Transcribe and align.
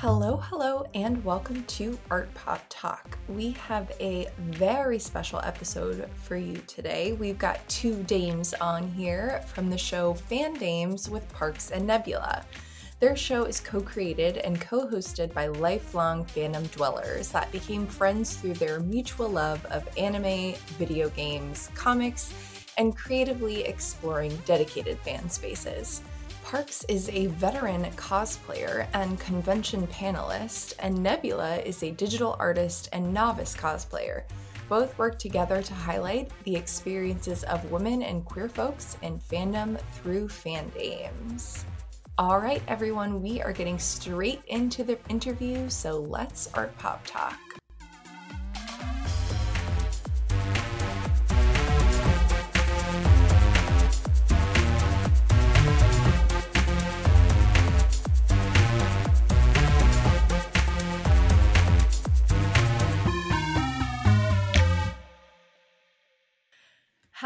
Hello, 0.00 0.36
hello, 0.36 0.86
and 0.92 1.24
welcome 1.24 1.64
to 1.64 1.98
Artpop 2.10 2.60
Talk. 2.68 3.16
We 3.30 3.52
have 3.52 3.90
a 3.98 4.28
very 4.38 4.98
special 4.98 5.40
episode 5.42 6.10
for 6.22 6.36
you 6.36 6.58
today. 6.66 7.14
We've 7.14 7.38
got 7.38 7.66
two 7.66 8.02
dames 8.02 8.52
on 8.52 8.90
here 8.90 9.42
from 9.46 9.70
the 9.70 9.78
show 9.78 10.12
Fandames 10.12 11.08
with 11.08 11.26
Parks 11.32 11.70
and 11.70 11.86
Nebula. 11.86 12.44
Their 13.00 13.16
show 13.16 13.44
is 13.44 13.58
co 13.58 13.80
created 13.80 14.36
and 14.36 14.60
co 14.60 14.86
hosted 14.86 15.32
by 15.32 15.46
lifelong 15.46 16.26
fandom 16.26 16.70
dwellers 16.72 17.30
that 17.30 17.50
became 17.50 17.86
friends 17.86 18.36
through 18.36 18.54
their 18.54 18.80
mutual 18.80 19.30
love 19.30 19.64
of 19.64 19.88
anime, 19.96 20.56
video 20.76 21.08
games, 21.08 21.70
comics, 21.74 22.34
and 22.76 22.94
creatively 22.94 23.64
exploring 23.64 24.36
dedicated 24.44 24.98
fan 24.98 25.30
spaces. 25.30 26.02
Parks 26.46 26.84
is 26.84 27.08
a 27.08 27.26
veteran 27.26 27.82
cosplayer 27.96 28.86
and 28.94 29.18
convention 29.18 29.84
panelist, 29.88 30.74
and 30.78 30.96
Nebula 31.02 31.56
is 31.56 31.82
a 31.82 31.90
digital 31.90 32.36
artist 32.38 32.88
and 32.92 33.12
novice 33.12 33.56
cosplayer. 33.56 34.22
Both 34.68 34.96
work 34.96 35.18
together 35.18 35.60
to 35.60 35.74
highlight 35.74 36.30
the 36.44 36.54
experiences 36.54 37.42
of 37.42 37.72
women 37.72 38.04
and 38.04 38.24
queer 38.24 38.48
folks 38.48 38.96
in 39.02 39.18
fandom 39.18 39.80
through 39.94 40.28
Fandames. 40.28 41.64
All 42.16 42.38
right, 42.38 42.62
everyone, 42.68 43.20
we 43.20 43.42
are 43.42 43.52
getting 43.52 43.80
straight 43.80 44.42
into 44.46 44.84
the 44.84 45.00
interview, 45.08 45.68
so 45.68 45.98
let's 46.00 46.48
art 46.54 46.78
pop 46.78 47.04
talk. 47.08 47.45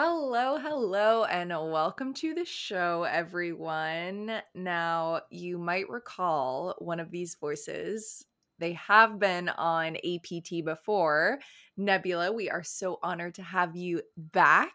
Hello, 0.03 0.56
hello, 0.56 1.25
and 1.25 1.51
welcome 1.51 2.15
to 2.15 2.33
the 2.33 2.47
show, 2.47 3.03
everyone. 3.03 4.41
Now, 4.55 5.20
you 5.29 5.59
might 5.59 5.91
recall 5.91 6.75
one 6.79 7.01
of 7.01 7.11
these 7.11 7.37
voices. 7.39 8.25
They 8.59 8.73
have 8.73 9.19
been 9.19 9.51
on 9.51 9.98
APT 9.98 10.65
before. 10.65 11.41
Nebula, 11.77 12.33
we 12.33 12.48
are 12.48 12.62
so 12.62 12.98
honored 13.03 13.34
to 13.34 13.42
have 13.42 13.77
you 13.77 14.01
back. 14.17 14.73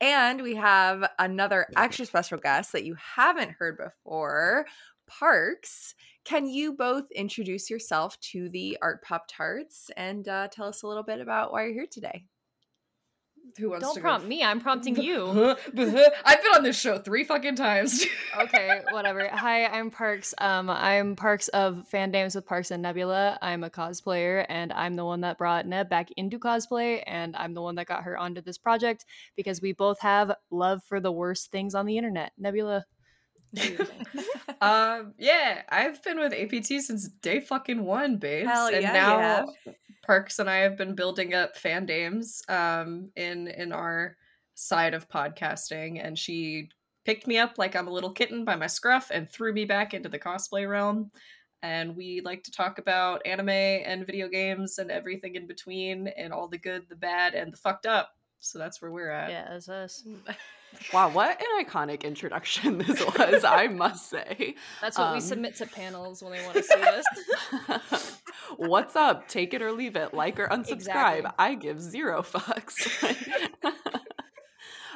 And 0.00 0.42
we 0.42 0.56
have 0.56 1.08
another 1.20 1.68
extra 1.76 2.04
special 2.04 2.38
guest 2.38 2.72
that 2.72 2.84
you 2.84 2.96
haven't 2.96 3.52
heard 3.52 3.78
before, 3.78 4.66
Parks. 5.06 5.94
Can 6.24 6.48
you 6.48 6.72
both 6.72 7.08
introduce 7.12 7.70
yourself 7.70 8.18
to 8.32 8.48
the 8.48 8.76
Art 8.82 9.04
Pop 9.04 9.26
Tarts 9.28 9.92
and 9.96 10.26
uh, 10.26 10.48
tell 10.50 10.66
us 10.66 10.82
a 10.82 10.88
little 10.88 11.04
bit 11.04 11.20
about 11.20 11.52
why 11.52 11.62
you're 11.62 11.74
here 11.74 11.86
today? 11.88 12.24
Who 13.58 13.70
wants 13.70 13.84
Don't 13.84 13.94
to 13.94 14.00
prompt 14.00 14.24
go? 14.24 14.28
me. 14.28 14.42
I'm 14.42 14.60
prompting 14.60 15.00
you. 15.00 15.56
I've 15.66 15.74
been 15.74 16.54
on 16.54 16.62
this 16.62 16.78
show 16.78 16.98
three 16.98 17.24
fucking 17.24 17.56
times. 17.56 18.04
okay, 18.40 18.80
whatever. 18.90 19.28
Hi, 19.28 19.66
I'm 19.66 19.90
Parks. 19.90 20.34
Um, 20.38 20.68
I'm 20.68 21.14
Parks 21.14 21.48
of 21.48 21.86
Fandames 21.92 22.34
with 22.34 22.46
Parks 22.46 22.70
and 22.70 22.82
Nebula. 22.82 23.38
I'm 23.40 23.62
a 23.62 23.70
cosplayer, 23.70 24.44
and 24.48 24.72
I'm 24.72 24.96
the 24.96 25.04
one 25.04 25.20
that 25.20 25.38
brought 25.38 25.66
Neb 25.66 25.88
back 25.88 26.08
into 26.16 26.38
cosplay, 26.38 27.02
and 27.06 27.36
I'm 27.36 27.54
the 27.54 27.62
one 27.62 27.76
that 27.76 27.86
got 27.86 28.02
her 28.04 28.18
onto 28.18 28.40
this 28.40 28.58
project 28.58 29.04
because 29.36 29.62
we 29.62 29.72
both 29.72 30.00
have 30.00 30.32
love 30.50 30.82
for 30.82 30.98
the 30.98 31.12
worst 31.12 31.52
things 31.52 31.74
on 31.74 31.86
the 31.86 31.96
internet. 31.96 32.32
Nebula. 32.36 32.84
um, 34.60 35.14
yeah, 35.18 35.62
I've 35.68 36.02
been 36.02 36.18
with 36.18 36.32
APT 36.32 36.82
since 36.82 37.08
day 37.08 37.40
fucking 37.40 37.84
one, 37.84 38.16
babes. 38.18 38.50
Hell 38.50 38.66
and 38.68 38.82
yeah, 38.82 38.92
now 38.92 39.18
have. 39.18 39.48
Parks 40.06 40.38
and 40.38 40.50
I 40.50 40.56
have 40.56 40.76
been 40.76 40.94
building 40.94 41.32
up 41.32 41.56
Fandames 41.56 42.42
um 42.50 43.10
in 43.16 43.48
in 43.48 43.72
our 43.72 44.16
side 44.54 44.94
of 44.94 45.08
podcasting, 45.08 46.04
and 46.04 46.18
she 46.18 46.68
picked 47.04 47.26
me 47.26 47.38
up 47.38 47.54
like 47.58 47.76
I'm 47.76 47.88
a 47.88 47.92
little 47.92 48.12
kitten 48.12 48.44
by 48.44 48.56
my 48.56 48.66
scruff 48.66 49.10
and 49.10 49.30
threw 49.30 49.52
me 49.52 49.64
back 49.64 49.94
into 49.94 50.08
the 50.08 50.18
cosplay 50.18 50.68
realm. 50.68 51.10
And 51.62 51.96
we 51.96 52.20
like 52.22 52.42
to 52.44 52.50
talk 52.50 52.78
about 52.78 53.22
anime 53.24 53.48
and 53.48 54.06
video 54.06 54.28
games 54.28 54.78
and 54.78 54.90
everything 54.90 55.34
in 55.34 55.46
between, 55.46 56.08
and 56.08 56.30
all 56.30 56.46
the 56.46 56.58
good, 56.58 56.82
the 56.90 56.96
bad, 56.96 57.34
and 57.34 57.52
the 57.52 57.56
fucked 57.56 57.86
up. 57.86 58.10
So 58.44 58.58
that's 58.58 58.82
where 58.82 58.90
we're 58.90 59.10
at. 59.10 59.30
Yeah, 59.30 59.48
that's 59.50 59.68
us. 59.68 60.04
Wow, 60.92 61.08
what 61.10 61.40
an 61.40 61.64
iconic 61.64 62.02
introduction 62.02 62.78
this 62.78 62.98
was, 63.18 63.44
I 63.44 63.68
must 63.68 64.10
say. 64.10 64.56
That's 64.80 64.98
what 64.98 65.12
we 65.12 65.18
Um, 65.18 65.20
submit 65.20 65.54
to 65.58 65.66
panels 65.66 66.20
when 66.20 66.32
they 66.32 66.42
want 66.44 66.56
to 66.56 66.62
see 66.64 66.82
us. 68.02 68.20
What's 68.56 68.96
up? 68.96 69.28
Take 69.28 69.54
it 69.54 69.62
or 69.62 69.70
leave 69.70 69.94
it. 69.94 70.12
Like 70.14 70.40
or 70.40 70.48
unsubscribe. 70.48 70.72
Exactly. 70.72 71.30
I 71.38 71.54
give 71.54 71.80
zero 71.80 72.22
fucks. 72.22 72.88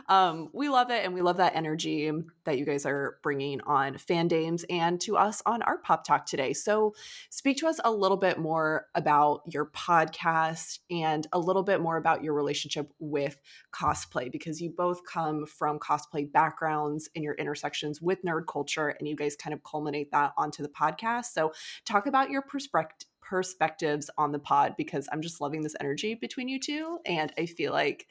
Um, 0.09 0.49
we 0.53 0.69
love 0.69 0.91
it, 0.91 1.05
and 1.05 1.13
we 1.13 1.21
love 1.21 1.37
that 1.37 1.55
energy 1.55 2.11
that 2.45 2.59
you 2.59 2.65
guys 2.65 2.87
are 2.87 3.19
bringing 3.23 3.61
on 3.63 3.95
Fandames 3.95 4.65
and 4.71 5.01
to 5.03 5.17
us 5.17 5.43
on 5.45 5.63
Artpop 5.63 6.03
Talk 6.05 6.25
today. 6.25 6.55
So, 6.55 6.95
speak 7.31 7.59
to 7.59 7.67
us 7.67 7.79
a 7.85 7.93
little 7.93 8.17
bit 8.17 8.39
more 8.39 8.87
about 8.95 9.43
your 9.53 9.67
podcast 9.67 10.79
and 10.91 11.27
a 11.33 11.39
little 11.39 11.63
bit 11.63 11.81
more 11.81 11.99
about 11.99 12.25
your 12.25 12.33
relationship 12.33 12.91
with 12.99 13.39
cosplay 13.75 14.33
because 14.33 14.63
you 14.63 14.71
both 14.71 15.05
come 15.05 15.45
from 15.45 15.79
cosplay 15.79 16.31
backgrounds 16.31 17.11
in 17.15 17.23
your 17.23 17.35
intersections 17.35 18.01
with 18.01 18.23
nerd 18.23 18.47
culture, 18.47 18.89
and 18.89 19.07
you 19.07 19.15
guys 19.15 19.37
kind 19.37 19.53
of 19.53 19.63
culminate 19.63 20.11
that 20.13 20.33
onto 20.39 20.63
the 20.63 20.71
podcast. 20.71 21.27
So, 21.27 21.53
talk 21.85 22.07
about 22.07 22.31
your 22.31 22.43
perspective 22.43 23.09
perspectives 23.29 24.09
on 24.17 24.33
the 24.33 24.39
pod 24.39 24.75
because 24.79 25.07
I'm 25.13 25.21
just 25.21 25.39
loving 25.39 25.61
this 25.61 25.77
energy 25.81 26.15
between 26.15 26.49
you 26.49 26.59
two 26.59 26.99
and 27.05 27.31
I 27.37 27.45
feel 27.45 27.75
like 27.75 28.07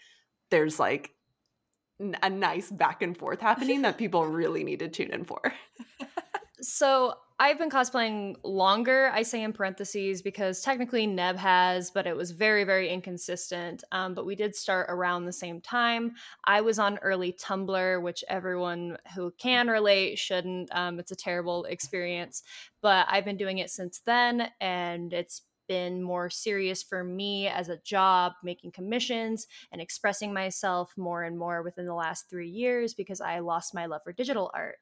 there's 0.51 0.79
like 0.79 1.16
a 1.99 2.29
nice 2.29 2.69
back 2.69 3.01
and 3.01 3.17
forth 3.17 3.41
happening 3.41 3.81
that 3.81 3.97
people 3.97 4.25
really 4.25 4.63
need 4.63 4.79
to 4.79 4.87
tune 4.87 5.11
in 5.11 5.23
for. 5.23 5.39
So 6.61 7.13
I've 7.39 7.59
been 7.59 7.69
cosplaying 7.69 8.37
longer, 8.43 9.11
I 9.13 9.21
say 9.21 9.43
in 9.43 9.53
parentheses, 9.53 10.23
because 10.23 10.61
technically 10.61 11.05
Neb 11.05 11.37
has, 11.37 11.91
but 11.91 12.07
it 12.07 12.17
was 12.17 12.31
very, 12.31 12.63
very 12.63 12.89
inconsistent. 12.89 13.83
Um, 13.91 14.15
but 14.15 14.25
we 14.25 14.35
did 14.35 14.55
start 14.55 14.87
around 14.89 15.25
the 15.25 15.31
same 15.31 15.61
time. 15.61 16.15
I 16.45 16.61
was 16.61 16.79
on 16.79 16.97
early 16.99 17.31
Tumblr, 17.31 18.01
which 18.01 18.23
everyone 18.27 18.97
who 19.13 19.31
can 19.37 19.67
relate 19.67 20.17
shouldn't. 20.17 20.75
Um, 20.75 20.99
it's 20.99 21.11
a 21.11 21.15
terrible 21.15 21.65
experience. 21.65 22.41
But 22.81 23.05
I've 23.07 23.25
been 23.25 23.37
doing 23.37 23.59
it 23.59 23.69
since 23.69 23.99
then, 23.99 24.49
and 24.59 25.13
it's 25.13 25.43
been 25.67 26.01
more 26.01 26.29
serious 26.29 26.81
for 26.83 27.03
me 27.03 27.47
as 27.47 27.69
a 27.69 27.77
job, 27.77 28.33
making 28.43 28.71
commissions 28.71 29.47
and 29.71 29.81
expressing 29.81 30.33
myself 30.33 30.93
more 30.97 31.23
and 31.23 31.37
more 31.37 31.61
within 31.63 31.85
the 31.85 31.93
last 31.93 32.29
three 32.29 32.49
years 32.49 32.93
because 32.93 33.21
I 33.21 33.39
lost 33.39 33.73
my 33.73 33.85
love 33.85 34.01
for 34.03 34.13
digital 34.13 34.51
art 34.53 34.77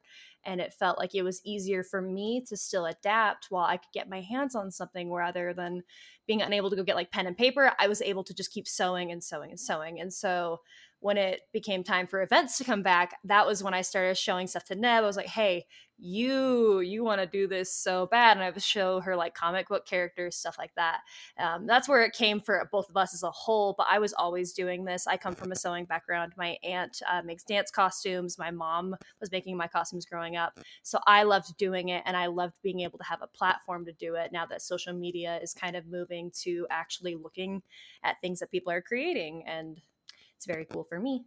and 0.46 0.60
it 0.60 0.72
felt 0.72 0.98
like 0.98 1.14
it 1.14 1.22
was 1.22 1.40
easier 1.44 1.82
for 1.82 2.00
me 2.00 2.42
to 2.48 2.56
still 2.56 2.86
adapt 2.86 3.46
while 3.50 3.66
I 3.66 3.76
could 3.76 3.92
get 3.92 4.08
my 4.08 4.20
hands 4.20 4.54
on 4.54 4.70
something 4.70 5.10
rather 5.10 5.52
than 5.52 5.82
being 6.26 6.40
unable 6.40 6.70
to 6.70 6.76
go 6.76 6.84
get 6.84 6.96
like 6.96 7.10
pen 7.10 7.26
and 7.26 7.36
paper. 7.36 7.72
I 7.78 7.88
was 7.88 8.00
able 8.00 8.22
to 8.24 8.34
just 8.34 8.52
keep 8.52 8.68
sewing 8.68 9.10
and 9.10 9.22
sewing 9.22 9.50
and 9.50 9.60
sewing. 9.60 10.00
And 10.00 10.12
so 10.12 10.60
when 11.06 11.16
it 11.16 11.42
became 11.52 11.84
time 11.84 12.08
for 12.08 12.20
events 12.20 12.58
to 12.58 12.64
come 12.64 12.82
back, 12.82 13.14
that 13.22 13.46
was 13.46 13.62
when 13.62 13.72
I 13.72 13.82
started 13.82 14.18
showing 14.18 14.48
stuff 14.48 14.64
to 14.64 14.74
Neb. 14.74 15.04
I 15.04 15.06
was 15.06 15.16
like, 15.16 15.28
hey, 15.28 15.66
you 15.98 16.80
you 16.80 17.04
want 17.04 17.20
to 17.20 17.28
do 17.28 17.46
this 17.46 17.72
so 17.72 18.06
bad. 18.06 18.36
And 18.36 18.44
i 18.44 18.50
would 18.50 18.62
show 18.62 19.00
her 19.00 19.16
like 19.16 19.34
comic 19.34 19.68
book 19.68 19.86
characters 19.86 20.34
stuff 20.36 20.58
like 20.58 20.74
that. 20.74 21.00
Um, 21.38 21.64
that's 21.66 21.88
where 21.88 22.02
it 22.02 22.12
came 22.12 22.40
for 22.40 22.68
both 22.72 22.90
of 22.90 22.96
us 22.96 23.14
as 23.14 23.22
a 23.22 23.30
whole 23.30 23.74
but 23.78 23.86
i 23.88 23.98
was 23.98 24.12
always 24.12 24.52
doing 24.52 24.84
this. 24.84 25.06
I 25.06 25.16
come 25.16 25.34
from 25.36 25.52
a 25.52 25.56
sewing 25.56 25.84
background. 25.84 26.32
My 26.36 26.58
aunt 26.64 27.00
uh, 27.10 27.22
makes 27.22 27.44
dance 27.44 27.70
costumes. 27.70 28.36
My 28.36 28.50
mom 28.50 28.96
was 29.20 29.30
making 29.30 29.56
my 29.56 29.68
costumes 29.68 30.04
growing 30.06 30.36
up. 30.36 30.58
So 30.82 30.98
i 31.06 31.22
loved 31.22 31.56
doing 31.56 31.88
it 31.90 32.02
and 32.04 32.16
i 32.16 32.26
loved 32.26 32.56
being 32.64 32.80
able 32.80 32.98
to 32.98 33.04
have 33.04 33.22
a 33.22 33.28
platform 33.28 33.86
to 33.86 33.92
do 33.92 34.16
it 34.16 34.32
now 34.32 34.44
that 34.46 34.60
social 34.60 34.92
media 34.92 35.38
is 35.40 35.54
kind 35.54 35.76
of 35.76 35.86
moving 35.86 36.32
to 36.42 36.66
actually 36.68 37.14
looking 37.14 37.62
at 38.02 38.20
things 38.20 38.40
that 38.40 38.50
people 38.50 38.72
are 38.72 38.82
creating 38.82 39.44
and 39.46 39.80
it's 40.36 40.46
very 40.46 40.64
cool 40.64 40.84
for 40.84 40.98
me 41.00 41.24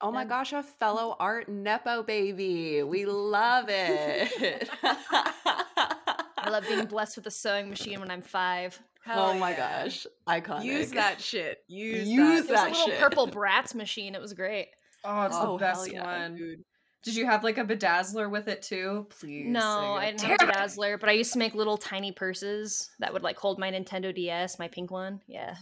Oh 0.00 0.12
my 0.12 0.22
Um, 0.22 0.28
gosh, 0.28 0.52
a 0.52 0.62
fellow 0.62 1.16
art 1.20 1.48
nepo 1.48 2.04
baby. 2.04 2.84
We 2.84 3.04
love 3.04 3.64
it. 3.68 4.70
i 4.84 6.50
love 6.50 6.64
being 6.68 6.84
blessed 6.94 7.16
with 7.16 7.26
a 7.26 7.30
sewing 7.30 7.68
machine 7.68 7.98
when 8.00 8.10
i'm 8.10 8.22
five 8.22 8.78
Hell 9.04 9.30
oh 9.30 9.34
my 9.38 9.50
yeah. 9.50 9.82
gosh, 9.84 10.06
iconic. 10.28 10.64
Use 10.64 10.90
that 10.92 11.18
shit. 11.20 11.58
Use, 11.66 12.06
Use 12.06 12.18
that. 12.18 12.32
it 12.34 12.36
was 12.36 12.46
that 12.48 12.66
a 12.68 12.70
little 12.72 12.86
shit. 12.88 12.98
purple 13.00 13.26
Bratz 13.28 13.74
machine 13.74 14.14
it 14.14 14.20
was 14.20 14.32
great 14.34 14.68
Oh, 15.04 15.22
it's 15.22 15.36
Oh, 15.38 15.52
the 15.52 15.58
best 15.58 15.90
yeah, 15.92 16.04
one. 16.04 16.36
Dude. 16.36 16.58
Did 17.04 17.14
you 17.16 17.24
have 17.26 17.42
like 17.44 17.56
a 17.58 17.64
bedazzler 17.64 18.28
with 18.28 18.48
it 18.48 18.60
too? 18.62 19.06
Please. 19.18 19.46
No, 19.46 19.60
say 19.60 20.06
I 20.06 20.10
didn't 20.10 20.22
have 20.22 20.40
a 20.42 20.52
bedazzler, 20.52 20.98
but 21.00 21.08
I 21.08 21.12
used 21.12 21.32
to 21.34 21.38
make 21.38 21.54
little 21.54 21.78
tiny 21.78 22.10
purses 22.12 22.90
that 22.98 23.12
would 23.12 23.22
like 23.22 23.38
hold 23.38 23.58
my 23.60 23.70
Nintendo 23.70 24.12
DS, 24.14 24.58
my 24.58 24.66
pink 24.68 24.90
one. 24.90 25.20
Yeah. 25.28 25.54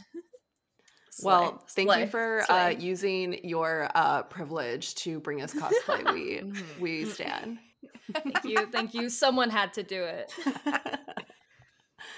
Well, 1.22 1.62
thank 1.70 1.88
Slay. 1.90 2.00
you 2.02 2.06
for 2.08 2.44
uh, 2.50 2.68
using 2.68 3.44
your 3.44 3.88
uh, 3.94 4.22
privilege 4.24 4.94
to 4.96 5.20
bring 5.20 5.42
us 5.42 5.54
cosplay. 5.54 6.04
we 6.14 6.40
Mhm. 6.42 6.80
we 6.80 7.04
stand. 7.06 7.58
Thank 8.12 8.44
you. 8.44 8.66
Thank 8.66 8.94
you. 8.94 9.08
Someone 9.08 9.50
had 9.50 9.72
to 9.74 9.82
do 9.82 10.02
it. 10.04 10.32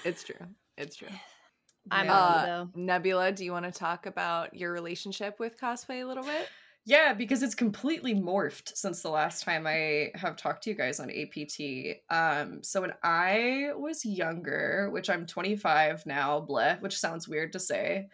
It's 0.05 0.23
true. 0.23 0.35
It's 0.77 0.95
true. 0.95 1.07
I'm 1.91 2.05
Yeah. 2.05 2.13
Uh. 2.13 2.65
Nebula, 2.75 3.31
do 3.31 3.43
you 3.43 3.51
want 3.51 3.65
to 3.65 3.71
talk 3.71 4.05
about 4.05 4.53
your 4.53 4.71
relationship 4.71 5.39
with 5.39 5.59
cosplay 5.59 6.03
a 6.03 6.05
little 6.05 6.23
bit? 6.23 6.47
Yeah, 6.85 7.13
because 7.13 7.43
it's 7.43 7.55
completely 7.55 8.15
morphed 8.15 8.75
since 8.75 9.01
the 9.01 9.09
last 9.09 9.43
time 9.43 9.67
I 9.67 10.11
have 10.15 10.37
talked 10.37 10.63
to 10.63 10.69
you 10.69 10.75
guys 10.75 10.99
on 10.99 11.09
APT. 11.11 11.97
Um, 12.09 12.63
so 12.63 12.81
when 12.81 12.93
I 13.03 13.71
was 13.75 14.05
younger, 14.05 14.89
which 14.91 15.09
I'm 15.09 15.25
25 15.25 16.05
now, 16.05 16.45
bleh, 16.47 16.81
which 16.81 16.97
sounds 16.97 17.27
weird 17.27 17.53
to 17.53 17.59
say. 17.59 18.07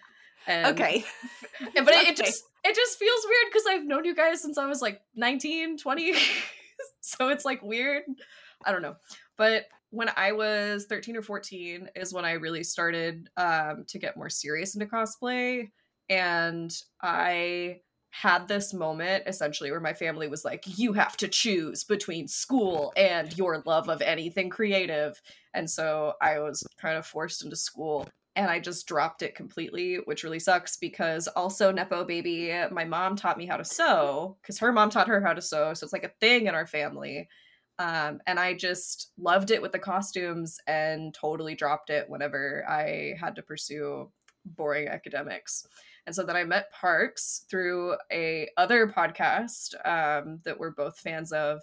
And, 0.48 0.68
Okay. 0.68 1.04
But 1.74 1.94
it, 1.94 2.08
it 2.10 2.18
just 2.18 2.44
it 2.66 2.76
just 2.76 3.00
feels 3.00 3.26
weird 3.26 3.52
because 3.52 3.64
I've 3.70 3.86
known 3.86 4.06
you 4.06 4.16
guys 4.16 4.42
since 4.42 4.58
I 4.58 4.66
was 4.66 4.82
like 4.82 5.00
19, 5.16 5.78
20. 5.78 6.14
so 7.02 7.30
it's 7.30 7.46
like 7.46 7.62
weird. 7.62 8.04
I 8.66 8.72
don't 8.72 8.82
know. 8.82 8.96
But 9.38 9.66
when 9.92 10.10
I 10.18 10.34
was 10.34 10.86
13 10.90 11.16
or 11.16 11.22
14 11.22 11.90
is 11.96 12.14
when 12.14 12.26
I 12.26 12.34
really 12.34 12.64
started 12.64 13.30
um, 13.38 13.86
to 13.88 14.00
get 14.00 14.18
more 14.18 14.30
serious 14.30 14.76
into 14.76 14.88
cosplay. 14.88 15.70
And 16.10 16.76
I 17.02 17.82
had 18.10 18.48
this 18.48 18.74
moment 18.74 19.24
essentially 19.28 19.72
where 19.72 19.80
my 19.80 19.94
family 19.94 20.28
was 20.28 20.44
like, 20.44 20.64
you 20.78 20.94
have 20.94 21.18
to 21.18 21.28
choose 21.28 21.84
between 21.84 22.28
school 22.28 22.94
and 22.96 23.38
your 23.38 23.62
love 23.66 23.90
of 23.90 24.02
anything 24.02 24.50
creative. 24.50 25.22
And 25.54 25.70
so 25.70 26.14
I 26.22 26.40
was 26.40 26.66
kind 26.80 26.98
of 26.98 27.06
forced 27.06 27.44
into 27.44 27.56
school 27.56 28.08
and 28.36 28.50
I 28.50 28.60
just 28.60 28.88
dropped 28.88 29.22
it 29.22 29.36
completely, 29.36 29.96
which 30.06 30.24
really 30.24 30.40
sucks 30.40 30.76
because 30.76 31.28
also 31.30 31.72
Nepo 31.72 32.04
baby, 32.04 32.54
my 32.72 32.84
mom 32.84 33.16
taught 33.16 33.38
me 33.38 33.46
how 33.46 33.58
to 33.58 33.64
sew 33.64 34.38
because 34.42 34.60
her 34.60 34.74
mom 34.74 34.90
taught 34.90 35.08
her 35.08 35.22
how 35.22 35.34
to 35.34 35.42
sew. 35.42 35.74
So 35.74 35.86
it's 35.86 35.94
like 35.94 36.04
a 36.04 36.12
thing 36.20 36.48
in 36.48 36.56
our 36.56 36.68
family. 36.68 37.30
Um, 37.80 38.20
and 38.26 38.40
I 38.40 38.54
just 38.54 39.12
loved 39.18 39.52
it 39.52 39.62
with 39.62 39.72
the 39.72 39.80
costumes 39.80 40.58
and 40.68 41.14
totally 41.14 41.56
dropped 41.56 41.90
it 41.90 42.10
whenever 42.10 42.66
I 42.68 43.16
had 43.20 43.36
to 43.36 43.42
pursue 43.42 44.12
boring 44.46 44.88
academics. 44.88 45.66
And 46.06 46.16
so 46.16 46.24
then 46.24 46.36
I 46.36 46.44
met 46.44 46.72
Parks 46.72 47.46
through 47.50 47.96
a 48.12 48.50
other 48.58 48.88
podcast 48.88 49.76
um, 49.86 50.40
that 50.46 50.60
we're 50.60 50.72
both 50.72 51.00
fans 51.00 51.32
of, 51.32 51.62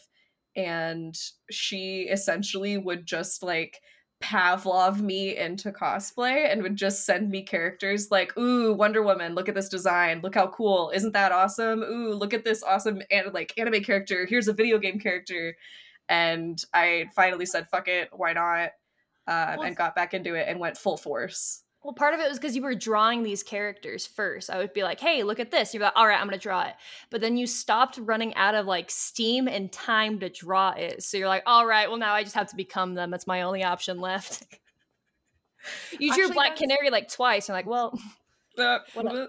and 0.57 1.15
she 1.51 2.09
essentially 2.11 2.77
would 2.77 3.07
just 3.07 3.43
like 3.43 3.81
Pavlov 4.23 5.01
me 5.01 5.37
into 5.37 5.73
cosplay 5.73 6.51
and 6.51 6.63
would 6.63 6.77
just 6.77 7.05
send 7.05 7.29
me 7.31 7.43
characters 7.43 8.11
like, 8.11 8.37
ooh, 8.39 8.73
Wonder 8.73 9.03
Woman, 9.03 9.35
look 9.35 9.49
at 9.49 9.55
this 9.55 9.69
design, 9.69 10.21
look 10.23 10.35
how 10.35 10.47
cool, 10.49 10.91
isn't 10.95 11.13
that 11.13 11.33
awesome? 11.33 11.83
Ooh, 11.83 12.15
look 12.15 12.33
at 12.33 12.45
this 12.45 12.63
awesome 12.63 13.03
an- 13.11 13.33
like 13.33 13.53
anime 13.59 13.83
character. 13.83 14.25
Here's 14.27 14.49
a 14.49 14.53
video 14.53 14.79
game 14.79 14.99
character, 14.99 15.57
and 16.09 16.63
I 16.73 17.07
finally 17.15 17.47
said, 17.47 17.69
fuck 17.69 17.89
it, 17.89 18.09
why 18.13 18.33
not? 18.33 18.71
Um, 19.27 19.59
Well, 19.59 19.63
and 19.63 19.77
got 19.77 19.95
back 19.95 20.15
into 20.15 20.35
it 20.35 20.47
and 20.49 20.59
went 20.59 20.77
full 20.77 20.97
force. 20.97 21.62
Well, 21.83 21.95
part 21.95 22.15
of 22.15 22.21
it 22.21 22.29
was 22.29 22.39
because 22.39 22.55
you 22.55 22.63
were 22.63 22.75
drawing 22.75 23.23
these 23.23 23.43
characters 23.43 24.07
first. 24.07 24.51
I 24.51 24.59
would 24.59 24.73
be 24.73 24.85
like, 24.85 25.01
"Hey, 25.01 25.23
look 25.25 25.41
at 25.41 25.51
this." 25.51 25.75
You're 25.75 25.83
like, 25.83 25.93
"All 25.97 26.07
right, 26.07 26.21
I'm 26.21 26.27
gonna 26.27 26.39
draw 26.39 26.63
it," 26.63 26.75
but 27.11 27.21
then 27.21 27.37
you 27.37 27.47
stopped 27.47 27.99
running 27.99 28.35
out 28.37 28.55
of 28.55 28.67
like 28.67 28.91
steam 28.91 29.49
and 29.49 29.73
time 29.73 30.21
to 30.21 30.29
draw 30.29 30.71
it. 30.71 31.03
So 31.03 31.17
you're 31.17 31.29
like, 31.29 31.43
"All 31.47 31.67
right, 31.67 31.89
well 31.89 31.99
now 31.99 32.15
I 32.15 32.23
just 32.23 32.37
have 32.37 32.49
to 32.51 32.57
become 32.57 32.95
them. 32.95 33.11
That's 33.11 33.27
my 33.27 33.43
only 33.43 33.65
option 33.65 34.01
left." 34.01 34.45
you 35.99 36.13
drew 36.15 36.25
Actually, 36.25 36.35
Black 36.35 36.57
Canary 36.57 36.91
like 36.91 37.09
twice. 37.11 37.49
You're 37.49 37.57
like, 37.57 37.67
"Well, 37.67 37.99
Uh, 38.59 38.79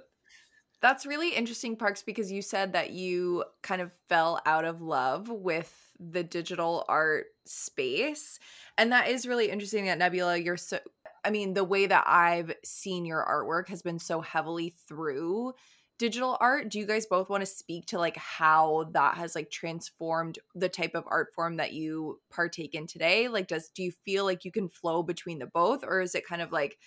That's 0.81 1.05
really 1.05 1.29
interesting, 1.29 1.77
Parks, 1.77 2.03
because 2.03 2.29
you 2.31 2.41
said 2.41 2.73
that 2.73 2.91
you 2.91 3.45
kind 3.61 3.81
of 3.81 3.93
fell 4.09 4.41
out 4.45 4.65
of 4.65 4.81
love 4.81 5.29
with 5.29 5.73
the 5.97 6.23
digital 6.23 6.83
art 6.89 7.27
space. 7.45 8.37
And 8.77 8.91
that 8.91 9.07
is 9.07 9.25
really 9.25 9.49
interesting 9.49 9.85
that 9.85 9.97
Nebula, 9.97 10.37
you're 10.37 10.57
so, 10.57 10.79
I 11.23 11.29
mean, 11.29 11.53
the 11.53 11.63
way 11.63 11.85
that 11.85 12.03
I've 12.07 12.53
seen 12.63 13.05
your 13.05 13.25
artwork 13.25 13.69
has 13.69 13.81
been 13.81 13.99
so 13.99 14.21
heavily 14.21 14.75
through 14.87 15.53
digital 15.99 16.37
art. 16.39 16.69
Do 16.69 16.79
you 16.79 16.85
guys 16.85 17.05
both 17.05 17.29
want 17.29 17.41
to 17.41 17.45
speak 17.45 17.85
to 17.87 17.99
like 17.99 18.17
how 18.17 18.89
that 18.91 19.15
has 19.15 19.35
like 19.35 19.51
transformed 19.51 20.39
the 20.55 20.69
type 20.69 20.95
of 20.95 21.05
art 21.07 21.29
form 21.33 21.57
that 21.57 21.73
you 21.73 22.19
partake 22.29 22.75
in 22.75 22.87
today? 22.87 23.27
Like, 23.27 23.47
does, 23.47 23.69
do 23.69 23.83
you 23.83 23.91
feel 23.91 24.25
like 24.25 24.43
you 24.43 24.51
can 24.51 24.69
flow 24.69 25.03
between 25.03 25.39
the 25.39 25.45
both, 25.45 25.83
or 25.83 26.01
is 26.01 26.15
it 26.15 26.27
kind 26.27 26.41
of 26.41 26.51
like, 26.51 26.77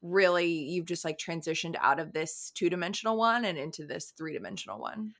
really 0.00 0.46
you've 0.46 0.86
just 0.86 1.04
like 1.04 1.18
transitioned 1.18 1.74
out 1.80 1.98
of 1.98 2.12
this 2.12 2.52
two-dimensional 2.54 3.16
one 3.16 3.44
and 3.44 3.58
into 3.58 3.84
this 3.84 4.12
three-dimensional 4.16 4.78
one 4.78 5.12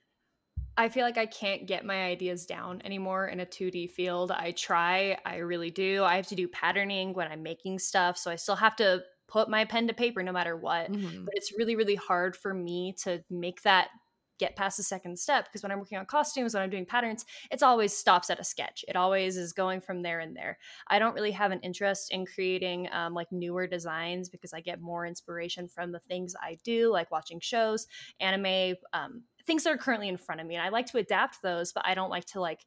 I 0.79 0.89
feel 0.89 1.03
like 1.03 1.19
I 1.19 1.27
can't 1.27 1.67
get 1.67 1.85
my 1.85 2.05
ideas 2.05 2.47
down 2.47 2.81
anymore 2.85 3.27
in 3.27 3.41
a 3.41 3.47
2D 3.47 3.89
field. 3.89 4.31
I 4.31 4.53
try, 4.53 5.19
I 5.27 5.39
really 5.39 5.73
do. 5.73 6.05
I 6.05 6.15
have 6.17 6.29
to 6.29 6.37
do 6.37 6.47
patterning 6.49 7.15
when 7.15 7.27
I'm 7.31 7.43
making 7.43 7.81
stuff, 7.81 8.17
so 8.17 8.31
I 8.31 8.37
still 8.37 8.57
have 8.57 8.77
to 8.77 9.03
put 9.27 9.51
my 9.51 9.65
pen 9.65 9.89
to 9.89 9.93
paper 9.93 10.23
no 10.23 10.33
matter 10.33 10.57
what. 10.57 10.93
Mhm. 10.93 11.25
But 11.25 11.35
it's 11.35 11.53
really, 11.59 11.75
really 11.75 11.97
hard 11.97 12.37
for 12.37 12.55
me 12.55 12.95
to 13.03 13.25
make 13.29 13.63
that 13.63 13.91
get 14.39 14.55
past 14.55 14.77
the 14.77 14.85
second 14.85 15.19
step 15.19 15.47
because 15.47 15.65
when 15.65 15.73
I'm 15.73 15.81
working 15.81 15.99
on 15.99 16.07
costumes, 16.07 16.55
when 16.55 16.63
I'm 16.63 16.71
doing 16.71 16.87
patterns, 16.87 17.25
it's 17.51 17.63
always 17.63 17.93
stops 17.93 18.31
at 18.31 18.39
a 18.39 18.45
sketch. 18.45 18.85
It 18.87 18.95
always 18.95 19.37
is 19.37 19.53
going 19.53 19.81
from 19.81 20.03
there 20.03 20.21
and 20.21 20.37
there. 20.37 20.59
I 20.87 21.01
don't 21.01 21.15
really 21.15 21.33
have 21.33 21.51
an 21.51 21.59
interest 21.61 22.13
in 22.13 22.25
creating 22.25 22.89
um, 22.93 23.15
like 23.15 23.33
newer 23.33 23.67
designs 23.67 24.29
because 24.29 24.53
I 24.53 24.61
get 24.61 24.81
more 24.81 25.05
inspiration 25.07 25.67
from 25.67 25.91
the 25.91 25.99
things 25.99 26.37
I 26.41 26.59
do, 26.63 26.91
like 26.93 27.11
watching 27.11 27.41
shows, 27.41 27.89
anime, 28.21 28.77
um, 28.93 29.25
things 29.49 29.65
that 29.65 29.73
are 29.73 29.79
currently 29.79 30.09
in 30.09 30.19
front 30.19 30.41
of 30.41 30.47
me. 30.47 30.55
And 30.55 30.65
I 30.65 30.69
like 30.69 30.87
to 30.87 30.99
adapt 30.99 31.43
those, 31.43 31.73
but 31.73 31.85
I 31.85 31.95
don't 31.95 32.11
like 32.11 32.27
to 32.27 32.41
like 32.41 32.61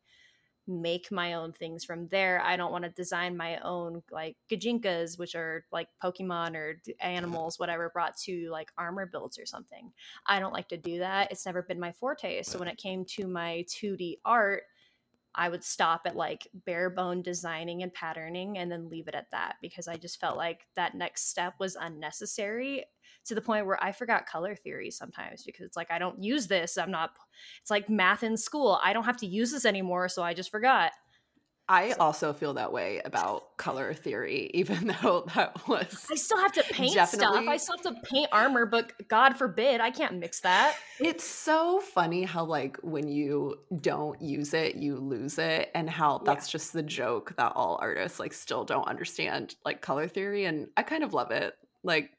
make 0.67 1.11
my 1.11 1.33
own 1.33 1.53
things 1.53 1.85
from 1.85 2.07
there. 2.07 2.41
I 2.43 2.57
don't 2.57 2.71
want 2.71 2.83
to 2.83 2.89
design 2.89 3.37
my 3.37 3.57
own 3.59 4.01
like 4.11 4.35
gijinkas, 4.49 5.17
which 5.17 5.35
are 5.35 5.63
like 5.71 5.87
Pokemon 6.03 6.55
or 6.55 6.81
animals, 6.99 7.59
whatever, 7.59 7.91
brought 7.93 8.17
to 8.23 8.49
like 8.49 8.71
armor 8.77 9.05
builds 9.05 9.37
or 9.37 9.45
something. 9.45 9.91
I 10.25 10.39
don't 10.39 10.53
like 10.53 10.69
to 10.69 10.77
do 10.77 10.99
that. 10.99 11.31
It's 11.31 11.45
never 11.45 11.61
been 11.61 11.79
my 11.79 11.91
forte. 11.91 12.41
So 12.41 12.57
when 12.57 12.67
it 12.67 12.77
came 12.77 13.05
to 13.05 13.27
my 13.27 13.63
2D 13.69 14.17
art, 14.25 14.63
I 15.35 15.49
would 15.49 15.63
stop 15.63 16.01
at 16.05 16.15
like 16.15 16.47
bare 16.65 16.89
bone 16.89 17.21
designing 17.21 17.83
and 17.83 17.93
patterning 17.93 18.57
and 18.57 18.71
then 18.71 18.89
leave 18.89 19.07
it 19.07 19.15
at 19.15 19.31
that 19.31 19.55
because 19.61 19.87
I 19.87 19.95
just 19.95 20.19
felt 20.19 20.37
like 20.37 20.67
that 20.75 20.95
next 20.95 21.29
step 21.29 21.53
was 21.59 21.77
unnecessary 21.79 22.85
to 23.25 23.35
the 23.35 23.41
point 23.41 23.65
where 23.65 23.81
I 23.81 23.91
forgot 23.91 24.25
color 24.25 24.55
theory 24.55 24.91
sometimes 24.91 25.43
because 25.43 25.65
it's 25.65 25.77
like 25.77 25.91
I 25.91 25.99
don't 25.99 26.21
use 26.21 26.47
this. 26.47 26.77
I'm 26.77 26.91
not 26.91 27.11
it's 27.61 27.71
like 27.71 27.89
math 27.89 28.23
in 28.23 28.35
school. 28.35 28.79
I 28.83 28.93
don't 28.93 29.05
have 29.05 29.17
to 29.17 29.27
use 29.27 29.51
this 29.51 29.65
anymore, 29.65 30.09
so 30.09 30.23
I 30.23 30.33
just 30.33 30.51
forgot. 30.51 30.91
I 31.69 31.91
also 31.93 32.33
feel 32.33 32.55
that 32.55 32.73
way 32.73 33.01
about 33.05 33.57
color 33.57 33.93
theory, 33.93 34.51
even 34.53 34.93
though 35.01 35.25
that 35.35 35.67
was 35.67 36.05
I 36.11 36.15
still 36.15 36.37
have 36.39 36.51
to 36.53 36.63
paint 36.63 36.91
stuff. 36.91 37.33
I 37.47 37.57
still 37.57 37.77
have 37.77 37.95
to 37.95 38.01
paint 38.03 38.29
armor, 38.31 38.65
but 38.65 39.07
God 39.07 39.37
forbid, 39.37 39.79
I 39.79 39.91
can't 39.91 40.19
mix 40.19 40.41
that. 40.41 40.75
It's 40.99 41.23
so 41.23 41.79
funny 41.79 42.23
how 42.23 42.45
like 42.45 42.77
when 42.81 43.07
you 43.07 43.59
don't 43.79 44.21
use 44.21 44.53
it, 44.53 44.75
you 44.75 44.97
lose 44.97 45.37
it, 45.37 45.71
and 45.73 45.89
how 45.89 46.19
that's 46.19 46.49
just 46.49 46.73
the 46.73 46.83
joke 46.83 47.33
that 47.37 47.53
all 47.55 47.79
artists 47.81 48.19
like 48.19 48.33
still 48.33 48.65
don't 48.65 48.87
understand 48.87 49.55
like 49.65 49.81
color 49.81 50.07
theory, 50.07 50.45
and 50.45 50.67
I 50.75 50.83
kind 50.83 51.03
of 51.03 51.13
love 51.13 51.31
it. 51.31 51.53
Like, 51.83 52.11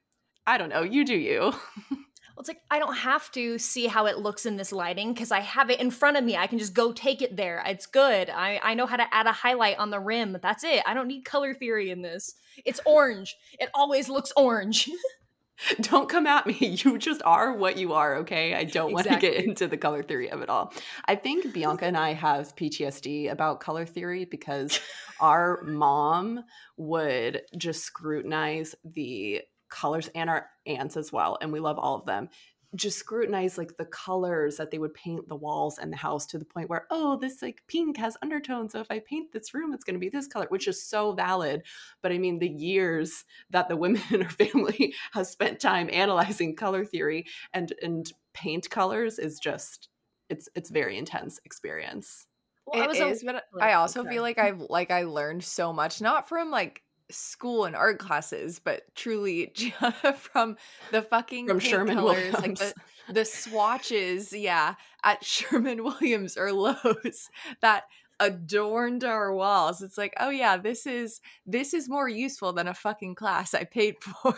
I 0.46 0.58
don't 0.58 0.70
know, 0.70 0.82
you 0.82 1.04
do 1.04 1.16
you. 1.16 1.52
Well, 2.34 2.40
it's 2.40 2.48
like 2.48 2.62
I 2.70 2.78
don't 2.78 2.96
have 2.96 3.30
to 3.32 3.58
see 3.58 3.86
how 3.86 4.06
it 4.06 4.18
looks 4.18 4.46
in 4.46 4.56
this 4.56 4.72
lighting 4.72 5.12
because 5.12 5.30
I 5.30 5.40
have 5.40 5.70
it 5.70 5.80
in 5.80 5.90
front 5.90 6.16
of 6.16 6.24
me. 6.24 6.36
I 6.36 6.46
can 6.46 6.58
just 6.58 6.74
go 6.74 6.92
take 6.92 7.22
it 7.22 7.36
there. 7.36 7.62
It's 7.66 7.86
good. 7.86 8.30
I, 8.30 8.60
I 8.62 8.74
know 8.74 8.86
how 8.86 8.96
to 8.96 9.14
add 9.14 9.26
a 9.26 9.32
highlight 9.32 9.78
on 9.78 9.90
the 9.90 10.00
rim. 10.00 10.38
That's 10.42 10.64
it. 10.64 10.82
I 10.86 10.94
don't 10.94 11.08
need 11.08 11.24
color 11.24 11.54
theory 11.54 11.90
in 11.90 12.02
this. 12.02 12.34
It's 12.64 12.80
orange. 12.86 13.36
It 13.58 13.68
always 13.74 14.08
looks 14.08 14.32
orange. 14.36 14.90
don't 15.80 16.08
come 16.08 16.26
at 16.26 16.46
me. 16.46 16.76
You 16.82 16.98
just 16.98 17.22
are 17.24 17.54
what 17.54 17.76
you 17.76 17.92
are, 17.92 18.16
okay? 18.16 18.54
I 18.54 18.64
don't 18.64 18.92
want 18.92 19.06
to 19.06 19.18
get 19.18 19.34
into 19.44 19.68
the 19.68 19.76
color 19.76 20.02
theory 20.02 20.30
of 20.30 20.40
it 20.42 20.48
all. 20.48 20.72
I 21.04 21.14
think 21.14 21.52
Bianca 21.52 21.84
and 21.86 21.96
I 21.96 22.14
have 22.14 22.56
PTSD 22.56 23.30
about 23.30 23.60
color 23.60 23.86
theory 23.86 24.24
because 24.24 24.80
our 25.20 25.62
mom 25.62 26.44
would 26.76 27.42
just 27.56 27.84
scrutinize 27.84 28.74
the 28.84 29.42
colors 29.73 30.09
and 30.14 30.31
our 30.31 30.47
aunts 30.67 30.97
as 30.97 31.11
well, 31.12 31.38
and 31.41 31.52
we 31.52 31.61
love 31.61 31.79
all 31.79 31.97
of 31.97 32.07
them. 32.07 32.29
Just 32.75 32.99
scrutinize 32.99 33.59
like 33.59 33.76
the 33.76 33.85
colors 33.85 34.57
that 34.57 34.71
they 34.71 34.79
would 34.79 34.95
paint 34.95 35.29
the 35.29 35.37
walls 35.37 35.79
and 35.79 35.93
the 35.93 35.97
house 35.99 36.25
to 36.29 36.38
the 36.38 36.45
point 36.47 36.71
where, 36.71 36.87
oh, 36.91 37.19
this 37.19 37.43
like 37.43 37.62
pink 37.69 37.99
has 37.99 38.17
undertones. 38.23 38.73
So 38.73 38.81
if 38.81 38.87
I 38.91 39.00
paint 39.00 39.31
this 39.33 39.52
room, 39.52 39.75
it's 39.75 39.85
going 39.85 39.93
to 39.95 40.00
be 40.00 40.09
this 40.09 40.26
color, 40.26 40.47
which 40.49 40.67
is 40.67 40.83
so 40.83 41.12
valid. 41.12 41.64
But 42.02 42.12
I 42.12 42.19
mean, 42.19 42.38
the 42.38 42.49
years 42.49 43.25
that 43.50 43.69
the 43.69 43.76
women 43.85 44.00
in 44.11 44.23
our 44.23 44.31
family 44.31 44.95
has 45.12 45.31
spent 45.31 45.61
time 45.61 45.91
analyzing 45.93 46.57
color 46.57 46.85
theory 46.87 47.26
and 47.52 47.73
and 47.83 48.11
paint 48.33 48.71
colors 48.71 49.19
is 49.19 49.38
just 49.38 49.88
it's 50.31 50.49
it's 50.55 50.71
very 50.71 50.97
intense 50.97 51.41
experience. 51.45 52.26
Well, 52.67 52.81
I 52.81 52.85
It 52.85 52.88
was 52.88 53.23
a- 53.23 53.26
but 53.26 53.45
I 53.61 53.75
also 53.75 54.00
okay. 54.00 54.09
feel 54.11 54.23
like 54.23 54.38
I've 54.38 54.61
like 54.61 54.91
I 54.91 55.02
learned 55.02 55.45
so 55.45 55.75
much, 55.75 56.00
not 56.00 56.26
from 56.26 56.50
like 56.50 56.83
school 57.11 57.64
and 57.64 57.76
art 57.76 57.99
classes, 57.99 58.59
but 58.59 58.82
truly 58.94 59.52
from 60.16 60.56
the 60.90 61.02
fucking 61.02 61.47
From 61.49 61.59
Sherman 61.59 61.97
colors, 61.97 62.32
like 62.35 62.42
Williams. 62.42 62.59
the, 62.61 62.75
the 63.12 63.25
swatches, 63.25 64.32
yeah, 64.32 64.75
at 65.04 65.25
Sherman 65.25 65.82
Williams 65.85 66.37
or 66.37 66.52
Lowe's 66.52 67.30
that 67.61 67.85
adorned 68.21 69.04
our 69.04 69.32
walls. 69.35 69.82
It's 69.82 69.99
like, 69.99 70.14
oh 70.21 70.30
yeah, 70.30 70.56
this 70.56 70.87
is 70.87 71.21
this 71.47 71.75
is 71.75 71.88
more 71.88 72.09
useful 72.09 72.52
than 72.52 72.68
a 72.68 72.75
fucking 72.75 73.14
class 73.14 73.54
I 73.54 73.64
paid 73.64 73.97
for. 74.00 74.37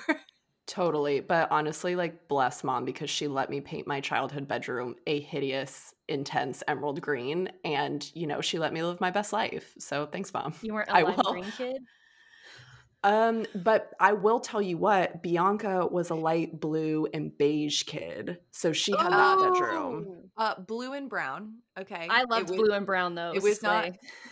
Totally. 0.66 1.20
But 1.20 1.50
honestly, 1.50 1.94
like, 1.94 2.26
bless 2.26 2.64
mom 2.64 2.86
because 2.86 3.10
she 3.10 3.28
let 3.28 3.50
me 3.50 3.60
paint 3.60 3.86
my 3.86 4.00
childhood 4.00 4.48
bedroom 4.48 4.94
a 5.06 5.20
hideous, 5.20 5.92
intense 6.08 6.62
emerald 6.66 7.02
green. 7.02 7.50
And, 7.64 8.10
you 8.14 8.26
know, 8.26 8.40
she 8.40 8.58
let 8.58 8.72
me 8.72 8.82
live 8.82 8.98
my 9.00 9.10
best 9.10 9.32
life. 9.32 9.74
So 9.78 10.06
thanks, 10.06 10.32
mom. 10.32 10.54
You 10.62 10.72
weren't 10.72 10.88
a 10.88 10.96
I 10.96 11.02
lime 11.02 11.16
will. 11.16 11.32
green 11.32 11.52
kid. 11.52 11.82
Um, 13.04 13.44
but 13.54 13.92
I 14.00 14.14
will 14.14 14.40
tell 14.40 14.62
you 14.62 14.78
what, 14.78 15.22
Bianca 15.22 15.86
was 15.86 16.08
a 16.10 16.14
light 16.14 16.58
blue 16.58 17.06
and 17.12 17.36
beige 17.36 17.82
kid. 17.84 18.38
So 18.50 18.72
she 18.72 18.92
had 18.96 19.12
that 19.12 19.38
bedroom. 19.52 20.30
Uh, 20.36 20.54
blue 20.58 20.94
and 20.94 21.08
brown. 21.08 21.58
Okay, 21.78 22.08
I 22.10 22.22
It 22.22 22.30
loved 22.30 22.48
was- 22.50 22.58
blue 22.58 22.72
and 22.72 22.86
brown 22.86 23.14
though. 23.14 23.32
it 23.34 23.42
was 23.42 23.62
not- 23.62 23.90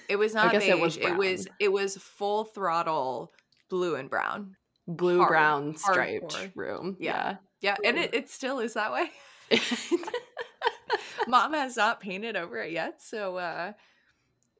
It 0.09 0.17
was 0.17 0.35
not 0.35 0.53
guess 0.53 0.63
beige. 0.65 0.73
it 0.73 0.81
was 0.81 0.97
It 0.97 1.17
was 1.17 1.49
it 1.61 1.73
was 1.73 1.97
full 1.99 2.45
throttle 2.45 3.33
blue 3.69 3.95
and 3.95 4.09
brown. 4.11 4.57
Blue 4.89 5.19
Hard- 5.19 5.29
brown 5.29 5.77
striped 5.77 6.35
hardcore. 6.35 6.53
room. 6.57 6.97
Yeah. 6.99 7.37
Yeah, 7.61 7.77
and 7.85 7.97
it, 7.99 8.15
it 8.15 8.29
still 8.31 8.59
is 8.59 8.75
that 8.75 8.91
way. 8.93 9.11
Mom 11.29 11.53
has 11.53 11.77
not 11.77 12.01
painted 12.01 12.37
over 12.37 12.59
it 12.59 12.73
yet, 12.73 13.01
so 13.03 13.37
uh 13.37 13.73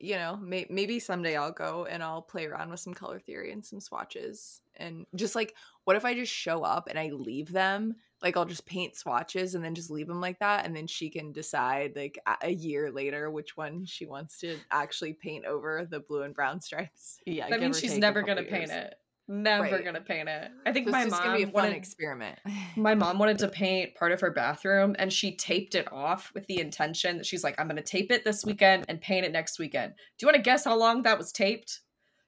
you 0.03 0.17
know, 0.17 0.37
may- 0.37 0.67
maybe 0.69 0.99
someday 0.99 1.37
I'll 1.37 1.53
go 1.53 1.87
and 1.87 2.03
I'll 2.03 2.21
play 2.23 2.45
around 2.47 2.71
with 2.71 2.81
some 2.81 2.93
color 2.93 3.21
theory 3.21 3.53
and 3.53 3.65
some 3.65 3.81
swatches 3.81 4.61
and 4.77 5.07
just 5.15 5.35
like 5.37 5.55
what 5.85 5.97
if 5.97 6.05
I 6.05 6.15
just 6.15 6.33
show 6.33 6.63
up 6.65 6.89
and 6.89 6.99
I 6.99 7.11
leave 7.11 7.53
them? 7.53 7.95
Like 8.21 8.37
I'll 8.37 8.45
just 8.45 8.67
paint 8.67 8.97
swatches 8.97 9.55
and 9.55 9.65
then 9.65 9.75
just 9.75 9.91
leave 9.91 10.07
them 10.09 10.21
like 10.21 10.39
that 10.41 10.67
and 10.67 10.75
then 10.77 10.87
she 10.87 11.09
can 11.09 11.31
decide 11.33 11.93
like 11.97 12.19
a- 12.27 12.47
a 12.49 12.51
year 12.51 12.91
later 12.91 13.31
which 13.31 13.57
one 13.57 13.85
she 13.85 14.07
wants 14.07 14.39
to 14.41 14.59
actually 14.73 15.13
paint 15.13 15.45
over 15.45 15.87
the 15.89 16.01
blue 16.01 16.23
and 16.23 16.35
brown 16.35 16.61
stripes. 16.69 17.19
yeah. 17.25 17.45
that 17.49 17.61
give 17.61 17.63
means 17.63 17.79
she's 17.81 17.97
never 17.99 18.23
gonna 18.23 18.43
paint 18.43 18.71
it. 18.71 18.95
Never 19.29 19.63
Right. 19.63 19.85
gonna 19.85 20.01
paint 20.01 20.29
it. 20.29 20.51
I 20.67 20.73
think 20.73 20.87
So 20.89 20.93
my 20.93 21.03
it's 21.03 21.11
just 21.11 21.23
gonna 21.23 21.37
be 21.37 21.43
a 21.45 21.47
mom 21.47 21.53
fun 21.55 21.63
wanted 21.65 21.77
experiment. 21.77 22.39
my 22.77 22.95
mom 22.95 23.19
wanted 23.19 23.39
to 23.39 23.49
paint 23.49 23.95
part 23.95 24.13
of 24.13 24.21
her 24.21 24.31
bathroom 24.31 24.97
and 24.99 25.13
she 25.13 25.37
taped 25.37 25.75
it 25.75 25.91
off 25.93 26.31
with 26.35 26.47
the 26.49 26.61
intention 26.61 27.17
that 27.19 27.27
she's 27.27 27.45
like, 27.45 27.59
I'm 27.59 27.69
gonna 27.69 27.83
tape 27.83 28.11
it 28.11 28.25
this 28.25 28.45
weekend 28.45 28.85
and 28.89 29.01
paint 29.01 29.25
it 29.25 29.33
next 29.33 29.59
weekend. 29.59 29.95
Do 29.97 30.25
you 30.25 30.27
want 30.27 30.37
to 30.37 30.43
guess 30.43 30.65
how 30.65 30.77
long 30.77 31.03
that 31.05 31.17
was 31.19 31.33
taped? 31.33 31.81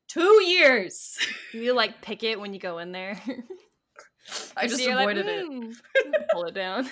Two 0.08 0.42
years. 0.44 1.18
You 1.52 1.72
like 1.72 2.00
pick 2.02 2.22
it 2.24 2.38
when 2.40 2.52
you 2.52 2.58
go 2.60 2.78
in 2.78 2.90
there. 2.92 3.20
I 4.56 4.66
just 4.66 4.82
you're 4.82 4.94
like, 4.96 5.16
avoided 5.16 5.26
it. 5.26 5.46
"Mm," 5.48 5.74
Pull 6.32 6.44
it 6.46 6.54
down. 6.54 6.88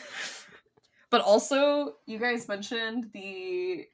But 1.11 1.21
also, 1.21 1.97
you 2.07 2.19
guys 2.19 2.47
mentioned 2.49 3.11
the 3.13 3.85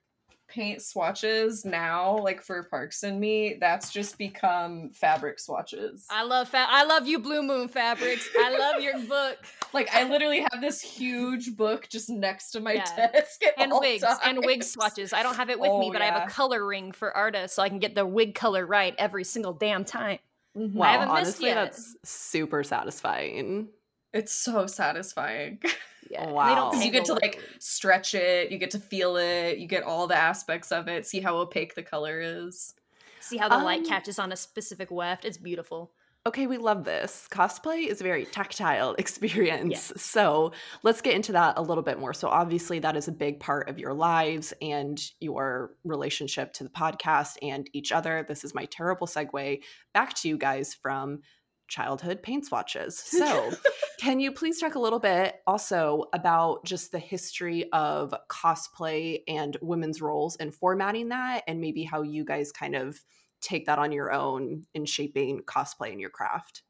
paint 0.59 0.83
swatches 0.83 1.65
now, 1.65 2.19
like 2.19 2.43
for 2.43 2.65
Parks 2.65 3.05
and 3.05 3.21
Me, 3.21 3.57
that's 3.61 3.93
just 3.93 4.19
become 4.19 4.91
fabric 4.93 5.39
swatches. 5.39 6.05
I 6.11 6.25
love 6.25 6.49
fa- 6.49 6.67
I 6.69 6.83
love 6.85 7.07
you, 7.07 7.21
Blue 7.21 7.43
Moon 7.43 7.69
Fabrics. 7.69 8.29
I 8.37 8.59
love 8.59 8.83
your 8.83 8.99
book 9.09 9.39
Like 9.73 9.89
I 9.95 10.03
literally 10.03 10.41
have 10.51 10.61
this 10.61 10.81
huge 10.81 11.57
book 11.57 11.89
just 11.89 12.11
next 12.11 12.51
to 12.53 12.61
my 12.61 12.73
Yeah. 12.73 13.11
desk 13.13 13.45
at 13.45 13.55
and 13.57 13.73
all 13.73 13.81
wigs 13.81 14.03
and 14.25 14.39
wig 14.45 14.65
swatches. 14.65 15.13
I 15.13 15.23
don't 15.23 15.37
have 15.37 15.49
it 15.49 15.61
with 15.61 15.71
me, 15.71 15.89
Oh, 15.89 15.93
but 15.93 16.03
I 16.03 16.07
have 16.07 16.27
a 16.27 16.31
color 16.31 16.67
ring 16.67 16.91
for 16.91 17.17
artists, 17.17 17.55
so 17.55 17.63
I 17.63 17.69
can 17.69 17.79
get 17.79 17.95
the 17.95 18.05
wig 18.07 18.35
color 18.35 18.67
right 18.67 18.95
every 18.99 19.23
single 19.25 19.53
damn 19.53 19.85
time. 19.85 20.19
Mhm. 20.57 20.73
Wow, 20.75 20.87
haven't 20.87 21.09
missed 21.09 21.19
honestly, 21.37 21.49
yet. 21.51 21.55
that's 21.55 21.95
super 22.05 22.65
satisfying. 22.65 23.69
It's 24.13 24.33
so 24.33 24.67
satisfying. 24.67 25.61
Yeah, 26.11 26.31
Wow. 26.31 26.55
Don't 26.55 26.71
Because 26.71 26.87
you 26.87 26.91
get 26.91 27.05
to 27.05 27.13
like 27.13 27.39
stretch 27.59 28.15
it, 28.15 28.51
you 28.51 28.57
get 28.57 28.71
to 28.71 28.79
feel 28.79 29.17
it, 29.19 29.59
you 29.59 29.67
get 29.67 29.83
all 29.83 30.07
the 30.07 30.17
aspects 30.17 30.73
of 30.73 30.89
it, 30.89 31.05
see 31.05 31.21
how 31.21 31.37
opaque 31.37 31.75
the 31.75 31.83
color 31.83 32.19
is. 32.23 32.73
see 33.21 33.37
how 33.37 33.51
the 33.51 33.59
light 33.59 33.81
Um, 33.81 33.85
catches 33.87 34.19
on 34.19 34.33
a 34.33 34.37
specific 34.37 34.91
weft. 34.91 35.27
It's 35.27 35.37
beautiful. 35.37 35.93
Okay, 36.27 36.47
we 36.47 36.57
love 36.57 36.85
this. 36.85 37.29
Cosplay 37.31 37.87
is 37.87 38.01
a 38.01 38.05
very 38.05 38.25
tactile 38.25 38.95
experience. 38.99 39.93
So 39.97 40.53
let's 40.83 41.03
get 41.03 41.15
into 41.15 41.33
that 41.33 41.59
a 41.59 41.63
little 41.63 41.85
bit 41.85 41.99
more. 41.99 42.15
So, 42.15 42.29
obviously, 42.29 42.79
that 42.81 42.97
is 42.97 43.09
a 43.09 43.13
big 43.13 43.39
part 43.39 43.69
of 43.69 43.79
your 43.79 43.93
lives 43.93 44.55
and 44.63 44.99
your 45.21 45.75
relationship 45.85 46.53
to 46.55 46.65
the 46.65 46.71
podcast 46.71 47.37
and 47.43 47.69
each 47.73 47.93
other. 47.93 48.25
This 48.27 48.45
is 48.45 48.55
my 48.55 48.65
terrible 48.67 49.07
segue 49.07 49.63
back 49.93 50.15
to 50.15 50.29
you 50.29 50.39
guys 50.39 50.75
from 50.75 51.21
childhood 51.69 52.23
paint 52.23 52.47
swatches. 52.47 52.99
So, 53.19 53.53
can 53.99 54.21
you 54.21 54.33
please 54.33 54.61
talk 54.61 54.75
a 54.75 54.79
little 54.79 54.99
bit 55.01 55.37
also 55.47 56.05
about 56.13 56.65
just 56.65 56.93
the 56.93 56.99
history 56.99 57.69
of 57.73 58.15
cosplay 58.31 59.23
and 59.27 59.57
women's 59.61 60.01
roles 60.01 60.37
and 60.37 60.55
formatting 60.55 61.09
that, 61.09 61.43
and 61.47 61.61
maybe 61.61 61.85
how 61.85 62.03
you 62.03 62.25
guys 62.25 62.53
kind 62.53 62.75
of 62.77 62.99
take 63.41 63.67
that 63.67 63.79
on 63.79 63.93
your 63.93 64.13
own 64.13 64.65
in 64.75 64.85
shaping 64.85 65.41
cosplay 65.41 65.93
in 65.93 65.99
your 66.01 66.11
craft? 66.11 66.63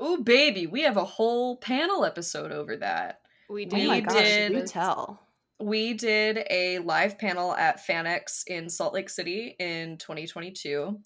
Oh, 0.00 0.22
baby, 0.22 0.66
we 0.66 0.82
have 0.82 0.96
a 0.96 1.04
whole 1.04 1.56
panel 1.58 2.04
episode 2.04 2.52
over 2.52 2.76
that. 2.78 3.20
We 3.48 3.66
oh 3.66 3.74
We 3.76 3.84
oh 3.84 3.88
my 3.88 4.00
gosh, 4.00 4.14
did- 4.14 4.52
do 4.52 4.66
tell. 4.66 5.20
We 5.58 5.94
did 5.94 6.44
a 6.50 6.80
live 6.80 7.18
panel 7.18 7.54
at 7.54 7.80
FanX 7.86 8.42
in 8.46 8.68
Salt 8.68 8.92
Lake 8.92 9.08
City 9.08 9.56
in 9.58 9.96
2022. 9.96 10.98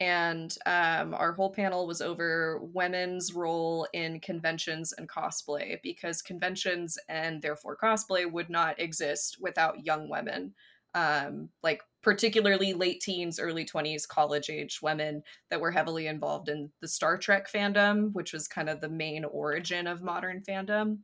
And 0.00 0.56
um, 0.66 1.14
our 1.14 1.32
whole 1.32 1.50
panel 1.50 1.86
was 1.86 2.00
over 2.00 2.60
women's 2.60 3.32
role 3.32 3.86
in 3.92 4.18
conventions 4.20 4.92
and 4.92 5.08
cosplay 5.08 5.78
because 5.82 6.20
conventions 6.20 6.98
and 7.08 7.40
therefore 7.40 7.76
cosplay 7.80 8.30
would 8.30 8.50
not 8.50 8.80
exist 8.80 9.38
without 9.40 9.86
young 9.86 10.08
women. 10.08 10.54
Um, 10.94 11.48
like, 11.62 11.82
particularly 12.02 12.72
late 12.72 13.00
teens, 13.00 13.40
early 13.40 13.64
20s, 13.64 14.06
college 14.06 14.50
age 14.50 14.80
women 14.82 15.22
that 15.50 15.60
were 15.60 15.70
heavily 15.70 16.06
involved 16.06 16.48
in 16.48 16.70
the 16.80 16.88
Star 16.88 17.16
Trek 17.16 17.50
fandom, 17.50 18.12
which 18.12 18.32
was 18.32 18.46
kind 18.46 18.68
of 18.68 18.80
the 18.80 18.88
main 18.88 19.24
origin 19.24 19.86
of 19.86 20.02
modern 20.02 20.42
fandom. 20.42 20.98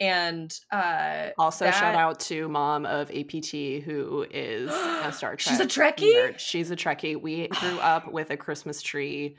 And 0.00 0.52
uh, 0.72 1.28
Also, 1.38 1.70
shout 1.70 1.94
out 1.94 2.18
to 2.20 2.48
mom 2.48 2.86
of 2.86 3.10
APT, 3.10 3.84
who 3.84 4.26
is 4.30 4.70
a 4.72 5.12
Star 5.12 5.36
Trek. 5.36 5.40
She's 5.40 5.60
a 5.60 5.66
Trekkie? 5.66 6.12
nerd. 6.14 6.38
She's 6.38 6.70
a 6.70 6.76
Trekkie. 6.76 7.20
We 7.20 7.48
grew 7.60 7.78
up 7.78 8.10
with 8.10 8.30
a 8.30 8.36
Christmas 8.36 8.82
tree 8.82 9.36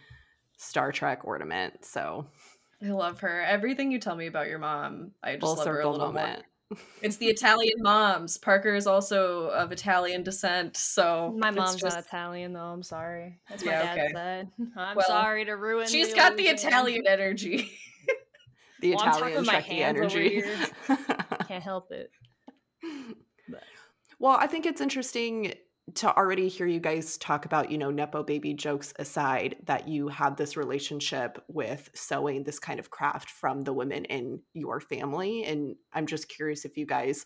Star 0.57 0.91
Trek 0.91 1.25
ornament. 1.25 1.83
So, 1.83 2.27
I 2.81 2.87
love 2.87 3.19
her. 3.21 3.41
Everything 3.41 3.91
you 3.91 3.99
tell 3.99 4.15
me 4.15 4.27
about 4.27 4.47
your 4.47 4.59
mom, 4.59 5.11
I 5.23 5.33
just 5.33 5.41
full 5.41 5.55
love 5.55 5.67
her 5.67 5.81
a 5.81 5.89
little 5.89 6.07
moment. 6.07 6.43
more. 6.69 6.79
It's 7.03 7.17
the 7.17 7.27
Italian 7.27 7.75
moms. 7.81 8.37
Parker 8.37 8.73
is 8.73 8.87
also 8.87 9.47
of 9.49 9.71
Italian 9.71 10.23
descent, 10.23 10.75
so 10.75 11.35
My 11.37 11.51
mom's 11.51 11.75
just- 11.75 11.95
not 11.95 12.05
Italian 12.05 12.53
though. 12.53 12.61
I'm 12.61 12.81
sorry. 12.83 13.39
That's 13.49 13.63
my 13.63 13.71
Yeah, 13.71 13.83
dad 13.83 13.97
okay. 13.99 14.11
said. 14.13 14.47
I'm 14.77 14.95
Well, 14.95 15.05
sorry 15.05 15.45
to 15.45 15.53
ruin. 15.55 15.87
She's 15.87 16.13
got 16.13 16.35
the. 16.37 16.47
Italian 16.47 17.05
energy. 17.07 17.71
The 18.83 18.95
Well, 18.95 19.15
Italian 19.15 19.45
Trekkie 19.45 19.79
energy. 19.79 20.43
Can't 21.47 21.63
help 21.63 21.89
it. 21.91 22.11
Well, 24.19 24.35
I 24.37 24.45
think 24.45 24.65
it's 24.65 24.81
interesting 24.81 25.53
to 25.95 26.15
already 26.17 26.49
hear 26.49 26.67
you 26.67 26.81
guys 26.81 27.17
talk 27.17 27.45
about, 27.45 27.71
you 27.71 27.77
know, 27.77 27.91
Nepo 27.91 28.23
baby 28.23 28.53
jokes 28.53 28.93
aside, 28.99 29.55
that 29.65 29.87
you 29.87 30.09
had 30.09 30.35
this 30.35 30.57
relationship 30.57 31.41
with 31.47 31.89
sewing 31.93 32.43
this 32.43 32.59
kind 32.59 32.77
of 32.77 32.89
craft 32.89 33.29
from 33.29 33.61
the 33.61 33.71
women 33.71 34.03
in 34.05 34.41
your 34.53 34.81
family. 34.81 35.45
And 35.45 35.77
I'm 35.93 36.05
just 36.05 36.27
curious 36.27 36.65
if 36.65 36.77
you 36.77 36.85
guys, 36.85 37.25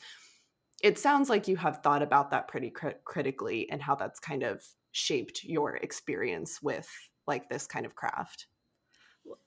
it 0.84 1.00
sounds 1.00 1.28
like 1.28 1.48
you 1.48 1.56
have 1.56 1.82
thought 1.82 2.04
about 2.04 2.30
that 2.30 2.48
pretty 2.48 2.70
crit- 2.70 3.02
critically 3.04 3.68
and 3.72 3.82
how 3.82 3.96
that's 3.96 4.20
kind 4.20 4.44
of 4.44 4.64
shaped 4.92 5.44
your 5.44 5.78
experience 5.78 6.62
with 6.62 6.88
like 7.26 7.50
this 7.50 7.66
kind 7.66 7.86
of 7.88 7.96
craft. 7.96 8.46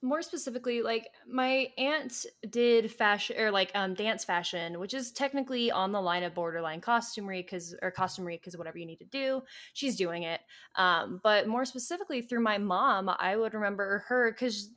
More 0.02 0.22
specifically 0.22 0.82
like 0.82 1.08
my 1.28 1.68
aunt 1.78 2.26
did 2.48 2.90
fashion 2.90 3.36
or 3.38 3.50
like 3.50 3.70
um 3.74 3.94
dance 3.94 4.24
fashion 4.24 4.78
which 4.78 4.94
is 4.94 5.12
technically 5.12 5.70
on 5.70 5.92
the 5.92 6.00
line 6.00 6.22
of 6.22 6.34
borderline 6.34 6.80
costumery 6.80 7.44
because 7.44 7.74
or 7.82 7.90
costumery 7.90 8.36
because 8.38 8.56
whatever 8.56 8.78
you 8.78 8.86
need 8.86 8.98
to 8.98 9.04
do 9.04 9.42
she's 9.72 9.96
doing 9.96 10.22
it. 10.22 10.40
Um 10.76 11.20
but 11.22 11.46
more 11.46 11.64
specifically 11.64 12.22
through 12.22 12.42
my 12.42 12.58
mom 12.58 13.10
i 13.18 13.36
would 13.36 13.54
remember 13.54 14.04
her 14.08 14.32
because 14.32 14.70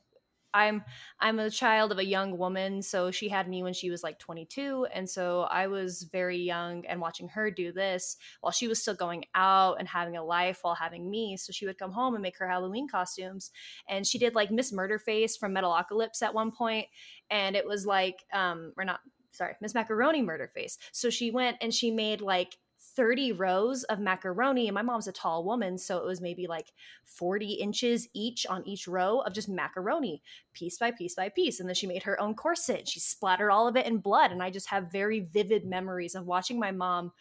i'm 0.54 0.82
i'm 1.20 1.38
a 1.38 1.50
child 1.50 1.92
of 1.92 1.98
a 1.98 2.04
young 2.04 2.38
woman 2.38 2.80
so 2.80 3.10
she 3.10 3.28
had 3.28 3.46
me 3.46 3.62
when 3.62 3.74
she 3.74 3.90
was 3.90 4.02
like 4.02 4.18
22 4.18 4.86
and 4.94 5.08
so 5.08 5.42
i 5.50 5.66
was 5.66 6.04
very 6.04 6.38
young 6.38 6.86
and 6.86 7.00
watching 7.00 7.28
her 7.28 7.50
do 7.50 7.72
this 7.72 8.16
while 8.40 8.52
she 8.52 8.68
was 8.68 8.80
still 8.80 8.94
going 8.94 9.24
out 9.34 9.76
and 9.78 9.88
having 9.88 10.16
a 10.16 10.24
life 10.24 10.60
while 10.62 10.74
having 10.74 11.10
me 11.10 11.36
so 11.36 11.52
she 11.52 11.66
would 11.66 11.78
come 11.78 11.92
home 11.92 12.14
and 12.14 12.22
make 12.22 12.38
her 12.38 12.48
halloween 12.48 12.88
costumes 12.88 13.50
and 13.88 14.06
she 14.06 14.18
did 14.18 14.34
like 14.34 14.50
Miss 14.50 14.72
Murderface 14.72 15.38
from 15.38 15.54
Metalocalypse 15.54 16.22
at 16.22 16.34
one 16.34 16.52
point, 16.52 16.86
and 17.30 17.56
it 17.56 17.66
was 17.66 17.84
like, 17.84 18.24
um, 18.32 18.72
or 18.76 18.84
not, 18.84 19.00
sorry, 19.32 19.54
Miss 19.60 19.74
Macaroni 19.74 20.22
Murderface. 20.22 20.78
So 20.92 21.10
she 21.10 21.30
went 21.30 21.56
and 21.60 21.74
she 21.74 21.90
made 21.90 22.20
like 22.20 22.56
30 22.84 23.32
rows 23.32 23.84
of 23.84 23.98
macaroni, 23.98 24.68
and 24.68 24.74
my 24.74 24.82
mom's 24.82 25.08
a 25.08 25.12
tall 25.12 25.44
woman, 25.44 25.78
so 25.78 25.98
it 25.98 26.04
was 26.04 26.20
maybe 26.20 26.46
like 26.46 26.72
40 27.04 27.52
inches 27.52 28.08
each 28.14 28.46
on 28.46 28.66
each 28.66 28.86
row 28.86 29.20
of 29.20 29.32
just 29.32 29.48
macaroni, 29.48 30.22
piece 30.52 30.78
by 30.78 30.90
piece 30.90 31.14
by 31.14 31.28
piece. 31.28 31.60
And 31.60 31.68
then 31.68 31.74
she 31.74 31.86
made 31.86 32.02
her 32.04 32.20
own 32.20 32.34
corset. 32.34 32.88
She 32.88 33.00
splattered 33.00 33.50
all 33.50 33.66
of 33.66 33.76
it 33.76 33.86
in 33.86 33.98
blood, 33.98 34.30
and 34.32 34.42
I 34.42 34.50
just 34.50 34.68
have 34.68 34.92
very 34.92 35.20
vivid 35.20 35.64
memories 35.64 36.14
of 36.14 36.26
watching 36.26 36.58
my 36.58 36.70
mom 36.70 37.12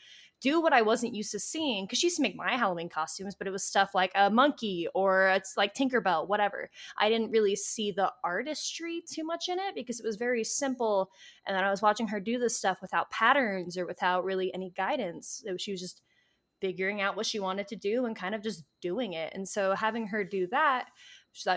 do 0.43 0.61
what 0.61 0.73
I 0.73 0.81
wasn't 0.81 1.15
used 1.15 1.31
to 1.31 1.39
seeing 1.39 1.85
because 1.85 1.99
she 1.99 2.07
used 2.07 2.17
to 2.17 2.21
make 2.21 2.35
my 2.35 2.57
Halloween 2.57 2.89
costumes, 2.89 3.33
but 3.33 3.47
it 3.47 3.51
was 3.51 3.63
stuff 3.63 3.95
like 3.95 4.11
a 4.13 4.29
monkey 4.29 4.87
or 4.93 5.29
it's 5.29 5.55
like 5.55 5.73
Tinkerbell, 5.73 6.27
whatever. 6.27 6.69
I 6.99 7.09
didn't 7.09 7.31
really 7.31 7.55
see 7.55 7.91
the 7.91 8.11
artistry 8.23 9.01
too 9.09 9.23
much 9.23 9.47
in 9.47 9.57
it 9.57 9.73
because 9.73 10.01
it 10.01 10.05
was 10.05 10.17
very 10.17 10.43
simple. 10.43 11.09
And 11.47 11.55
then 11.55 11.63
I 11.63 11.71
was 11.71 11.81
watching 11.81 12.09
her 12.09 12.19
do 12.19 12.37
this 12.37 12.57
stuff 12.57 12.79
without 12.81 13.09
patterns 13.09 13.77
or 13.77 13.85
without 13.85 14.25
really 14.25 14.53
any 14.53 14.69
guidance. 14.69 15.43
She 15.57 15.71
was 15.71 15.79
just 15.79 16.01
figuring 16.59 16.99
out 16.99 17.15
what 17.15 17.25
she 17.25 17.39
wanted 17.39 17.69
to 17.69 17.77
do 17.77 18.05
and 18.05 18.15
kind 18.15 18.35
of 18.35 18.43
just 18.43 18.65
doing 18.81 19.13
it. 19.13 19.31
And 19.33 19.47
so 19.47 19.73
having 19.73 20.07
her 20.07 20.23
do 20.23 20.47
that 20.47 20.87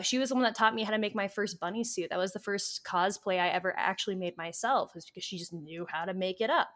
she 0.01 0.19
was 0.19 0.31
the 0.31 0.35
one 0.35 0.43
that 0.43 0.55
taught 0.55 0.75
me 0.75 0.85
how 0.85 0.93
to 0.93 0.97
make 0.97 1.15
my 1.15 1.29
first 1.29 1.61
bunny 1.61 1.85
suit. 1.85 2.09
That 2.09 2.19
was 2.19 2.33
the 2.33 2.39
first 2.39 2.83
cosplay 2.83 3.39
I 3.39 3.49
ever 3.49 3.75
actually 3.77 4.17
made 4.17 4.35
myself, 4.39 4.95
was 4.95 5.05
because 5.05 5.23
she 5.23 5.37
just 5.37 5.53
knew 5.53 5.87
how 5.87 6.07
to 6.07 6.15
make 6.15 6.41
it 6.41 6.49
up. 6.49 6.71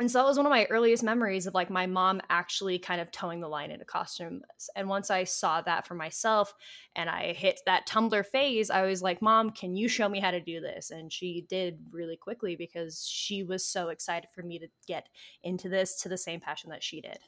And 0.00 0.10
so 0.10 0.18
that 0.18 0.26
was 0.26 0.38
one 0.38 0.46
of 0.46 0.50
my 0.50 0.66
earliest 0.70 1.02
memories 1.02 1.46
of 1.46 1.52
like 1.52 1.68
my 1.68 1.86
mom 1.86 2.22
actually 2.30 2.78
kind 2.78 3.00
of 3.00 3.10
toeing 3.10 3.40
the 3.40 3.48
line 3.48 3.70
into 3.70 3.84
costumes. 3.84 4.42
And 4.74 4.88
once 4.88 5.10
I 5.10 5.24
saw 5.24 5.60
that 5.62 5.86
for 5.86 5.94
myself 5.94 6.54
and 6.96 7.10
I 7.10 7.34
hit 7.34 7.60
that 7.66 7.86
Tumblr 7.86 8.24
phase, 8.26 8.70
I 8.70 8.82
was 8.82 9.02
like, 9.02 9.20
Mom, 9.20 9.50
can 9.50 9.76
you 9.76 9.88
show 9.88 10.08
me 10.08 10.18
how 10.18 10.30
to 10.30 10.40
do 10.40 10.60
this? 10.60 10.90
And 10.90 11.12
she 11.12 11.46
did 11.48 11.78
really 11.90 12.16
quickly 12.16 12.56
because 12.56 13.06
she 13.06 13.42
was 13.42 13.66
so 13.66 13.90
excited 13.90 14.30
for 14.34 14.42
me 14.42 14.58
to 14.60 14.68
get 14.88 15.08
into 15.42 15.68
this 15.68 16.00
to 16.02 16.08
the 16.08 16.18
same 16.18 16.40
passion 16.40 16.70
that 16.70 16.82
she 16.82 17.02
did. 17.02 17.18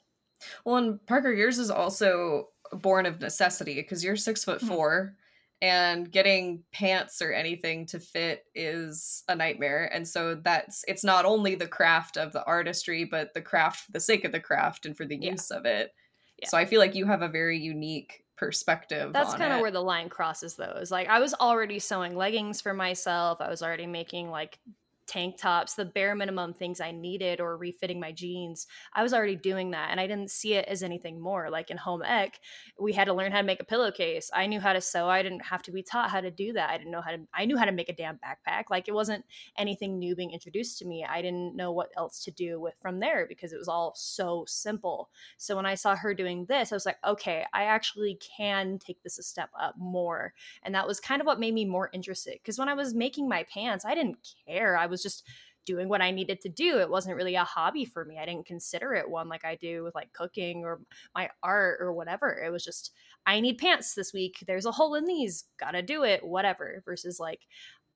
Well, 0.64 0.76
and 0.76 1.06
Parker, 1.06 1.32
yours 1.32 1.58
is 1.58 1.70
also 1.70 2.48
born 2.72 3.04
of 3.04 3.20
necessity 3.20 3.74
because 3.74 4.02
you're 4.02 4.16
six 4.16 4.42
foot 4.42 4.58
mm-hmm. 4.58 4.68
4 4.68 5.16
and 5.62 6.10
getting 6.10 6.62
pants 6.72 7.22
or 7.22 7.32
anything 7.32 7.86
to 7.86 7.98
fit 7.98 8.44
is 8.54 9.22
a 9.28 9.34
nightmare 9.34 9.90
and 9.92 10.06
so 10.06 10.34
that's 10.34 10.84
it's 10.88 11.04
not 11.04 11.24
only 11.24 11.54
the 11.54 11.66
craft 11.66 12.16
of 12.16 12.32
the 12.32 12.44
artistry 12.44 13.04
but 13.04 13.32
the 13.34 13.40
craft 13.40 13.80
for 13.80 13.92
the 13.92 14.00
sake 14.00 14.24
of 14.24 14.32
the 14.32 14.40
craft 14.40 14.84
and 14.84 14.96
for 14.96 15.06
the 15.06 15.16
yeah. 15.16 15.30
use 15.30 15.50
of 15.50 15.64
it 15.64 15.94
yeah. 16.40 16.48
so 16.48 16.58
i 16.58 16.64
feel 16.64 16.80
like 16.80 16.94
you 16.94 17.06
have 17.06 17.22
a 17.22 17.28
very 17.28 17.58
unique 17.58 18.24
perspective 18.36 19.12
that's 19.12 19.34
kind 19.34 19.52
of 19.52 19.60
where 19.60 19.70
the 19.70 19.80
line 19.80 20.08
crosses 20.08 20.56
those 20.56 20.90
like 20.90 21.08
i 21.08 21.20
was 21.20 21.34
already 21.34 21.78
sewing 21.78 22.16
leggings 22.16 22.60
for 22.60 22.74
myself 22.74 23.40
i 23.40 23.48
was 23.48 23.62
already 23.62 23.86
making 23.86 24.28
like 24.28 24.58
tank 25.06 25.36
tops, 25.38 25.74
the 25.74 25.84
bare 25.84 26.14
minimum 26.14 26.54
things 26.54 26.80
I 26.80 26.90
needed 26.90 27.40
or 27.40 27.56
refitting 27.56 28.00
my 28.00 28.12
jeans. 28.12 28.66
I 28.92 29.02
was 29.02 29.12
already 29.12 29.36
doing 29.36 29.70
that 29.72 29.88
and 29.90 30.00
I 30.00 30.06
didn't 30.06 30.30
see 30.30 30.54
it 30.54 30.66
as 30.66 30.82
anything 30.82 31.20
more. 31.20 31.50
Like 31.50 31.70
in 31.70 31.76
home 31.76 32.02
ec, 32.02 32.38
we 32.78 32.92
had 32.92 33.06
to 33.06 33.14
learn 33.14 33.32
how 33.32 33.40
to 33.40 33.46
make 33.46 33.60
a 33.60 33.64
pillowcase. 33.64 34.30
I 34.32 34.46
knew 34.46 34.60
how 34.60 34.72
to 34.72 34.80
sew. 34.80 35.08
I 35.08 35.22
didn't 35.22 35.44
have 35.44 35.62
to 35.62 35.72
be 35.72 35.82
taught 35.82 36.10
how 36.10 36.20
to 36.20 36.30
do 36.30 36.52
that. 36.54 36.70
I 36.70 36.78
didn't 36.78 36.92
know 36.92 37.02
how 37.02 37.10
to 37.10 37.18
I 37.34 37.44
knew 37.44 37.56
how 37.56 37.64
to 37.64 37.72
make 37.72 37.88
a 37.88 37.94
damn 37.94 38.18
backpack. 38.18 38.64
Like 38.70 38.88
it 38.88 38.94
wasn't 38.94 39.24
anything 39.58 39.98
new 39.98 40.16
being 40.16 40.32
introduced 40.32 40.78
to 40.78 40.86
me. 40.86 41.04
I 41.08 41.22
didn't 41.22 41.56
know 41.56 41.72
what 41.72 41.90
else 41.96 42.22
to 42.24 42.30
do 42.30 42.60
with 42.60 42.74
from 42.80 43.00
there 43.00 43.26
because 43.28 43.52
it 43.52 43.58
was 43.58 43.68
all 43.68 43.92
so 43.96 44.44
simple. 44.46 45.10
So 45.36 45.56
when 45.56 45.66
I 45.66 45.74
saw 45.74 45.96
her 45.96 46.14
doing 46.14 46.46
this, 46.46 46.72
I 46.72 46.76
was 46.76 46.86
like, 46.86 46.98
okay, 47.06 47.44
I 47.52 47.64
actually 47.64 48.18
can 48.36 48.78
take 48.78 49.02
this 49.02 49.18
a 49.18 49.22
step 49.22 49.50
up 49.60 49.74
more. 49.78 50.34
And 50.62 50.74
that 50.74 50.86
was 50.86 51.00
kind 51.00 51.20
of 51.20 51.26
what 51.26 51.40
made 51.40 51.54
me 51.54 51.64
more 51.64 51.90
interested 51.92 52.38
because 52.42 52.58
when 52.58 52.68
I 52.68 52.74
was 52.74 52.94
making 52.94 53.28
my 53.28 53.44
pants, 53.52 53.84
I 53.84 53.94
didn't 53.94 54.18
care. 54.46 54.76
I 54.76 54.86
was 54.86 54.93
just 55.02 55.26
doing 55.66 55.88
what 55.88 56.02
I 56.02 56.10
needed 56.10 56.40
to 56.42 56.48
do. 56.48 56.78
It 56.78 56.90
wasn't 56.90 57.16
really 57.16 57.36
a 57.36 57.44
hobby 57.44 57.84
for 57.84 58.04
me. 58.04 58.18
I 58.18 58.26
didn't 58.26 58.46
consider 58.46 58.94
it 58.94 59.08
one 59.08 59.28
like 59.28 59.44
I 59.44 59.56
do 59.56 59.82
with 59.82 59.94
like 59.94 60.12
cooking 60.12 60.64
or 60.64 60.80
my 61.14 61.30
art 61.42 61.78
or 61.80 61.92
whatever. 61.92 62.42
It 62.44 62.50
was 62.50 62.64
just, 62.64 62.92
I 63.26 63.40
need 63.40 63.58
pants 63.58 63.94
this 63.94 64.12
week. 64.12 64.44
There's 64.46 64.66
a 64.66 64.72
hole 64.72 64.94
in 64.94 65.06
these. 65.06 65.44
Gotta 65.58 65.80
do 65.80 66.04
it, 66.04 66.24
whatever. 66.24 66.82
Versus 66.84 67.18
like, 67.18 67.40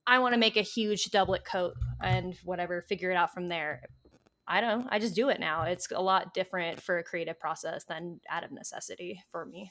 I 0.06 0.18
want 0.20 0.32
to 0.32 0.40
make 0.40 0.56
a 0.56 0.62
huge 0.62 1.10
doublet 1.10 1.44
coat 1.44 1.74
and 2.02 2.34
whatever, 2.42 2.80
figure 2.80 3.10
it 3.10 3.16
out 3.16 3.34
from 3.34 3.48
there. 3.48 3.82
I 4.46 4.62
don't 4.62 4.80
know. 4.80 4.88
I 4.90 4.98
just 4.98 5.14
do 5.14 5.28
it 5.28 5.38
now. 5.38 5.64
It's 5.64 5.90
a 5.90 6.00
lot 6.00 6.32
different 6.32 6.80
for 6.80 6.96
a 6.96 7.04
creative 7.04 7.38
process 7.38 7.84
than 7.84 8.20
out 8.30 8.44
of 8.44 8.50
necessity 8.50 9.22
for 9.30 9.44
me. 9.44 9.70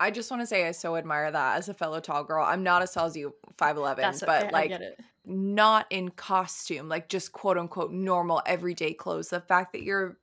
I 0.00 0.10
just 0.10 0.30
want 0.30 0.42
to 0.42 0.46
say 0.46 0.66
I 0.66 0.72
so 0.72 0.96
admire 0.96 1.30
that 1.30 1.56
as 1.56 1.68
a 1.68 1.74
fellow 1.74 2.00
tall 2.00 2.24
girl. 2.24 2.44
I'm 2.44 2.62
not 2.62 2.82
as 2.82 2.92
tall 2.92 3.06
as 3.06 3.16
you, 3.16 3.34
5'11, 3.56 4.24
but 4.26 4.52
like 4.52 4.72
not 5.24 5.86
in 5.90 6.10
costume, 6.10 6.88
like 6.88 7.08
just 7.08 7.32
quote 7.32 7.58
unquote 7.58 7.92
normal 7.92 8.42
everyday 8.46 8.94
clothes. 8.94 9.28
The 9.30 9.40
fact 9.40 9.72
that 9.72 9.82
you're 9.82 10.18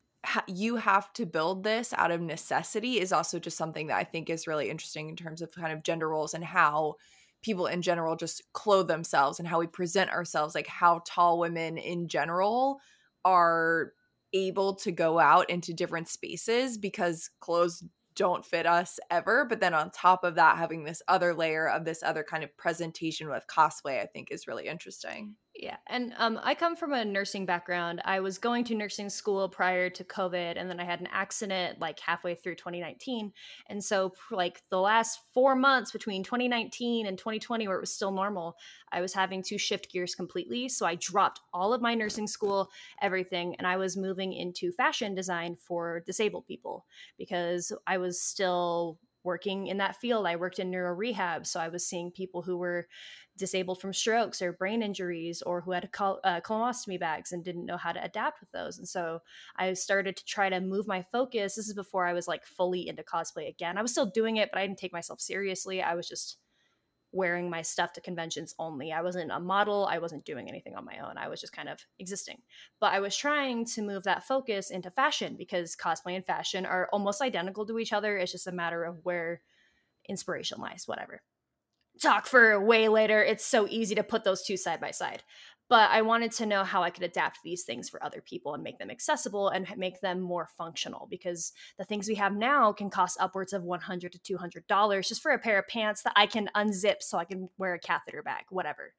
you 0.48 0.78
have 0.78 1.14
to 1.14 1.26
build 1.26 1.64
this 1.64 1.94
out 1.94 2.10
of 2.10 2.20
necessity 2.20 3.00
is 3.00 3.12
also 3.12 3.38
just 3.38 3.58
something 3.58 3.88
that 3.88 3.98
I 3.98 4.04
think 4.04 4.30
is 4.30 4.48
really 4.48 4.72
interesting 4.72 5.08
in 5.10 5.16
terms 5.16 5.42
of 5.42 5.52
kind 5.52 5.72
of 5.72 5.84
gender 5.84 6.10
roles 6.10 6.34
and 6.34 6.44
how 6.44 6.96
people 7.44 7.68
in 7.68 7.84
general 7.84 8.16
just 8.16 8.42
clothe 8.54 8.88
themselves 8.88 9.38
and 9.38 9.48
how 9.48 9.60
we 9.60 9.68
present 9.68 10.10
ourselves, 10.10 10.56
like 10.56 10.66
how 10.68 11.04
tall 11.06 11.38
women 11.38 11.78
in 11.78 12.08
general 12.08 12.80
are 13.24 13.94
able 14.34 14.74
to 14.74 14.92
go 14.92 15.20
out 15.20 15.50
into 15.50 15.74
different 15.74 16.08
spaces 16.08 16.78
because 16.78 17.30
clothes 17.40 17.84
don't 18.16 18.46
fit 18.46 18.66
us 18.66 19.00
ever. 19.12 19.46
But 19.46 19.60
then 19.60 19.74
on 19.74 19.92
top 19.92 20.24
of 20.24 20.36
that, 20.36 20.58
having 20.58 20.84
this 20.84 21.02
other 21.08 21.34
layer 21.34 21.68
of 21.70 21.86
this 21.86 22.04
other 22.04 22.24
kind 22.24 22.44
of 22.44 22.56
presentation 22.58 23.30
with 23.30 23.46
cosplay, 23.48 24.02
I 24.02 24.06
think 24.06 24.32
is 24.32 24.48
really 24.48 24.68
interesting. 24.68 25.36
Yeah, 25.58 25.78
and 25.88 26.14
um, 26.18 26.38
I 26.44 26.54
come 26.54 26.76
from 26.76 26.92
a 26.92 27.06
nursing 27.06 27.46
background. 27.46 28.02
I 28.04 28.20
was 28.20 28.38
going 28.38 28.66
to 28.66 28.76
nursing 28.76 29.10
school 29.10 29.48
prior 29.48 29.90
to 29.90 30.04
COVID, 30.04 30.56
and 30.58 30.70
then 30.70 30.82
I 30.82 30.84
had 30.84 31.00
an 31.00 31.08
accident 31.14 31.80
like 31.80 31.98
halfway 32.02 32.36
through 32.36 32.56
2019. 32.56 33.32
And 33.70 33.82
so, 33.82 34.14
like 34.32 34.62
the 34.70 34.82
last 34.82 35.22
four 35.34 35.56
months 35.56 35.94
between 35.94 36.24
2019 36.24 37.08
and 37.08 37.18
2020, 37.18 37.70
where 37.70 37.78
it 37.78 37.80
was 37.80 37.94
still 37.94 38.12
normal, 38.12 38.58
I 38.92 39.00
was 39.00 39.14
having 39.14 39.42
to 39.44 39.58
shift 39.58 39.92
gears 39.92 40.14
completely. 40.14 40.68
So 40.68 40.86
I 40.86 40.96
dropped 40.96 41.40
all 41.54 41.74
of 41.74 41.82
my 41.82 41.96
nursing 41.96 42.28
school, 42.28 42.70
everything, 43.02 43.56
and 43.56 43.66
I 43.66 43.78
was 43.78 43.96
moving 43.96 44.34
into 44.34 44.74
fashion 44.74 45.16
design 45.16 45.56
for 45.56 46.02
disabled 46.06 46.48
people 46.48 46.86
because 47.18 47.72
I 47.88 47.98
was 47.98 48.22
still 48.22 49.00
working 49.26 49.68
in 49.68 49.78
that 49.78 49.98
field. 49.98 50.28
I 50.28 50.38
worked 50.38 50.60
in 50.60 50.72
neuro 50.72 50.94
rehab, 50.94 51.46
so 51.46 51.60
I 51.60 51.68
was 51.68 51.86
seeing 51.86 52.12
people 52.12 52.42
who 52.42 52.58
were 52.58 52.88
disabled 53.38 53.82
from 53.82 53.94
strokes 53.94 54.42
or 54.42 54.54
brain 54.54 54.82
injuries 54.82 55.42
or 55.42 55.60
who 55.62 55.72
had 55.72 55.92
col- 55.92 56.22
uh, 56.24 56.40
colostomy 56.40 57.00
bags 57.00 57.32
and 57.34 57.44
didn't 57.44 57.66
know 57.66 57.78
how 57.78 57.92
to 57.92 58.04
adapt 58.04 58.40
with 58.40 58.52
those. 58.52 58.78
And 58.78 58.88
so 58.88 59.22
I 59.58 59.74
started 59.74 60.16
to 60.16 60.26
try 60.26 60.50
to 60.50 60.62
move 60.62 60.88
my 60.88 61.02
focus. 61.02 61.56
This 61.56 61.68
is 61.68 61.74
before 61.74 62.06
I 62.06 62.14
was 62.14 62.28
like 62.28 62.46
fully 62.46 62.88
into 62.88 63.04
cosplay 63.04 63.50
again. 63.50 63.78
I 63.78 63.82
was 63.82 63.92
still 63.92 64.06
doing 64.06 64.38
it, 64.38 64.50
but 64.52 64.60
I 64.60 64.66
didn't 64.66 64.80
take 64.80 64.94
myself 64.94 65.20
seriously. 65.20 65.82
I 65.82 65.96
was 65.96 66.08
just 66.08 66.38
wearing 67.16 67.50
my 67.50 67.62
stuff 67.62 67.94
to 67.94 68.02
conventions 68.02 68.54
only. 68.60 68.92
I 68.92 69.02
wasn't 69.02 69.32
a 69.32 69.40
model. 69.40 69.88
I 69.90 69.98
wasn't 69.98 70.26
doing 70.26 70.50
anything 70.50 70.76
on 70.76 70.86
my 70.86 71.00
own. 71.00 71.18
I 71.18 71.30
was 71.30 71.42
just 71.42 71.54
kind 71.54 71.70
of 71.70 71.80
existing. 71.98 72.42
But 72.80 72.94
I 72.94 73.00
was 73.00 73.16
trying 73.16 73.66
to 73.66 73.82
move 73.82 74.04
that 74.04 74.28
focus 74.28 74.70
into 74.70 74.92
fashion 74.92 75.36
because 75.38 75.76
cosplay 75.76 76.16
and 76.16 76.26
fashion 76.26 76.66
are 76.66 76.90
almost 76.92 77.22
identical 77.22 77.66
to 77.66 77.80
each 77.80 77.94
other. 77.94 78.18
It's 78.18 78.34
just 78.34 78.48
a 78.48 78.52
matter 78.52 78.84
of 78.84 79.00
where 79.04 79.42
inspiration 80.08 80.60
lies, 80.60 80.84
whatever 80.86 81.22
talk 82.02 82.26
for 82.26 82.60
way 82.60 82.88
later. 82.88 83.24
It's 83.24 83.46
so 83.46 83.68
easy 83.70 83.96
to 83.96 84.04
put 84.04 84.24
those 84.24 84.44
two 84.44 84.58
side 84.58 84.82
by 84.82 84.92
side. 84.92 85.24
But 85.68 85.90
I 85.90 86.04
wanted 86.04 86.32
to 86.34 86.46
know 86.46 86.64
how 86.64 86.84
I 86.84 86.92
could 86.92 87.04
adapt 87.04 87.40
these 87.44 87.64
things 87.64 87.90
for 87.90 88.04
other 88.04 88.22
people 88.22 88.54
and 88.54 88.64
make 88.64 88.78
them 88.78 88.92
accessible 88.92 89.50
and 89.50 89.68
make 89.78 90.00
them 90.02 90.22
more 90.22 90.48
functional 90.58 91.08
because 91.10 91.52
the 91.78 91.86
things 91.86 92.08
we 92.08 92.16
have 92.16 92.36
now 92.36 92.72
can 92.72 92.90
cost 92.90 93.18
upwards 93.20 93.52
of 93.52 93.64
100 93.64 94.14
to 94.14 94.38
$200 94.38 95.08
just 95.08 95.22
for 95.22 95.32
a 95.32 95.40
pair 95.40 95.58
of 95.58 95.68
pants 95.68 96.04
that 96.04 96.14
I 96.16 96.28
can 96.28 96.50
unzip 96.56 96.98
so 97.02 97.18
I 97.18 97.26
can 97.26 97.50
wear 97.58 97.74
a 97.74 97.80
catheter 97.80 98.22
bag, 98.22 98.46
whatever 98.50 98.94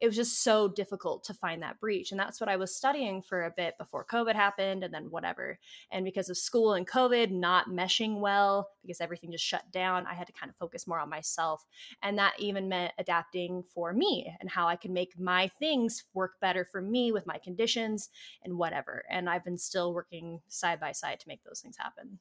it 0.00 0.06
was 0.06 0.16
just 0.16 0.42
so 0.42 0.68
difficult 0.68 1.24
to 1.24 1.34
find 1.34 1.62
that 1.62 1.80
breach. 1.80 2.10
And 2.10 2.20
that's 2.20 2.40
what 2.40 2.50
I 2.50 2.56
was 2.56 2.74
studying 2.74 3.22
for 3.22 3.44
a 3.44 3.50
bit 3.50 3.78
before 3.78 4.04
COVID 4.04 4.34
happened 4.34 4.84
and 4.84 4.92
then 4.92 5.10
whatever. 5.10 5.58
And 5.90 6.04
because 6.04 6.28
of 6.28 6.36
school 6.36 6.74
and 6.74 6.86
COVID 6.86 7.30
not 7.30 7.70
meshing 7.70 8.20
well, 8.20 8.68
because 8.82 9.00
everything 9.00 9.32
just 9.32 9.44
shut 9.44 9.70
down, 9.72 10.06
I 10.06 10.14
had 10.14 10.26
to 10.26 10.32
kind 10.34 10.50
of 10.50 10.56
focus 10.56 10.86
more 10.86 11.00
on 11.00 11.08
myself. 11.08 11.64
And 12.02 12.18
that 12.18 12.34
even 12.38 12.68
meant 12.68 12.92
adapting 12.98 13.64
for 13.74 13.94
me 13.94 14.34
and 14.40 14.50
how 14.50 14.68
I 14.68 14.76
could 14.76 14.90
make 14.90 15.18
my 15.18 15.48
things 15.58 16.04
work 16.12 16.40
better 16.40 16.64
for 16.64 16.82
me 16.82 17.10
with 17.10 17.26
my 17.26 17.38
conditions 17.38 18.10
and 18.44 18.58
whatever. 18.58 19.04
And 19.08 19.30
I've 19.30 19.44
been 19.44 19.58
still 19.58 19.94
working 19.94 20.40
side 20.48 20.78
by 20.78 20.92
side 20.92 21.20
to 21.20 21.28
make 21.28 21.42
those 21.42 21.60
things 21.60 21.76
happen. 21.78 22.18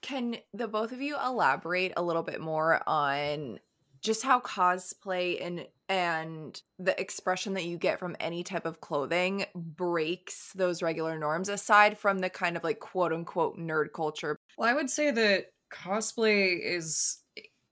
Can 0.00 0.38
the 0.52 0.66
both 0.66 0.90
of 0.90 1.00
you 1.00 1.16
elaborate 1.16 1.92
a 1.96 2.02
little 2.02 2.24
bit 2.24 2.40
more 2.40 2.82
on 2.88 3.60
just 4.02 4.22
how 4.22 4.40
cosplay 4.40 5.44
and 5.44 5.66
and 5.88 6.60
the 6.78 6.98
expression 7.00 7.54
that 7.54 7.64
you 7.64 7.76
get 7.76 7.98
from 7.98 8.16
any 8.18 8.42
type 8.42 8.66
of 8.66 8.80
clothing 8.80 9.44
breaks 9.54 10.52
those 10.54 10.82
regular 10.82 11.18
norms 11.18 11.48
aside 11.48 11.98
from 11.98 12.18
the 12.18 12.30
kind 12.30 12.56
of 12.56 12.64
like 12.64 12.80
quote 12.80 13.12
unquote 13.12 13.58
nerd 13.58 13.92
culture. 13.94 14.36
Well, 14.58 14.68
I 14.68 14.74
would 14.74 14.90
say 14.90 15.10
that 15.10 15.52
cosplay 15.72 16.58
is 16.60 17.22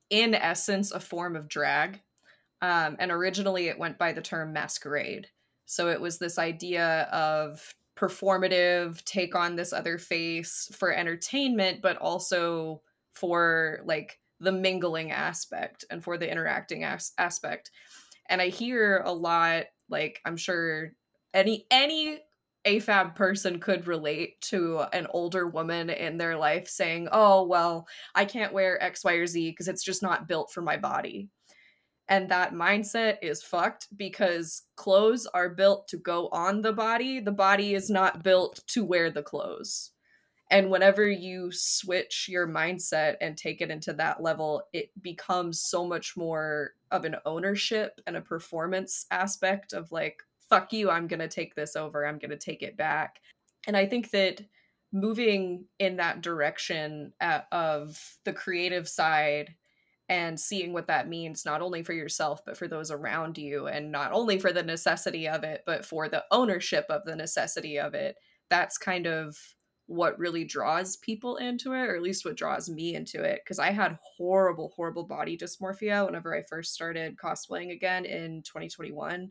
in 0.08 0.34
essence 0.34 0.92
a 0.92 1.00
form 1.00 1.36
of 1.36 1.48
drag. 1.48 2.00
Um, 2.62 2.96
and 2.98 3.10
originally 3.10 3.68
it 3.68 3.78
went 3.78 3.98
by 3.98 4.12
the 4.12 4.20
term 4.20 4.52
masquerade. 4.52 5.28
So 5.66 5.88
it 5.88 6.00
was 6.00 6.18
this 6.18 6.38
idea 6.38 7.08
of 7.12 7.74
performative, 7.96 9.02
take 9.04 9.34
on 9.34 9.56
this 9.56 9.72
other 9.72 9.98
face 9.98 10.70
for 10.74 10.92
entertainment, 10.92 11.80
but 11.80 11.96
also 11.96 12.82
for 13.12 13.80
like 13.84 14.18
the 14.40 14.53
mingling 14.53 15.11
aspect 15.11 15.85
and 15.90 16.03
for 16.03 16.18
the 16.18 16.31
interacting 16.31 16.85
as- 16.85 17.12
aspect 17.18 17.70
and 18.29 18.40
i 18.40 18.48
hear 18.48 19.03
a 19.05 19.12
lot 19.12 19.64
like 19.88 20.20
i'm 20.24 20.37
sure 20.37 20.92
any 21.35 21.66
any 21.70 22.20
AFAB 22.66 23.16
person 23.16 23.59
could 23.59 23.87
relate 23.87 24.40
to 24.42 24.81
an 24.92 25.07
older 25.11 25.46
woman 25.48 25.88
in 25.88 26.18
their 26.18 26.37
life 26.37 26.68
saying, 26.68 27.09
Oh, 27.11 27.46
well, 27.46 27.87
I 28.14 28.26
can't 28.26 28.53
wear 28.53 28.83
X, 28.83 29.03
Y, 29.03 29.12
or 29.14 29.26
Z 29.26 29.50
because 29.50 29.68
it's 29.68 29.83
just 29.83 30.03
not 30.03 30.29
built 30.29 30.53
for 30.53 30.61
my 30.61 30.76
body. 30.76 31.31
And 32.09 32.29
that 32.31 32.53
mindset 32.53 33.18
is 33.22 33.42
fucked 33.42 33.87
because 33.96 34.62
clothes 34.76 35.26
are 35.33 35.48
built 35.48 35.87
to 35.88 35.96
go 35.96 36.29
on 36.33 36.61
the 36.61 36.72
body. 36.72 37.20
The 37.20 37.33
body 37.33 37.74
is 37.74 37.88
not 37.88 38.24
built 38.24 38.61
to 38.68 38.85
wear 38.85 39.11
the 39.11 39.22
clothes. 39.22 39.92
And 40.50 40.68
whenever 40.68 41.08
you 41.08 41.52
switch 41.52 42.26
your 42.28 42.48
mindset 42.48 43.16
and 43.20 43.36
take 43.36 43.60
it 43.60 43.70
into 43.70 43.92
that 43.94 44.20
level, 44.20 44.64
it 44.72 44.90
becomes 45.00 45.60
so 45.60 45.86
much 45.86 46.16
more 46.16 46.72
of 46.90 47.04
an 47.04 47.16
ownership 47.24 48.00
and 48.06 48.16
a 48.16 48.20
performance 48.20 49.06
aspect 49.12 49.72
of 49.72 49.92
like, 49.92 50.22
fuck 50.48 50.72
you, 50.72 50.90
I'm 50.90 51.06
going 51.06 51.20
to 51.20 51.28
take 51.28 51.54
this 51.54 51.76
over, 51.76 52.04
I'm 52.04 52.18
going 52.18 52.32
to 52.32 52.36
take 52.36 52.62
it 52.62 52.76
back. 52.76 53.20
And 53.68 53.76
I 53.76 53.86
think 53.86 54.10
that 54.10 54.42
moving 54.92 55.66
in 55.78 55.96
that 55.96 56.20
direction 56.20 57.12
at, 57.20 57.46
uh, 57.52 57.54
of 57.54 58.18
the 58.24 58.32
creative 58.32 58.88
side 58.88 59.54
and 60.08 60.40
seeing 60.40 60.72
what 60.72 60.88
that 60.88 61.08
means 61.08 61.44
not 61.44 61.62
only 61.62 61.84
for 61.84 61.92
yourself 61.92 62.44
but 62.44 62.56
for 62.56 62.66
those 62.66 62.90
around 62.90 63.38
you 63.38 63.68
and 63.68 63.92
not 63.92 64.10
only 64.10 64.38
for 64.40 64.52
the 64.52 64.64
necessity 64.64 65.28
of 65.28 65.44
it 65.44 65.62
but 65.64 65.86
for 65.86 66.08
the 66.08 66.24
ownership 66.32 66.84
of 66.90 67.04
the 67.04 67.14
necessity 67.14 67.78
of 67.78 67.94
it 67.94 68.16
that's 68.48 68.76
kind 68.76 69.06
of 69.06 69.38
what 69.90 70.16
really 70.20 70.44
draws 70.44 70.96
people 70.98 71.37
into 71.38 71.72
it 71.72 71.81
or 71.81 71.96
at 71.96 72.03
least 72.03 72.24
what 72.24 72.37
draws 72.37 72.70
me 72.70 72.94
into 72.94 73.24
it 73.24 73.40
because 73.44 73.59
i 73.59 73.72
had 73.72 73.98
horrible 74.16 74.72
horrible 74.76 75.03
body 75.03 75.37
dysmorphia 75.37 76.07
whenever 76.07 76.33
i 76.33 76.42
first 76.42 76.72
started 76.72 77.16
cosplaying 77.16 77.72
again 77.72 78.05
in 78.05 78.40
2021 78.42 79.29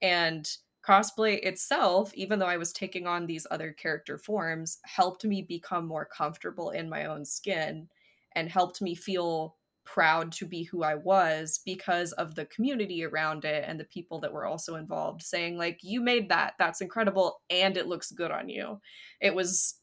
and 0.00 0.48
cosplay 0.82 1.38
itself 1.44 2.10
even 2.14 2.38
though 2.38 2.46
i 2.46 2.56
was 2.56 2.72
taking 2.72 3.06
on 3.06 3.26
these 3.26 3.46
other 3.50 3.70
character 3.70 4.16
forms 4.16 4.78
helped 4.86 5.26
me 5.26 5.42
become 5.42 5.86
more 5.86 6.06
comfortable 6.06 6.70
in 6.70 6.88
my 6.88 7.04
own 7.04 7.22
skin 7.22 7.86
and 8.34 8.48
helped 8.48 8.80
me 8.80 8.94
feel 8.94 9.56
proud 9.84 10.30
to 10.30 10.44
be 10.44 10.64
who 10.64 10.82
I 10.82 10.96
was 10.96 11.60
because 11.64 12.12
of 12.12 12.34
the 12.34 12.44
community 12.44 13.06
around 13.06 13.46
it 13.46 13.64
and 13.66 13.80
the 13.80 13.84
people 13.84 14.20
that 14.20 14.30
were 14.30 14.44
also 14.44 14.74
involved 14.74 15.22
saying 15.22 15.56
like 15.56 15.78
you 15.82 16.02
made 16.02 16.28
that 16.28 16.52
that's 16.58 16.82
incredible 16.82 17.40
and 17.48 17.74
it 17.74 17.86
looks 17.86 18.10
good 18.10 18.30
on 18.30 18.50
you. 18.50 18.78
It 19.22 19.34
was 19.34 19.77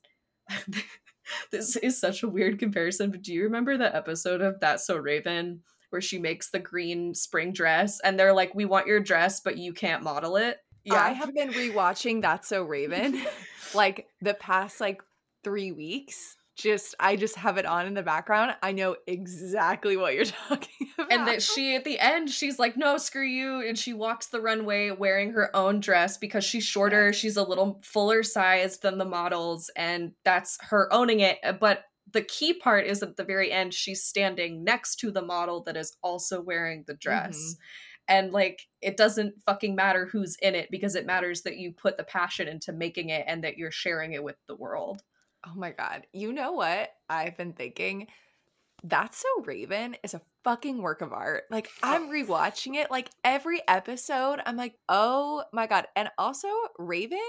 this 1.51 1.75
is 1.77 1.99
such 1.99 2.23
a 2.23 2.27
weird 2.27 2.59
comparison 2.59 3.11
but 3.11 3.21
do 3.21 3.33
you 3.33 3.43
remember 3.43 3.77
the 3.77 3.95
episode 3.95 4.41
of 4.41 4.59
That's 4.59 4.85
So 4.85 4.97
Raven 4.97 5.61
where 5.89 6.01
she 6.01 6.19
makes 6.19 6.49
the 6.49 6.59
green 6.59 7.13
spring 7.13 7.53
dress 7.53 7.99
and 8.01 8.19
they're 8.19 8.33
like 8.33 8.53
we 8.53 8.65
want 8.65 8.87
your 8.87 8.99
dress 8.99 9.39
but 9.39 9.57
you 9.57 9.73
can't 9.73 10.03
model 10.03 10.35
it? 10.37 10.57
Yeah. 10.83 10.95
I 10.95 11.09
have 11.11 11.33
been 11.33 11.49
rewatching 11.49 12.21
That's 12.21 12.47
So 12.47 12.63
Raven 12.63 13.21
like 13.73 14.07
the 14.21 14.35
past 14.35 14.79
like 14.79 15.01
3 15.43 15.71
weeks 15.71 16.35
just 16.55 16.95
I 16.99 17.15
just 17.15 17.35
have 17.35 17.57
it 17.57 17.65
on 17.65 17.85
in 17.85 17.93
the 17.93 18.01
background. 18.01 18.55
I 18.63 18.71
know 18.71 18.95
exactly 19.07 19.97
what 19.97 20.15
you're 20.15 20.25
talking 20.47 20.89
about. 20.97 21.11
And 21.11 21.27
that 21.27 21.41
she 21.41 21.75
at 21.75 21.83
the 21.83 21.99
end 21.99 22.29
she's 22.29 22.57
like, 22.57 22.77
"No, 22.77 22.97
screw 22.97 23.25
you." 23.25 23.61
And 23.61 23.77
she 23.77 23.93
walks 23.93 24.27
the 24.27 24.41
runway 24.41 24.91
wearing 24.91 25.31
her 25.31 25.55
own 25.55 25.79
dress 25.81 26.17
because 26.17 26.43
she's 26.43 26.63
shorter, 26.63 27.11
she's 27.13 27.37
a 27.37 27.43
little 27.43 27.81
fuller 27.83 28.23
sized 28.23 28.81
than 28.81 28.97
the 28.97 29.05
models 29.05 29.69
and 29.75 30.13
that's 30.23 30.57
her 30.61 30.91
owning 30.91 31.19
it. 31.19 31.39
Uh, 31.43 31.51
but 31.53 31.83
the 32.11 32.21
key 32.21 32.53
part 32.53 32.85
is 32.85 33.03
at 33.03 33.17
the 33.17 33.23
very 33.23 33.51
end 33.51 33.73
she's 33.73 34.03
standing 34.03 34.63
next 34.63 34.95
to 34.97 35.11
the 35.11 35.21
model 35.21 35.63
that 35.63 35.75
is 35.75 35.95
also 36.01 36.41
wearing 36.41 36.83
the 36.87 36.93
dress. 36.93 37.37
Mm-hmm. 37.37 37.61
And 38.07 38.31
like 38.31 38.61
it 38.81 38.97
doesn't 38.97 39.43
fucking 39.45 39.75
matter 39.75 40.05
who's 40.05 40.37
in 40.41 40.55
it 40.55 40.69
because 40.71 40.95
it 40.95 41.05
matters 41.05 41.41
that 41.41 41.57
you 41.57 41.73
put 41.73 41.97
the 41.97 42.03
passion 42.03 42.47
into 42.47 42.71
making 42.71 43.09
it 43.09 43.25
and 43.27 43.43
that 43.43 43.57
you're 43.57 43.71
sharing 43.71 44.13
it 44.13 44.23
with 44.23 44.37
the 44.47 44.55
world. 44.55 45.01
Oh 45.47 45.53
my 45.55 45.71
God. 45.71 46.07
You 46.13 46.33
know 46.33 46.53
what 46.53 46.91
I've 47.09 47.37
been 47.37 47.53
thinking? 47.53 48.07
That's 48.83 49.17
So 49.17 49.27
Raven 49.43 49.95
is 50.03 50.13
a 50.13 50.21
fucking 50.43 50.81
work 50.81 51.01
of 51.01 51.11
art. 51.13 51.43
Like, 51.49 51.69
I'm 51.81 52.03
oh. 52.03 52.11
rewatching 52.11 52.75
it 52.75 52.91
like 52.91 53.09
every 53.23 53.61
episode. 53.67 54.39
I'm 54.45 54.57
like, 54.57 54.75
oh 54.89 55.43
my 55.51 55.67
God. 55.67 55.87
And 55.95 56.09
also, 56.17 56.47
Raven, 56.77 57.19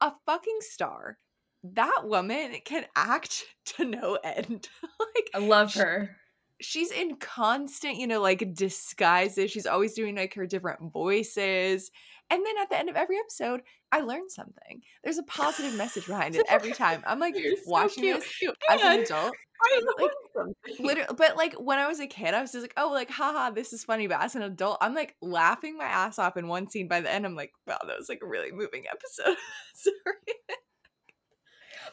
a 0.00 0.12
fucking 0.26 0.58
star. 0.60 1.18
That 1.64 2.02
woman 2.04 2.54
can 2.64 2.84
act 2.94 3.44
to 3.76 3.84
no 3.84 4.18
end. 4.22 4.68
like, 5.00 5.30
I 5.34 5.38
love 5.38 5.74
her. 5.74 6.16
she's 6.60 6.90
in 6.90 7.16
constant, 7.16 7.96
you 7.96 8.06
know, 8.06 8.20
like 8.20 8.54
disguises. 8.54 9.50
She's 9.50 9.66
always 9.66 9.94
doing 9.94 10.16
like 10.16 10.34
her 10.34 10.46
different 10.46 10.92
voices. 10.92 11.90
And 12.30 12.44
then 12.44 12.54
at 12.60 12.68
the 12.68 12.78
end 12.78 12.90
of 12.90 12.96
every 12.96 13.18
episode, 13.18 13.62
I 13.90 14.00
learned 14.00 14.30
something. 14.30 14.82
There's 15.02 15.18
a 15.18 15.22
positive 15.22 15.74
message 15.74 16.06
behind 16.06 16.36
it 16.36 16.44
every 16.48 16.72
time. 16.74 17.02
I'm 17.06 17.18
like 17.18 17.38
You're 17.38 17.54
watching 17.66 18.04
so 18.04 18.18
this 18.18 18.42
as 18.68 18.82
an 18.82 19.00
adult. 19.00 19.34
I 19.60 19.80
like, 20.00 20.10
something. 20.36 20.86
Literally, 20.86 21.14
but 21.16 21.36
like 21.36 21.54
when 21.54 21.78
I 21.78 21.88
was 21.88 22.00
a 22.00 22.06
kid, 22.06 22.34
I 22.34 22.40
was 22.40 22.52
just 22.52 22.62
like, 22.62 22.74
oh, 22.76 22.90
like, 22.92 23.10
haha, 23.10 23.50
this 23.50 23.72
is 23.72 23.82
funny. 23.82 24.06
But 24.06 24.20
as 24.20 24.36
an 24.36 24.42
adult, 24.42 24.78
I'm 24.80 24.94
like 24.94 25.16
laughing 25.20 25.76
my 25.78 25.84
ass 25.84 26.18
off 26.18 26.36
in 26.36 26.48
one 26.48 26.68
scene. 26.68 26.86
By 26.86 27.00
the 27.00 27.12
end, 27.12 27.24
I'm 27.24 27.34
like, 27.34 27.52
wow, 27.66 27.78
that 27.86 27.98
was 27.98 28.08
like 28.08 28.20
a 28.22 28.28
really 28.28 28.52
moving 28.52 28.84
episode. 28.90 29.36
Sorry. 29.74 30.58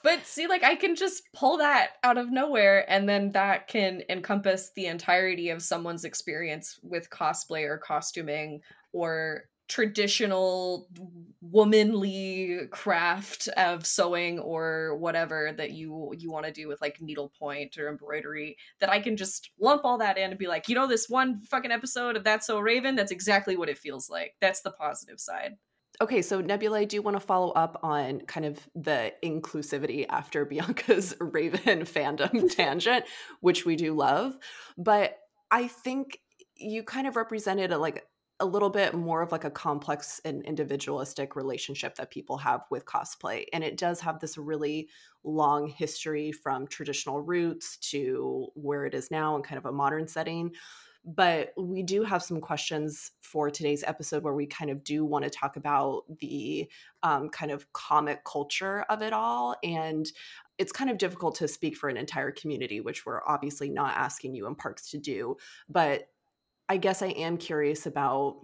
But 0.03 0.25
see, 0.25 0.47
like 0.47 0.63
I 0.63 0.75
can 0.75 0.95
just 0.95 1.23
pull 1.33 1.57
that 1.57 1.91
out 2.03 2.17
of 2.17 2.29
nowhere, 2.29 2.85
and 2.91 3.09
then 3.09 3.31
that 3.31 3.67
can 3.67 4.03
encompass 4.09 4.71
the 4.75 4.85
entirety 4.85 5.49
of 5.49 5.63
someone's 5.63 6.03
experience 6.03 6.77
with 6.83 7.09
cosplay 7.09 7.63
or 7.63 7.77
costuming 7.79 8.61
or 8.91 9.45
traditional 9.67 10.87
womanly 11.41 12.67
craft 12.71 13.47
of 13.57 13.85
sewing 13.85 14.39
or 14.39 14.95
whatever 14.97 15.53
that 15.57 15.71
you 15.71 16.13
you 16.17 16.31
want 16.31 16.45
to 16.45 16.51
do 16.51 16.67
with 16.67 16.81
like 16.81 17.01
needlepoint 17.01 17.77
or 17.77 17.89
embroidery 17.89 18.57
that 18.79 18.89
I 18.89 18.99
can 18.99 19.17
just 19.17 19.51
lump 19.59 19.85
all 19.85 19.97
that 19.99 20.17
in 20.17 20.31
and 20.31 20.39
be 20.39 20.47
like, 20.47 20.67
you 20.67 20.75
know, 20.75 20.87
this 20.87 21.07
one 21.09 21.41
fucking 21.43 21.71
episode 21.71 22.15
of 22.15 22.23
That's 22.23 22.47
So 22.47 22.59
Raven, 22.59 22.95
that's 22.95 23.11
exactly 23.11 23.57
what 23.57 23.69
it 23.69 23.77
feels 23.77 24.09
like. 24.09 24.35
That's 24.41 24.61
the 24.61 24.71
positive 24.71 25.19
side. 25.19 25.57
Okay, 26.01 26.21
so 26.21 26.41
Nebula, 26.41 26.79
I 26.79 26.83
do 26.83 27.01
want 27.01 27.15
to 27.15 27.25
follow 27.25 27.51
up 27.51 27.79
on 27.81 28.21
kind 28.21 28.45
of 28.45 28.59
the 28.75 29.13
inclusivity 29.23 30.05
after 30.09 30.45
Bianca's 30.49 31.15
Raven 31.19 31.85
fandom 31.85 32.53
tangent, 32.55 33.05
which 33.39 33.65
we 33.65 33.75
do 33.75 33.93
love. 33.93 34.37
But 34.77 35.17
I 35.51 35.67
think 35.67 36.19
you 36.57 36.83
kind 36.83 37.07
of 37.07 37.15
represented 37.15 37.71
a, 37.71 37.77
like 37.77 38.05
a 38.39 38.45
little 38.45 38.69
bit 38.69 38.93
more 38.93 39.21
of 39.21 39.31
like 39.31 39.45
a 39.45 39.49
complex 39.49 40.19
and 40.25 40.43
individualistic 40.43 41.35
relationship 41.35 41.95
that 41.95 42.11
people 42.11 42.37
have 42.37 42.61
with 42.69 42.85
cosplay 42.85 43.45
and 43.53 43.63
it 43.63 43.77
does 43.77 44.01
have 44.01 44.19
this 44.19 44.37
really 44.37 44.89
long 45.23 45.67
history 45.67 46.31
from 46.31 46.67
traditional 46.67 47.21
roots 47.21 47.77
to 47.77 48.47
where 48.55 48.85
it 48.85 48.93
is 48.93 49.09
now 49.09 49.35
in 49.35 49.41
kind 49.41 49.57
of 49.57 49.65
a 49.65 49.71
modern 49.71 50.07
setting 50.07 50.51
but 51.07 51.53
we 51.55 51.83
do 51.83 52.03
have 52.03 52.23
some 52.23 52.41
questions 52.41 53.11
for 53.21 53.51
today's 53.51 53.83
episode 53.83 54.23
where 54.23 54.33
we 54.33 54.47
kind 54.47 54.71
of 54.71 54.83
do 54.83 55.05
want 55.05 55.23
to 55.23 55.29
talk 55.29 55.55
about 55.55 56.03
the 56.19 56.67
um, 57.03 57.29
kind 57.29 57.51
of 57.51 57.71
comic 57.73 58.23
culture 58.25 58.81
of 58.89 59.01
it 59.01 59.13
all 59.13 59.55
and 59.63 60.11
it's 60.57 60.71
kind 60.71 60.89
of 60.89 60.97
difficult 60.97 61.35
to 61.35 61.47
speak 61.47 61.77
for 61.77 61.89
an 61.89 61.97
entire 61.97 62.31
community 62.31 62.81
which 62.81 63.05
we're 63.05 63.21
obviously 63.27 63.69
not 63.69 63.95
asking 63.95 64.35
you 64.35 64.47
in 64.47 64.55
parks 64.55 64.89
to 64.89 64.97
do 64.97 65.37
but 65.69 66.09
I 66.67 66.77
guess 66.77 67.01
I 67.01 67.07
am 67.07 67.37
curious 67.37 67.85
about 67.85 68.37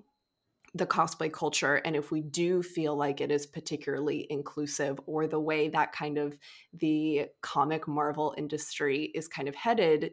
the 0.73 0.85
cosplay 0.85 1.31
culture 1.31 1.75
and 1.83 1.97
if 1.97 2.11
we 2.11 2.21
do 2.21 2.63
feel 2.63 2.95
like 2.95 3.19
it 3.19 3.29
is 3.29 3.45
particularly 3.45 4.25
inclusive 4.29 4.97
or 5.05 5.27
the 5.27 5.39
way 5.39 5.67
that 5.67 5.91
kind 5.91 6.17
of 6.17 6.37
the 6.73 7.25
comic 7.41 7.89
marvel 7.89 8.33
industry 8.37 9.11
is 9.13 9.27
kind 9.27 9.49
of 9.49 9.55
headed 9.55 10.11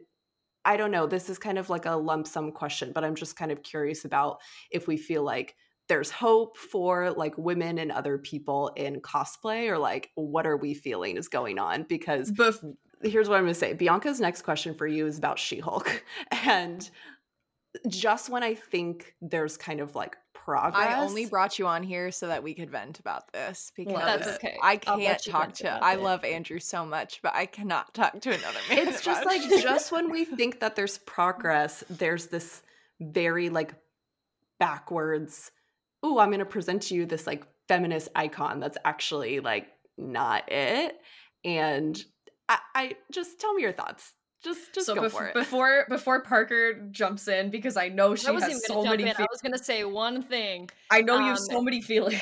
i 0.65 0.75
don't 0.75 0.91
know 0.91 1.07
this 1.07 1.29
is 1.29 1.39
kind 1.39 1.57
of 1.57 1.69
like 1.69 1.85
a 1.85 1.91
lump 1.91 2.27
sum 2.27 2.51
question 2.51 2.91
but 2.93 3.05
i'm 3.05 3.15
just 3.15 3.37
kind 3.37 3.53
of 3.53 3.63
curious 3.63 4.03
about 4.03 4.41
if 4.69 4.85
we 4.85 4.97
feel 4.97 5.23
like 5.23 5.55
there's 5.89 6.11
hope 6.11 6.55
for 6.55 7.11
like 7.11 7.37
women 7.37 7.79
and 7.79 7.91
other 7.91 8.17
people 8.17 8.71
in 8.77 9.01
cosplay 9.01 9.67
or 9.67 9.77
like 9.77 10.11
what 10.15 10.45
are 10.45 10.55
we 10.55 10.73
feeling 10.73 11.17
is 11.17 11.27
going 11.27 11.59
on? 11.59 11.83
Because 11.83 12.31
Bef- 12.31 12.75
here's 13.01 13.27
what 13.27 13.37
i'm 13.37 13.43
going 13.43 13.53
to 13.53 13.59
say 13.59 13.73
bianca's 13.73 14.19
next 14.19 14.41
question 14.41 14.75
for 14.75 14.85
you 14.85 15.07
is 15.07 15.17
about 15.17 15.39
she-hulk. 15.39 16.03
And 16.31 16.89
just 17.87 18.29
when 18.29 18.43
I 18.43 18.55
think 18.55 19.15
there's 19.21 19.57
kind 19.57 19.79
of 19.79 19.95
like 19.95 20.17
progress. 20.33 20.75
I 20.75 20.99
only 21.01 21.25
brought 21.25 21.59
you 21.59 21.67
on 21.67 21.83
here 21.83 22.11
so 22.11 22.27
that 22.27 22.41
we 22.43 22.53
could 22.53 22.69
vent 22.71 22.99
about 22.99 23.31
this 23.31 23.71
because 23.75 23.93
that's 23.93 24.27
okay. 24.37 24.57
I 24.61 24.77
can't 24.77 25.23
talk 25.23 25.53
to. 25.55 25.69
I 25.69 25.95
love 25.95 26.23
Andrew 26.23 26.59
so 26.59 26.85
much, 26.85 27.21
but 27.21 27.35
I 27.35 27.45
cannot 27.45 27.93
talk 27.93 28.19
to 28.21 28.29
another 28.29 28.59
man. 28.69 28.87
It's 28.87 29.01
just 29.01 29.25
like 29.25 29.41
just 29.61 29.91
when 29.91 30.09
we 30.09 30.25
think 30.25 30.59
that 30.61 30.75
there's 30.75 30.97
progress, 30.99 31.83
there's 31.89 32.27
this 32.27 32.63
very 32.99 33.49
like 33.49 33.73
backwards. 34.59 35.51
Oh, 36.01 36.19
I'm 36.19 36.29
going 36.29 36.39
to 36.39 36.45
present 36.45 36.83
to 36.83 36.95
you 36.95 37.05
this 37.05 37.27
like 37.27 37.45
feminist 37.67 38.09
icon 38.15 38.59
that's 38.59 38.77
actually 38.83 39.41
like 39.41 39.67
not 39.97 40.51
it, 40.51 40.97
and 41.43 42.01
I, 42.47 42.59
I 42.73 42.95
just 43.11 43.39
tell 43.39 43.53
me 43.53 43.61
your 43.61 43.73
thoughts 43.73 44.13
just 44.43 44.73
just 44.73 44.87
so 44.87 44.95
go 44.95 45.01
bef- 45.03 45.11
for 45.11 45.27
it. 45.27 45.33
Before 45.33 45.85
before 45.89 46.21
Parker 46.23 46.87
jumps 46.91 47.27
in 47.27 47.49
because 47.49 47.77
I 47.77 47.89
know 47.89 48.15
she 48.15 48.27
I 48.27 48.33
has 48.33 48.65
so 48.65 48.83
many. 48.83 49.03
Fe- 49.03 49.13
I 49.17 49.27
was 49.31 49.41
gonna 49.41 49.57
say 49.57 49.83
one 49.83 50.23
thing. 50.23 50.69
I 50.89 51.01
know 51.01 51.15
um, 51.15 51.21
you 51.23 51.27
have 51.29 51.39
so 51.39 51.61
many 51.61 51.81
feelings. 51.81 52.21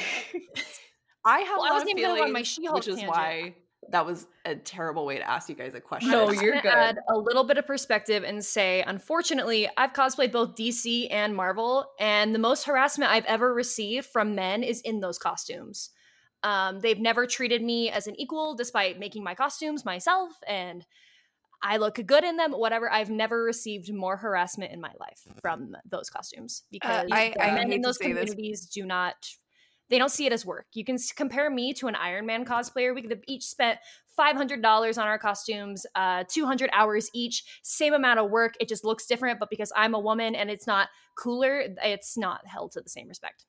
I 1.26 1.40
have 1.40 1.58
Well, 1.58 1.66
a 1.66 1.68
I 1.68 1.70
lot 1.70 1.74
wasn't 1.74 1.92
of 1.94 1.98
even 2.00 2.10
gonna 2.10 2.20
go 2.20 2.26
on 2.26 2.34
my 2.34 2.44
She-Hulk 2.44 2.76
which 2.76 2.88
is 2.88 2.96
tangent. 2.96 3.12
why 3.12 3.56
that 3.90 4.06
was 4.06 4.28
a 4.46 4.56
terrible 4.56 5.06
way 5.06 5.18
to 5.18 5.30
ask 5.30 5.48
you 5.50 5.56
guys 5.56 5.74
a 5.74 5.80
question. 5.80 6.12
No, 6.12 6.28
I'm 6.30 6.36
you're 6.42 6.54
gonna 6.54 6.62
good. 6.62 6.74
Add 6.74 6.98
a 7.10 7.18
little 7.18 7.44
bit 7.44 7.58
of 7.58 7.66
perspective 7.68 8.24
and 8.24 8.44
say, 8.44 8.84
unfortunately, 8.86 9.70
I've 9.78 9.94
cosplayed 9.94 10.32
both 10.32 10.56
DC 10.56 11.08
and 11.12 11.36
Marvel, 11.36 11.86
and 12.00 12.34
the 12.34 12.40
most 12.40 12.64
harassment 12.66 13.12
I've 13.12 13.26
ever 13.26 13.54
received 13.54 14.08
from 14.08 14.36
men 14.36 14.64
is 14.64 14.82
in 14.82 15.00
those 15.00 15.18
costumes. 15.20 15.92
Um, 16.44 16.80
they've 16.82 17.00
never 17.00 17.26
treated 17.28 17.62
me 17.64 17.90
as 17.90 18.08
an 18.08 18.20
equal, 18.20 18.56
despite 18.56 19.00
making 19.00 19.24
my 19.24 19.36
costumes 19.36 19.86
myself, 19.86 20.32
and 20.48 20.86
I 21.62 21.78
look 21.78 21.96
good 22.06 22.24
in 22.24 22.38
them. 22.38 22.52
Whatever, 22.52 22.92
I've 22.92 23.10
never 23.10 23.44
received 23.44 23.92
more 23.94 24.18
harassment 24.18 24.72
in 24.72 24.80
my 24.80 24.92
life 25.00 25.22
from 25.42 25.76
those 25.90 26.10
costumes 26.10 26.64
because 26.72 27.10
I- 27.12 27.34
the 27.36 27.44
I 27.44 27.52
men 27.52 27.68
hate 27.68 27.76
in 27.78 27.82
those 27.82 27.98
say 27.98 28.14
this. 28.14 28.30
communities 28.30 28.66
do 28.68 28.86
not. 28.86 29.16
They 29.90 29.98
don't 29.98 30.12
see 30.12 30.26
it 30.26 30.34
as 30.34 30.46
work. 30.46 30.68
You 30.74 30.84
can 30.84 30.98
compare 31.16 31.50
me 31.50 31.74
to 31.76 31.88
an 31.88 31.96
Iron 31.96 32.26
Man 32.26 32.44
cosplayer. 32.46 32.94
We 32.94 33.02
could 33.02 33.12
have 33.12 33.24
each 33.28 33.46
spent 33.46 33.80
five 34.18 34.36
hundred 34.36 34.62
dollars 34.62 34.98
on 34.98 35.08
our 35.08 35.18
costumes, 35.18 35.86
uh, 35.96 36.26
two 36.30 36.46
hundred 36.46 36.70
hours 36.74 37.10
each, 37.14 37.44
same 37.64 37.94
amount 37.94 38.20
of 38.20 38.30
work. 38.30 38.56
It 38.60 38.68
just 38.68 38.84
looks 38.84 39.06
different, 39.06 39.40
but 39.40 39.50
because 39.50 39.72
I'm 39.76 39.94
a 39.94 40.00
woman 40.00 40.36
and 40.36 40.50
it's 40.52 40.68
not 40.68 40.90
cooler, 41.18 41.64
it's 41.84 42.18
not 42.18 42.46
held 42.46 42.74
to 42.74 42.82
the 42.82 42.90
same 42.90 43.08
respect. 43.08 43.46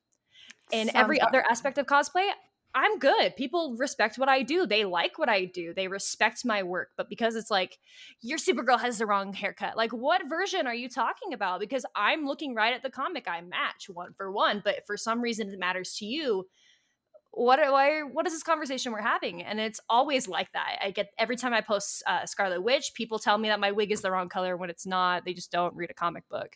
In 0.71 0.95
every 0.95 1.17
Sounds 1.19 1.27
other 1.27 1.43
aspect 1.49 1.77
of 1.77 1.87
cosplay, 1.87 2.29
I'm 2.75 2.99
good. 2.99 3.35
People 3.35 3.75
respect 3.77 4.17
what 4.17 4.29
I 4.29 4.43
do. 4.43 4.67
They 4.67 4.85
like 4.85 5.17
what 5.17 5.29
I 5.29 5.45
do. 5.45 5.73
They 5.73 5.87
respect 5.87 6.45
my 6.45 6.61
work. 6.61 6.89
But 6.97 7.09
because 7.09 7.35
it's 7.35 7.49
like 7.49 7.79
your 8.21 8.37
Supergirl 8.37 8.79
has 8.79 8.99
the 8.99 9.07
wrong 9.07 9.33
haircut, 9.33 9.75
like 9.75 9.91
what 9.91 10.29
version 10.29 10.67
are 10.67 10.75
you 10.75 10.87
talking 10.87 11.33
about? 11.33 11.59
Because 11.59 11.85
I'm 11.95 12.25
looking 12.25 12.53
right 12.53 12.73
at 12.73 12.83
the 12.83 12.91
comic 12.91 13.27
I 13.27 13.41
match 13.41 13.89
one 13.91 14.13
for 14.15 14.31
one, 14.31 14.61
but 14.63 14.85
for 14.85 14.97
some 14.97 15.19
reason 15.21 15.49
it 15.49 15.59
matters 15.59 15.95
to 15.95 16.05
you. 16.05 16.45
What 17.31 17.59
why 17.59 18.01
what 18.01 18.27
is 18.27 18.33
this 18.33 18.43
conversation 18.43 18.91
we're 18.91 19.01
having? 19.01 19.43
And 19.43 19.59
it's 19.59 19.79
always 19.89 20.27
like 20.27 20.51
that. 20.53 20.79
I 20.83 20.91
get 20.91 21.09
every 21.17 21.37
time 21.37 21.53
I 21.53 21.61
post 21.61 22.03
uh, 22.05 22.25
Scarlet 22.25 22.61
Witch, 22.61 22.91
people 22.95 23.19
tell 23.19 23.37
me 23.37 23.49
that 23.49 23.59
my 23.59 23.71
wig 23.71 23.91
is 23.91 24.01
the 24.01 24.11
wrong 24.11 24.29
color 24.29 24.57
when 24.57 24.69
it's 24.69 24.85
not. 24.85 25.25
They 25.25 25.33
just 25.33 25.51
don't 25.51 25.75
read 25.75 25.91
a 25.91 25.95
comic 25.95 26.27
book. 26.29 26.55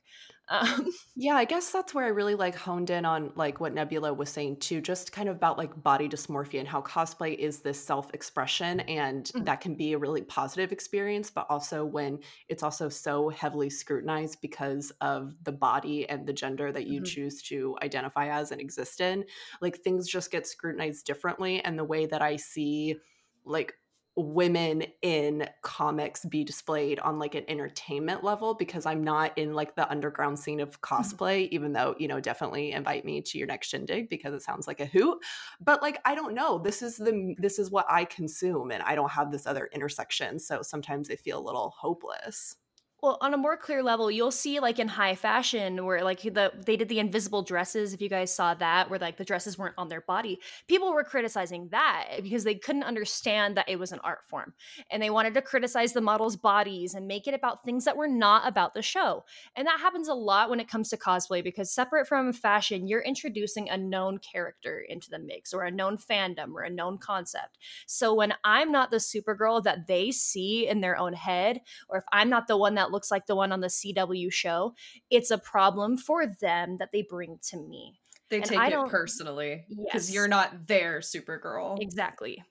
Um, 0.49 0.91
Yeah, 1.15 1.35
I 1.35 1.45
guess 1.45 1.71
that's 1.71 1.93
where 1.93 2.05
I 2.05 2.07
really 2.07 2.33
like 2.33 2.55
honed 2.55 2.89
in 2.89 3.05
on 3.05 3.33
like 3.35 3.59
what 3.59 3.71
Nebula 3.75 4.15
was 4.15 4.29
saying 4.31 4.57
too, 4.57 4.81
just 4.81 5.11
kind 5.11 5.29
of 5.29 5.35
about 5.35 5.59
like 5.59 5.83
body 5.83 6.09
dysmorphia 6.09 6.57
and 6.57 6.67
how 6.67 6.81
cosplay 6.81 7.35
is 7.37 7.61
this 7.61 7.83
self-expression 7.85 8.79
and 8.81 9.31
Mhm. 9.33 9.45
that 9.45 9.61
can 9.61 9.75
be 9.75 9.93
a 9.93 9.99
really 9.99 10.23
positive 10.23 10.71
experience, 10.71 11.29
but 11.29 11.45
also 11.51 11.85
when 11.85 12.19
it's 12.49 12.63
also 12.63 12.89
so 12.89 13.29
heavily 13.29 13.69
scrutinized 13.69 14.41
because 14.41 14.89
of 15.01 15.35
the 15.43 15.51
body 15.51 16.09
and 16.09 16.25
the 16.25 16.33
gender 16.33 16.71
that 16.71 16.87
you 16.87 16.99
Mhm. 16.99 17.03
choose 17.03 17.43
to 17.43 17.77
identify 17.83 18.29
as 18.29 18.51
and 18.51 18.59
exist 18.59 18.99
in, 18.99 19.23
like 19.61 19.77
things 19.83 20.07
just 20.09 20.31
get 20.31 20.47
scrutinized 20.47 21.05
differently 21.05 21.61
and 21.63 21.77
the 21.77 21.83
way 21.83 22.07
that 22.07 22.23
I 22.23 22.37
see 22.37 22.97
like 23.45 23.75
women 24.15 24.83
in 25.01 25.47
comics 25.63 26.23
be 26.25 26.43
displayed 26.43 26.99
on 26.99 27.17
like 27.17 27.33
an 27.33 27.45
entertainment 27.47 28.23
level 28.23 28.53
because 28.53 28.85
I'm 28.85 29.03
not 29.03 29.35
in 29.37 29.53
like 29.53 29.75
the 29.75 29.89
underground 29.89 30.37
scene 30.37 30.59
of 30.59 30.79
mm-hmm. 30.79 30.95
cosplay, 30.95 31.49
even 31.49 31.73
though, 31.73 31.95
you 31.97 32.07
know, 32.07 32.19
definitely 32.19 32.71
invite 32.71 33.05
me 33.05 33.21
to 33.21 33.37
your 33.37 33.47
next 33.47 33.69
shindig 33.69 34.09
because 34.09 34.33
it 34.33 34.43
sounds 34.43 34.67
like 34.67 34.79
a 34.79 34.85
hoot. 34.85 35.17
But 35.59 35.81
like, 35.81 35.99
I 36.05 36.13
don't 36.13 36.35
know. 36.35 36.59
This 36.59 36.81
is 36.81 36.97
the 36.97 37.35
this 37.39 37.57
is 37.57 37.71
what 37.71 37.87
I 37.89 38.05
consume 38.05 38.71
and 38.71 38.83
I 38.83 38.95
don't 38.95 39.11
have 39.11 39.31
this 39.31 39.47
other 39.47 39.69
intersection. 39.73 40.39
So 40.39 40.61
sometimes 40.61 41.09
I 41.09 41.15
feel 41.15 41.39
a 41.39 41.43
little 41.43 41.73
hopeless. 41.75 42.55
Well, 43.03 43.17
on 43.19 43.33
a 43.33 43.37
more 43.37 43.57
clear 43.57 43.83
level, 43.83 44.09
you'll 44.09 44.31
see 44.31 44.61
like 44.61 44.79
in 44.79 44.87
high 44.87 45.15
fashion 45.15 45.83
where 45.83 46.05
like 46.05 46.21
the 46.21 46.53
they 46.65 46.77
did 46.77 46.87
the 46.87 46.99
invisible 46.99 47.41
dresses. 47.41 47.93
If 47.93 47.99
you 47.99 48.07
guys 48.07 48.33
saw 48.33 48.53
that, 48.53 48.89
where 48.89 48.97
like 48.97 49.17
the 49.17 49.25
dresses 49.25 49.57
weren't 49.57 49.75
on 49.77 49.89
their 49.89 49.99
body, 49.99 50.39
people 50.69 50.93
were 50.93 51.03
criticizing 51.03 51.67
that 51.71 52.19
because 52.23 52.45
they 52.45 52.55
couldn't 52.55 52.83
understand 52.83 53.57
that 53.57 53.67
it 53.67 53.77
was 53.77 53.91
an 53.91 53.99
art 54.05 54.23
form, 54.23 54.53
and 54.89 55.03
they 55.03 55.09
wanted 55.09 55.33
to 55.33 55.41
criticize 55.41 55.91
the 55.91 55.99
models' 55.99 56.37
bodies 56.37 56.93
and 56.93 57.05
make 57.05 57.27
it 57.27 57.33
about 57.33 57.65
things 57.65 57.83
that 57.83 57.97
were 57.97 58.07
not 58.07 58.47
about 58.47 58.73
the 58.73 58.81
show. 58.81 59.25
And 59.57 59.67
that 59.67 59.81
happens 59.81 60.07
a 60.07 60.13
lot 60.13 60.49
when 60.49 60.61
it 60.61 60.69
comes 60.69 60.87
to 60.91 60.97
cosplay 60.97 61.43
because 61.43 61.69
separate 61.69 62.07
from 62.07 62.31
fashion, 62.31 62.87
you're 62.87 63.01
introducing 63.01 63.67
a 63.67 63.75
known 63.75 64.17
character 64.19 64.79
into 64.79 65.09
the 65.09 65.19
mix 65.19 65.53
or 65.53 65.63
a 65.63 65.71
known 65.71 65.97
fandom 65.97 66.53
or 66.53 66.61
a 66.61 66.69
known 66.69 66.97
concept. 66.99 67.57
So 67.85 68.13
when 68.13 68.33
I'm 68.45 68.71
not 68.71 68.91
the 68.91 68.97
Supergirl 68.97 69.61
that 69.65 69.87
they 69.87 70.11
see 70.11 70.69
in 70.69 70.79
their 70.79 70.97
own 70.97 71.11
head, 71.11 71.59
or 71.89 71.97
if 71.97 72.05
I'm 72.13 72.29
not 72.29 72.47
the 72.47 72.55
one 72.55 72.75
that 72.75 72.92
looks 72.93 73.11
like 73.11 73.25
the 73.25 73.35
one 73.35 73.51
on 73.51 73.59
the 73.59 73.67
CW 73.67 74.31
show, 74.31 74.73
it's 75.09 75.31
a 75.31 75.37
problem 75.37 75.97
for 75.97 76.25
them 76.25 76.77
that 76.77 76.91
they 76.93 77.01
bring 77.01 77.39
to 77.49 77.57
me. 77.57 77.99
They 78.29 78.37
And 78.37 78.45
take 78.45 78.57
I 78.57 78.67
it 78.69 78.89
personally 78.89 79.65
because 79.69 80.07
Yes. 80.09 80.11
you're 80.13 80.29
not 80.29 80.65
their 80.67 80.99
Supergirl. 81.01 81.77
Exactly. 81.81 82.41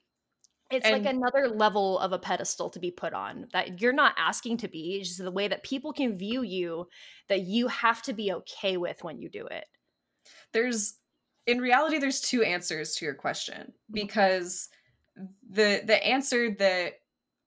It's 0.71 0.87
And- 0.87 1.05
like 1.05 1.15
another 1.15 1.49
level 1.49 1.99
of 1.99 2.13
a 2.13 2.19
pedestal 2.19 2.71
to 2.71 2.79
be 2.79 2.91
put 2.91 3.13
on 3.15 3.49
that 3.53 3.81
you're 3.81 3.93
not 3.93 4.15
asking 4.19 4.59
to 4.59 4.69
be. 4.69 4.99
It's 5.01 5.09
just 5.09 5.23
the 5.23 5.31
way 5.31 5.49
that 5.49 5.63
people 5.65 5.93
can 5.93 6.17
view 6.17 6.43
you 6.43 6.89
that 7.29 7.41
you 7.43 7.69
have 7.69 8.03
to 8.03 8.13
be 8.13 8.33
okay 8.33 8.77
with 8.77 9.03
when 9.05 9.19
you 9.19 9.29
do 9.31 9.47
it. 9.47 9.65
there's 10.53 10.99
in 11.47 11.61
reality 11.61 11.99
there's 11.99 12.21
two 12.21 12.43
answers 12.43 12.95
to 12.95 13.05
your 13.05 13.15
question 13.15 13.73
Mhm. 13.91 13.95
because 13.95 14.69
the 15.49 15.83
the 15.85 16.07
answer 16.07 16.55
that 16.55 17.01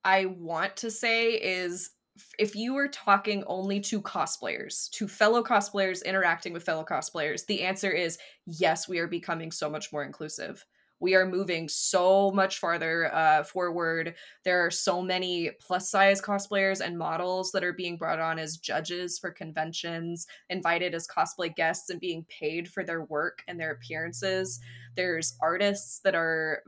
I 0.04 0.26
want 0.26 0.76
to 0.78 0.90
say 0.90 1.32
is 1.32 1.90
if 2.38 2.54
you 2.54 2.74
were 2.74 2.88
talking 2.88 3.44
only 3.46 3.80
to 3.80 4.00
cosplayers, 4.00 4.90
to 4.90 5.08
fellow 5.08 5.42
cosplayers 5.42 6.04
interacting 6.04 6.52
with 6.52 6.64
fellow 6.64 6.84
cosplayers, 6.84 7.46
the 7.46 7.62
answer 7.62 7.90
is 7.90 8.18
yes, 8.46 8.88
we 8.88 8.98
are 8.98 9.08
becoming 9.08 9.50
so 9.52 9.68
much 9.68 9.92
more 9.92 10.04
inclusive. 10.04 10.64
We 10.98 11.14
are 11.14 11.26
moving 11.26 11.68
so 11.68 12.30
much 12.30 12.58
farther 12.58 13.14
uh, 13.14 13.42
forward. 13.44 14.14
There 14.44 14.64
are 14.64 14.70
so 14.70 15.02
many 15.02 15.50
plus 15.60 15.90
size 15.90 16.22
cosplayers 16.22 16.80
and 16.80 16.96
models 16.96 17.52
that 17.52 17.64
are 17.64 17.74
being 17.74 17.98
brought 17.98 18.18
on 18.18 18.38
as 18.38 18.56
judges 18.56 19.18
for 19.18 19.30
conventions, 19.30 20.26
invited 20.48 20.94
as 20.94 21.06
cosplay 21.06 21.54
guests, 21.54 21.90
and 21.90 22.00
being 22.00 22.24
paid 22.30 22.68
for 22.68 22.82
their 22.82 23.04
work 23.04 23.42
and 23.46 23.60
their 23.60 23.72
appearances. 23.72 24.58
There's 24.96 25.36
artists 25.42 26.00
that 26.00 26.14
are 26.14 26.62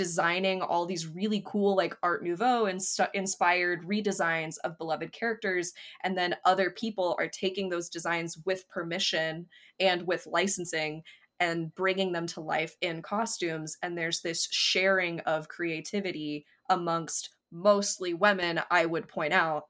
designing 0.00 0.62
all 0.62 0.86
these 0.86 1.06
really 1.06 1.42
cool 1.44 1.76
like 1.76 1.94
art 2.02 2.24
nouveau 2.24 2.64
and 2.64 2.80
inspired 3.12 3.86
redesigns 3.86 4.54
of 4.64 4.78
beloved 4.78 5.12
characters 5.12 5.74
and 6.04 6.16
then 6.16 6.34
other 6.46 6.70
people 6.70 7.14
are 7.18 7.28
taking 7.28 7.68
those 7.68 7.90
designs 7.90 8.38
with 8.46 8.66
permission 8.70 9.46
and 9.78 10.06
with 10.06 10.26
licensing 10.26 11.02
and 11.38 11.74
bringing 11.74 12.12
them 12.12 12.26
to 12.26 12.40
life 12.40 12.76
in 12.80 13.02
costumes 13.02 13.76
and 13.82 13.98
there's 13.98 14.22
this 14.22 14.48
sharing 14.50 15.20
of 15.20 15.48
creativity 15.48 16.46
amongst 16.70 17.28
mostly 17.52 18.14
women 18.14 18.58
i 18.70 18.86
would 18.86 19.06
point 19.06 19.34
out. 19.34 19.64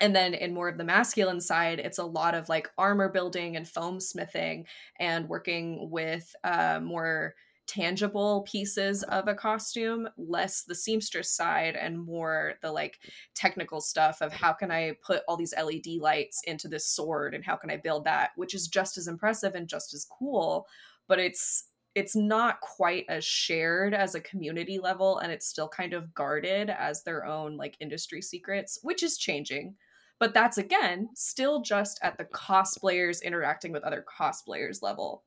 And 0.00 0.16
then 0.16 0.32
in 0.32 0.54
more 0.54 0.70
of 0.70 0.78
the 0.78 0.84
masculine 0.84 1.42
side 1.42 1.78
it's 1.78 1.98
a 1.98 2.06
lot 2.06 2.34
of 2.34 2.48
like 2.48 2.70
armor 2.78 3.10
building 3.10 3.54
and 3.56 3.68
foam 3.68 4.00
smithing 4.00 4.64
and 4.98 5.28
working 5.28 5.90
with 5.90 6.34
uh, 6.42 6.80
more 6.82 7.34
tangible 7.72 8.42
pieces 8.42 9.02
of 9.04 9.28
a 9.28 9.34
costume 9.34 10.06
less 10.18 10.62
the 10.62 10.74
seamstress 10.74 11.30
side 11.30 11.74
and 11.74 11.98
more 11.98 12.52
the 12.60 12.70
like 12.70 12.98
technical 13.34 13.80
stuff 13.80 14.20
of 14.20 14.30
how 14.30 14.52
can 14.52 14.70
i 14.70 14.92
put 15.02 15.22
all 15.26 15.38
these 15.38 15.54
led 15.56 15.98
lights 15.98 16.42
into 16.46 16.68
this 16.68 16.86
sword 16.86 17.34
and 17.34 17.42
how 17.42 17.56
can 17.56 17.70
i 17.70 17.76
build 17.76 18.04
that 18.04 18.32
which 18.36 18.54
is 18.54 18.68
just 18.68 18.98
as 18.98 19.08
impressive 19.08 19.54
and 19.54 19.68
just 19.68 19.94
as 19.94 20.06
cool 20.18 20.66
but 21.08 21.18
it's 21.18 21.68
it's 21.94 22.14
not 22.14 22.60
quite 22.60 23.06
as 23.08 23.24
shared 23.24 23.94
as 23.94 24.14
a 24.14 24.20
community 24.20 24.78
level 24.78 25.18
and 25.18 25.32
it's 25.32 25.46
still 25.46 25.68
kind 25.68 25.94
of 25.94 26.12
guarded 26.12 26.68
as 26.68 27.02
their 27.02 27.24
own 27.24 27.56
like 27.56 27.74
industry 27.80 28.20
secrets 28.20 28.78
which 28.82 29.02
is 29.02 29.16
changing 29.16 29.74
but 30.18 30.34
that's 30.34 30.58
again 30.58 31.08
still 31.14 31.62
just 31.62 31.98
at 32.02 32.18
the 32.18 32.26
cosplayers 32.26 33.22
interacting 33.22 33.72
with 33.72 33.82
other 33.82 34.04
cosplayers 34.06 34.82
level 34.82 35.22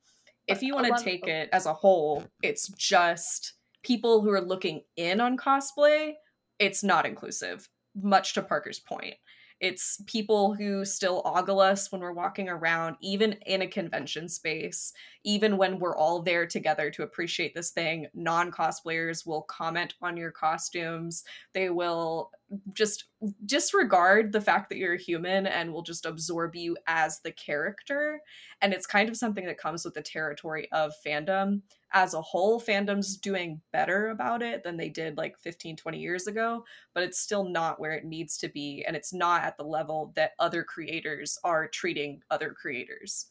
if 0.48 0.62
you 0.62 0.74
want 0.74 0.96
to 0.96 1.04
take 1.04 1.28
it 1.28 1.50
as 1.52 1.66
a 1.66 1.74
whole 1.74 2.24
it's 2.42 2.68
just 2.70 3.54
people 3.84 4.22
who 4.22 4.32
are 4.32 4.42
looking 4.42 4.82
in 4.98 5.20
on 5.22 5.38
cosplay 5.38 6.14
it's 6.60 6.84
not 6.84 7.06
inclusive 7.06 7.70
much 7.96 8.34
to 8.34 8.42
parker's 8.42 8.80
point. 8.80 9.16
It's 9.62 10.02
people 10.06 10.54
who 10.54 10.84
still 10.84 11.22
ogle 11.24 11.62
us 11.62 11.90
when 11.90 12.02
we're 12.02 12.12
walking 12.12 12.50
around 12.50 12.98
even 13.02 13.34
in 13.46 13.62
a 13.62 13.68
convention 13.68 14.28
space 14.28 14.92
even 15.24 15.56
when 15.56 15.80
we're 15.80 15.96
all 15.96 16.22
there 16.22 16.46
together 16.46 16.92
to 16.92 17.04
appreciate 17.04 17.56
this 17.56 17.72
thing 17.72 18.08
non 18.14 18.52
cosplayers 18.52 19.26
will 19.26 19.44
comment 19.44 19.94
on 20.02 20.18
your 20.18 20.30
costumes 20.30 21.24
they 21.54 21.70
will 21.70 22.32
just 22.74 23.06
disregard 23.46 24.32
the 24.32 24.42
fact 24.42 24.70
that 24.70 24.78
you're 24.78 24.94
a 24.94 25.02
human 25.02 25.48
and 25.48 25.74
will 25.74 25.82
just 25.82 26.06
absorb 26.06 26.56
you 26.56 26.78
as 26.88 27.20
the 27.22 27.32
character. 27.32 28.22
And 28.62 28.74
it's 28.74 28.86
kind 28.86 29.10
of 29.10 29.18
something 29.18 29.46
that 29.46 29.58
comes 29.58 29.84
with 29.84 29.94
the 29.94 30.02
territory 30.02 30.68
of 30.72 30.94
fandom. 31.06 31.62
As 31.94 32.14
a 32.14 32.22
whole 32.22 32.60
fandom's 32.62 33.18
doing 33.18 33.62
better 33.72 34.10
about 34.10 34.42
it 34.42 34.64
than 34.64 34.78
they 34.78 34.90
did 34.90 35.18
like 35.18 35.40
15 35.40 35.78
20 35.78 35.98
years 35.98 36.28
ago 36.28 36.66
but 36.94 37.04
it's 37.04 37.20
still 37.20 37.48
not 37.48 37.80
where 37.80 37.94
it 37.94 38.04
needs 38.04 38.38
to 38.40 38.50
be 38.50 38.84
and 38.86 38.98
it's 38.98 39.14
not 39.14 39.44
at 39.44 39.56
the 39.56 39.64
level 39.64 40.12
that 40.16 40.32
other 40.40 40.62
creators 40.62 41.38
are 41.46 41.70
treating 41.70 42.20
other 42.30 42.50
creators 42.50 43.28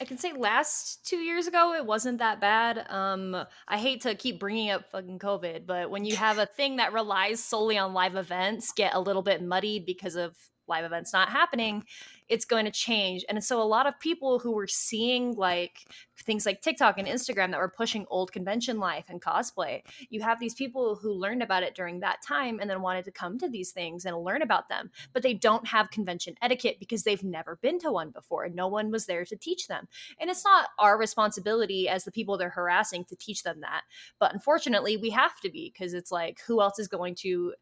I 0.00 0.04
can 0.04 0.18
say 0.18 0.32
last 0.32 1.06
two 1.06 1.18
years 1.18 1.46
ago 1.46 1.72
it 1.74 1.86
wasn't 1.86 2.18
that 2.18 2.40
bad. 2.40 2.84
Um, 2.90 3.36
I 3.68 3.78
hate 3.78 4.02
to 4.02 4.14
keep 4.14 4.40
bringing 4.40 4.70
up 4.70 4.90
fucking 4.90 5.20
COVID, 5.20 5.66
but 5.66 5.90
when 5.90 6.04
you 6.04 6.16
have 6.16 6.38
a 6.38 6.46
thing 6.46 6.76
that 6.76 6.92
relies 6.92 7.42
solely 7.42 7.78
on 7.78 7.94
live 7.94 8.16
events 8.16 8.72
get 8.72 8.94
a 8.94 9.00
little 9.00 9.22
bit 9.22 9.42
muddied 9.42 9.86
because 9.86 10.16
of 10.16 10.34
live 10.66 10.84
events 10.84 11.12
not 11.12 11.28
happening, 11.28 11.84
it's 12.28 12.44
going 12.44 12.64
to 12.64 12.70
change. 12.70 13.24
And 13.28 13.42
so 13.42 13.60
a 13.60 13.64
lot 13.64 13.86
of 13.86 13.98
people 14.00 14.38
who 14.38 14.52
were 14.52 14.66
seeing 14.66 15.34
like 15.34 15.86
things 16.18 16.46
like 16.46 16.62
TikTok 16.62 16.96
and 16.98 17.06
Instagram 17.06 17.50
that 17.50 17.60
were 17.60 17.68
pushing 17.68 18.06
old 18.08 18.32
convention 18.32 18.78
life 18.78 19.04
and 19.08 19.20
cosplay, 19.20 19.82
you 20.08 20.22
have 20.22 20.40
these 20.40 20.54
people 20.54 20.96
who 20.96 21.12
learned 21.12 21.42
about 21.42 21.62
it 21.62 21.74
during 21.74 22.00
that 22.00 22.22
time 22.22 22.60
and 22.60 22.70
then 22.70 22.80
wanted 22.80 23.04
to 23.04 23.10
come 23.10 23.38
to 23.38 23.48
these 23.48 23.72
things 23.72 24.06
and 24.06 24.16
learn 24.16 24.40
about 24.40 24.68
them, 24.68 24.90
but 25.12 25.22
they 25.22 25.34
don't 25.34 25.66
have 25.66 25.90
convention 25.90 26.34
etiquette 26.40 26.78
because 26.78 27.02
they've 27.02 27.24
never 27.24 27.56
been 27.56 27.78
to 27.80 27.92
one 27.92 28.10
before 28.10 28.44
and 28.44 28.54
no 28.54 28.68
one 28.68 28.90
was 28.90 29.06
there 29.06 29.24
to 29.24 29.36
teach 29.36 29.68
them. 29.68 29.86
And 30.18 30.30
it's 30.30 30.44
not 30.44 30.68
our 30.78 30.96
responsibility 30.96 31.88
as 31.88 32.04
the 32.04 32.12
people 32.12 32.38
they're 32.38 32.48
harassing 32.48 33.04
to 33.06 33.16
teach 33.16 33.42
them 33.42 33.60
that. 33.60 33.82
But 34.18 34.32
unfortunately, 34.32 34.96
we 34.96 35.10
have 35.10 35.38
to 35.40 35.50
be 35.50 35.72
because 35.72 35.92
it's 35.92 36.10
like 36.12 36.40
who 36.46 36.62
else 36.62 36.78
is 36.78 36.88
going 36.88 37.16
to 37.16 37.54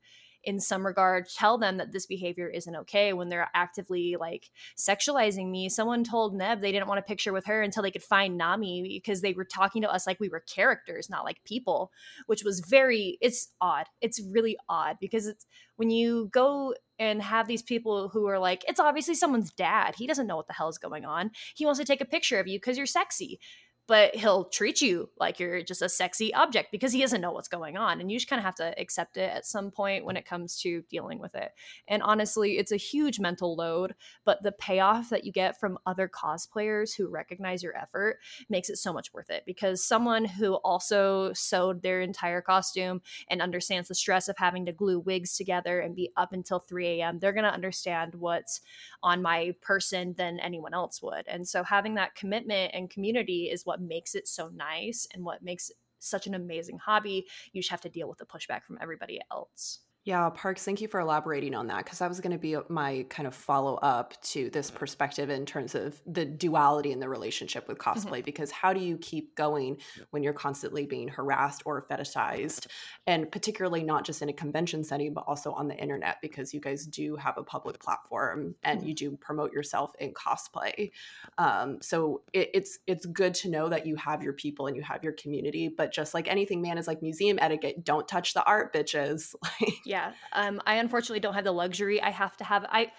in 0.45 0.61
some 0.61 0.85
regard 0.85 1.29
tell 1.29 1.59
them 1.59 1.77
that 1.77 1.93
this 1.93 2.07
behavior 2.07 2.49
isn't 2.49 2.77
okay 2.77 3.13
when 3.13 3.29
they're 3.29 3.51
actively 3.55 4.17
like 4.19 4.51
sexualizing 4.77 5.51
me. 5.51 5.69
Someone 5.69 6.05
told 6.05 6.35
Neb 6.35 6.61
they 6.61 6.73
didn't 6.73 6.89
want 6.89 6.99
a 6.99 7.03
picture 7.03 7.33
with 7.33 7.47
her 7.47 7.63
until 7.63 7.83
they 7.83 7.91
could 7.91 8.03
find 8.03 8.37
Nami 8.37 8.83
because 8.83 9.21
they 9.21 9.33
were 9.33 9.45
talking 9.45 9.83
to 9.83 9.93
us 9.93 10.07
like 10.07 10.21
we 10.21 10.29
were 10.29 10.41
characters, 10.41 11.09
not 11.09 11.25
like 11.25 11.45
people, 11.45 11.91
which 12.27 12.45
was 12.45 12.61
very 12.61 13.19
it's 13.21 13.49
odd. 13.61 13.87
It's 14.01 14.21
really 14.33 14.57
odd 14.69 14.97
because 15.01 15.27
it's 15.27 15.47
when 15.77 15.91
you 15.91 16.29
go 16.33 16.75
and 16.99 17.23
have 17.23 17.49
these 17.49 17.63
people 17.63 18.09
who 18.09 18.29
are 18.29 18.39
like, 18.39 18.65
it's 18.69 18.79
obviously 18.79 19.15
someone's 19.15 19.53
dad. 19.53 19.95
He 19.97 20.07
doesn't 20.07 20.27
know 20.27 20.37
what 20.37 20.47
the 20.47 20.53
hell 20.53 20.69
is 20.69 20.79
going 20.79 21.05
on. 21.05 21.31
He 21.55 21.65
wants 21.65 21.81
to 21.81 21.87
take 21.87 22.01
a 22.01 22.07
picture 22.07 22.39
of 22.39 22.47
you 22.47 22.59
because 22.59 22.77
you're 22.77 22.87
sexy 22.87 23.41
but 23.87 24.15
he'll 24.15 24.45
treat 24.45 24.81
you 24.81 25.11
like 25.19 25.41
you're 25.41 25.63
just 25.63 25.83
a 25.83 25.89
sexy 25.89 26.33
object 26.35 26.71
because 26.71 26.93
he 26.93 27.01
doesn't 27.01 27.21
know 27.21 27.33
what's 27.33 27.49
going 27.49 27.77
on. 27.77 28.01
And 28.01 28.11
you 28.11 28.19
just 28.19 28.29
kind 28.29 28.39
of 28.39 28.45
have 28.45 28.55
to 28.57 28.79
accept 28.81 29.17
it 29.17 29.31
at 29.31 29.47
some 29.47 29.71
point 29.71 30.05
when 30.05 30.17
it 30.17 30.25
comes 30.25 30.57
to 30.61 30.83
dealing 30.89 31.19
with 31.19 31.35
it. 31.35 31.51
And 31.89 32.03
honestly, 32.03 32.59
it's 32.59 32.73
a 32.73 32.77
huge 32.77 33.19
mental 33.19 33.57
load, 33.57 33.95
but 34.25 34.43
the 34.43 34.53
payoff 34.53 35.11
that 35.11 35.25
you 35.25 35.33
get 35.33 35.59
from 35.59 35.79
other 35.85 36.09
cosplayers 36.09 36.97
who 36.97 37.09
recognize 37.09 37.63
your 37.63 37.77
effort 37.77 38.19
makes 38.49 38.71
it 38.71 38.77
so 38.77 38.93
much 38.93 39.13
worth 39.13 39.31
it 39.31 39.43
because 39.47 39.85
someone 39.85 40.25
who 40.25 40.55
also 40.55 41.33
sewed 41.33 41.83
their 41.83 42.01
entire 42.01 42.41
costume 42.41 43.03
and 43.29 43.43
understands 43.43 43.89
the 43.89 43.95
stress 43.95 44.29
of 44.29 44.39
having 44.39 44.67
to 44.67 44.73
glue 44.73 45.01
wigs 45.01 45.37
together 45.37 45.81
and 45.81 45.97
be 45.97 46.11
up 46.17 46.33
until 46.33 46.61
3 46.61 46.87
a.m., 47.01 47.19
they're 47.19 47.33
going 47.33 47.45
to 47.45 47.53
understand 47.53 48.15
what's 48.15 48.61
on 49.03 49.23
my 49.23 49.55
person 49.61 50.15
than 50.17 50.39
anyone 50.41 50.75
else 50.75 51.03
would. 51.03 51.27
And 51.27 51.47
so 51.47 51.65
having 51.65 51.95
that 51.95 52.15
commitment 52.15 52.71
and 52.75 52.89
community 52.89 53.51
is 53.51 53.67
what 53.67 53.82
makes 53.87 54.15
it 54.15 54.29
so 54.29 54.49
nice 54.49 55.07
and 55.13 55.25
what 55.25 55.43
makes 55.43 55.71
such 55.99 56.27
an 56.27 56.35
amazing 56.35 56.79
hobby. 56.79 57.27
You 57.53 57.63
just 57.63 57.71
have 57.71 57.81
to 57.83 57.89
deal 57.89 58.09
with 58.09 58.19
the 58.19 58.27
pushback 58.27 58.65
from 58.65 58.79
everybody 58.81 59.21
else. 59.31 59.81
Yeah, 60.05 60.29
Parks, 60.31 60.65
thank 60.65 60.81
you 60.81 60.89
for 60.89 60.99
elaborating 60.99 61.55
on 61.55 61.69
that 61.69 61.85
because 61.85 62.01
that 62.01 62.09
was 62.09 62.19
going 62.19 62.33
to 62.33 62.39
be 62.39 62.57
my 62.69 63.07
kind 63.09 63.29
of 63.29 63.37
follow 63.37 63.77
up 63.77 64.21
to 64.23 64.51
this 64.51 64.69
perspective 64.69 65.31
in 65.31 65.47
terms 65.47 65.77
of 65.77 66.01
the 66.09 66.25
duality 66.25 66.91
in 66.91 66.99
the 66.99 67.09
relationship 67.09 67.69
with 67.69 67.79
mm-hmm. 67.79 67.99
cosplay. 67.99 68.19
Mm-hmm. 68.19 68.25
Because 68.25 68.51
how 68.51 68.73
do 68.73 68.81
you 68.81 68.99
keep 68.99 69.37
going 69.37 69.77
when 70.11 70.25
you're 70.25 70.33
constantly 70.33 70.87
being 70.87 71.07
harassed 71.07 71.63
or 71.67 71.87
fetishized? 71.89 72.67
And 73.07 73.31
particularly 73.31 73.85
not 73.85 74.05
just 74.05 74.23
in 74.23 74.29
a 74.29 74.33
convention 74.33 74.83
setting, 74.83 75.15
but 75.15 75.23
also 75.29 75.53
on 75.53 75.69
the 75.69 75.77
internet 75.77 76.17
because 76.21 76.53
you 76.53 76.59
guys 76.59 76.85
do 76.85 77.15
have 77.15 77.39
a 77.39 77.45
public 77.45 77.79
platform 77.79 78.57
and 78.65 78.81
mm-hmm. 78.81 78.89
you 78.89 78.95
do 78.95 79.17
promote 79.19 79.53
yourself 79.53 79.93
in 80.01 80.13
cosplay. 80.15 80.91
Um, 81.39 81.79
so 81.81 82.23
it, 82.33 82.51
it's 82.55 82.81
it's 82.89 83.07
good 83.07 83.35
to 83.35 83.49
know 83.49 83.69
that 83.69 83.87
you 83.87 83.95
have 83.95 84.21
your 84.21 84.33
people 84.33 84.67
and 84.67 84.77
you 84.77 84.83
have 84.83 85.05
your 85.05 85.13
community. 85.13 85.69
But 85.69 85.93
just 85.93 86.13
like 86.13 86.27
anything, 86.27 86.61
man, 86.61 86.77
is 86.77 86.89
like 86.89 87.03
museum 87.03 87.39
etiquette. 87.41 87.85
Don't 87.85 88.09
touch 88.09 88.35
the 88.35 88.43
art, 88.43 88.75
bitches. 88.75 89.37
Like 89.61 89.75
yeah. 89.93 90.13
Um, 90.33 90.63
I 90.67 90.77
unfortunately 90.77 91.21
don't 91.21 91.35
have 91.35 91.45
the 91.45 91.53
luxury. 91.53 92.01
I 92.01 92.09
have 92.09 92.35
to 92.39 92.45
have 92.45 92.65
I 92.71 92.93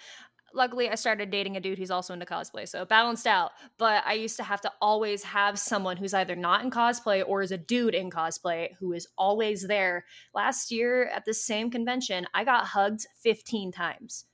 luckily 0.54 0.92
I 0.92 0.94
started 0.94 1.32
dating 1.32 1.58
a 1.58 1.60
dude 1.60 1.80
who's 1.80 1.90
also 1.90 2.14
into 2.14 2.28
cosplay, 2.28 2.70
so 2.70 2.86
balanced 2.86 3.26
out. 3.26 3.50
But 3.80 4.04
I 4.06 4.14
used 4.14 4.38
to 4.38 4.44
have 4.44 4.62
to 4.62 4.72
always 4.80 5.24
have 5.24 5.58
someone 5.58 5.98
who's 5.98 6.14
either 6.14 6.36
not 6.36 6.64
in 6.64 6.70
cosplay 6.70 7.24
or 7.26 7.42
is 7.42 7.52
a 7.52 7.58
dude 7.58 7.96
in 7.96 8.12
cosplay 8.12 8.76
who 8.80 8.94
is 8.94 9.08
always 9.18 9.68
there. 9.68 10.06
Last 10.36 10.70
year 10.72 11.06
at 11.08 11.26
the 11.26 11.34
same 11.34 11.72
convention, 11.72 12.28
I 12.32 12.44
got 12.44 12.68
hugged 12.68 13.08
15 13.24 13.72
times. 13.72 14.26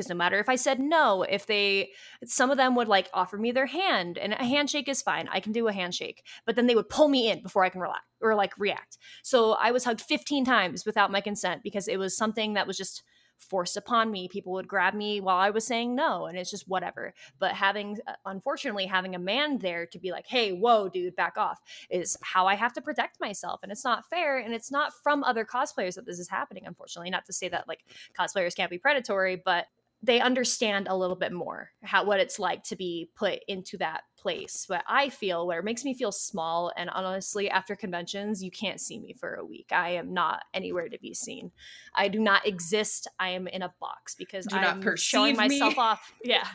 Because 0.00 0.08
no 0.08 0.14
matter 0.14 0.38
if 0.38 0.48
I 0.48 0.56
said 0.56 0.80
no, 0.80 1.24
if 1.24 1.44
they, 1.44 1.90
some 2.24 2.50
of 2.50 2.56
them 2.56 2.74
would 2.74 2.88
like 2.88 3.10
offer 3.12 3.36
me 3.36 3.52
their 3.52 3.66
hand, 3.66 4.16
and 4.16 4.32
a 4.32 4.46
handshake 4.46 4.88
is 4.88 5.02
fine. 5.02 5.28
I 5.30 5.40
can 5.40 5.52
do 5.52 5.68
a 5.68 5.74
handshake, 5.74 6.24
but 6.46 6.56
then 6.56 6.66
they 6.66 6.74
would 6.74 6.88
pull 6.88 7.08
me 7.08 7.30
in 7.30 7.42
before 7.42 7.64
I 7.64 7.68
can 7.68 7.82
relax 7.82 8.00
or 8.22 8.34
like 8.34 8.58
react. 8.58 8.96
So 9.22 9.52
I 9.52 9.72
was 9.72 9.84
hugged 9.84 10.00
15 10.00 10.46
times 10.46 10.86
without 10.86 11.12
my 11.12 11.20
consent 11.20 11.62
because 11.62 11.86
it 11.86 11.98
was 11.98 12.16
something 12.16 12.54
that 12.54 12.66
was 12.66 12.78
just 12.78 13.02
forced 13.40 13.76
upon 13.76 14.10
me. 14.10 14.28
People 14.28 14.52
would 14.52 14.68
grab 14.68 14.94
me 14.94 15.20
while 15.20 15.36
I 15.36 15.50
was 15.50 15.66
saying 15.66 15.94
no, 15.94 16.26
and 16.26 16.38
it's 16.38 16.50
just 16.50 16.68
whatever. 16.68 17.14
But 17.38 17.52
having, 17.52 17.98
uh, 18.06 18.12
unfortunately, 18.24 18.86
having 18.86 19.14
a 19.14 19.18
man 19.18 19.58
there 19.58 19.86
to 19.86 19.98
be 19.98 20.12
like, 20.12 20.26
hey, 20.26 20.52
whoa, 20.52 20.88
dude, 20.88 21.16
back 21.16 21.36
off, 21.36 21.60
is 21.90 22.16
how 22.22 22.46
I 22.46 22.54
have 22.54 22.72
to 22.74 22.82
protect 22.82 23.20
myself. 23.20 23.60
And 23.62 23.72
it's 23.72 23.84
not 23.84 24.08
fair. 24.08 24.38
And 24.38 24.54
it's 24.54 24.70
not 24.70 24.92
from 25.02 25.24
other 25.24 25.44
cosplayers 25.44 25.94
that 25.94 26.06
this 26.06 26.18
is 26.18 26.28
happening, 26.28 26.64
unfortunately. 26.66 27.10
Not 27.10 27.26
to 27.26 27.32
say 27.32 27.48
that 27.48 27.68
like 27.68 27.84
cosplayers 28.18 28.54
can't 28.54 28.70
be 28.70 28.78
predatory, 28.78 29.40
but 29.42 29.66
they 30.02 30.20
understand 30.20 30.88
a 30.88 30.96
little 30.96 31.16
bit 31.16 31.32
more 31.32 31.70
how 31.82 32.04
what 32.04 32.20
it's 32.20 32.38
like 32.38 32.62
to 32.64 32.76
be 32.76 33.10
put 33.14 33.40
into 33.48 33.76
that 33.78 34.02
place. 34.16 34.66
But 34.68 34.84
i 34.86 35.08
feel 35.08 35.46
where 35.46 35.60
it 35.60 35.64
makes 35.64 35.84
me 35.84 35.94
feel 35.94 36.12
small 36.12 36.72
and 36.76 36.90
honestly 36.90 37.50
after 37.50 37.74
conventions 37.74 38.42
you 38.42 38.50
can't 38.50 38.80
see 38.80 38.98
me 38.98 39.14
for 39.18 39.34
a 39.34 39.44
week. 39.44 39.68
I 39.72 39.90
am 39.90 40.12
not 40.12 40.42
anywhere 40.54 40.88
to 40.88 40.98
be 40.98 41.14
seen. 41.14 41.50
I 41.94 42.08
do 42.08 42.18
not 42.18 42.46
exist. 42.46 43.08
I 43.18 43.30
am 43.30 43.46
in 43.46 43.62
a 43.62 43.72
box 43.80 44.14
because 44.14 44.46
do 44.46 44.56
i'm 44.56 44.96
showing 44.96 45.36
myself 45.36 45.78
off. 45.78 46.12
Yeah. 46.24 46.46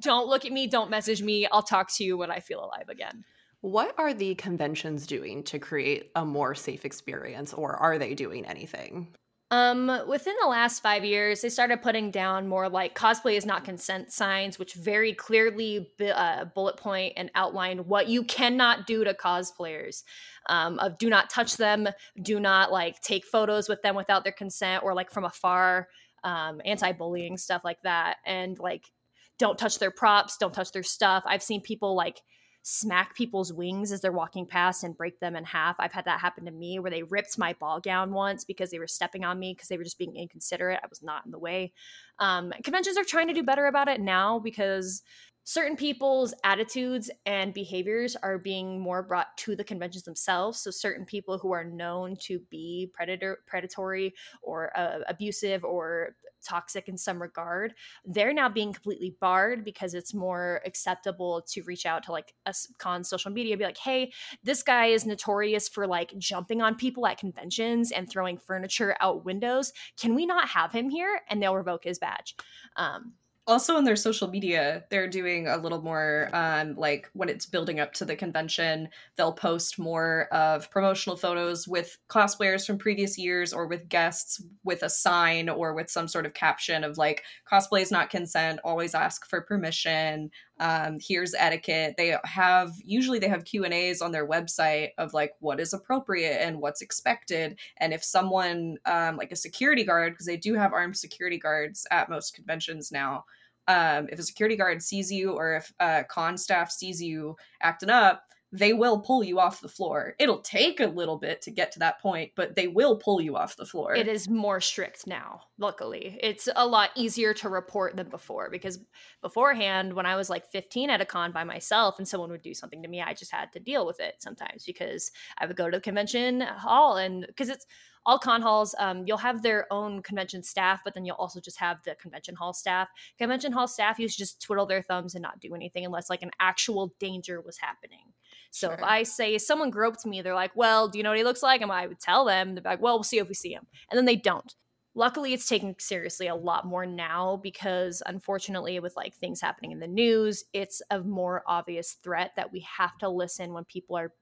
Don't 0.00 0.26
look 0.26 0.44
at 0.44 0.52
me. 0.52 0.66
Don't 0.66 0.90
message 0.90 1.22
me. 1.22 1.46
I'll 1.46 1.62
talk 1.62 1.92
to 1.94 2.04
you 2.04 2.16
when 2.16 2.30
i 2.30 2.40
feel 2.40 2.64
alive 2.64 2.88
again. 2.88 3.24
What 3.60 3.94
are 3.96 4.12
the 4.12 4.34
conventions 4.34 5.06
doing 5.06 5.44
to 5.44 5.60
create 5.60 6.10
a 6.16 6.24
more 6.24 6.54
safe 6.54 6.84
experience 6.84 7.52
or 7.52 7.76
are 7.76 7.98
they 7.98 8.14
doing 8.14 8.44
anything 8.44 9.14
um, 9.52 10.08
within 10.08 10.34
the 10.40 10.48
last 10.48 10.80
five 10.80 11.04
years, 11.04 11.42
they 11.42 11.50
started 11.50 11.82
putting 11.82 12.10
down 12.10 12.48
more 12.48 12.70
like 12.70 12.94
cosplay 12.94 13.36
is 13.36 13.44
not 13.44 13.64
consent 13.64 14.10
signs, 14.10 14.58
which 14.58 14.72
very 14.72 15.12
clearly 15.12 15.90
uh, 16.14 16.46
bullet 16.46 16.78
point 16.78 17.12
and 17.18 17.30
outline 17.34 17.80
what 17.80 18.08
you 18.08 18.24
cannot 18.24 18.86
do 18.86 19.04
to 19.04 19.12
cosplayers. 19.12 20.04
Um, 20.48 20.78
of 20.78 20.96
do 20.96 21.10
not 21.10 21.28
touch 21.28 21.58
them, 21.58 21.86
do 22.22 22.40
not 22.40 22.72
like 22.72 22.98
take 23.02 23.26
photos 23.26 23.68
with 23.68 23.82
them 23.82 23.94
without 23.94 24.24
their 24.24 24.32
consent 24.32 24.84
or 24.84 24.94
like 24.94 25.10
from 25.10 25.24
afar, 25.24 25.88
um, 26.24 26.62
anti-bullying 26.64 27.36
stuff 27.36 27.60
like 27.62 27.82
that, 27.82 28.16
and 28.24 28.58
like 28.58 28.90
don't 29.38 29.58
touch 29.58 29.78
their 29.78 29.90
props, 29.90 30.38
don't 30.38 30.54
touch 30.54 30.72
their 30.72 30.82
stuff. 30.82 31.24
I've 31.26 31.42
seen 31.42 31.60
people 31.60 31.94
like 31.94 32.22
smack 32.62 33.16
people's 33.16 33.52
wings 33.52 33.90
as 33.90 34.00
they're 34.00 34.12
walking 34.12 34.46
past 34.46 34.84
and 34.84 34.96
break 34.96 35.18
them 35.18 35.34
in 35.34 35.44
half. 35.44 35.76
I've 35.78 35.92
had 35.92 36.04
that 36.04 36.20
happen 36.20 36.44
to 36.44 36.50
me 36.52 36.78
where 36.78 36.90
they 36.90 37.02
ripped 37.02 37.36
my 37.36 37.54
ball 37.54 37.80
gown 37.80 38.12
once 38.12 38.44
because 38.44 38.70
they 38.70 38.78
were 38.78 38.86
stepping 38.86 39.24
on 39.24 39.38
me 39.38 39.52
because 39.52 39.68
they 39.68 39.76
were 39.76 39.84
just 39.84 39.98
being 39.98 40.16
inconsiderate. 40.16 40.80
I 40.82 40.86
was 40.88 41.02
not 41.02 41.24
in 41.24 41.32
the 41.32 41.38
way. 41.38 41.72
Um, 42.20 42.52
conventions 42.62 42.96
are 42.96 43.04
trying 43.04 43.28
to 43.28 43.34
do 43.34 43.42
better 43.42 43.66
about 43.66 43.88
it 43.88 44.00
now 44.00 44.38
because 44.38 45.02
certain 45.44 45.76
people's 45.76 46.34
attitudes 46.44 47.10
and 47.26 47.52
behaviors 47.54 48.16
are 48.16 48.38
being 48.38 48.80
more 48.80 49.02
brought 49.02 49.36
to 49.38 49.56
the 49.56 49.64
conventions 49.64 50.04
themselves. 50.04 50.60
So 50.60 50.70
certain 50.70 51.04
people 51.04 51.38
who 51.38 51.52
are 51.52 51.64
known 51.64 52.16
to 52.22 52.40
be 52.50 52.90
predator 52.92 53.38
predatory 53.46 54.14
or 54.42 54.76
uh, 54.76 54.98
abusive 55.08 55.64
or 55.64 56.16
toxic 56.44 56.88
in 56.88 56.98
some 56.98 57.22
regard 57.22 57.72
they're 58.04 58.32
now 58.32 58.48
being 58.48 58.72
completely 58.72 59.14
barred 59.20 59.64
because 59.64 59.94
it's 59.94 60.12
more 60.12 60.60
acceptable 60.66 61.40
to 61.46 61.62
reach 61.62 61.86
out 61.86 62.02
to 62.02 62.10
like 62.10 62.34
a 62.46 62.54
con 62.78 63.04
social 63.04 63.30
media 63.30 63.56
be 63.56 63.62
like 63.62 63.78
hey 63.78 64.12
this 64.42 64.64
guy 64.64 64.86
is 64.86 65.06
notorious 65.06 65.68
for 65.68 65.86
like 65.86 66.12
jumping 66.18 66.60
on 66.60 66.74
people 66.74 67.06
at 67.06 67.16
conventions 67.16 67.92
and 67.92 68.08
throwing 68.08 68.38
furniture 68.38 68.96
out 69.00 69.24
windows. 69.24 69.72
Can 69.96 70.14
we 70.14 70.26
not 70.26 70.48
have 70.48 70.72
him 70.72 70.90
here? 70.90 71.20
And 71.28 71.42
they'll 71.42 71.56
revoke 71.56 71.84
his 71.84 71.98
badge. 71.98 72.34
Um, 72.76 73.14
also 73.46 73.74
on 73.76 73.82
their 73.82 73.96
social 73.96 74.28
media 74.28 74.84
they're 74.88 75.08
doing 75.08 75.48
a 75.48 75.56
little 75.56 75.82
more 75.82 76.30
um, 76.32 76.76
like 76.76 77.10
when 77.12 77.28
it's 77.28 77.44
building 77.44 77.80
up 77.80 77.92
to 77.92 78.04
the 78.04 78.14
convention 78.14 78.88
they'll 79.16 79.32
post 79.32 79.78
more 79.78 80.28
of 80.32 80.70
promotional 80.70 81.16
photos 81.16 81.66
with 81.66 81.98
cosplayers 82.08 82.64
from 82.64 82.78
previous 82.78 83.18
years 83.18 83.52
or 83.52 83.66
with 83.66 83.88
guests 83.88 84.40
with 84.62 84.82
a 84.82 84.88
sign 84.88 85.48
or 85.48 85.74
with 85.74 85.90
some 85.90 86.06
sort 86.06 86.24
of 86.24 86.34
caption 86.34 86.84
of 86.84 86.98
like 86.98 87.24
cosplay 87.50 87.82
is 87.82 87.90
not 87.90 88.10
consent 88.10 88.60
always 88.62 88.94
ask 88.94 89.26
for 89.26 89.40
permission 89.40 90.30
um, 90.62 90.98
here's 91.00 91.34
etiquette. 91.34 91.94
They 91.98 92.16
have 92.24 92.72
usually 92.84 93.18
they 93.18 93.28
have 93.28 93.44
q 93.44 93.64
and 93.64 93.74
a's 93.74 94.00
on 94.00 94.12
their 94.12 94.26
website 94.26 94.90
of 94.96 95.12
like 95.12 95.32
what 95.40 95.60
is 95.60 95.74
appropriate 95.74 96.40
and 96.40 96.60
what's 96.60 96.80
expected. 96.80 97.58
And 97.78 97.92
if 97.92 98.04
someone 98.04 98.78
um, 98.86 99.16
like 99.16 99.32
a 99.32 99.36
security 99.36 99.84
guard 99.84 100.12
because 100.12 100.26
they 100.26 100.36
do 100.36 100.54
have 100.54 100.72
armed 100.72 100.96
security 100.96 101.38
guards 101.38 101.86
at 101.90 102.08
most 102.08 102.34
conventions 102.34 102.92
now 102.92 103.24
um, 103.68 104.08
if 104.10 104.18
a 104.18 104.22
security 104.22 104.56
guard 104.56 104.82
sees 104.82 105.10
you 105.10 105.32
or 105.32 105.56
if 105.56 105.72
con 106.08 106.36
staff 106.36 106.70
sees 106.70 107.00
you 107.00 107.36
acting 107.62 107.90
up, 107.90 108.24
they 108.52 108.74
will 108.74 109.00
pull 109.00 109.24
you 109.24 109.40
off 109.40 109.62
the 109.62 109.68
floor. 109.68 110.14
It'll 110.18 110.40
take 110.40 110.78
a 110.78 110.86
little 110.86 111.16
bit 111.16 111.40
to 111.42 111.50
get 111.50 111.72
to 111.72 111.78
that 111.78 112.00
point, 112.00 112.32
but 112.36 112.54
they 112.54 112.68
will 112.68 112.96
pull 112.96 113.20
you 113.20 113.34
off 113.36 113.56
the 113.56 113.64
floor. 113.64 113.94
It 113.94 114.06
is 114.06 114.28
more 114.28 114.60
strict 114.60 115.06
now, 115.06 115.40
luckily. 115.58 116.18
It's 116.22 116.50
a 116.54 116.66
lot 116.66 116.90
easier 116.94 117.32
to 117.34 117.48
report 117.48 117.96
than 117.96 118.10
before 118.10 118.50
because 118.50 118.78
beforehand, 119.22 119.94
when 119.94 120.04
I 120.04 120.16
was 120.16 120.28
like 120.28 120.50
15 120.50 120.90
at 120.90 121.00
a 121.00 121.06
con 121.06 121.32
by 121.32 121.44
myself 121.44 121.98
and 121.98 122.06
someone 122.06 122.30
would 122.30 122.42
do 122.42 122.52
something 122.52 122.82
to 122.82 122.88
me, 122.88 123.00
I 123.00 123.14
just 123.14 123.32
had 123.32 123.50
to 123.52 123.60
deal 123.60 123.86
with 123.86 124.00
it 124.00 124.16
sometimes 124.18 124.64
because 124.66 125.10
I 125.38 125.46
would 125.46 125.56
go 125.56 125.70
to 125.70 125.78
the 125.78 125.80
convention 125.80 126.42
hall 126.42 126.98
and 126.98 127.26
because 127.26 127.48
it's 127.48 127.66
all 128.04 128.18
con 128.18 128.42
halls 128.42 128.74
um, 128.78 129.04
you'll 129.06 129.16
have 129.16 129.42
their 129.42 129.72
own 129.72 130.02
convention 130.02 130.42
staff 130.42 130.80
but 130.84 130.92
then 130.94 131.04
you'll 131.04 131.16
also 131.16 131.40
just 131.40 131.58
have 131.58 131.82
the 131.84 131.94
convention 131.94 132.34
hall 132.34 132.52
staff 132.52 132.88
convention 133.16 133.52
hall 133.52 133.68
staff 133.68 133.98
used 133.98 134.16
to 134.16 134.22
just 134.24 134.42
twiddle 134.42 134.66
their 134.66 134.82
thumbs 134.82 135.14
and 135.14 135.22
not 135.22 135.40
do 135.40 135.54
anything 135.54 135.84
unless 135.84 136.10
like 136.10 136.22
an 136.22 136.30
actual 136.40 136.94
danger 136.98 137.40
was 137.40 137.58
happening 137.58 138.11
so 138.52 138.68
sure. 138.68 138.74
if 138.74 138.82
I 138.82 139.02
say 139.02 139.38
someone 139.38 139.70
groped 139.70 140.04
me, 140.04 140.20
they're 140.20 140.34
like, 140.34 140.54
"Well, 140.54 140.88
do 140.88 140.98
you 140.98 141.02
know 141.02 141.10
what 141.10 141.18
he 141.18 141.24
looks 141.24 141.42
like?" 141.42 141.62
And 141.62 141.72
I 141.72 141.86
would 141.86 141.98
tell 141.98 142.26
them, 142.26 142.54
they're 142.54 142.62
like, 142.62 142.82
"Well, 142.82 142.96
we'll 142.96 143.02
see 143.02 143.18
if 143.18 143.26
we 143.26 143.34
see 143.34 143.52
him," 143.52 143.66
and 143.90 143.96
then 143.96 144.04
they 144.04 144.16
don't. 144.16 144.54
Luckily, 144.94 145.32
it's 145.32 145.48
taken 145.48 145.74
seriously 145.78 146.26
a 146.26 146.34
lot 146.34 146.66
more 146.66 146.84
now 146.84 147.40
because, 147.42 148.02
unfortunately, 148.04 148.78
with 148.78 148.94
like 148.94 149.14
things 149.14 149.40
happening 149.40 149.72
in 149.72 149.80
the 149.80 149.86
news, 149.86 150.44
it's 150.52 150.82
a 150.90 151.00
more 151.00 151.42
obvious 151.46 151.94
threat 152.04 152.32
that 152.36 152.52
we 152.52 152.60
have 152.76 152.96
to 152.98 153.08
listen 153.08 153.54
when 153.54 153.64
people 153.64 153.96
are 153.96 154.12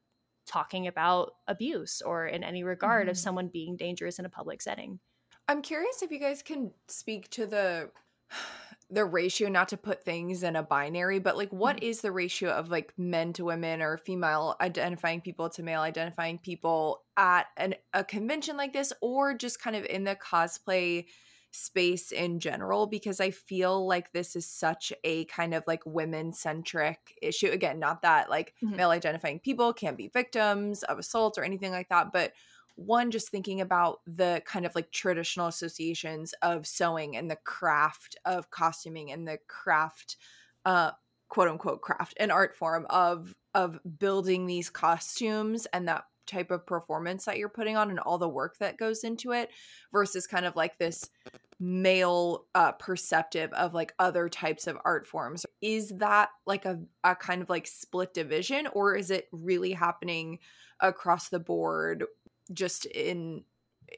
talking 0.47 0.87
about 0.87 1.33
abuse 1.49 2.01
or 2.01 2.27
in 2.27 2.45
any 2.45 2.63
regard 2.63 3.03
mm-hmm. 3.03 3.11
of 3.11 3.19
someone 3.19 3.49
being 3.49 3.77
dangerous 3.77 4.21
in 4.21 4.27
a 4.27 4.31
public 4.31 4.63
setting. 4.63 5.01
I'm 5.49 5.63
curious 5.63 6.03
if 6.03 6.13
you 6.13 6.21
guys 6.21 6.43
can 6.43 6.71
speak 6.87 7.29
to 7.31 7.47
the 7.47 7.91
the 8.91 9.05
ratio 9.05 9.49
not 9.49 9.69
to 9.69 9.77
put 9.77 10.05
things 10.05 10.43
in 10.43 10.57
a 10.57 10.63
binary 10.63 11.19
but 11.19 11.37
like 11.37 11.53
what 11.53 11.77
mm-hmm. 11.77 11.87
is 11.87 12.01
the 12.01 12.13
ratio 12.13 12.51
of 12.51 12.71
like 12.71 12.93
men 12.99 13.33
to 13.33 13.45
women 13.45 13.81
or 13.81 13.97
female 13.97 14.57
identifying 14.61 15.21
people 15.21 15.49
to 15.49 15.63
male 15.63 15.81
identifying 15.81 16.39
people 16.39 17.03
at 17.17 17.47
an, 17.57 17.75
a 17.95 18.03
convention 18.03 18.57
like 18.57 18.73
this 18.73 18.93
or 19.01 19.35
just 19.35 19.61
kind 19.61 19.77
of 19.77 19.85
in 19.87 20.05
the 20.05 20.17
cosplay 20.17 21.05
space 21.53 22.13
in 22.13 22.39
general 22.39 22.87
because 22.87 23.21
i 23.21 23.31
feel 23.31 23.87
like 23.87 24.13
this 24.13 24.37
is 24.37 24.47
such 24.47 24.93
a 25.03 25.25
kind 25.27 25.53
of 25.53 25.65
like 25.67 25.83
women 25.85 26.33
centric 26.33 27.19
issue 27.23 27.49
again 27.49 27.79
not 27.79 28.03
that 28.03 28.31
like 28.31 28.55
mm-hmm. 28.63 28.77
male 28.77 28.91
identifying 28.91 29.39
people 29.41 29.73
can't 29.73 29.97
be 29.97 30.09
victims 30.09 30.83
of 30.85 30.99
assault 30.99 31.37
or 31.39 31.45
anything 31.45 31.73
like 31.73 31.89
that 31.89 32.13
but 32.13 32.33
one 32.81 33.11
just 33.11 33.29
thinking 33.29 33.61
about 33.61 34.01
the 34.07 34.43
kind 34.47 34.65
of 34.65 34.75
like 34.75 34.91
traditional 34.91 35.47
associations 35.47 36.33
of 36.41 36.67
sewing 36.67 37.17
and 37.17 37.31
the 37.31 37.37
craft 37.45 38.17
of 38.25 38.51
costuming 38.51 39.13
and 39.13 39.29
the 39.29 39.39
craft 39.49 40.17
uh 40.65 40.91
quote 41.29 41.49
unquote 41.49 41.83
craft 41.83 42.15
and 42.19 42.33
art 42.33 42.57
form 42.57 42.87
of 42.89 43.35
of 43.55 43.79
building 43.99 44.47
these 44.47 44.71
costumes 44.71 45.67
and 45.73 45.89
that 45.89 46.05
type 46.27 46.51
of 46.51 46.65
performance 46.65 47.25
that 47.25 47.39
you're 47.39 47.49
putting 47.49 47.77
on 47.77 47.91
and 47.91 47.99
all 47.99 48.17
the 48.17 48.29
work 48.29 48.57
that 48.59 48.79
goes 48.79 49.05
into 49.05 49.33
it 49.33 49.51
versus 49.93 50.27
kind 50.27 50.47
of 50.47 50.55
like 50.57 50.79
this 50.79 51.11
male 51.59 52.47
uh 52.55 52.73
perceptive 52.73 53.53
of 53.53 53.75
like 53.75 53.93
other 53.99 54.29
types 54.29 54.67
of 54.67 54.79
art 54.85 55.07
forms. 55.07 55.45
Is 55.61 55.91
that 55.97 56.31
like 56.47 56.65
a, 56.65 56.81
a 57.05 57.15
kind 57.15 57.43
of 57.43 57.51
like 57.51 57.67
split 57.67 58.15
division 58.15 58.69
or 58.73 58.97
is 58.97 59.11
it 59.11 59.29
really 59.33 59.73
happening 59.73 60.39
across 60.81 61.29
the 61.29 61.41
board 61.41 62.05
just 62.53 62.87
in 62.87 63.45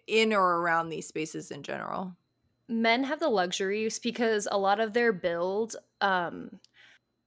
in 0.07 0.33
or 0.33 0.59
around 0.61 0.89
these 0.89 1.09
spaces 1.09 1.51
in 1.51 1.63
general? 1.63 2.17
Men 2.69 3.05
have 3.05 3.21
the 3.21 3.29
luxuries 3.29 3.99
because 3.99 4.49
a 4.51 4.59
lot 4.59 4.81
of 4.81 4.93
their 4.93 5.13
build 5.13 5.77
um 6.01 6.61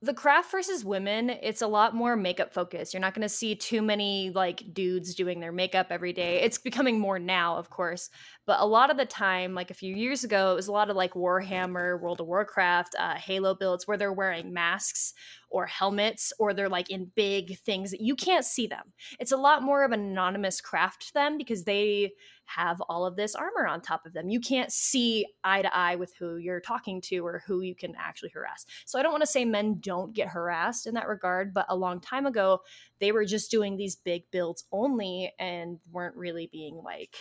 the 0.06 0.14
craft 0.14 0.51
versus 0.51 0.86
women 0.86 1.30
it's 1.30 1.62
a 1.62 1.68
lot 1.68 1.93
more 1.93 2.16
makeup 2.16 2.53
focused. 2.53 2.93
You're 2.93 3.01
not 3.01 3.14
going 3.14 3.24
to 3.24 3.30
see 3.30 3.56
too 3.56 3.82
many 3.82 4.32
like 4.34 4.74
dudes 4.74 5.16
doing 5.16 5.39
their 5.39 5.51
makeup 5.51 5.88
every 5.89 6.14
day. 6.14 6.41
It's 6.41 6.58
becoming 6.58 6.99
more 6.99 7.20
now 7.20 7.58
of 7.58 7.70
course. 7.70 8.10
But 8.45 8.60
a 8.60 8.66
lot 8.66 8.91
of 8.91 8.97
the 8.97 9.06
time 9.06 9.53
like 9.53 9.72
a 9.72 9.76
few 9.76 9.95
years 9.95 10.24
ago 10.24 10.51
it 10.51 10.56
was 10.56 10.68
a 10.68 10.72
lot 10.72 10.89
of 10.89 10.95
like 10.95 11.14
warhammer 11.14 11.99
world 11.99 12.22
of 12.22 12.28
warcraft 12.28 12.95
uh, 12.97 13.16
halo 13.16 13.56
builds 13.56 13.88
where 13.88 13.97
they're 13.97 14.14
wearing 14.14 14.53
masks 14.53 15.14
or 15.49 15.66
helmets 15.66 16.34
or 16.39 16.53
they're 16.53 16.70
like 16.70 16.89
in 16.89 17.12
big 17.16 17.58
things. 17.60 17.91
That 17.91 18.01
you 18.01 18.16
can't 18.16 18.45
see 18.45 18.68
them. 18.68 18.93
It's 19.20 19.32
a 19.32 19.38
lot 19.38 19.64
more 19.64 19.84
of 19.84 19.91
an 19.91 19.99
anonymous 19.99 20.62
craft 20.62 21.08
to 21.08 21.14
them 21.14 21.38
because 21.38 21.64
they 21.64 22.14
have 22.46 22.82
all 22.82 23.06
of 23.06 23.16
this 23.16 23.36
armor 23.36 23.68
on 23.68 23.82
top 23.82 24.06
of 24.06 24.14
them. 24.14 24.30
You 24.30 24.39
can't 24.39 24.72
see 24.72 25.26
eye 25.43 25.62
to 25.62 25.76
eye 25.76 25.96
with 25.96 26.14
who 26.18 26.38
you're 26.38 26.62
talking 26.62 27.02
to 27.02 27.26
or 27.26 27.43
who 27.46 27.62
you 27.62 27.76
can 27.76 27.93
actually 27.98 28.30
harass. 28.30 28.66
So 28.86 29.00
I 29.00 29.04
don't 29.04 29.12
want 29.12 29.24
to 29.24 29.28
say 29.28 29.46
men 29.46 29.80
don't 29.80 30.14
get 30.14 30.30
harassed 30.30 30.88
in 30.88 30.93
that 30.93 31.08
regard, 31.08 31.54
but 31.54 31.66
a 31.70 31.76
long 31.76 32.00
time 32.00 32.26
ago, 32.26 32.62
they 33.00 33.12
were 33.12 33.26
just 33.26 33.52
doing 33.52 33.76
these 33.76 33.96
big 33.96 34.24
builds 34.32 34.64
only 34.72 35.34
and 35.39 35.80
weren't 35.91 36.16
really 36.16 36.48
being 36.52 36.82
like, 36.84 37.16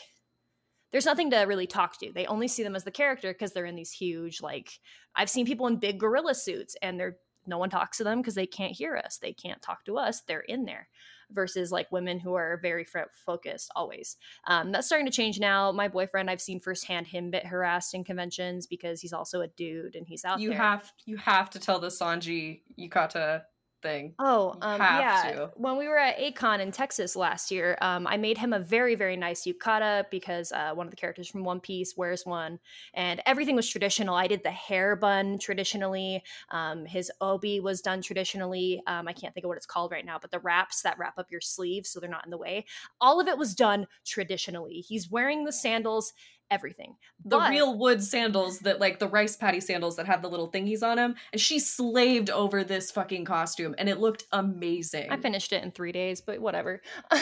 there's 0.93 1.07
nothing 1.07 1.31
to 1.31 1.39
really 1.39 1.67
talk 1.67 1.99
to. 1.99 2.13
They 2.13 2.27
only 2.27 2.47
see 2.47 2.63
them 2.63 2.77
as 2.77 2.85
the 2.85 2.91
character 2.93 3.33
because 3.33 3.53
they're 3.53 3.67
in 3.67 3.75
these 3.75 3.91
huge, 3.91 4.41
like, 4.41 4.79
I've 5.17 5.31
seen 5.31 5.47
people 5.47 5.67
in 5.67 5.77
big 5.77 5.99
gorilla 5.99 6.35
suits 6.35 6.77
and 6.83 7.01
they're 7.01 7.17
no 7.47 7.59
one 7.59 7.69
talks 7.69 7.99
to 7.99 8.05
them 8.05 8.23
because 8.23 8.35
they 8.35 8.47
can't 8.47 8.73
hear 8.73 8.97
us. 8.97 9.19
They 9.19 9.35
can't 9.35 9.61
talk 9.61 9.85
to 9.85 9.99
us. 9.99 10.23
They're 10.23 10.41
in 10.41 10.65
there 10.65 10.89
versus 11.31 11.73
like 11.73 11.91
women 11.93 12.19
who 12.19 12.35
are 12.35 12.59
very 12.63 12.87
focused 13.25 13.71
always. 13.75 14.17
Um, 14.47 14.73
that's 14.73 14.87
starting 14.87 15.07
to 15.07 15.13
change 15.13 15.41
now. 15.41 15.73
My 15.73 15.89
boyfriend, 15.89 16.31
I've 16.31 16.41
seen 16.41 16.61
firsthand 16.61 17.07
him 17.07 17.31
bit 17.31 17.47
harassed 17.47 17.95
in 17.95 18.05
conventions 18.05 18.67
because 18.67 19.01
he's 19.01 19.13
also 19.13 19.41
a 19.41 19.49
dude 19.49 19.97
and 19.97 20.07
he's 20.07 20.25
out 20.25 20.41
you 20.41 20.51
there. 20.51 20.59
have 20.59 20.93
you 21.05 21.17
have 21.17 21.51
to 21.51 21.59
tell 21.59 21.79
the 21.79 21.89
Sanji 21.89 22.61
Yukata 22.79 23.43
thing. 23.85 24.15
Oh, 24.19 24.57
um, 24.63 24.81
yeah. 24.81 25.33
To. 25.33 25.51
When 25.55 25.77
we 25.77 25.87
were 25.87 25.99
at 25.99 26.19
A-Kon 26.19 26.61
in 26.61 26.73
Texas 26.73 27.15
last 27.15 27.53
year, 27.53 27.79
um, 27.81 28.07
I 28.07 28.17
made 28.17 28.39
him 28.39 28.53
a 28.53 28.59
very, 28.59 28.97
very 28.97 29.17
nice 29.17 29.45
yukata 29.45 30.07
because 30.11 30.51
uh, 30.51 30.73
one 30.75 30.87
of 30.87 30.91
the 30.91 30.97
characters 30.97 31.29
from 31.29 31.45
One 31.45 31.61
Piece 31.61 31.97
wears 31.97 32.27
one, 32.27 32.59
and 32.95 33.23
everything 33.27 33.55
was 33.55 33.69
traditional. 33.69 34.15
I 34.15 34.27
did 34.27 34.43
the 34.43 34.51
hair 34.51 34.97
bun 34.97 35.39
traditionally. 35.39 36.25
Um, 36.51 36.87
his 36.87 37.13
obi 37.21 37.61
was 37.61 37.81
done 37.81 38.03
traditionally. 38.03 38.83
Um, 38.87 39.07
I 39.07 39.13
can't 39.13 39.35
think 39.35 39.45
of 39.45 39.49
what 39.49 39.59
it's 39.59 39.67
called 39.67 39.93
right 39.93 40.05
now, 40.05 40.19
but 40.21 40.31
the 40.31 40.41
wraps 40.41 40.83
that 40.83 40.99
wrap 40.99 41.19
up 41.19 41.31
your 41.31 41.43
sleeves 41.43 41.91
so 41.91 42.01
they're 42.01 42.09
not 42.09 42.25
in 42.25 42.31
the 42.31 42.39
way. 42.39 42.65
All 43.01 43.21
of 43.21 43.29
it 43.29 43.39
was 43.39 43.55
done 43.55 43.87
traditionally. 44.05 44.81
He's 44.81 45.11
wearing 45.11 45.45
the 45.45 45.53
sandals 45.53 46.15
everything. 46.51 46.97
The 47.25 47.39
but, 47.39 47.51
real 47.51 47.79
wood 47.79 48.03
sandals 48.03 48.59
that 48.61 48.81
like 48.81 48.99
the 48.99 49.09
rice 49.09 49.37
patty 49.37 49.61
sandals 49.61 49.97
that 49.97 50.07
have 50.07 50.23
the 50.23 50.29
little 50.29 50.51
thingies 50.51 50.83
on 50.83 50.97
them. 50.97 51.15
And 51.33 51.41
she 51.41 51.59
slaved 51.59 52.31
over 52.31 52.65
this 52.65 52.91
fucking 52.91 53.25
costume 53.25 53.75
and 53.79 53.89
it 53.89 53.99
looked 53.99 54.25
amazing. 54.33 55.11
I 55.11 55.17
finished 55.17 55.53
it 55.53 55.63
in 55.63 55.71
three 55.71 55.93
days, 55.93 56.21
but 56.21 56.41
whatever. 56.41 56.83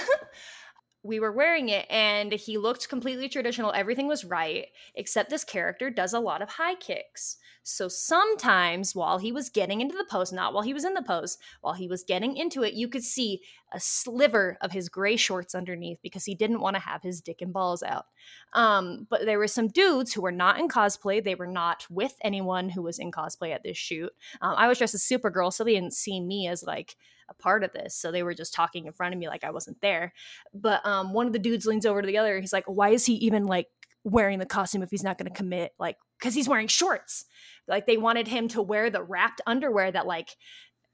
we 1.05 1.18
were 1.18 1.32
wearing 1.32 1.68
it 1.68 1.86
and 1.90 2.32
he 2.32 2.59
looked 2.59 2.88
completely 2.88 3.28
traditional. 3.28 3.72
Everything 3.72 4.07
was 4.07 4.24
right, 4.24 4.66
except 4.94 5.30
this 5.30 5.44
character 5.44 5.90
does 5.90 6.12
a 6.12 6.20
lot 6.20 6.42
of 6.42 6.50
high 6.50 6.76
kicks. 6.76 7.38
So 7.64 7.88
sometimes 7.88 8.94
while 8.94 9.18
he 9.18 9.32
was 9.32 9.48
getting 9.48 9.80
into 9.80 9.96
the 9.96 10.07
pose, 10.09 10.32
not 10.32 10.53
while 10.53 10.62
he 10.62 10.74
was 10.74 10.84
in 10.84 10.94
the 10.94 11.03
pose, 11.03 11.38
while 11.61 11.74
he 11.74 11.88
was 11.88 12.05
getting 12.05 12.36
into 12.36 12.62
it, 12.62 12.74
you 12.74 12.88
could 12.88 13.03
see 13.05 13.40
a 13.72 13.80
sliver 13.80 14.59
of 14.61 14.72
his 14.72 14.88
gray 14.88 15.16
shorts 15.16 15.55
underneath 15.55 15.98
because 16.03 16.24
he 16.24 16.34
didn't 16.34 16.61
want 16.61 16.76
to 16.76 16.82
have 16.82 17.03
his 17.03 17.20
dick 17.20 17.40
and 17.40 17.53
balls 17.53 17.82
out. 17.82 18.07
Um, 18.53 19.07
but 19.11 19.24
there 19.24 19.38
were 19.38 19.48
some 19.48 19.68
dudes 19.68 20.12
who 20.12 20.22
were 20.22 20.32
not 20.32 20.59
in 20.59 20.68
cosplay. 20.68 21.22
They 21.22 21.34
were 21.34 21.46
not 21.46 21.86
with 21.90 22.14
anyone 22.22 22.68
who 22.68 22.82
was 22.82 22.98
in 22.98 23.11
cosplay 23.11 23.53
at 23.53 23.62
this 23.62 23.76
shoot. 23.76 24.11
Um, 24.40 24.55
I 24.57 24.68
was 24.68 24.78
dressed 24.78 24.94
as 24.94 25.03
Supergirl, 25.03 25.53
so 25.53 25.64
they 25.64 25.74
didn't 25.74 25.94
see 25.94 26.20
me 26.20 26.48
as 26.48 26.62
like 26.62 26.96
a 27.32 27.42
part 27.42 27.64
of 27.64 27.72
this. 27.72 27.96
So 27.96 28.12
they 28.12 28.22
were 28.22 28.34
just 28.34 28.54
talking 28.54 28.86
in 28.86 28.92
front 28.92 29.14
of 29.14 29.18
me 29.18 29.28
like 29.28 29.42
I 29.42 29.50
wasn't 29.50 29.80
there. 29.80 30.12
But 30.54 30.84
um, 30.86 31.12
one 31.12 31.26
of 31.26 31.32
the 31.32 31.38
dudes 31.38 31.66
leans 31.66 31.86
over 31.86 32.00
to 32.00 32.06
the 32.06 32.18
other. 32.18 32.38
He's 32.40 32.52
like, 32.52 32.66
"Why 32.66 32.90
is 32.90 33.06
he 33.06 33.14
even 33.14 33.46
like 33.46 33.68
wearing 34.04 34.38
the 34.38 34.46
costume 34.46 34.82
if 34.82 34.90
he's 34.90 35.04
not 35.04 35.18
going 35.18 35.30
to 35.30 35.36
commit 35.36 35.72
like 35.78 35.96
because 36.18 36.34
he's 36.34 36.48
wearing 36.48 36.66
shorts 36.66 37.24
like 37.68 37.86
they 37.86 37.96
wanted 37.96 38.26
him 38.26 38.48
to 38.48 38.60
wear 38.60 38.90
the 38.90 39.02
wrapped 39.02 39.40
underwear 39.46 39.92
that 39.92 40.06
like 40.06 40.36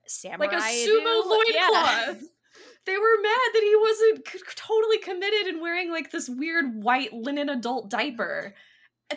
samurai 0.07 0.47
like 0.47 0.53
a 0.53 0.62
sumo 0.62 1.24
loincloth 1.26 1.55
yeah. 1.55 2.14
they 2.86 2.97
were 2.97 3.22
mad 3.22 3.51
that 3.55 3.62
he 3.62 3.76
wasn't 3.76 4.28
c- 4.28 4.55
totally 4.57 4.99
committed 4.99 5.47
and 5.47 5.61
wearing 5.61 5.91
like 5.91 6.11
this 6.11 6.28
weird 6.28 6.82
white 6.82 7.12
linen 7.12 7.49
adult 7.49 7.89
diaper 7.89 8.55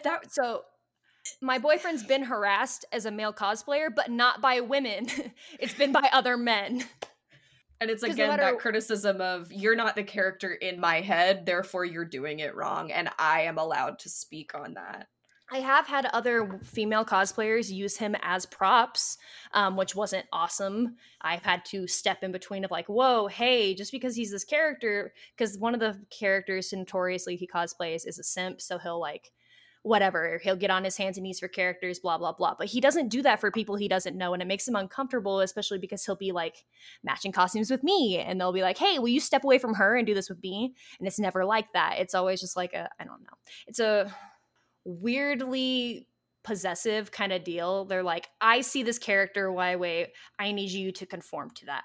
that 0.03 0.31
so 0.31 0.63
my 1.41 1.59
boyfriend's 1.59 2.03
been 2.03 2.23
harassed 2.23 2.85
as 2.93 3.05
a 3.05 3.11
male 3.11 3.33
cosplayer 3.33 3.93
but 3.93 4.09
not 4.09 4.41
by 4.41 4.61
women 4.61 5.05
it's 5.59 5.73
been 5.73 5.91
by 5.91 6.09
other 6.13 6.37
men 6.37 6.83
and 7.81 7.89
it's 7.89 8.03
again 8.03 8.29
no 8.29 8.37
that 8.37 8.59
criticism 8.59 9.19
of 9.19 9.51
you're 9.51 9.75
not 9.75 9.95
the 9.95 10.03
character 10.03 10.53
in 10.53 10.79
my 10.79 11.01
head, 11.01 11.45
therefore 11.45 11.83
you're 11.83 12.05
doing 12.05 12.39
it 12.39 12.55
wrong, 12.55 12.91
and 12.91 13.09
I 13.19 13.41
am 13.41 13.57
allowed 13.57 13.99
to 13.99 14.09
speak 14.09 14.55
on 14.55 14.75
that. 14.75 15.07
I 15.53 15.57
have 15.59 15.85
had 15.85 16.05
other 16.05 16.61
female 16.63 17.03
cosplayers 17.03 17.69
use 17.69 17.97
him 17.97 18.15
as 18.21 18.45
props, 18.45 19.17
um, 19.53 19.75
which 19.75 19.95
wasn't 19.95 20.25
awesome. 20.31 20.95
I've 21.19 21.43
had 21.43 21.65
to 21.65 21.87
step 21.87 22.23
in 22.23 22.31
between 22.31 22.63
of 22.63 22.71
like, 22.71 22.87
whoa, 22.87 23.27
hey, 23.27 23.75
just 23.75 23.91
because 23.91 24.15
he's 24.15 24.31
this 24.31 24.45
character, 24.45 25.11
because 25.35 25.57
one 25.57 25.73
of 25.73 25.81
the 25.81 25.99
characters 26.09 26.71
notoriously 26.71 27.35
he 27.35 27.47
cosplays 27.47 28.07
is 28.07 28.17
a 28.17 28.23
simp, 28.23 28.61
so 28.61 28.77
he'll 28.77 29.01
like 29.01 29.31
whatever. 29.83 30.39
He'll 30.43 30.55
get 30.55 30.69
on 30.69 30.83
his 30.83 30.97
hands 30.97 31.17
and 31.17 31.23
knees 31.23 31.39
for 31.39 31.47
characters, 31.47 31.99
blah, 31.99 32.17
blah, 32.17 32.33
blah. 32.33 32.55
But 32.57 32.67
he 32.67 32.79
doesn't 32.79 33.09
do 33.09 33.21
that 33.23 33.39
for 33.39 33.49
people 33.49 33.75
he 33.75 33.87
doesn't 33.87 34.17
know. 34.17 34.33
And 34.33 34.41
it 34.41 34.47
makes 34.47 34.67
him 34.67 34.75
uncomfortable, 34.75 35.39
especially 35.39 35.79
because 35.79 36.05
he'll 36.05 36.15
be 36.15 36.31
like 36.31 36.63
matching 37.03 37.31
costumes 37.31 37.71
with 37.71 37.83
me. 37.83 38.19
And 38.19 38.39
they'll 38.39 38.53
be 38.53 38.61
like, 38.61 38.77
hey, 38.77 38.99
will 38.99 39.07
you 39.07 39.19
step 39.19 39.43
away 39.43 39.57
from 39.57 39.73
her 39.75 39.95
and 39.97 40.05
do 40.05 40.13
this 40.13 40.29
with 40.29 40.41
me? 40.43 40.75
And 40.99 41.07
it's 41.07 41.19
never 41.19 41.45
like 41.45 41.73
that. 41.73 41.95
It's 41.97 42.13
always 42.13 42.39
just 42.39 42.55
like 42.55 42.73
a, 42.73 42.89
I 42.99 43.05
don't 43.05 43.21
know. 43.21 43.37
It's 43.67 43.79
a 43.79 44.13
weirdly 44.85 46.07
possessive 46.43 47.11
kind 47.11 47.31
of 47.31 47.43
deal. 47.43 47.85
They're 47.85 48.03
like, 48.03 48.27
I 48.39 48.61
see 48.61 48.83
this 48.83 48.99
character, 48.99 49.51
why 49.51 49.75
wait? 49.75 50.09
I 50.39 50.51
need 50.51 50.71
you 50.71 50.91
to 50.93 51.05
conform 51.05 51.51
to 51.55 51.65
that. 51.67 51.83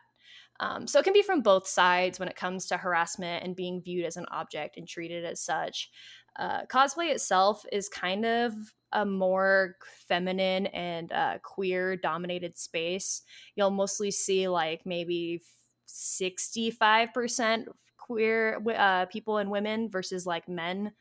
Um, 0.61 0.87
so 0.87 0.99
it 0.99 1.05
can 1.05 1.13
be 1.13 1.23
from 1.23 1.43
both 1.43 1.67
sides 1.67 2.19
when 2.19 2.29
it 2.29 2.37
comes 2.37 2.67
to 2.67 2.79
harassment 2.79 3.45
and 3.45 3.55
being 3.55 3.83
viewed 3.83 4.07
as 4.07 4.17
an 4.17 4.25
object 4.31 4.79
and 4.79 4.89
treated 4.89 5.25
as 5.25 5.41
such. 5.41 5.91
Uh, 6.39 6.67
cosplay 6.67 7.11
itself 7.11 7.65
is 7.73 7.89
kind 7.89 8.27
of 8.27 8.53
a 8.93 9.05
more 9.05 9.77
feminine 10.09 10.67
and 10.67 11.13
uh, 11.13 11.39
queer 11.43 11.97
dominated 11.97 12.57
space. 12.57 13.23
You'll 13.55 13.71
mostly 13.71 14.11
see 14.11 14.49
like 14.49 14.83
maybe 14.85 15.43
65% 15.89 17.67
queer 17.97 18.63
uh, 18.77 19.07
people 19.07 19.39
and 19.39 19.51
women 19.51 19.89
versus 19.91 20.27
like 20.27 20.49
men 20.49 20.93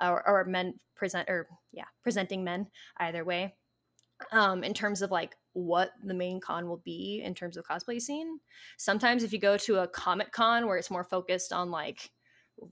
or, 0.00 0.26
or 0.28 0.44
men 0.44 0.74
present 0.94 1.28
or 1.28 1.48
yeah 1.72 1.84
presenting 2.02 2.44
men 2.44 2.66
either 2.98 3.24
way 3.24 3.54
um, 4.32 4.62
in 4.62 4.74
terms 4.74 5.02
of 5.02 5.10
like 5.10 5.36
what 5.52 5.92
the 6.04 6.14
main 6.14 6.40
con 6.40 6.68
will 6.68 6.82
be 6.84 7.22
in 7.24 7.34
terms 7.34 7.56
of 7.56 7.66
cosplay 7.66 8.00
scene. 8.00 8.38
Sometimes 8.76 9.22
if 9.22 9.32
you 9.32 9.38
go 9.38 9.56
to 9.58 9.78
a 9.78 9.88
comic 9.88 10.32
con 10.32 10.66
where 10.66 10.76
it's 10.76 10.90
more 10.90 11.04
focused 11.04 11.52
on 11.52 11.70
like 11.70 12.10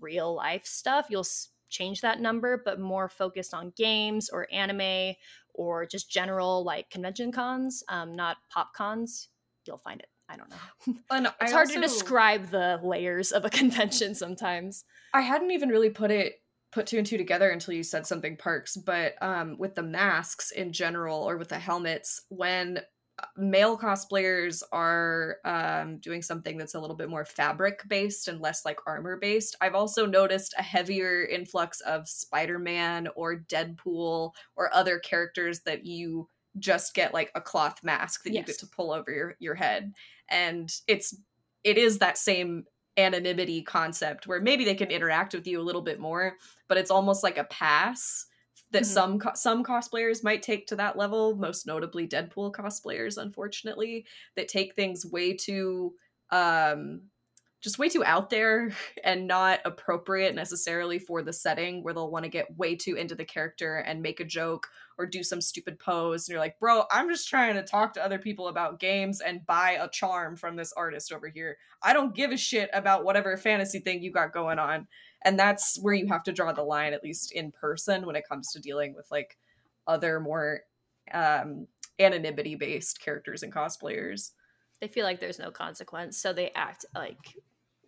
real 0.00 0.34
life 0.34 0.66
stuff, 0.66 1.06
you'll 1.10 1.26
change 1.68 2.00
that 2.00 2.20
number, 2.20 2.60
but 2.64 2.80
more 2.80 3.08
focused 3.08 3.54
on 3.54 3.72
games 3.76 4.30
or 4.30 4.46
anime 4.52 5.14
or 5.54 5.86
just 5.86 6.10
general 6.10 6.64
like 6.64 6.88
convention 6.90 7.32
cons, 7.32 7.82
um, 7.88 8.14
not 8.16 8.36
pop 8.50 8.72
cons, 8.74 9.28
you'll 9.66 9.78
find 9.78 10.00
it. 10.00 10.08
I 10.28 10.36
don't 10.36 10.50
know. 10.50 10.94
And 11.10 11.26
it's 11.26 11.34
I 11.40 11.50
hard 11.50 11.68
also- 11.68 11.74
to 11.74 11.80
describe 11.80 12.50
the 12.50 12.78
layers 12.82 13.32
of 13.32 13.44
a 13.44 13.50
convention 13.60 14.14
sometimes. 14.14 14.84
I 15.14 15.22
hadn't 15.22 15.50
even 15.50 15.68
really 15.70 15.90
put 15.90 16.10
it 16.10 16.34
put 16.70 16.86
two 16.86 16.98
and 16.98 17.06
two 17.06 17.16
together 17.16 17.48
until 17.48 17.72
you 17.72 17.82
said 17.82 18.06
something 18.06 18.36
parks 18.36 18.76
but 18.76 19.14
um 19.22 19.56
with 19.58 19.74
the 19.74 19.82
masks 19.82 20.50
in 20.50 20.70
general 20.70 21.22
or 21.22 21.38
with 21.38 21.48
the 21.48 21.58
helmets 21.58 22.20
when 22.28 22.78
male 23.36 23.78
cosplayers 23.78 24.62
are 24.72 25.36
um 25.44 25.98
doing 25.98 26.22
something 26.22 26.56
that's 26.56 26.74
a 26.74 26.80
little 26.80 26.96
bit 26.96 27.08
more 27.08 27.24
fabric 27.24 27.80
based 27.88 28.28
and 28.28 28.40
less 28.40 28.64
like 28.64 28.78
armor 28.86 29.16
based 29.16 29.56
i've 29.60 29.74
also 29.74 30.06
noticed 30.06 30.54
a 30.58 30.62
heavier 30.62 31.24
influx 31.24 31.80
of 31.80 32.08
spider-man 32.08 33.08
or 33.16 33.36
deadpool 33.36 34.32
or 34.56 34.72
other 34.74 34.98
characters 34.98 35.60
that 35.60 35.84
you 35.84 36.28
just 36.58 36.94
get 36.94 37.14
like 37.14 37.30
a 37.34 37.40
cloth 37.40 37.82
mask 37.82 38.24
that 38.24 38.32
you 38.32 38.42
get 38.42 38.58
to 38.58 38.66
pull 38.66 38.92
over 38.92 39.10
your 39.10 39.36
your 39.38 39.54
head. 39.54 39.92
And 40.30 40.72
it's 40.86 41.16
it 41.64 41.78
is 41.78 41.98
that 41.98 42.18
same 42.18 42.64
anonymity 42.96 43.62
concept 43.62 44.26
where 44.26 44.40
maybe 44.40 44.64
they 44.64 44.74
can 44.74 44.90
interact 44.90 45.32
with 45.32 45.46
you 45.46 45.60
a 45.60 45.62
little 45.62 45.82
bit 45.82 46.00
more 46.00 46.34
but 46.66 46.76
it's 46.76 46.90
almost 46.90 47.22
like 47.22 47.38
a 47.38 47.44
pass 47.44 48.26
that 48.70 48.84
Mhm. 48.84 48.86
some 48.86 49.18
co- 49.18 49.34
some 49.34 49.64
cosplayers 49.64 50.22
might 50.24 50.42
take 50.42 50.66
to 50.66 50.76
that 50.76 50.96
level 50.96 51.36
most 51.36 51.66
notably 51.66 52.06
deadpool 52.06 52.52
cosplayers 52.52 53.16
unfortunately 53.20 54.06
that 54.36 54.48
take 54.48 54.74
things 54.74 55.06
way 55.06 55.34
too 55.34 55.94
um 56.30 57.10
just 57.60 57.78
way 57.78 57.88
too 57.88 58.04
out 58.04 58.30
there 58.30 58.70
and 59.04 59.26
not 59.26 59.60
appropriate 59.64 60.34
necessarily 60.34 60.98
for 60.98 61.22
the 61.22 61.32
setting 61.32 61.82
where 61.82 61.92
they'll 61.92 62.10
want 62.10 62.24
to 62.24 62.28
get 62.30 62.56
way 62.56 62.76
too 62.76 62.94
into 62.94 63.14
the 63.14 63.24
character 63.24 63.76
and 63.78 64.00
make 64.02 64.20
a 64.20 64.24
joke 64.24 64.68
or 64.96 65.06
do 65.06 65.22
some 65.22 65.40
stupid 65.40 65.78
pose. 65.78 66.28
And 66.28 66.32
you're 66.32 66.40
like 66.40 66.58
bro 66.60 66.84
i'm 66.90 67.08
just 67.08 67.28
trying 67.28 67.54
to 67.54 67.62
talk 67.62 67.94
to 67.94 68.04
other 68.04 68.18
people 68.18 68.48
about 68.48 68.78
games 68.80 69.20
and 69.20 69.44
buy 69.46 69.72
a 69.72 69.88
charm 69.88 70.36
from 70.36 70.56
this 70.56 70.72
artist 70.72 71.12
over 71.12 71.28
here. 71.28 71.58
I 71.82 71.92
don't 71.92 72.14
give 72.14 72.30
a 72.32 72.36
shit 72.36 72.70
about 72.72 73.04
whatever 73.04 73.36
fantasy 73.36 73.80
thing 73.80 74.02
you 74.02 74.12
got 74.12 74.32
going 74.32 74.58
on 74.58 74.88
and 75.24 75.38
that's 75.38 75.78
where 75.80 75.94
you 75.94 76.06
have 76.06 76.22
to 76.22 76.32
draw 76.32 76.52
the 76.52 76.62
line 76.62 76.92
at 76.92 77.02
least 77.02 77.32
in 77.32 77.50
person 77.52 78.06
when 78.06 78.16
it 78.16 78.28
comes 78.28 78.52
to 78.52 78.60
dealing 78.60 78.94
with 78.94 79.06
like 79.10 79.36
other 79.86 80.20
more 80.20 80.60
um 81.12 81.66
anonymity 81.98 82.54
based 82.54 83.00
characters 83.00 83.42
and 83.42 83.52
cosplayers 83.52 84.32
they 84.80 84.88
feel 84.88 85.04
like 85.04 85.18
there's 85.20 85.38
no 85.38 85.50
consequence 85.50 86.16
so 86.18 86.32
they 86.32 86.50
act 86.54 86.84
like 86.94 87.16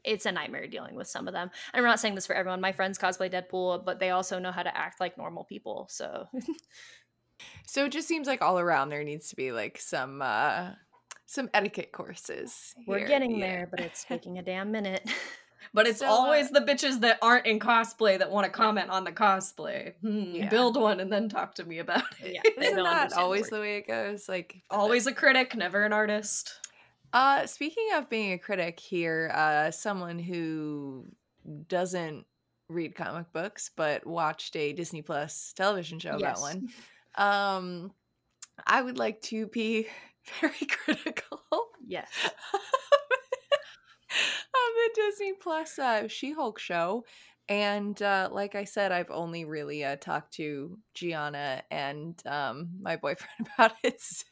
it's 0.02 0.24
a 0.26 0.32
nightmare 0.32 0.66
dealing 0.66 0.94
with 0.96 1.06
some 1.06 1.28
of 1.28 1.34
them 1.34 1.50
and 1.72 1.80
i'm 1.80 1.88
not 1.88 2.00
saying 2.00 2.14
this 2.14 2.26
for 2.26 2.34
everyone 2.34 2.60
my 2.60 2.72
friends 2.72 2.98
cosplay 2.98 3.30
deadpool 3.30 3.84
but 3.84 4.00
they 4.00 4.10
also 4.10 4.38
know 4.38 4.50
how 4.50 4.62
to 4.62 4.76
act 4.76 4.98
like 5.00 5.16
normal 5.18 5.44
people 5.44 5.86
so 5.90 6.26
So 7.66 7.86
it 7.86 7.92
just 7.92 8.06
seems 8.06 8.26
like 8.26 8.42
all 8.42 8.58
around 8.58 8.90
there 8.90 9.02
needs 9.02 9.30
to 9.30 9.36
be 9.36 9.50
like 9.52 9.78
some 9.78 10.20
uh 10.20 10.70
some 11.26 11.48
etiquette 11.54 11.90
courses. 11.92 12.74
we're 12.86 12.98
here. 12.98 13.08
getting 13.08 13.36
Yeah. 13.36 13.46
there 13.46 13.68
but 13.70 13.80
it's 13.80 14.04
taking 14.08 14.38
a 14.38 14.42
damn 14.42 14.70
minute 14.72 15.08
But 15.74 15.86
it's 15.86 15.98
So, 16.00 16.06
always 16.06 16.46
uh, 16.50 16.61
the 16.61 16.66
bitches 16.66 17.00
that 17.00 17.18
aren't 17.22 17.46
in 17.46 17.58
cosplay 17.58 18.18
that 18.18 18.30
want 18.30 18.44
to 18.44 18.50
comment 18.50 18.90
on 18.90 19.04
the 19.04 19.12
cosplay. 19.12 19.94
Hmm, 20.00 20.34
Yeah. 20.34 20.48
Build 20.48 20.76
one 20.80 21.00
and 21.00 21.12
then 21.12 21.28
talk 21.28 21.54
to 21.56 21.64
me 21.64 21.78
about 21.78 22.04
it. 22.20 22.34
Yeah, 22.34 22.40
they 22.56 22.66
Isn't 22.66 22.76
don't 22.76 22.84
that 22.84 23.12
always 23.14 23.48
the 23.48 23.61
way 23.61 23.76
it 23.78 23.86
goes? 23.86 24.28
Like 24.28 24.62
Always 24.70 25.06
a 25.06 25.12
critic, 25.12 25.54
never 25.54 25.84
an 25.84 25.92
artist. 25.92 26.54
Uh, 27.12 27.46
speaking 27.46 27.88
of 27.94 28.08
being 28.08 28.32
a 28.32 28.38
critic 28.38 28.78
here, 28.78 29.30
uh, 29.34 29.70
someone 29.70 30.18
who 30.18 31.06
doesn't 31.68 32.24
read 32.68 32.94
comic 32.94 33.32
books 33.32 33.70
but 33.74 34.06
watched 34.06 34.54
a 34.54 34.72
Disney 34.72 35.02
Plus 35.02 35.52
television 35.54 35.98
show 35.98 36.16
about 36.16 36.40
one, 36.40 36.68
um, 37.16 37.92
I 38.66 38.80
would 38.80 38.96
like 38.98 39.20
to 39.22 39.46
be 39.48 39.88
very 40.40 40.66
critical 40.68 41.40
yes 41.84 42.08
of 44.11 44.74
the 44.76 44.90
Disney 44.94 45.32
Plus 45.40 45.78
uh, 45.78 46.08
She-Hulk 46.08 46.58
show. 46.58 47.04
And 47.48 48.00
uh, 48.00 48.28
like 48.30 48.54
I 48.54 48.64
said, 48.64 48.92
I've 48.92 49.11
only 49.11 49.44
really 49.44 49.84
uh, 49.84 49.96
talked 49.96 50.34
to 50.34 50.78
Gianna 50.94 51.62
and 51.70 52.20
um, 52.26 52.70
my 52.80 52.96
boyfriend 52.96 53.48
about 53.58 53.72
it. 53.82 54.00
So, 54.00 54.24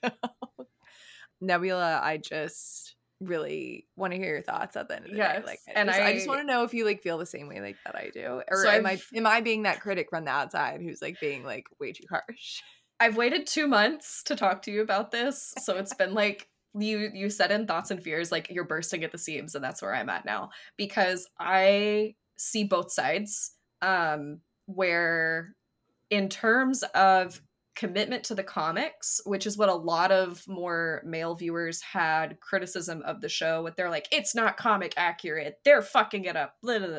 Nebula, 1.41 2.01
I 2.03 2.16
just 2.18 2.95
really 3.20 3.87
want 3.97 4.12
to 4.12 4.18
hear 4.18 4.35
your 4.35 4.43
thoughts 4.43 4.76
at 4.76 4.89
the 4.89 4.97
end 4.97 5.07
of 5.07 5.11
the 5.11 5.16
day. 5.16 5.22
Yes, 5.22 5.45
Like, 5.45 5.61
I 5.68 5.72
and 5.72 5.89
just, 5.89 6.01
I, 6.01 6.12
just 6.12 6.29
want 6.29 6.41
to 6.41 6.47
know 6.47 6.62
if 6.62 6.74
you 6.74 6.85
like 6.85 7.03
feel 7.03 7.18
the 7.18 7.26
same 7.26 7.49
way 7.49 7.61
like 7.61 7.76
that 7.85 7.97
I 7.97 8.11
do, 8.12 8.43
or 8.49 8.57
So 8.62 8.70
am 8.70 8.87
I 8.87 8.93
I've- 8.93 9.16
am 9.16 9.26
I 9.26 9.41
being 9.41 9.64
that 9.64 9.81
critic 9.81 10.09
from 10.11 10.24
the 10.24 10.31
outside 10.31 10.81
who's 10.81 11.03
like 11.03 11.18
being 11.20 11.45
like 11.45 11.66
way 11.81 11.93
too 11.93 12.05
harsh? 12.11 12.61
I've 13.01 13.16
waited 13.16 13.47
two 13.47 13.66
months 13.68 14.22
to 14.24 14.37
talk 14.37 14.62
to 14.62 14.72
you 14.72 14.83
about 14.83 15.11
this, 15.11 15.55
so 15.62 15.76
it's 15.76 15.95
been 15.95 16.14
like 16.14 16.49
you 16.75 17.11
you 17.14 17.31
said 17.31 17.51
in 17.51 17.66
thoughts 17.66 17.91
and 17.91 18.03
fears 18.03 18.33
like 18.33 18.51
you're 18.51 18.64
bursting 18.64 19.05
at 19.05 19.12
the 19.12 19.19
seams, 19.19 19.55
and 19.55 19.64
that's 19.64 19.83
where 19.83 19.95
I'm 19.95 20.09
at 20.09 20.25
now 20.25 20.51
because 20.77 21.29
I 21.39 22.14
see 22.37 22.64
both 22.64 22.91
sides. 22.93 23.53
Um, 23.81 24.41
where 24.66 25.55
in 26.11 26.29
terms 26.29 26.83
of 26.95 27.41
commitment 27.75 28.25
to 28.25 28.35
the 28.35 28.43
comics, 28.43 29.21
which 29.25 29.47
is 29.47 29.57
what 29.57 29.69
a 29.69 29.75
lot 29.75 30.11
of 30.11 30.43
more 30.49 31.01
male 31.07 31.35
viewers 31.35 31.81
had 31.81 32.39
criticism 32.41 33.03
of 33.03 33.21
the 33.21 33.29
show, 33.29 33.62
what 33.62 33.77
they're 33.77 33.89
like, 33.89 34.09
it's 34.11 34.35
not 34.35 34.57
comic 34.57 34.93
accurate, 34.97 35.55
they're 35.64 35.81
fucking 35.81 36.25
it 36.25 36.37
up. 36.37 36.55
Blah, 36.62 36.81
blah, 36.81 36.89
blah. 36.89 36.99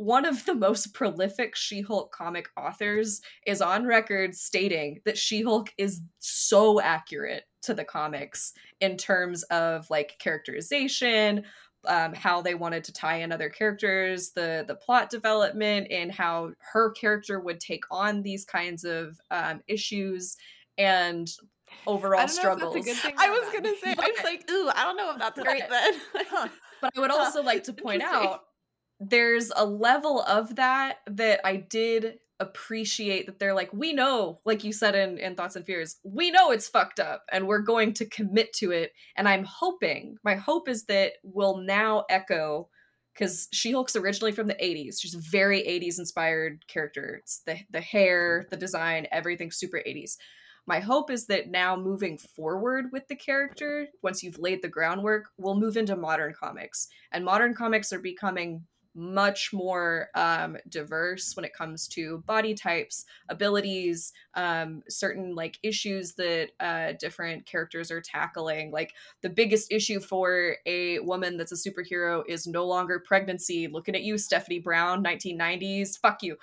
One 0.00 0.24
of 0.24 0.46
the 0.46 0.54
most 0.54 0.94
prolific 0.94 1.54
She 1.54 1.82
Hulk 1.82 2.10
comic 2.10 2.48
authors 2.56 3.20
is 3.46 3.60
on 3.60 3.84
record 3.84 4.34
stating 4.34 5.00
that 5.04 5.18
She 5.18 5.42
Hulk 5.42 5.74
is 5.76 6.00
so 6.20 6.80
accurate 6.80 7.44
to 7.62 7.74
the 7.74 7.84
comics 7.84 8.54
in 8.80 8.96
terms 8.96 9.42
of 9.44 9.90
like 9.90 10.18
characterization, 10.18 11.44
um, 11.86 12.14
how 12.14 12.40
they 12.40 12.54
wanted 12.54 12.84
to 12.84 12.94
tie 12.94 13.16
in 13.16 13.30
other 13.30 13.50
characters, 13.50 14.30
the 14.30 14.64
the 14.66 14.74
plot 14.74 15.10
development, 15.10 15.88
and 15.90 16.10
how 16.10 16.52
her 16.72 16.92
character 16.92 17.38
would 17.38 17.60
take 17.60 17.84
on 17.90 18.22
these 18.22 18.46
kinds 18.46 18.84
of 18.84 19.20
um, 19.30 19.60
issues 19.68 20.38
and 20.78 21.30
overall 21.86 22.20
I 22.20 22.24
don't 22.24 22.28
know 22.28 22.32
if 22.32 22.32
struggles. 22.32 22.74
that's 22.74 22.86
a 22.86 22.90
good 22.90 22.96
thing. 23.02 23.14
I 23.18 23.28
was 23.28 23.42
not. 23.42 23.52
gonna 23.52 23.76
say, 23.82 23.90
I 23.98 24.12
was 24.16 24.20
like, 24.24 24.50
ooh, 24.50 24.70
I 24.74 24.84
don't 24.84 24.96
know 24.96 25.10
if 25.12 25.18
that's 25.18 25.38
great 25.38 25.60
Right. 25.70 25.94
then. 26.32 26.50
But 26.80 26.92
I 26.96 27.00
would 27.00 27.10
also 27.10 27.42
like 27.42 27.64
to 27.64 27.74
point 27.74 28.02
out 28.02 28.40
there's 29.00 29.50
a 29.56 29.64
level 29.64 30.20
of 30.22 30.56
that 30.56 30.98
that 31.06 31.40
I 31.44 31.56
did 31.56 32.18
appreciate 32.38 33.26
that 33.26 33.38
they're 33.38 33.54
like, 33.54 33.72
we 33.72 33.92
know, 33.92 34.40
like 34.44 34.62
you 34.62 34.72
said 34.72 34.94
in, 34.94 35.18
in 35.18 35.34
Thoughts 35.34 35.56
and 35.56 35.64
Fears, 35.64 35.96
we 36.04 36.30
know 36.30 36.50
it's 36.50 36.68
fucked 36.68 37.00
up 37.00 37.24
and 37.32 37.46
we're 37.46 37.60
going 37.60 37.92
to 37.94 38.06
commit 38.06 38.52
to 38.54 38.70
it. 38.70 38.92
And 39.16 39.28
I'm 39.28 39.44
hoping, 39.44 40.16
my 40.24 40.34
hope 40.34 40.68
is 40.68 40.84
that 40.84 41.14
we'll 41.22 41.58
now 41.58 42.04
echo 42.08 42.68
because 43.14 43.48
She 43.52 43.72
Hulk's 43.72 43.96
originally 43.96 44.32
from 44.32 44.46
the 44.46 44.54
80s. 44.54 44.96
She's 45.00 45.14
very 45.14 45.60
80s 45.62 45.98
inspired 45.98 46.64
character. 46.68 47.20
It's 47.22 47.42
the, 47.46 47.58
the 47.70 47.80
hair, 47.80 48.46
the 48.50 48.56
design, 48.56 49.06
everything 49.12 49.50
super 49.50 49.82
80s. 49.86 50.16
My 50.66 50.80
hope 50.80 51.10
is 51.10 51.26
that 51.26 51.50
now 51.50 51.74
moving 51.74 52.16
forward 52.16 52.86
with 52.92 53.08
the 53.08 53.16
character, 53.16 53.88
once 54.02 54.22
you've 54.22 54.38
laid 54.38 54.62
the 54.62 54.68
groundwork, 54.68 55.30
we'll 55.36 55.58
move 55.58 55.76
into 55.76 55.96
modern 55.96 56.32
comics. 56.32 56.88
And 57.12 57.24
modern 57.24 57.54
comics 57.54 57.92
are 57.92 57.98
becoming 57.98 58.66
much 58.94 59.52
more 59.52 60.08
um, 60.14 60.56
diverse 60.68 61.34
when 61.36 61.44
it 61.44 61.54
comes 61.54 61.86
to 61.88 62.18
body 62.26 62.54
types, 62.54 63.04
abilities, 63.28 64.12
um, 64.34 64.82
certain 64.88 65.34
like 65.34 65.58
issues 65.62 66.14
that 66.14 66.48
uh, 66.60 66.92
different 66.98 67.46
characters 67.46 67.90
are 67.90 68.00
tackling. 68.00 68.70
Like 68.70 68.94
the 69.22 69.30
biggest 69.30 69.70
issue 69.70 70.00
for 70.00 70.56
a 70.66 70.98
woman 71.00 71.36
that's 71.36 71.52
a 71.52 71.70
superhero 71.70 72.22
is 72.28 72.46
no 72.46 72.66
longer 72.66 72.98
pregnancy. 72.98 73.68
Looking 73.68 73.94
at 73.94 74.02
you, 74.02 74.18
Stephanie 74.18 74.58
Brown, 74.58 75.04
1990s. 75.04 75.98
Fuck 75.98 76.22
you. 76.22 76.36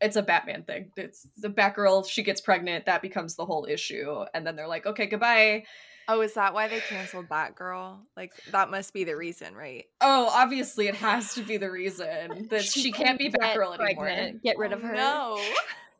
It's 0.00 0.16
a 0.16 0.22
Batman 0.22 0.64
thing. 0.64 0.90
It's 0.96 1.28
the 1.38 1.48
Batgirl. 1.48 2.08
She 2.08 2.24
gets 2.24 2.40
pregnant. 2.40 2.86
That 2.86 3.02
becomes 3.02 3.36
the 3.36 3.46
whole 3.46 3.66
issue. 3.70 4.24
And 4.34 4.44
then 4.44 4.56
they're 4.56 4.66
like, 4.66 4.86
okay, 4.86 5.06
goodbye 5.06 5.64
Oh, 6.08 6.20
is 6.20 6.34
that 6.34 6.54
why 6.54 6.68
they 6.68 6.80
canceled 6.80 7.28
Batgirl? 7.28 7.98
Like 8.16 8.32
that 8.50 8.70
must 8.70 8.92
be 8.92 9.04
the 9.04 9.16
reason, 9.16 9.54
right? 9.54 9.84
Oh, 10.00 10.30
obviously 10.32 10.88
it 10.88 10.94
has 10.96 11.34
to 11.34 11.42
be 11.42 11.56
the 11.56 11.70
reason 11.70 12.48
that 12.50 12.64
she, 12.64 12.82
she 12.82 12.92
can't 12.92 13.18
be 13.18 13.30
Batgirl 13.30 13.78
anymore. 13.80 14.32
Get 14.42 14.58
rid 14.58 14.72
oh, 14.72 14.76
of 14.76 14.82
her. 14.82 14.94
No. 14.94 15.40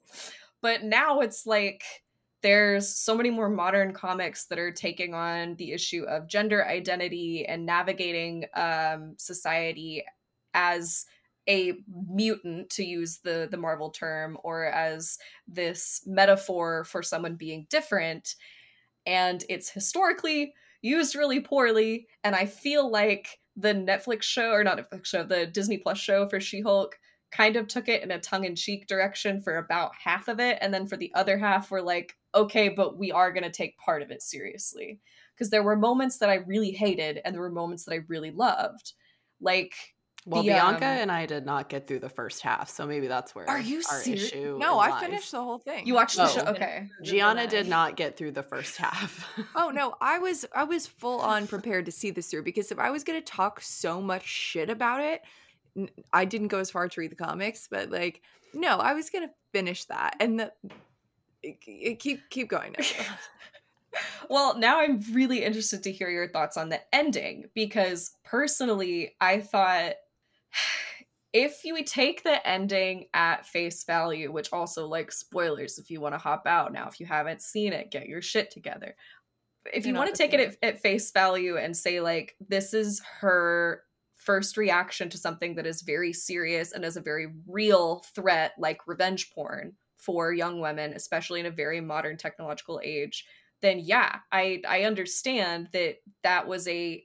but 0.63 0.85
now 0.85 1.21
it's 1.21 1.47
like 1.47 1.83
there's 2.43 2.89
so 2.89 3.17
many 3.17 3.31
more 3.31 3.49
modern 3.49 3.93
comics 3.93 4.47
that 4.47 4.59
are 4.59 4.73
taking 4.73 5.15
on 5.15 5.55
the 5.57 5.73
issue 5.73 6.05
of 6.05 6.29
gender 6.29 6.67
identity 6.67 7.47
and 7.47 7.65
navigating 7.65 8.47
um, 8.55 9.15
society 9.17 10.05
as 10.55 11.07
a 11.49 11.73
mutant 12.09 12.71
to 12.71 12.85
use 12.85 13.19
the 13.25 13.49
the 13.51 13.57
marvel 13.57 13.91
term 13.91 14.39
or 14.45 14.67
as 14.67 15.19
this 15.49 16.03
metaphor 16.07 16.85
for 16.85 17.03
someone 17.03 17.35
being 17.35 17.67
different 17.69 18.37
and 19.07 19.45
it's 19.49 19.71
historically 19.71 20.55
used 20.83 21.15
really 21.15 21.41
poorly. 21.41 22.07
And 22.25 22.35
I 22.35 22.47
feel 22.47 22.91
like 22.91 23.39
the 23.57 23.75
Netflix 23.75 24.23
show, 24.23 24.51
or 24.51 24.65
not 24.65 24.79
Netflix 24.79 25.07
show, 25.07 25.25
the 25.25 25.47
Disney 25.47 25.79
Plus 25.79 25.99
show 25.99 26.29
for 26.29 26.41
She 26.41 26.61
Hulk 26.61 26.97
kind 27.31 27.57
of 27.57 27.67
took 27.67 27.89
it 27.89 28.03
in 28.03 28.11
a 28.11 28.21
tongue 28.21 28.45
in 28.45 28.55
cheek 28.55 28.87
direction 28.87 29.41
for 29.41 29.57
about 29.57 29.93
half 30.03 30.29
of 30.29 30.39
it. 30.39 30.59
And 30.61 30.73
then 30.73 30.87
for 30.87 30.97
the 30.97 31.13
other 31.15 31.39
half, 31.39 31.71
we're 31.71 31.81
like, 31.81 32.15
okay, 32.35 32.69
but 32.69 32.99
we 32.99 33.11
are 33.11 33.33
going 33.33 33.45
to 33.45 33.51
take 33.51 33.79
part 33.79 34.03
of 34.03 34.11
it 34.11 34.23
seriously. 34.23 35.01
Because 35.35 35.51
there 35.51 35.63
were 35.63 35.77
moments 35.77 36.19
that 36.19 36.29
I 36.29 36.37
really 36.37 36.73
hated 36.73 37.21
and 37.25 37.35
there 37.35 37.41
were 37.41 37.51
moments 37.51 37.85
that 37.85 37.95
I 37.95 38.01
really 38.09 38.31
loved. 38.31 38.93
Like, 39.41 39.73
well, 40.25 40.43
the, 40.43 40.51
Bianca 40.51 40.87
um, 40.87 40.99
and 40.99 41.11
I 41.11 41.27
did 41.27 41.45
not 41.45 41.69
get 41.69 41.89
through 41.89 41.99
the 41.99 42.09
first 42.09 42.43
half, 42.43 42.71
so 42.71 42.87
maybe 42.87 43.09
that's 43.09 43.35
where 43.35 43.49
are 43.49 43.59
you 43.59 43.79
our 43.79 44.01
serious? 44.01 44.27
issue. 44.27 44.57
No, 44.61 44.79
I 44.79 45.01
finished 45.01 45.33
the 45.33 45.43
whole 45.43 45.59
thing. 45.59 45.85
You 45.85 45.95
watched 45.95 46.17
the 46.17 46.25
oh, 46.25 46.29
show, 46.29 46.43
okay? 46.43 46.89
Gianna 47.03 47.49
did 47.49 47.67
not 47.69 47.97
get 47.97 48.17
through 48.17 48.33
the 48.33 48.43
first 48.43 48.77
half. 48.77 49.29
oh 49.57 49.71
no, 49.71 49.97
I 50.01 50.19
was 50.19 50.45
I 50.55 50.63
was 50.63 50.87
full 50.87 51.21
on 51.21 51.49
prepared 51.49 51.87
to 51.87 51.93
see 51.93 52.11
this 52.11 52.29
through 52.29 52.45
because 52.45 52.71
if 52.71 52.79
I 52.79 52.91
was 52.91 53.03
going 53.03 53.21
to 53.21 53.25
talk 53.25 53.61
so 53.61 54.01
much 54.01 54.25
shit 54.25 54.71
about 54.71 55.01
it, 55.01 55.23
I 56.13 56.25
didn't 56.25 56.49
go 56.49 56.59
as 56.59 56.71
far 56.71 56.87
to 56.89 57.01
read 57.01 57.11
the 57.11 57.17
comics, 57.17 57.67
but 57.69 57.91
like 57.91 58.23
no, 58.55 58.79
I 58.79 58.95
was 58.95 59.11
going 59.11 59.27
to 59.27 59.35
finish 59.53 59.87
that 59.87 60.17
and 60.21 60.39
the 60.39 60.53
it, 61.43 61.57
it, 61.67 61.99
keep 61.99 62.21
keep 62.31 62.49
going. 62.49 62.77
well, 64.31 64.57
now 64.57 64.81
I'm 64.81 65.03
really 65.13 65.45
interested 65.45 65.83
to 65.83 65.93
hear 65.93 66.09
your 66.09 66.29
thoughts 66.29 66.57
on 66.57 66.69
the 66.69 66.81
ending 66.95 67.47
because 67.55 68.15
personally, 68.25 69.17
I 69.21 69.41
thought 69.41 69.95
if 71.33 71.65
you 71.65 71.83
take 71.85 72.23
the 72.23 72.47
ending 72.47 73.07
at 73.15 73.47
face 73.47 73.85
value, 73.85 74.31
which 74.31 74.53
also 74.53 74.87
like 74.87 75.11
spoilers 75.11 75.79
if 75.79 75.91
you 75.91 76.01
want 76.01 76.15
to 76.15 76.19
hop 76.19 76.47
out 76.47 76.73
now, 76.73 76.89
if 76.89 77.01
you 77.01 77.07
haven't 77.07 77.41
seen 77.41 77.73
it, 77.73 77.91
get 77.91 78.07
your 78.07 78.23
shit 78.23 78.51
together. 78.51 78.95
If 79.73 79.87
you 79.87 79.95
want 79.95 80.13
to 80.13 80.17
take 80.17 80.35
it 80.35 80.41
at, 80.41 80.57
at 80.63 80.83
face 80.83 81.11
value 81.13 81.57
and 81.57 81.77
say 81.77 82.01
like 82.01 82.35
this 82.49 82.75
is 82.75 83.01
her 83.21 83.83
first 84.23 84.57
reaction 84.57 85.09
to 85.09 85.19
something 85.19 85.55
that 85.57 85.67
is 85.67 85.83
very 85.83 86.13
serious 86.13 86.73
and 86.73 86.85
is 86.85 86.97
a 86.97 87.01
very 87.01 87.29
real 87.47 88.05
threat 88.15 88.53
like 88.59 88.87
revenge 88.87 89.33
porn 89.33 89.73
for 89.97 90.33
young 90.33 90.61
women 90.61 90.93
especially 90.93 91.41
in 91.41 91.47
a 91.47 91.51
very 91.51 91.81
modern 91.81 92.17
technological 92.17 92.81
age 92.85 93.25
then 93.63 93.81
yeah 93.81 94.17
i 94.31 94.61
i 94.69 94.83
understand 94.83 95.69
that 95.73 95.97
that 96.23 96.47
was 96.47 96.69
a 96.69 97.05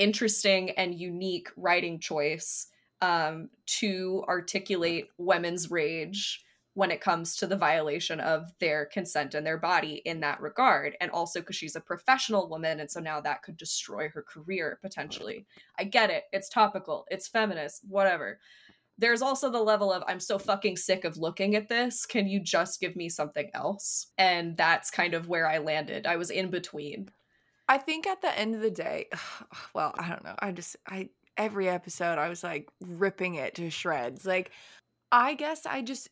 interesting 0.00 0.70
and 0.70 0.98
unique 0.98 1.48
writing 1.56 2.00
choice 2.00 2.66
um, 3.02 3.50
to 3.66 4.24
articulate 4.26 5.08
women's 5.18 5.70
rage 5.70 6.42
when 6.74 6.90
it 6.90 7.00
comes 7.00 7.36
to 7.36 7.46
the 7.46 7.56
violation 7.56 8.20
of 8.20 8.50
their 8.60 8.86
consent 8.86 9.34
and 9.34 9.46
their 9.46 9.58
body 9.58 10.00
in 10.06 10.20
that 10.20 10.40
regard. 10.40 10.96
And 11.00 11.10
also 11.10 11.40
because 11.40 11.56
she's 11.56 11.76
a 11.76 11.80
professional 11.80 12.48
woman. 12.48 12.80
And 12.80 12.90
so 12.90 13.00
now 13.00 13.20
that 13.20 13.42
could 13.42 13.56
destroy 13.56 14.08
her 14.08 14.22
career 14.22 14.78
potentially. 14.80 15.46
I 15.78 15.84
get 15.84 16.10
it. 16.10 16.24
It's 16.32 16.48
topical, 16.48 17.06
it's 17.10 17.28
feminist, 17.28 17.82
whatever. 17.88 18.38
There's 18.96 19.22
also 19.22 19.50
the 19.50 19.62
level 19.62 19.92
of 19.92 20.02
I'm 20.06 20.20
so 20.20 20.38
fucking 20.38 20.76
sick 20.76 21.04
of 21.04 21.16
looking 21.16 21.56
at 21.56 21.68
this. 21.68 22.06
Can 22.06 22.26
you 22.28 22.40
just 22.40 22.80
give 22.80 22.96
me 22.96 23.08
something 23.08 23.50
else? 23.54 24.06
And 24.16 24.56
that's 24.56 24.90
kind 24.90 25.14
of 25.14 25.28
where 25.28 25.48
I 25.48 25.58
landed. 25.58 26.06
I 26.06 26.16
was 26.16 26.30
in 26.30 26.50
between. 26.50 27.10
I 27.70 27.78
think 27.78 28.08
at 28.08 28.20
the 28.20 28.36
end 28.36 28.56
of 28.56 28.62
the 28.62 28.70
day, 28.70 29.06
well, 29.74 29.94
I 29.96 30.08
don't 30.08 30.24
know. 30.24 30.34
I 30.40 30.50
just 30.50 30.76
I 30.88 31.10
every 31.36 31.68
episode 31.68 32.18
I 32.18 32.28
was 32.28 32.42
like 32.42 32.68
ripping 32.80 33.36
it 33.36 33.54
to 33.54 33.70
shreds. 33.70 34.26
Like 34.26 34.50
I 35.12 35.34
guess 35.34 35.66
I 35.66 35.82
just 35.82 36.08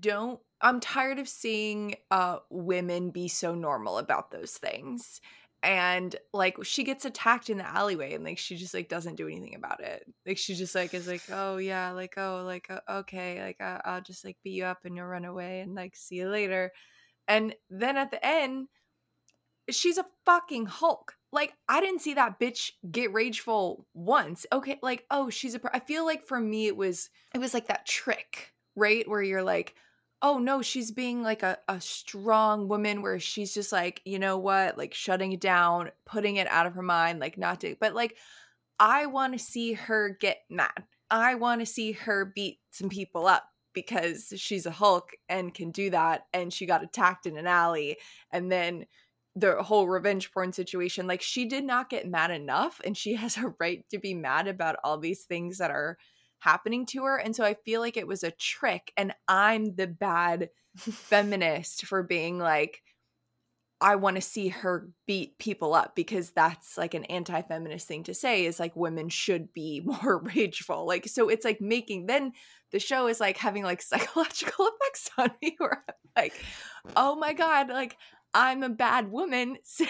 don't 0.00 0.40
I'm 0.60 0.80
tired 0.80 1.18
of 1.18 1.28
seeing 1.28 1.96
uh 2.12 2.38
women 2.50 3.10
be 3.10 3.28
so 3.28 3.54
normal 3.56 3.98
about 3.98 4.30
those 4.30 4.52
things. 4.52 5.20
And 5.64 6.14
like 6.32 6.62
she 6.64 6.84
gets 6.84 7.04
attacked 7.06 7.50
in 7.50 7.58
the 7.58 7.66
alleyway 7.66 8.14
and 8.14 8.24
like 8.24 8.38
she 8.38 8.56
just 8.56 8.74
like 8.74 8.88
doesn't 8.88 9.16
do 9.16 9.26
anything 9.28 9.56
about 9.56 9.82
it. 9.82 10.04
Like 10.26 10.38
she 10.38 10.54
just 10.54 10.74
like 10.76 10.94
is 10.94 11.08
like, 11.08 11.22
"Oh 11.30 11.56
yeah, 11.56 11.90
like 11.92 12.14
oh 12.18 12.44
like 12.46 12.70
uh, 12.70 12.80
okay, 13.00 13.42
like 13.42 13.60
I- 13.60 13.80
I'll 13.84 14.02
just 14.02 14.24
like 14.24 14.36
beat 14.44 14.52
you 14.52 14.64
up 14.66 14.84
and 14.84 14.94
you'll 14.96 15.06
run 15.06 15.24
away 15.24 15.60
and 15.60 15.74
like 15.74 15.96
see 15.96 16.16
you 16.16 16.28
later." 16.28 16.70
And 17.28 17.54
then 17.70 17.96
at 17.96 18.10
the 18.10 18.24
end 18.24 18.68
she's 19.70 19.98
a 19.98 20.06
fucking 20.24 20.66
Hulk. 20.66 21.14
Like 21.32 21.54
I 21.68 21.80
didn't 21.80 22.00
see 22.00 22.14
that 22.14 22.38
bitch 22.38 22.72
get 22.90 23.12
rageful 23.12 23.86
once. 23.92 24.46
Okay, 24.52 24.78
like 24.82 25.04
oh, 25.10 25.30
she's 25.30 25.54
a. 25.54 25.60
I 25.72 25.80
feel 25.80 26.04
like 26.04 26.26
for 26.26 26.38
me 26.38 26.66
it 26.68 26.76
was 26.76 27.10
it 27.34 27.38
was 27.38 27.52
like 27.52 27.66
that 27.66 27.86
trick, 27.86 28.54
right, 28.76 29.08
where 29.08 29.22
you're 29.22 29.42
like, 29.42 29.74
oh 30.22 30.38
no, 30.38 30.62
she's 30.62 30.92
being 30.92 31.22
like 31.22 31.42
a 31.42 31.58
a 31.68 31.80
strong 31.80 32.68
woman, 32.68 33.02
where 33.02 33.18
she's 33.18 33.52
just 33.52 33.72
like 33.72 34.00
you 34.04 34.20
know 34.20 34.38
what, 34.38 34.78
like 34.78 34.94
shutting 34.94 35.32
it 35.32 35.40
down, 35.40 35.90
putting 36.06 36.36
it 36.36 36.46
out 36.46 36.66
of 36.66 36.74
her 36.74 36.82
mind, 36.82 37.18
like 37.18 37.36
not 37.36 37.60
to. 37.62 37.74
But 37.80 37.94
like, 37.94 38.16
I 38.78 39.06
want 39.06 39.32
to 39.32 39.38
see 39.38 39.72
her 39.72 40.16
get 40.20 40.38
mad. 40.48 40.84
I 41.10 41.34
want 41.34 41.60
to 41.60 41.66
see 41.66 41.92
her 41.92 42.32
beat 42.32 42.60
some 42.70 42.88
people 42.88 43.26
up 43.26 43.44
because 43.72 44.32
she's 44.36 44.66
a 44.66 44.70
Hulk 44.70 45.10
and 45.28 45.52
can 45.52 45.72
do 45.72 45.90
that, 45.90 46.26
and 46.32 46.52
she 46.52 46.64
got 46.64 46.84
attacked 46.84 47.26
in 47.26 47.36
an 47.36 47.48
alley, 47.48 47.96
and 48.30 48.52
then 48.52 48.86
the 49.36 49.62
whole 49.62 49.88
revenge 49.88 50.30
porn 50.32 50.52
situation 50.52 51.06
like 51.06 51.22
she 51.22 51.44
did 51.44 51.64
not 51.64 51.90
get 51.90 52.08
mad 52.08 52.30
enough 52.30 52.80
and 52.84 52.96
she 52.96 53.14
has 53.16 53.36
a 53.36 53.54
right 53.58 53.84
to 53.90 53.98
be 53.98 54.14
mad 54.14 54.46
about 54.46 54.76
all 54.84 54.98
these 54.98 55.24
things 55.24 55.58
that 55.58 55.70
are 55.70 55.98
happening 56.38 56.84
to 56.84 57.04
her 57.04 57.16
and 57.16 57.34
so 57.34 57.44
i 57.44 57.54
feel 57.64 57.80
like 57.80 57.96
it 57.96 58.06
was 58.06 58.22
a 58.22 58.30
trick 58.32 58.92
and 58.96 59.14
i'm 59.28 59.74
the 59.76 59.86
bad 59.86 60.50
feminist 60.76 61.86
for 61.86 62.02
being 62.02 62.38
like 62.38 62.82
i 63.80 63.96
want 63.96 64.16
to 64.16 64.20
see 64.20 64.48
her 64.48 64.90
beat 65.06 65.38
people 65.38 65.74
up 65.74 65.96
because 65.96 66.32
that's 66.32 66.76
like 66.76 66.92
an 66.92 67.04
anti-feminist 67.06 67.88
thing 67.88 68.02
to 68.02 68.12
say 68.12 68.44
is 68.44 68.60
like 68.60 68.76
women 68.76 69.08
should 69.08 69.52
be 69.54 69.80
more 69.84 70.18
rageful 70.34 70.86
like 70.86 71.08
so 71.08 71.30
it's 71.30 71.46
like 71.46 71.60
making 71.62 72.06
then 72.06 72.32
the 72.72 72.78
show 72.78 73.06
is 73.06 73.20
like 73.20 73.38
having 73.38 73.64
like 73.64 73.80
psychological 73.80 74.68
effects 74.68 75.10
on 75.16 75.30
me 75.40 75.54
where 75.58 75.82
I'm 75.88 75.94
like 76.24 76.34
oh 76.94 77.16
my 77.16 77.32
god 77.32 77.70
like 77.70 77.96
I'm 78.34 78.62
a 78.62 78.68
bad 78.68 79.10
woman 79.10 79.58
saying 79.64 79.88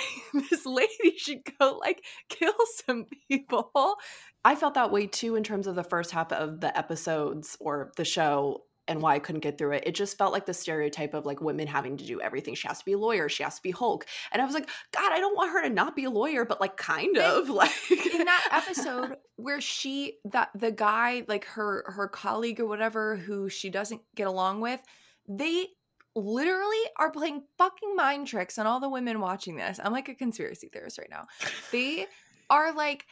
this 0.50 0.66
lady 0.66 1.16
should 1.16 1.42
go 1.58 1.78
like 1.80 2.04
kill 2.28 2.54
some 2.86 3.06
people. 3.28 3.96
I 4.44 4.54
felt 4.54 4.74
that 4.74 4.92
way 4.92 5.06
too 5.06 5.36
in 5.36 5.42
terms 5.42 5.66
of 5.66 5.74
the 5.74 5.84
first 5.84 6.10
half 6.10 6.30
of 6.32 6.60
the 6.60 6.76
episodes 6.76 7.56
or 7.58 7.92
the 7.96 8.04
show 8.04 8.64
and 8.86 9.00
why 9.00 9.14
I 9.14 9.18
couldn't 9.18 9.40
get 9.40 9.56
through 9.56 9.72
it. 9.72 9.84
It 9.86 9.94
just 9.94 10.18
felt 10.18 10.32
like 10.32 10.46
the 10.46 10.54
stereotype 10.54 11.14
of 11.14 11.24
like 11.24 11.40
women 11.40 11.66
having 11.66 11.96
to 11.96 12.04
do 12.04 12.20
everything. 12.20 12.54
She 12.54 12.68
has 12.68 12.80
to 12.80 12.84
be 12.84 12.92
a 12.92 12.98
lawyer, 12.98 13.28
she 13.28 13.42
has 13.42 13.56
to 13.56 13.62
be 13.62 13.70
Hulk. 13.70 14.06
And 14.32 14.42
I 14.42 14.44
was 14.44 14.54
like, 14.54 14.68
God, 14.92 15.12
I 15.12 15.20
don't 15.20 15.36
want 15.36 15.52
her 15.52 15.62
to 15.62 15.70
not 15.70 15.96
be 15.96 16.04
a 16.04 16.10
lawyer, 16.10 16.44
but 16.44 16.60
like 16.60 16.76
kind 16.76 17.16
of 17.16 17.48
like 17.48 17.72
in 17.90 18.24
that 18.24 18.48
episode 18.52 19.16
where 19.36 19.60
she 19.60 20.18
that 20.26 20.50
the 20.54 20.70
guy, 20.70 21.24
like 21.28 21.46
her 21.46 21.84
her 21.88 22.08
colleague 22.08 22.60
or 22.60 22.66
whatever 22.66 23.16
who 23.16 23.48
she 23.48 23.70
doesn't 23.70 24.02
get 24.14 24.26
along 24.26 24.60
with, 24.60 24.82
they 25.26 25.68
literally 26.14 26.82
are 26.98 27.10
playing 27.10 27.44
fucking 27.58 27.96
mind 27.96 28.26
tricks 28.26 28.58
on 28.58 28.66
all 28.66 28.80
the 28.80 28.88
women 28.88 29.20
watching 29.20 29.56
this. 29.56 29.80
I'm 29.82 29.92
like 29.92 30.08
a 30.08 30.14
conspiracy 30.14 30.68
theorist 30.68 30.98
right 30.98 31.10
now. 31.10 31.26
They 31.72 32.06
are 32.50 32.74
like 32.74 33.06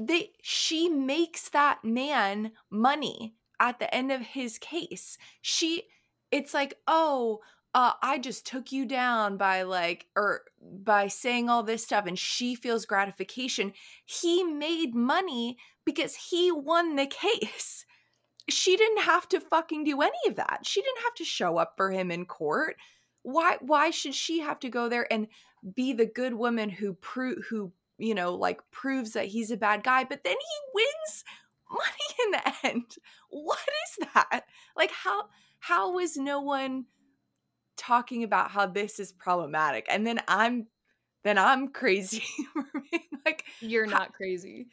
they 0.00 0.30
she 0.42 0.88
makes 0.88 1.48
that 1.50 1.84
man 1.84 2.52
money 2.70 3.34
at 3.60 3.78
the 3.78 3.92
end 3.94 4.12
of 4.12 4.20
his 4.20 4.58
case. 4.58 5.18
She 5.40 5.84
it's 6.30 6.52
like, 6.52 6.74
"Oh, 6.86 7.40
uh, 7.74 7.92
I 8.02 8.18
just 8.18 8.46
took 8.46 8.72
you 8.72 8.86
down 8.86 9.36
by 9.36 9.62
like, 9.62 10.06
or 10.16 10.42
by 10.60 11.08
saying 11.08 11.48
all 11.48 11.62
this 11.62 11.84
stuff, 11.84 12.06
and 12.06 12.18
she 12.18 12.54
feels 12.54 12.86
gratification. 12.86 13.72
He 14.04 14.42
made 14.42 14.94
money 14.94 15.58
because 15.84 16.14
he 16.14 16.50
won 16.50 16.96
the 16.96 17.06
case. 17.06 17.84
She 18.48 18.76
didn't 18.76 19.02
have 19.02 19.28
to 19.30 19.40
fucking 19.40 19.84
do 19.84 20.00
any 20.00 20.28
of 20.28 20.36
that. 20.36 20.60
She 20.64 20.80
didn't 20.80 21.02
have 21.02 21.14
to 21.14 21.24
show 21.24 21.58
up 21.58 21.74
for 21.76 21.90
him 21.90 22.10
in 22.10 22.26
court. 22.26 22.76
Why? 23.22 23.56
Why 23.60 23.90
should 23.90 24.14
she 24.14 24.40
have 24.40 24.58
to 24.60 24.68
go 24.70 24.88
there 24.88 25.10
and 25.12 25.28
be 25.74 25.92
the 25.92 26.06
good 26.06 26.34
woman 26.34 26.70
who 26.70 26.94
prove 26.94 27.44
who 27.48 27.72
you 27.98 28.14
know 28.14 28.34
like 28.34 28.60
proves 28.70 29.12
that 29.12 29.26
he's 29.26 29.50
a 29.50 29.56
bad 29.56 29.82
guy, 29.82 30.04
but 30.04 30.24
then 30.24 30.36
he 30.36 30.70
wins 30.74 31.24
money 31.70 32.24
in 32.24 32.30
the 32.30 32.68
end? 32.68 32.96
What 33.28 33.58
is 33.58 34.08
that? 34.14 34.44
Like 34.76 34.90
how? 34.90 35.24
How 35.60 35.92
was 35.92 36.16
no 36.16 36.40
one? 36.40 36.86
talking 37.78 38.24
about 38.24 38.50
how 38.50 38.66
this 38.66 38.98
is 38.98 39.12
problematic 39.12 39.86
and 39.88 40.06
then 40.06 40.18
i'm 40.28 40.66
then 41.22 41.38
i'm 41.38 41.68
crazy 41.68 42.24
like 43.24 43.44
you're 43.60 43.86
not 43.86 44.12
crazy 44.12 44.66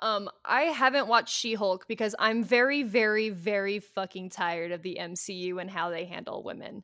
um 0.00 0.28
i 0.44 0.62
haven't 0.62 1.06
watched 1.08 1.34
she-hulk 1.34 1.86
because 1.88 2.14
i'm 2.18 2.42
very 2.44 2.82
very 2.82 3.30
very 3.30 3.78
fucking 3.78 4.30
tired 4.30 4.72
of 4.72 4.82
the 4.82 4.98
mcu 5.00 5.60
and 5.60 5.70
how 5.70 5.90
they 5.90 6.04
handle 6.04 6.42
women 6.42 6.82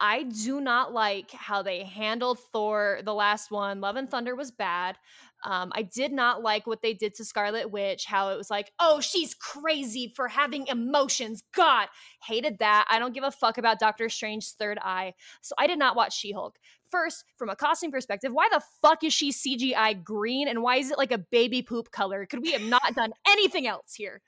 I 0.00 0.22
do 0.22 0.60
not 0.60 0.92
like 0.92 1.30
how 1.32 1.62
they 1.62 1.82
handled 1.82 2.38
Thor, 2.52 3.00
the 3.04 3.14
last 3.14 3.50
one. 3.50 3.80
Love 3.80 3.96
and 3.96 4.08
Thunder 4.08 4.36
was 4.36 4.50
bad. 4.50 4.96
Um, 5.44 5.72
I 5.74 5.82
did 5.82 6.12
not 6.12 6.42
like 6.42 6.66
what 6.66 6.82
they 6.82 6.94
did 6.94 7.14
to 7.14 7.24
Scarlet 7.24 7.70
Witch, 7.70 8.04
how 8.04 8.30
it 8.30 8.36
was 8.36 8.50
like, 8.50 8.72
oh, 8.80 9.00
she's 9.00 9.34
crazy 9.34 10.12
for 10.14 10.28
having 10.28 10.66
emotions. 10.66 11.42
God, 11.54 11.88
hated 12.22 12.58
that. 12.58 12.86
I 12.90 12.98
don't 12.98 13.14
give 13.14 13.24
a 13.24 13.30
fuck 13.30 13.58
about 13.58 13.78
Doctor 13.78 14.08
Strange's 14.08 14.52
third 14.52 14.78
eye. 14.82 15.14
So 15.40 15.54
I 15.58 15.66
did 15.66 15.78
not 15.78 15.96
watch 15.96 16.16
She 16.16 16.32
Hulk. 16.32 16.58
First, 16.90 17.24
from 17.36 17.50
a 17.50 17.56
costume 17.56 17.92
perspective, 17.92 18.32
why 18.32 18.48
the 18.50 18.62
fuck 18.82 19.04
is 19.04 19.12
she 19.12 19.30
CGI 19.30 20.02
green 20.02 20.48
and 20.48 20.62
why 20.62 20.76
is 20.76 20.90
it 20.90 20.98
like 20.98 21.12
a 21.12 21.18
baby 21.18 21.62
poop 21.62 21.90
color? 21.90 22.26
Could 22.26 22.42
we 22.42 22.52
have 22.52 22.62
not 22.62 22.94
done 22.94 23.12
anything 23.28 23.66
else 23.66 23.94
here? 23.94 24.22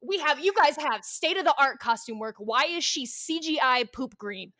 We 0.00 0.18
have 0.18 0.38
you 0.40 0.52
guys 0.52 0.76
have 0.76 1.04
state 1.04 1.36
of 1.36 1.44
the 1.44 1.54
art 1.58 1.78
costume 1.78 2.18
work. 2.18 2.36
Why 2.38 2.64
is 2.64 2.84
she 2.84 3.06
CGI 3.06 3.90
poop 3.92 4.16
green? 4.16 4.52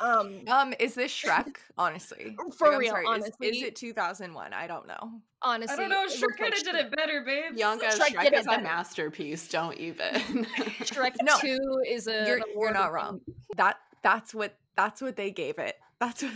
Um, 0.00 0.40
um, 0.48 0.74
is 0.78 0.94
this 0.94 1.12
Shrek? 1.22 1.56
Honestly, 1.76 2.36
for 2.56 2.70
like, 2.70 2.78
real, 2.78 2.90
sorry, 2.90 3.04
honestly, 3.06 3.48
is, 3.48 3.56
is, 3.58 3.62
it 3.64 3.76
2001? 3.76 4.52
I 4.52 4.66
don't 4.66 4.86
know. 4.86 5.20
Honestly, 5.42 5.74
I 5.74 5.88
don't 5.88 5.90
know. 5.90 6.06
Shrek 6.06 6.38
kind 6.38 6.54
of 6.54 6.62
did 6.62 6.74
it 6.74 6.96
better, 6.96 7.22
babe. 7.24 7.56
Bianca, 7.56 7.86
Shrek, 7.86 8.14
Shrek 8.14 8.32
is 8.32 8.46
a 8.46 8.60
masterpiece. 8.60 9.48
Don't 9.48 9.76
even. 9.76 10.06
Shrek 10.80 11.14
no, 11.22 11.36
Two 11.38 11.82
is 11.86 12.06
a. 12.06 12.26
You're, 12.26 12.40
you're 12.54 12.72
not 12.72 12.92
wrong. 12.92 13.20
That 13.56 13.76
that's 14.02 14.34
what 14.34 14.56
that's 14.76 15.02
what 15.02 15.16
they 15.16 15.30
gave 15.30 15.58
it. 15.58 15.76
That's 16.00 16.22
what 16.22 16.32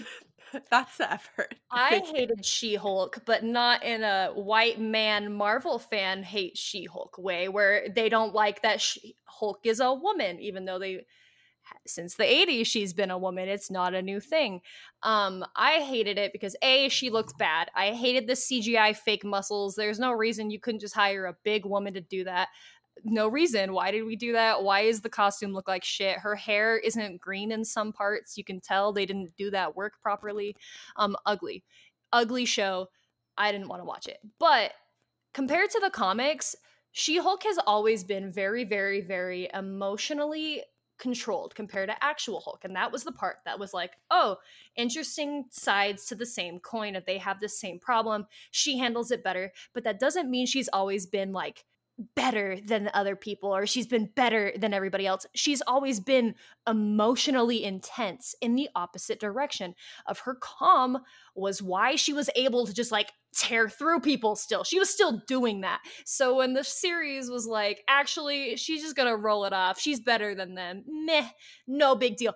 That's 0.71 0.97
the 0.99 1.13
effort. 1.13 1.55
I 1.71 2.03
hated 2.13 2.45
She 2.45 2.75
Hulk, 2.75 3.23
but 3.25 3.45
not 3.45 3.85
in 3.85 4.03
a 4.03 4.29
white 4.35 4.81
man 4.81 5.33
Marvel 5.33 5.79
fan 5.79 6.23
hate 6.23 6.57
She 6.57 6.85
Hulk 6.85 7.17
way, 7.19 7.49
where 7.49 7.89
they 7.89 8.09
don't 8.09 8.35
like 8.35 8.63
that 8.63 8.81
she 8.81 9.17
Hulk 9.27 9.61
is 9.65 9.81
a 9.81 9.93
woman, 9.93 10.41
even 10.41 10.65
though 10.65 10.79
they 10.79 11.07
since 11.87 12.17
the 12.17 12.25
80s 12.25 12.67
she's 12.67 12.93
been 12.93 13.11
a 13.11 13.19
woman. 13.19 13.49
It's 13.49 13.71
not 13.71 13.95
a 13.95 14.03
new 14.03 14.19
thing. 14.19 14.61
Um 15.03 15.45
i 15.55 15.81
hated 15.81 16.19
it 16.19 16.33
because 16.33 16.57
a 16.63 16.89
she 16.89 17.11
looked 17.11 17.39
bad. 17.39 17.71
I 17.77 17.93
hated 17.93 18.27
the 18.27 18.33
cgi 18.33 18.97
fake 18.97 19.25
muscles. 19.25 19.77
There's 19.77 19.99
no 20.01 20.13
reason 20.13 20.51
you 20.51 20.59
couldn't 20.59 20.81
just 20.81 20.95
hire 20.95 21.27
a 21.27 21.37
big 21.45 21.65
woman 21.65 21.95
to 21.95 22.01
do 22.01 22.25
that 22.25 22.49
no 23.05 23.29
reason. 23.29 23.73
Why 23.73 23.91
did 23.91 24.03
we 24.03 24.17
do 24.17 24.33
that? 24.33 24.63
Why 24.63 24.81
is 24.81 25.01
the 25.01 25.09
costume 25.09 25.53
look 25.53 25.69
like 25.69 25.85
shit? 25.85 26.19
Her 26.19 26.35
hair 26.35 26.79
isn't 26.79 27.21
green 27.21 27.53
in 27.53 27.65
some 27.65 27.93
parts. 27.93 28.37
You 28.37 28.45
can 28.45 28.61
tell 28.61 28.93
they 28.93 29.07
didn't 29.07 29.37
do 29.37 29.51
that 29.51 29.77
work 29.77 30.01
properly. 30.03 30.57
Um, 30.97 31.17
ugly, 31.27 31.65
ugly 32.13 32.45
show. 32.45 32.89
I 33.37 33.53
didn't 33.53 33.69
want 33.69 33.81
to 33.81 33.87
watch 33.87 34.07
it. 34.07 34.19
But 34.39 34.73
compared 35.33 35.71
to 35.71 35.81
the 35.83 35.91
comics, 35.91 36.57
She 36.93 37.19
Hulk 37.19 37.43
has 37.45 37.59
always 37.67 38.05
been 38.05 38.31
very, 38.31 38.65
very, 38.65 39.01
very 39.01 39.49
emotionally 39.55 40.63
controlled 40.99 41.55
compared 41.55 41.89
to 41.89 42.05
actual 42.05 42.41
Hulk. 42.41 42.65
And 42.65 42.77
that 42.77 42.93
was 42.93 43.05
the 43.05 43.13
part 43.13 43.39
that 43.47 43.59
was 43.59 43.73
like, 43.73 43.93
oh, 44.11 44.37
interesting 44.77 45.47
sides 45.51 46.05
to 46.07 46.15
the 46.15 46.27
same 46.27 46.61
coin. 46.61 46.95
If 46.95 47.07
they 47.07 47.19
have 47.19 47.41
the 47.41 47.49
same 47.49 47.79
problem, 47.79 48.27
she 48.51 48.79
handles 48.79 49.11
it 49.11 49.25
better. 49.25 49.53
But 49.73 49.85
that 49.85 49.99
doesn't 49.99 50.31
mean 50.31 50.47
she's 50.47 50.69
always 50.69 51.07
been 51.07 51.33
like 51.33 51.65
better 52.15 52.59
than 52.65 52.85
the 52.85 52.97
other 52.97 53.17
people 53.17 53.55
or 53.55 53.67
she's 53.67 53.87
been 53.87 54.09
better 54.15 54.53
than 54.57 54.73
everybody 54.73 55.07
else. 55.07 55.27
She's 55.35 55.63
always 55.67 56.01
been 56.01 56.35
emotionally 56.69 57.63
intense 57.63 58.35
in 58.41 58.55
the 58.55 58.69
opposite 58.75 59.21
direction 59.21 59.75
of 60.07 60.21
her 60.21 60.37
calm 60.41 60.99
was 61.35 61.63
why 61.63 61.97
she 61.97 62.13
was 62.13 62.31
able 62.37 62.67
to 62.67 62.75
just 62.75 62.93
like 62.93 63.13
tear 63.35 63.69
through 63.69 64.01
people 64.01 64.37
still. 64.37 64.65
She 64.65 64.79
was 64.79 64.91
still 64.91 65.23
doing 65.27 65.61
that. 65.61 65.81
So 66.05 66.37
when 66.37 66.55
the 66.55 66.65
series 66.65 67.31
was 67.31 67.47
like, 67.47 67.83
actually, 67.89 68.57
she's 68.57 68.83
just 68.83 68.97
gonna 68.97 69.17
roll 69.17 69.45
it 69.45 69.53
off. 69.53 69.81
She's 69.81 70.01
better 70.01 70.35
than 70.35 70.55
them. 70.55 70.85
Meh, 70.87 71.29
no 71.67 71.95
big 71.95 72.17
deal. 72.17 72.35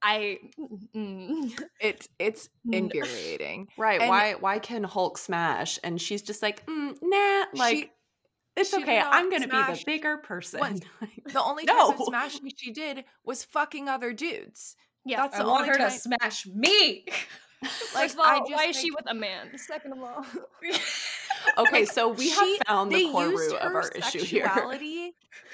I 0.00 0.38
mm, 0.94 1.60
it's 1.80 2.08
it's 2.18 2.48
infuriating. 2.72 3.68
right. 3.76 4.00
And 4.00 4.08
why 4.08 4.34
why 4.34 4.58
can 4.58 4.84
Hulk 4.84 5.18
smash 5.18 5.78
and 5.82 6.00
she's 6.00 6.22
just 6.22 6.42
like, 6.42 6.64
mm, 6.66 6.96
nah, 7.02 7.44
like 7.54 7.76
she, 7.76 7.90
it's 8.60 8.70
she 8.70 8.82
okay. 8.82 9.00
I'm 9.00 9.30
going 9.30 9.42
to 9.42 9.48
be 9.48 9.56
the 9.56 9.82
bigger 9.84 10.16
person. 10.18 10.60
the 11.26 11.42
only 11.42 11.64
no. 11.64 11.90
time 11.90 12.00
of 12.00 12.06
smashing 12.06 12.52
she 12.56 12.72
did 12.72 13.04
was 13.24 13.44
fucking 13.44 13.88
other 13.88 14.12
dudes. 14.12 14.76
Yeah, 15.04 15.22
that's 15.22 15.36
I 15.36 15.42
the 15.42 15.48
want 15.48 15.66
her 15.68 15.74
time. 15.74 15.90
to 15.90 15.98
smash 15.98 16.46
me. 16.46 17.06
like, 17.94 18.12
all, 18.18 18.44
why 18.50 18.66
is 18.66 18.80
she 18.80 18.90
with 18.90 19.04
a 19.06 19.14
man? 19.14 19.56
Second 19.56 19.92
of 19.92 20.02
all, 20.02 20.26
okay, 21.58 21.84
so 21.84 22.08
we 22.08 22.30
have 22.30 22.48
found 22.66 22.92
the 22.92 23.10
core 23.10 23.28
root 23.28 23.54
of 23.54 23.74
our 23.74 23.88
issue 23.90 24.22
here. 24.22 24.50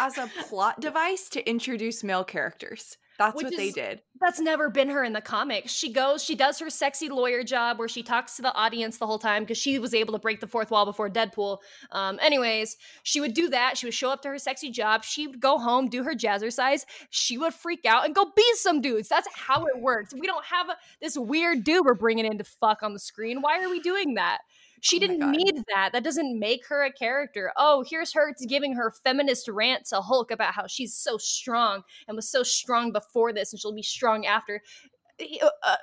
as 0.01 0.19
a 0.19 0.29
plot 0.49 0.81
device 0.81 1.29
to 1.31 1.49
introduce 1.49 2.05
male 2.05 2.25
characters. 2.25 2.99
That's 3.19 3.37
Which 3.37 3.45
what 3.45 3.53
is, 3.53 3.59
they 3.59 3.71
did. 3.71 4.03
That's 4.21 4.41
never 4.41 4.69
been 4.69 4.89
her 4.91 5.05
in 5.05 5.13
the 5.13 5.21
comics. 5.21 5.73
She 5.73 5.93
goes, 5.93 6.25
she 6.25 6.35
does 6.35 6.59
her 6.59 6.69
sexy 6.69 7.09
lawyer 7.09 7.45
job 7.45 7.79
where 7.79 7.89
she 7.89 8.03
talks 8.03 8.37
to 8.37 8.43
the 8.43 8.53
audience 8.55 8.99
the 8.99 9.07
whole 9.07 9.19
time 9.19 9.45
because 9.45 9.59
she 9.59 9.79
was 9.79 9.95
able 9.95 10.13
to 10.15 10.19
break 10.19 10.41
the 10.41 10.47
fourth 10.49 10.71
wall 10.71 10.85
before 10.85 11.09
Deadpool. 11.09 11.59
Um, 11.93 12.19
anyways, 12.21 12.77
she 13.05 13.21
would 13.21 13.35
do 13.35 13.49
that. 13.51 13.79
She 13.79 13.87
would 13.87 13.95
show 13.95 14.11
up 14.11 14.23
to 14.23 14.29
her 14.29 14.39
sexy 14.39 14.71
job. 14.71 15.05
She 15.05 15.29
would 15.29 15.41
go 15.41 15.59
home, 15.59 15.89
do 15.89 16.03
her 16.03 16.15
jazzercise. 16.15 16.85
She 17.11 17.39
would 17.39 17.55
freak 17.55 17.85
out 17.87 18.05
and 18.05 18.15
go 18.15 18.33
beat 18.35 18.57
some 18.57 18.81
dudes. 18.81 19.09
That's 19.09 19.29
how 19.33 19.65
it 19.67 19.81
works. 19.81 20.13
We 20.13 20.27
don't 20.27 20.45
have 20.47 20.69
a, 20.71 20.77
this 21.01 21.17
weird 21.17 21.63
dude 21.63 21.85
we're 21.85 21.95
bringing 21.95 22.25
in 22.25 22.39
to 22.39 22.45
fuck 22.45 22.83
on 22.83 22.95
the 22.95 23.01
screen. 23.01 23.43
Why 23.43 23.63
are 23.63 23.71
we 23.71 23.81
doing 23.81 24.15
that? 24.15 24.39
She 24.81 24.97
oh 24.97 25.01
didn't 25.01 25.31
need 25.31 25.65
that. 25.75 25.91
That 25.93 26.05
doesn't 26.05 26.39
make 26.39 26.67
her 26.69 26.85
a 26.85 26.93
character. 26.93 27.53
Oh, 27.57 27.85
here's 27.89 28.13
her 28.15 28.35
giving 28.49 28.75
her 28.75 28.93
feminist 29.03 29.49
rant 29.49 29.87
to 29.87 30.01
Hulk 30.01 30.31
about 30.31 30.55
how 30.55 30.67
she's 30.67 30.95
so 30.95 31.17
strong 31.19 31.83
and 32.07 32.17
was 32.17 32.29
so 32.29 32.43
strong 32.43 32.93
before 32.93 33.33
this 33.33 33.53
and 33.53 33.61
she'll 33.61 33.75
be 33.75 33.83
strong 33.83 34.27
after. 34.27 34.63
Uh, 35.21 35.49
uh, 35.63 35.77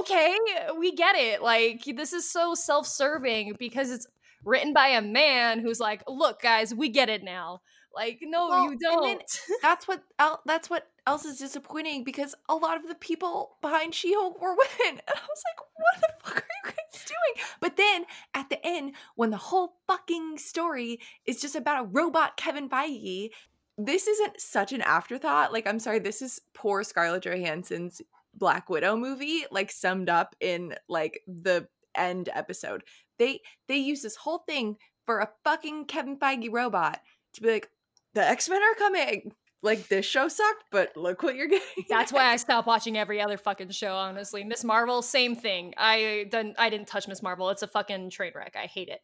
okay, 0.00 0.36
we 0.78 0.94
get 0.94 1.16
it. 1.16 1.42
Like, 1.42 1.84
this 1.84 2.12
is 2.12 2.30
so 2.30 2.54
self 2.54 2.86
serving 2.86 3.56
because 3.58 3.90
it's 3.90 4.06
written 4.44 4.72
by 4.72 4.88
a 4.88 5.02
man 5.02 5.60
who's 5.60 5.80
like, 5.80 6.02
look, 6.08 6.40
guys, 6.42 6.74
we 6.74 6.88
get 6.88 7.08
it 7.08 7.22
now. 7.22 7.60
Like, 7.94 8.20
no, 8.22 8.48
well, 8.48 8.70
you 8.70 8.78
don't. 8.78 9.40
that's 9.62 9.88
what 9.88 10.02
that's 10.44 10.70
what 10.70 10.86
else 11.08 11.24
is 11.24 11.38
disappointing 11.38 12.04
because 12.04 12.34
a 12.50 12.54
lot 12.54 12.76
of 12.76 12.86
the 12.86 12.94
people 12.94 13.56
behind 13.62 13.94
She-Hulk 13.94 14.40
were 14.40 14.50
women. 14.80 15.00
And 15.00 15.16
I 15.16 15.26
was 15.28 15.42
like, 15.48 15.66
what 15.74 16.00
the 16.00 16.08
fuck 16.22 16.36
are 16.36 16.46
you 16.64 16.70
guys 16.70 17.04
doing? 17.04 17.46
But 17.60 17.76
then 17.78 18.04
at 18.34 18.50
the 18.50 18.64
end, 18.64 18.92
when 19.16 19.30
the 19.30 19.38
whole 19.38 19.78
fucking 19.86 20.36
story 20.36 21.00
is 21.24 21.40
just 21.40 21.56
about 21.56 21.82
a 21.82 21.88
robot 21.88 22.36
Kevin 22.36 22.68
Feige, 22.68 23.30
this 23.78 24.06
isn't 24.06 24.38
such 24.38 24.72
an 24.72 24.82
afterthought. 24.82 25.52
Like, 25.52 25.66
I'm 25.66 25.78
sorry, 25.78 25.98
this 25.98 26.20
is 26.20 26.42
poor 26.52 26.82
Scarlett 26.82 27.22
Johansson's 27.22 28.02
Black 28.34 28.68
Widow 28.68 28.94
movie, 28.96 29.44
like 29.50 29.70
summed 29.70 30.10
up 30.10 30.36
in 30.40 30.74
like 30.88 31.22
the 31.26 31.68
end 31.94 32.28
episode. 32.34 32.82
They 33.18 33.40
they 33.66 33.78
use 33.78 34.02
this 34.02 34.16
whole 34.16 34.38
thing 34.38 34.76
for 35.06 35.20
a 35.20 35.30
fucking 35.42 35.86
Kevin 35.86 36.18
Feige 36.18 36.52
robot 36.52 37.00
to 37.32 37.40
be 37.40 37.50
like, 37.50 37.70
the 38.14 38.28
X-Men 38.28 38.62
are 38.62 38.74
coming 38.74 39.32
like 39.62 39.88
this 39.88 40.06
show 40.06 40.28
sucked, 40.28 40.64
but 40.70 40.96
look 40.96 41.22
what 41.22 41.34
you're 41.34 41.48
getting. 41.48 41.84
That's 41.88 42.12
why 42.12 42.26
I 42.26 42.36
stopped 42.36 42.66
watching 42.66 42.96
every 42.96 43.20
other 43.20 43.36
fucking 43.36 43.70
show. 43.70 43.94
Honestly, 43.94 44.44
Miss 44.44 44.64
Marvel, 44.64 45.02
same 45.02 45.34
thing. 45.34 45.74
I 45.76 46.26
didn't. 46.30 46.56
I 46.58 46.70
didn't 46.70 46.86
touch 46.86 47.08
Miss 47.08 47.22
Marvel. 47.22 47.50
It's 47.50 47.62
a 47.62 47.68
fucking 47.68 48.10
train 48.10 48.32
wreck. 48.34 48.56
I 48.56 48.66
hate 48.66 48.88
it. 48.88 49.00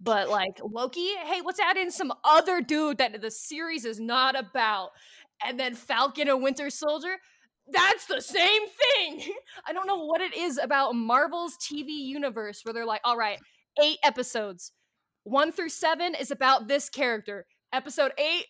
But 0.00 0.28
like 0.30 0.58
Loki, 0.62 1.08
hey, 1.24 1.40
let's 1.44 1.60
add 1.60 1.76
in 1.76 1.90
some 1.90 2.12
other 2.24 2.60
dude 2.60 2.98
that 2.98 3.20
the 3.20 3.30
series 3.30 3.84
is 3.84 3.98
not 3.98 4.38
about, 4.38 4.90
and 5.44 5.58
then 5.58 5.74
Falcon 5.74 6.28
and 6.28 6.42
Winter 6.42 6.70
Soldier. 6.70 7.16
That's 7.68 8.06
the 8.06 8.20
same 8.20 8.62
thing. 8.68 9.34
I 9.66 9.72
don't 9.72 9.88
know 9.88 10.04
what 10.04 10.20
it 10.20 10.36
is 10.36 10.56
about 10.56 10.94
Marvel's 10.94 11.56
TV 11.56 11.88
universe 11.88 12.60
where 12.62 12.72
they're 12.72 12.86
like, 12.86 13.00
all 13.02 13.16
right, 13.16 13.40
eight 13.82 13.98
episodes, 14.04 14.70
one 15.24 15.50
through 15.50 15.70
seven 15.70 16.14
is 16.14 16.30
about 16.30 16.68
this 16.68 16.88
character. 16.88 17.44
Episode 17.72 18.12
eight 18.18 18.46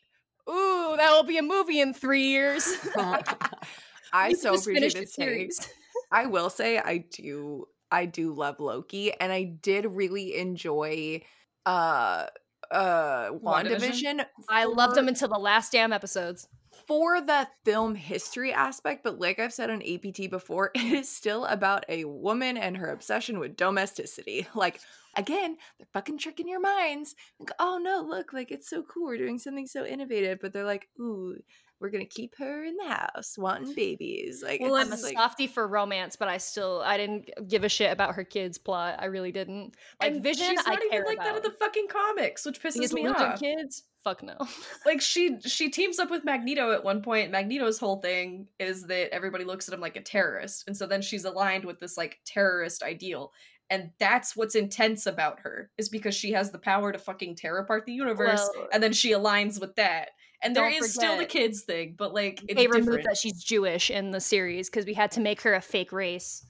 ooh, 0.49 0.97
that 0.97 1.11
will 1.13 1.25
be 1.25 1.39
a 1.39 1.43
movie 1.43 1.81
in 1.81 1.95
three 1.95 2.29
years. 2.29 2.67
I 4.13 4.33
so 4.33 4.55
appreciate 4.55 4.75
finished 4.75 4.97
this 4.97 5.15
series. 5.15 5.57
series. 5.57 5.75
I 6.13 6.27
will 6.27 6.51
say 6.51 6.79
I 6.79 6.99
do 6.99 7.67
I 7.91 8.07
do 8.07 8.33
love 8.33 8.61
Loki 8.61 9.13
and 9.13 9.33
I 9.33 9.43
did 9.45 9.87
really 9.87 10.37
enjoy 10.37 11.23
uh 11.65 12.27
uh 12.71 13.31
WandaVision? 13.31 13.43
WandaVision. 13.43 14.27
I 14.49 14.65
loved 14.65 14.97
them 14.97 15.09
until 15.09 15.29
the 15.29 15.39
last 15.39 15.73
damn 15.73 15.93
episodes. 15.93 16.49
For 16.87 17.21
the 17.21 17.49
film 17.65 17.95
history 17.95 18.53
aspect, 18.53 19.03
but 19.03 19.19
like 19.19 19.39
I've 19.39 19.53
said 19.53 19.71
on 19.71 19.83
APT 19.83 20.31
before, 20.31 20.71
it 20.75 20.93
is 20.93 21.09
still 21.09 21.45
about 21.47 21.85
a 21.89 22.05
woman 22.05 22.57
and 22.57 22.77
her 22.77 22.91
obsession 22.91 23.39
with 23.39 23.57
domesticity. 23.57 24.47
Like, 24.57 24.81
again, 25.17 25.57
they're 25.79 25.87
fucking 25.93 26.19
tricking 26.19 26.49
your 26.49 26.61
minds. 26.61 27.15
Like, 27.39 27.51
oh 27.59 27.79
no, 27.79 28.05
look, 28.09 28.33
like 28.33 28.51
it's 28.51 28.69
so 28.69 28.83
cool. 28.83 29.07
We're 29.07 29.19
doing 29.19 29.39
something 29.39 29.67
so 29.67 29.85
innovative, 29.85 30.39
but 30.41 30.53
they're 30.53 30.65
like, 30.65 30.89
ooh, 30.99 31.37
we're 31.81 31.91
gonna 31.91 32.07
keep 32.07 32.35
her 32.39 32.65
in 32.65 32.77
the 32.77 32.89
house 32.89 33.37
wanting 33.37 33.75
babies. 33.75 34.43
Like, 34.43 34.61
Well, 34.61 34.77
I'm 34.77 34.93
a 34.93 34.97
like, 34.97 35.17
softie 35.17 35.47
for 35.47 35.67
romance, 35.67 36.17
but 36.17 36.29
I 36.29 36.39
still 36.39 36.83
I 36.85 36.97
didn't 36.97 37.29
give 37.49 37.65
a 37.65 37.69
shit 37.69 37.93
about 37.93 38.15
her 38.15 38.25
kids' 38.25 38.59
plot. 38.59 38.97
I 38.99 39.07
really 39.07 39.33
didn't. 39.33 39.75
Like 40.01 40.13
and 40.13 40.23
Vision, 40.23 40.49
she's 40.51 40.61
I 40.67 40.71
not 40.71 40.79
even 40.79 40.91
care 40.91 41.05
like 41.05 41.19
about. 41.19 41.25
that 41.25 41.37
in 41.37 41.43
the 41.43 41.57
fucking 41.59 41.89
comics, 41.89 42.47
which 42.47 42.63
pisses 42.63 42.93
me 42.93 43.07
off. 43.07 43.39
kids, 43.39 43.85
fuck 44.03 44.23
no. 44.23 44.37
like 44.87 45.01
she 45.01 45.39
she 45.41 45.71
teams 45.71 45.99
up 45.99 46.11
with 46.11 46.25
Magneto 46.25 46.73
at 46.73 46.83
one 46.85 47.03
point. 47.03 47.31
Magneto's 47.31 47.79
whole 47.79 48.01
thing 48.01 48.49
is 48.59 48.85
that 48.85 49.13
everybody 49.13 49.45
looks 49.45 49.69
at 49.69 49.75
him 49.75 49.81
like 49.81 49.97
a 49.97 50.03
terrorist, 50.03 50.65
and 50.67 50.77
so 50.77 50.87
then 50.87 51.03
she's 51.03 51.25
aligned 51.25 51.65
with 51.65 51.79
this 51.79 51.97
like 51.97 52.19
terrorist 52.25 52.83
ideal. 52.83 53.33
And 53.69 53.91
that's 53.99 54.37
what's 54.37 54.55
intense 54.55 55.07
about 55.07 55.41
her 55.41 55.71
is 55.77 55.89
because 55.89 56.15
she 56.15 56.31
has 56.31 56.53
the 56.53 56.59
power 56.59 56.93
to 56.93 56.99
fucking 56.99 57.35
tear 57.35 57.59
apart 57.59 57.85
the 57.85 57.93
universe, 57.93 58.49
Well, 58.55 58.69
and 58.73 58.81
then 58.81 58.93
she 58.93 59.11
aligns 59.13 59.61
with 59.61 59.75
that. 59.75 60.11
And 60.43 60.55
there 60.55 60.69
don't 60.69 60.83
is 60.85 60.95
still 60.95 61.17
the 61.17 61.25
kids 61.25 61.63
thing, 61.63 61.95
but 61.97 62.15
like 62.15 62.43
it's 62.49 62.55
they 62.55 62.67
removed 62.67 62.87
different. 62.87 63.05
that 63.05 63.17
she's 63.17 63.43
Jewish 63.43 63.91
in 63.91 64.11
the 64.11 64.21
series 64.21 64.69
because 64.69 64.87
we 64.87 64.95
had 64.95 65.11
to 65.13 65.21
make 65.21 65.43
her 65.43 65.55
a 65.55 65.61
fake 65.61 65.93
race. 65.93 66.45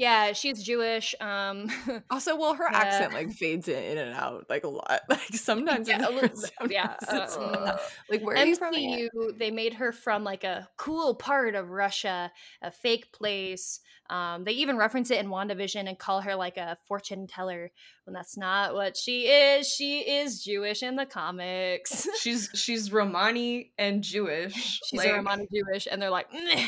Yeah, 0.00 0.32
she's 0.32 0.62
Jewish. 0.62 1.14
Um, 1.20 1.68
also, 2.10 2.34
well, 2.34 2.54
her 2.54 2.64
Yeah. 2.72 2.78
accent 2.78 3.12
like 3.12 3.32
fades 3.32 3.68
in, 3.68 3.76
in 3.84 3.98
and 3.98 4.14
out 4.14 4.46
like 4.48 4.64
a 4.64 4.68
lot. 4.68 5.02
Like 5.10 5.34
sometimes, 5.34 5.88
Yeah, 5.88 5.96
it's 5.98 6.08
a 6.08 6.12
her, 6.12 6.20
little- 6.22 6.70
yeah, 6.70 6.96
sometimes 7.04 7.36
it's 7.36 7.36
uh, 7.36 7.78
like 8.08 8.22
where 8.22 8.34
are 8.36 8.46
you 8.46 8.56
from? 8.56 8.72
MCU, 8.74 9.08
they 9.36 9.50
made 9.50 9.74
her 9.74 9.92
from 9.92 10.24
like 10.24 10.42
a 10.42 10.68
cool 10.78 11.14
part 11.14 11.54
of 11.54 11.68
Russia, 11.68 12.32
a 12.62 12.70
fake 12.70 13.12
place. 13.12 13.80
Um, 14.08 14.44
they 14.44 14.52
even 14.52 14.78
reference 14.78 15.10
it 15.10 15.18
in 15.22 15.28
WandaVision 15.30 15.86
and 15.86 15.98
call 15.98 16.22
her 16.22 16.34
like 16.34 16.56
a 16.56 16.78
fortune 16.88 17.26
teller 17.26 17.70
when 18.04 18.14
that's 18.14 18.38
not 18.38 18.72
what 18.72 18.96
she 18.96 19.26
is. 19.26 19.68
She 19.68 20.00
is 20.00 20.42
Jewish 20.42 20.82
in 20.82 20.96
the 20.96 21.04
comics. 21.06 22.08
she's 22.18 22.48
she's 22.54 22.90
Romani 22.90 23.72
and 23.76 24.02
Jewish. 24.02 24.80
She's 24.86 24.98
like, 24.98 25.10
a 25.10 25.14
Romani 25.16 25.46
Jewish, 25.54 25.86
and 25.90 26.00
they're 26.00 26.08
like, 26.10 26.32
"Meh, 26.32 26.40
meh." 26.54 26.66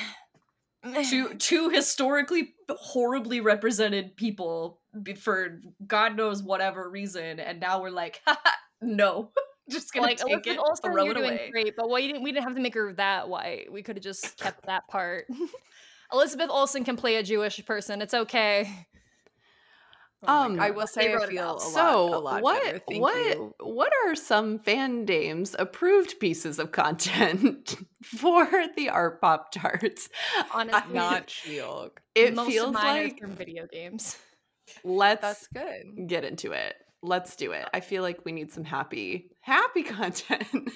Two 1.08 1.34
two 1.38 1.70
historically 1.70 2.54
horribly 2.68 3.40
represented 3.40 4.16
people 4.16 4.80
for 5.18 5.60
God 5.86 6.16
knows 6.16 6.42
whatever 6.42 6.88
reason, 6.88 7.40
and 7.40 7.60
now 7.60 7.80
we're 7.80 7.90
like, 7.90 8.20
no, 8.80 9.30
just 9.70 9.92
gonna 9.92 10.06
like 10.06 10.18
take 10.18 10.28
Elizabeth 10.28 10.54
it, 10.54 10.58
Olsen, 10.58 10.92
throw 10.92 11.04
you're 11.04 11.12
it 11.12 11.16
doing 11.16 11.30
away. 11.30 11.48
great, 11.50 11.74
but 11.76 11.90
we 11.90 12.06
didn't 12.06 12.22
we 12.22 12.32
didn't 12.32 12.44
have 12.44 12.54
to 12.54 12.60
make 12.60 12.74
her 12.74 12.92
that 12.94 13.28
white. 13.28 13.72
We 13.72 13.82
could 13.82 13.96
have 13.96 14.04
just 14.04 14.38
kept 14.38 14.66
that 14.66 14.86
part. 14.88 15.26
Elizabeth 16.12 16.50
Olsen 16.50 16.84
can 16.84 16.96
play 16.96 17.16
a 17.16 17.22
Jewish 17.22 17.64
person. 17.64 18.02
It's 18.02 18.14
okay. 18.14 18.86
Oh 20.26 20.44
Um, 20.44 20.60
I 20.60 20.70
will 20.70 20.86
say 20.86 21.10
I 21.10 21.14
wrote 21.14 21.24
it 21.24 21.30
feel 21.30 21.50
a 21.50 21.52
lot, 21.52 21.60
So 21.62 22.14
a 22.14 22.18
lot 22.18 22.42
what. 22.42 22.62
Thank 22.88 23.00
what 23.02 23.36
you. 23.36 23.54
what 23.60 23.92
are 24.06 24.14
some 24.14 24.58
fan 24.60 25.04
dames 25.04 25.56
approved 25.58 26.20
pieces 26.20 26.58
of 26.58 26.72
content 26.72 27.76
for 28.04 28.46
the 28.76 28.86
Artpop 28.86 29.52
charts? 29.52 30.08
Honestly, 30.54 30.94
Not 30.94 31.28
Shield. 31.30 31.90
It 32.14 32.34
most 32.34 32.50
feels 32.50 32.68
of 32.68 32.74
mine 32.74 33.02
like 33.04 33.18
from 33.18 33.32
video 33.32 33.66
games. 33.66 34.16
let's 34.84 35.20
That's 35.22 35.46
good. 35.48 36.06
get 36.08 36.24
into 36.24 36.52
it. 36.52 36.74
Let's 37.02 37.34
do 37.34 37.50
it. 37.52 37.66
I 37.74 37.80
feel 37.80 38.02
like 38.02 38.24
we 38.24 38.30
need 38.32 38.52
some 38.52 38.64
happy 38.64 39.30
happy 39.40 39.82
content. 39.98 40.70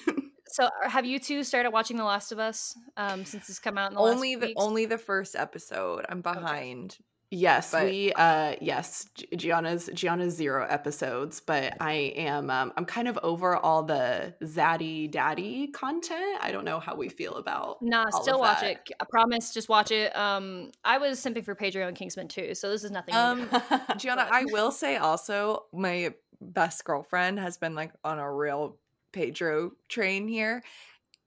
So, 0.49 0.65
uh, 0.65 0.89
have 0.89 1.05
you 1.05 1.19
two 1.19 1.43
started 1.43 1.71
watching 1.71 1.97
The 1.97 2.03
Last 2.05 2.31
of 2.31 2.39
Us 2.39 2.73
um, 2.95 3.25
since 3.25 3.49
it's 3.49 3.59
come 3.59 3.77
out 3.77 3.91
in 3.91 3.95
the 3.95 4.01
Only 4.01 4.29
few 4.31 4.39
the 4.39 4.45
weeks? 4.47 4.61
only 4.63 4.85
the 4.85 4.97
first 4.97 5.35
episode. 5.35 6.05
I'm 6.09 6.21
behind. 6.21 6.97
Yes, 7.29 7.71
But- 7.71 7.85
we 7.85 8.13
uh 8.13 8.55
yes, 8.61 9.05
Gianna's 9.35 9.89
Gianna's 9.93 10.33
zero 10.35 10.65
episodes, 10.69 11.41
but 11.41 11.73
I 11.81 12.13
am 12.15 12.49
um 12.49 12.71
I'm 12.77 12.85
kind 12.85 13.07
of 13.09 13.19
over 13.21 13.57
all 13.57 13.83
the 13.83 14.33
zaddy 14.43 15.11
daddy 15.11 15.67
content. 15.67 16.39
I 16.41 16.51
don't 16.53 16.63
know 16.63 16.79
how 16.79 16.95
we 16.95 17.09
feel 17.09 17.35
about 17.35 17.81
Nah, 17.81 18.05
still 18.11 18.39
watch 18.39 18.63
it. 18.63 18.79
I 18.99 19.05
promise, 19.09 19.53
just 19.53 19.67
watch 19.67 19.91
it. 19.91 20.15
Um, 20.15 20.71
I 20.85 20.99
was 20.99 21.19
simping 21.19 21.43
for 21.43 21.53
Pedro 21.53 21.85
and 21.87 21.97
Kingsman 21.97 22.29
too, 22.29 22.55
so 22.55 22.69
this 22.69 22.85
is 22.85 22.91
nothing. 22.91 23.13
new. 23.13 23.19
Um, 23.19 23.49
Gianna, 23.97 24.27
I 24.31 24.45
will 24.45 24.71
say 24.71 24.95
also, 24.95 25.65
my 25.73 26.13
best 26.39 26.85
girlfriend 26.85 27.39
has 27.39 27.57
been 27.57 27.75
like 27.75 27.91
on 28.05 28.19
a 28.19 28.31
real 28.33 28.77
Pedro 29.11 29.71
train 29.89 30.27
here. 30.29 30.63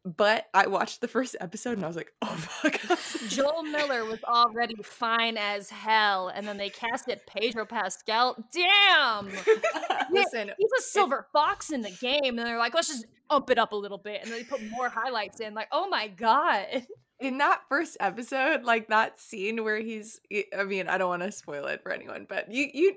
But 0.05 0.47
I 0.55 0.67
watched 0.67 1.03
the 1.03 1.09
first 1.09 1.37
episode 1.41 1.73
and 1.73 1.85
I 1.85 1.87
was 1.87 1.97
like, 1.97 2.13
oh 2.23 2.27
fuck. 2.27 2.81
Joel 3.29 3.63
Miller 3.65 4.05
was 4.07 4.23
already 4.25 4.77
fine 4.83 5.37
as 5.37 5.69
hell, 5.69 6.29
and 6.29 6.49
then 6.49 6.57
they 6.57 6.71
casted 6.71 7.21
Pedro 7.27 7.67
Pascal. 7.67 8.43
Damn, 8.53 9.27
Listen, 10.11 10.51
he's 10.59 10.73
a 10.79 10.83
silver 10.83 11.27
fox 11.33 11.71
in 11.71 11.83
the 11.83 11.91
game, 11.91 12.39
and 12.39 12.39
they're 12.39 12.59
like, 12.59 12.75
let's 12.75 12.89
just 12.89 13.05
up 13.29 13.51
it 13.51 13.59
up 13.59 13.73
a 13.73 13.77
little 13.77 13.99
bit, 13.99 14.23
and 14.23 14.31
then 14.31 14.39
they 14.39 14.45
put 14.45 14.63
more 14.71 14.89
highlights 14.89 15.41
in. 15.41 15.55
Like, 15.55 15.69
oh 15.71 15.87
my 15.89 16.09
god, 16.09 16.87
in 17.21 17.39
that 17.39 17.63
first 17.69 17.99
episode, 18.01 18.65
like 18.65 18.89
that 18.89 19.21
scene 19.21 19.63
where 19.63 19.79
he's 19.79 20.21
I 20.57 20.65
mean, 20.65 20.89
I 20.89 20.97
don't 20.97 21.09
want 21.09 21.23
to 21.23 21.33
spoil 21.33 21.67
it 21.67 21.83
for 21.83 21.93
anyone, 21.93 22.27
but 22.29 22.51
you 22.51 22.69
you 22.73 22.97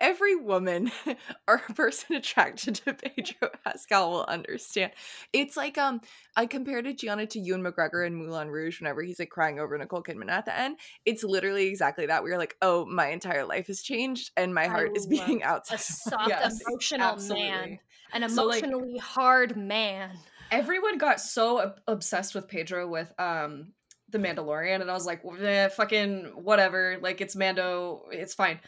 every 0.00 0.34
woman 0.36 0.90
or 1.48 1.58
person 1.58 2.16
attracted 2.16 2.76
to 2.76 2.94
Pedro 2.94 3.50
Pascal 3.64 4.10
will 4.10 4.24
understand. 4.24 4.92
It's 5.32 5.56
like 5.56 5.78
um 5.78 6.00
I 6.36 6.46
compared 6.46 6.86
it 6.86 6.98
Gianna 6.98 7.26
to 7.26 7.38
Ewan 7.40 7.62
McGregor 7.62 8.06
in 8.06 8.14
Moulin 8.14 8.48
Rouge 8.48 8.80
whenever 8.80 9.02
he's 9.02 9.18
like 9.18 9.30
crying 9.30 9.58
over 9.60 9.76
Nicole 9.78 10.02
Kidman 10.02 10.30
at 10.30 10.44
the 10.44 10.56
end. 10.58 10.78
It's 11.04 11.22
literally 11.24 11.66
exactly 11.68 12.06
that. 12.06 12.24
We 12.24 12.32
are 12.32 12.38
like, 12.38 12.56
oh, 12.62 12.84
my 12.86 13.08
entire 13.08 13.44
life 13.44 13.68
has 13.68 13.82
changed 13.82 14.30
and 14.36 14.54
my 14.54 14.64
I 14.64 14.68
heart 14.68 14.96
is 14.96 15.06
love 15.06 15.26
being 15.26 15.42
a 15.42 15.46
outside. 15.46 15.80
soft, 15.80 16.28
Yes, 16.28 16.60
emotional 16.66 16.98
man, 16.98 17.12
absolutely. 17.12 17.80
an 18.12 18.28
So, 18.28 18.44
like- 18.46 18.62
emotionally 18.64 18.98
hard 18.98 19.56
man. 19.56 20.10
Everyone 20.50 20.98
got 20.98 21.20
so 21.20 21.74
obsessed 21.86 22.34
with 22.34 22.48
Pedro 22.48 22.88
with 22.88 23.12
um 23.20 23.68
the 24.08 24.18
Mandalorian, 24.18 24.80
and 24.80 24.90
I 24.90 24.94
was 24.94 25.06
like, 25.06 25.22
eh, 25.40 25.68
fucking 25.68 26.32
whatever. 26.34 26.98
Like 27.00 27.20
it's 27.20 27.36
Mando, 27.36 28.06
it's 28.10 28.34
fine. 28.34 28.58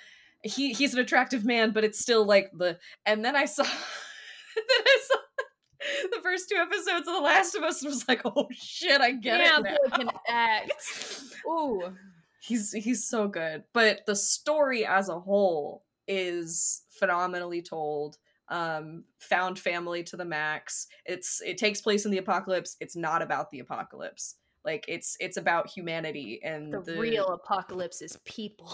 He 0.42 0.72
he's 0.72 0.94
an 0.94 1.00
attractive 1.00 1.44
man, 1.44 1.70
but 1.70 1.84
it's 1.84 1.98
still 1.98 2.24
like 2.24 2.50
the. 2.52 2.78
And 3.06 3.24
then 3.24 3.36
I 3.36 3.44
saw, 3.44 3.62
then 3.64 4.64
I 4.68 4.98
saw 5.08 5.16
the 6.10 6.22
first 6.22 6.48
two 6.48 6.56
episodes 6.56 7.06
of 7.06 7.14
The 7.14 7.20
Last 7.20 7.54
of 7.54 7.62
Us, 7.62 7.82
and 7.82 7.90
was 7.90 8.08
like, 8.08 8.22
oh 8.24 8.48
shit, 8.52 9.00
I 9.00 9.12
get 9.12 9.38
Damn, 9.38 9.66
it. 9.66 9.78
now. 9.90 9.96
can 9.96 10.10
act. 10.28 10.72
Ooh. 11.46 11.94
he's 12.40 12.72
he's 12.72 13.08
so 13.08 13.26
good 13.26 13.64
but 13.72 14.00
the 14.06 14.14
story 14.16 14.86
as 14.86 15.08
a 15.08 15.18
whole 15.18 15.84
is 16.06 16.82
phenomenally 16.90 17.60
told 17.62 18.16
um 18.48 19.04
found 19.18 19.58
family 19.58 20.02
to 20.04 20.16
the 20.16 20.24
max 20.24 20.86
it's 21.04 21.40
it 21.44 21.58
takes 21.58 21.80
place 21.80 22.04
in 22.04 22.10
the 22.10 22.18
apocalypse 22.18 22.76
it's 22.80 22.94
not 22.96 23.22
about 23.22 23.50
the 23.50 23.58
apocalypse 23.58 24.36
like 24.64 24.84
it's 24.88 25.16
it's 25.20 25.36
about 25.36 25.68
humanity 25.68 26.40
and 26.44 26.72
The, 26.72 26.80
the, 26.80 26.98
real 26.98 27.28
apocalypse 27.28 28.00
is 28.02 28.16
people. 28.24 28.72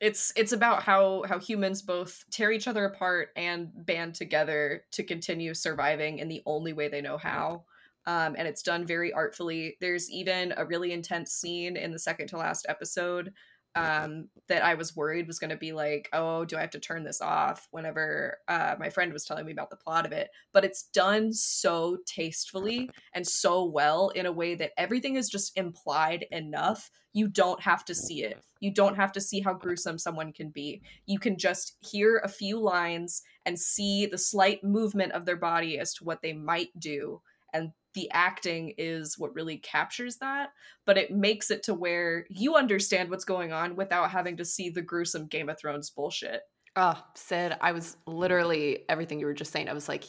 It's 0.00 0.32
it's 0.34 0.52
about 0.52 0.82
how 0.82 1.24
how 1.28 1.38
humans 1.38 1.82
both 1.82 2.24
tear 2.30 2.50
each 2.50 2.66
other 2.66 2.86
apart 2.86 3.28
and 3.36 3.68
band 3.86 4.14
together 4.14 4.84
to 4.92 5.02
continue 5.04 5.52
surviving 5.54 6.18
in 6.18 6.28
the 6.28 6.42
only 6.46 6.72
way 6.72 6.88
they 6.88 7.02
know 7.02 7.18
how. 7.18 7.64
Um, 8.06 8.34
and 8.38 8.48
it's 8.48 8.62
done 8.62 8.86
very 8.86 9.12
artfully. 9.12 9.76
There's 9.80 10.10
even 10.10 10.54
a 10.56 10.64
really 10.64 10.92
intense 10.92 11.32
scene 11.32 11.76
in 11.76 11.92
the 11.92 11.98
second 11.98 12.28
to 12.28 12.38
last 12.38 12.64
episode 12.68 13.32
um, 13.74 14.28
that 14.48 14.64
i 14.64 14.74
was 14.74 14.96
worried 14.96 15.26
was 15.26 15.38
going 15.38 15.50
to 15.50 15.56
be 15.56 15.72
like 15.72 16.08
oh 16.12 16.44
do 16.44 16.56
i 16.56 16.60
have 16.60 16.70
to 16.70 16.80
turn 16.80 17.04
this 17.04 17.20
off? 17.20 17.68
whenever 17.70 18.38
uh, 18.48 18.74
my 18.78 18.90
friend 18.90 19.12
was 19.12 19.24
telling 19.24 19.46
me 19.46 19.52
about 19.52 19.70
the 19.70 19.76
plot 19.76 20.06
of 20.06 20.12
it. 20.12 20.30
But 20.52 20.64
it's 20.64 20.84
done 20.84 21.32
so 21.32 21.98
tastefully 22.06 22.90
and 23.14 23.26
so 23.26 23.64
well 23.64 24.10
in 24.10 24.26
a 24.26 24.32
way 24.32 24.54
that 24.56 24.72
everything 24.76 25.16
is 25.16 25.28
just 25.28 25.56
implied 25.56 26.26
enough. 26.30 26.90
You 27.12 27.28
don't 27.28 27.60
have 27.62 27.84
to 27.86 27.94
see 27.94 28.22
it. 28.22 28.40
You 28.60 28.72
don't 28.72 28.96
have 28.96 29.12
to 29.12 29.20
see 29.20 29.40
how 29.40 29.54
gruesome 29.54 29.98
someone 29.98 30.32
can 30.32 30.50
be. 30.50 30.82
You 31.06 31.18
can 31.18 31.38
just 31.38 31.76
hear 31.80 32.20
a 32.22 32.28
few 32.28 32.60
lines 32.60 33.22
and 33.44 33.58
see 33.58 34.06
the 34.06 34.18
slight 34.18 34.62
movement 34.62 35.12
of 35.12 35.24
their 35.24 35.36
body 35.36 35.78
as 35.78 35.94
to 35.94 36.04
what 36.04 36.22
they 36.22 36.32
might 36.32 36.68
do 36.78 37.20
and 37.52 37.72
the 37.94 38.10
acting 38.12 38.74
is 38.78 39.18
what 39.18 39.34
really 39.34 39.58
captures 39.58 40.16
that 40.18 40.50
but 40.86 40.98
it 40.98 41.10
makes 41.10 41.50
it 41.50 41.62
to 41.62 41.74
where 41.74 42.26
you 42.28 42.56
understand 42.56 43.10
what's 43.10 43.24
going 43.24 43.52
on 43.52 43.76
without 43.76 44.10
having 44.10 44.36
to 44.36 44.44
see 44.44 44.70
the 44.70 44.82
gruesome 44.82 45.26
game 45.26 45.48
of 45.48 45.58
thrones 45.58 45.90
bullshit 45.90 46.42
Oh, 46.76 47.02
Sid, 47.14 47.56
I 47.60 47.72
was 47.72 47.96
literally 48.06 48.84
everything 48.88 49.18
you 49.18 49.26
were 49.26 49.34
just 49.34 49.52
saying. 49.52 49.68
I 49.68 49.72
was 49.72 49.88
like, 49.88 50.04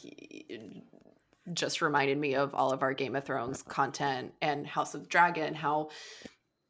just 1.54 1.82
reminded 1.82 2.18
me 2.18 2.36
of 2.36 2.54
all 2.54 2.72
of 2.72 2.84
our 2.84 2.94
Game 2.94 3.16
of 3.16 3.26
Thrones 3.26 3.64
content 3.64 4.34
and 4.42 4.66
House 4.68 4.94
of 4.94 5.10
Dragon, 5.10 5.56
how 5.56 5.90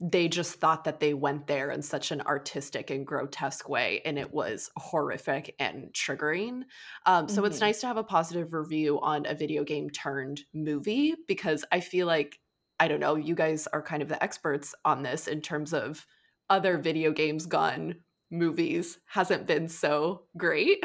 they 0.03 0.27
just 0.27 0.55
thought 0.55 0.85
that 0.85 0.99
they 0.99 1.13
went 1.13 1.45
there 1.45 1.69
in 1.69 1.83
such 1.83 2.09
an 2.09 2.21
artistic 2.21 2.89
and 2.89 3.05
grotesque 3.05 3.69
way 3.69 4.01
and 4.03 4.17
it 4.17 4.33
was 4.33 4.69
horrific 4.75 5.53
and 5.59 5.93
triggering. 5.93 6.63
Um, 7.05 7.27
so 7.27 7.35
mm-hmm. 7.35 7.45
it's 7.45 7.61
nice 7.61 7.81
to 7.81 7.87
have 7.87 7.97
a 7.97 8.03
positive 8.03 8.51
review 8.51 8.99
on 8.99 9.27
a 9.27 9.35
video 9.35 9.63
game 9.63 9.89
turned 9.91 10.41
movie 10.53 11.13
because 11.27 11.63
i 11.71 11.79
feel 11.79 12.07
like 12.07 12.39
i 12.79 12.87
don't 12.87 12.99
know 12.99 13.15
you 13.15 13.35
guys 13.35 13.67
are 13.67 13.81
kind 13.81 14.01
of 14.01 14.09
the 14.09 14.21
experts 14.23 14.73
on 14.85 15.03
this 15.03 15.27
in 15.27 15.41
terms 15.41 15.73
of 15.73 16.05
other 16.49 16.77
video 16.77 17.11
games 17.11 17.45
gone 17.45 17.95
movies 18.31 18.97
hasn't 19.07 19.45
been 19.45 19.67
so 19.67 20.23
great. 20.37 20.83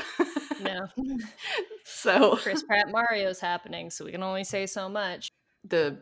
No. 0.60 0.86
So 1.88 2.36
chris 2.36 2.64
pratt 2.64 2.88
mario's 2.90 3.38
happening 3.38 3.90
so 3.90 4.04
we 4.04 4.10
can 4.10 4.22
only 4.22 4.42
say 4.42 4.66
so 4.66 4.88
much. 4.88 5.28
The 5.64 6.00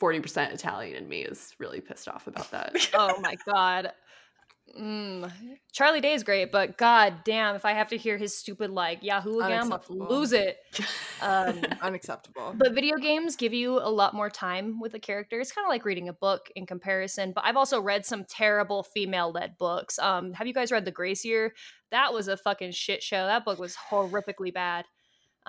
40% 0.00 0.52
Italian 0.52 0.96
in 0.96 1.08
me 1.08 1.22
is 1.22 1.54
really 1.58 1.80
pissed 1.80 2.08
off 2.08 2.26
about 2.26 2.50
that. 2.50 2.74
oh 2.94 3.20
my 3.20 3.36
god. 3.46 3.92
Mm. 4.78 5.30
Charlie 5.72 6.00
Day 6.00 6.12
is 6.12 6.22
great, 6.22 6.52
but 6.52 6.76
god 6.76 7.24
damn, 7.24 7.54
if 7.54 7.64
I 7.64 7.72
have 7.72 7.88
to 7.88 7.96
hear 7.96 8.18
his 8.18 8.36
stupid 8.36 8.70
like 8.70 9.02
Yahoo 9.02 9.40
again, 9.40 9.62
I'm 9.62 9.68
gonna 9.70 9.82
lose 9.88 10.32
it. 10.32 10.58
Um, 11.20 11.62
Unacceptable. 11.82 12.54
But 12.56 12.74
video 12.74 12.96
games 12.96 13.34
give 13.34 13.52
you 13.52 13.80
a 13.80 13.90
lot 13.90 14.14
more 14.14 14.30
time 14.30 14.78
with 14.78 14.94
a 14.94 15.00
character. 15.00 15.40
It's 15.40 15.50
kind 15.50 15.64
of 15.64 15.68
like 15.68 15.84
reading 15.84 16.08
a 16.08 16.12
book 16.12 16.48
in 16.54 16.64
comparison. 16.64 17.32
But 17.34 17.44
I've 17.44 17.56
also 17.56 17.80
read 17.80 18.06
some 18.06 18.22
terrible 18.22 18.84
female-led 18.84 19.58
books. 19.58 19.98
Um, 19.98 20.32
have 20.34 20.46
you 20.46 20.54
guys 20.54 20.70
read 20.70 20.84
The 20.84 20.92
Gracier? 20.92 21.50
That 21.90 22.12
was 22.12 22.28
a 22.28 22.36
fucking 22.36 22.70
shit 22.70 23.02
show. 23.02 23.26
That 23.26 23.44
book 23.44 23.58
was 23.58 23.76
horrifically 23.90 24.54
bad. 24.54 24.84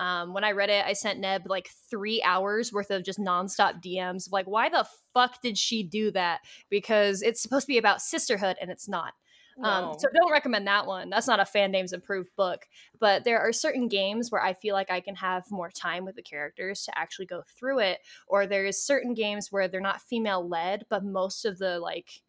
Um, 0.00 0.32
when 0.32 0.44
I 0.44 0.52
read 0.52 0.70
it, 0.70 0.84
I 0.86 0.94
sent 0.94 1.20
Neb 1.20 1.42
like 1.46 1.68
three 1.90 2.22
hours 2.22 2.72
worth 2.72 2.90
of 2.90 3.04
just 3.04 3.18
nonstop 3.18 3.82
DMs. 3.84 4.32
Like, 4.32 4.46
why 4.46 4.70
the 4.70 4.86
fuck 5.12 5.42
did 5.42 5.58
she 5.58 5.82
do 5.82 6.10
that? 6.12 6.40
Because 6.70 7.20
it's 7.20 7.42
supposed 7.42 7.66
to 7.66 7.72
be 7.72 7.76
about 7.76 8.00
sisterhood 8.00 8.56
and 8.62 8.70
it's 8.70 8.88
not. 8.88 9.12
Um, 9.58 9.62
no. 9.62 9.90
Um, 9.90 9.98
so 9.98 10.08
don't 10.14 10.32
recommend 10.32 10.66
that 10.66 10.86
one. 10.86 11.10
That's 11.10 11.26
not 11.26 11.38
a 11.38 11.44
Fandames 11.44 11.92
approved 11.92 12.30
book. 12.34 12.66
But 12.98 13.24
there 13.24 13.40
are 13.40 13.52
certain 13.52 13.88
games 13.88 14.32
where 14.32 14.42
I 14.42 14.54
feel 14.54 14.74
like 14.74 14.90
I 14.90 15.00
can 15.00 15.16
have 15.16 15.50
more 15.50 15.70
time 15.70 16.06
with 16.06 16.16
the 16.16 16.22
characters 16.22 16.84
to 16.84 16.98
actually 16.98 17.26
go 17.26 17.42
through 17.58 17.80
it. 17.80 17.98
Or 18.26 18.46
there's 18.46 18.78
certain 18.78 19.12
games 19.12 19.48
where 19.50 19.68
they're 19.68 19.82
not 19.82 20.00
female 20.00 20.48
led, 20.48 20.86
but 20.88 21.04
most 21.04 21.44
of 21.44 21.58
the 21.58 21.78
like 21.78 22.22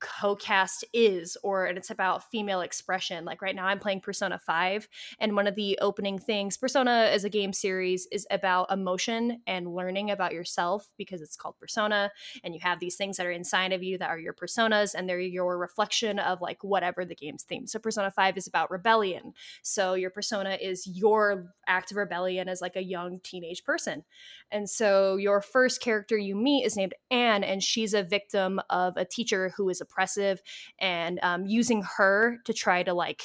co-cast 0.00 0.84
is 0.92 1.36
or 1.42 1.66
and 1.66 1.78
it's 1.78 1.90
about 1.90 2.30
female 2.30 2.60
expression. 2.60 3.24
Like 3.24 3.42
right 3.42 3.54
now 3.54 3.66
i'm 3.66 3.78
playing 3.78 4.00
persona 4.00 4.38
5 4.38 4.88
and 5.18 5.36
one 5.36 5.46
of 5.46 5.54
the 5.54 5.78
opening 5.80 6.18
things 6.18 6.56
persona 6.56 7.08
as 7.12 7.24
a 7.24 7.30
game 7.30 7.52
series 7.52 8.06
is 8.10 8.26
about 8.30 8.70
emotion 8.70 9.40
and 9.46 9.74
learning 9.74 10.10
about 10.10 10.32
yourself 10.32 10.88
because 10.96 11.20
it's 11.20 11.36
called 11.36 11.58
persona 11.58 12.10
and 12.44 12.54
you 12.54 12.60
have 12.60 12.80
these 12.80 12.96
things 12.96 13.16
that 13.16 13.26
are 13.26 13.30
inside 13.30 13.72
of 13.72 13.82
you 13.82 13.98
that 13.98 14.10
are 14.10 14.18
your 14.18 14.34
personas 14.34 14.94
and 14.94 15.08
they're 15.08 15.20
your 15.20 15.58
reflection 15.58 16.18
of 16.18 16.40
like 16.40 16.62
whatever 16.62 17.04
the 17.04 17.14
game's 17.14 17.42
theme. 17.42 17.66
So 17.66 17.78
persona 17.78 18.10
5 18.10 18.36
is 18.36 18.46
about 18.46 18.70
rebellion. 18.70 19.32
So 19.62 19.94
your 19.94 20.10
persona 20.10 20.58
is 20.60 20.86
your 20.86 21.52
act 21.66 21.90
of 21.90 21.96
rebellion 21.96 22.48
as 22.48 22.60
like 22.60 22.76
a 22.76 22.82
young 22.82 23.20
teenage 23.22 23.64
person. 23.64 24.04
And 24.50 24.68
so 24.68 25.16
your 25.16 25.40
first 25.40 25.80
character 25.80 26.16
you 26.16 26.34
meet 26.34 26.64
is 26.64 26.76
named 26.76 26.94
anne 27.10 27.44
and 27.44 27.62
she's 27.62 27.94
a 27.94 28.02
victim 28.02 28.60
of 28.70 28.96
a 28.96 29.04
teacher 29.04 29.52
who 29.56 29.68
is 29.68 29.80
a 29.80 29.86
oppressive 29.90 30.40
and 30.78 31.18
um, 31.22 31.46
using 31.46 31.82
her 31.96 32.38
to 32.44 32.52
try 32.52 32.82
to 32.82 32.94
like 32.94 33.22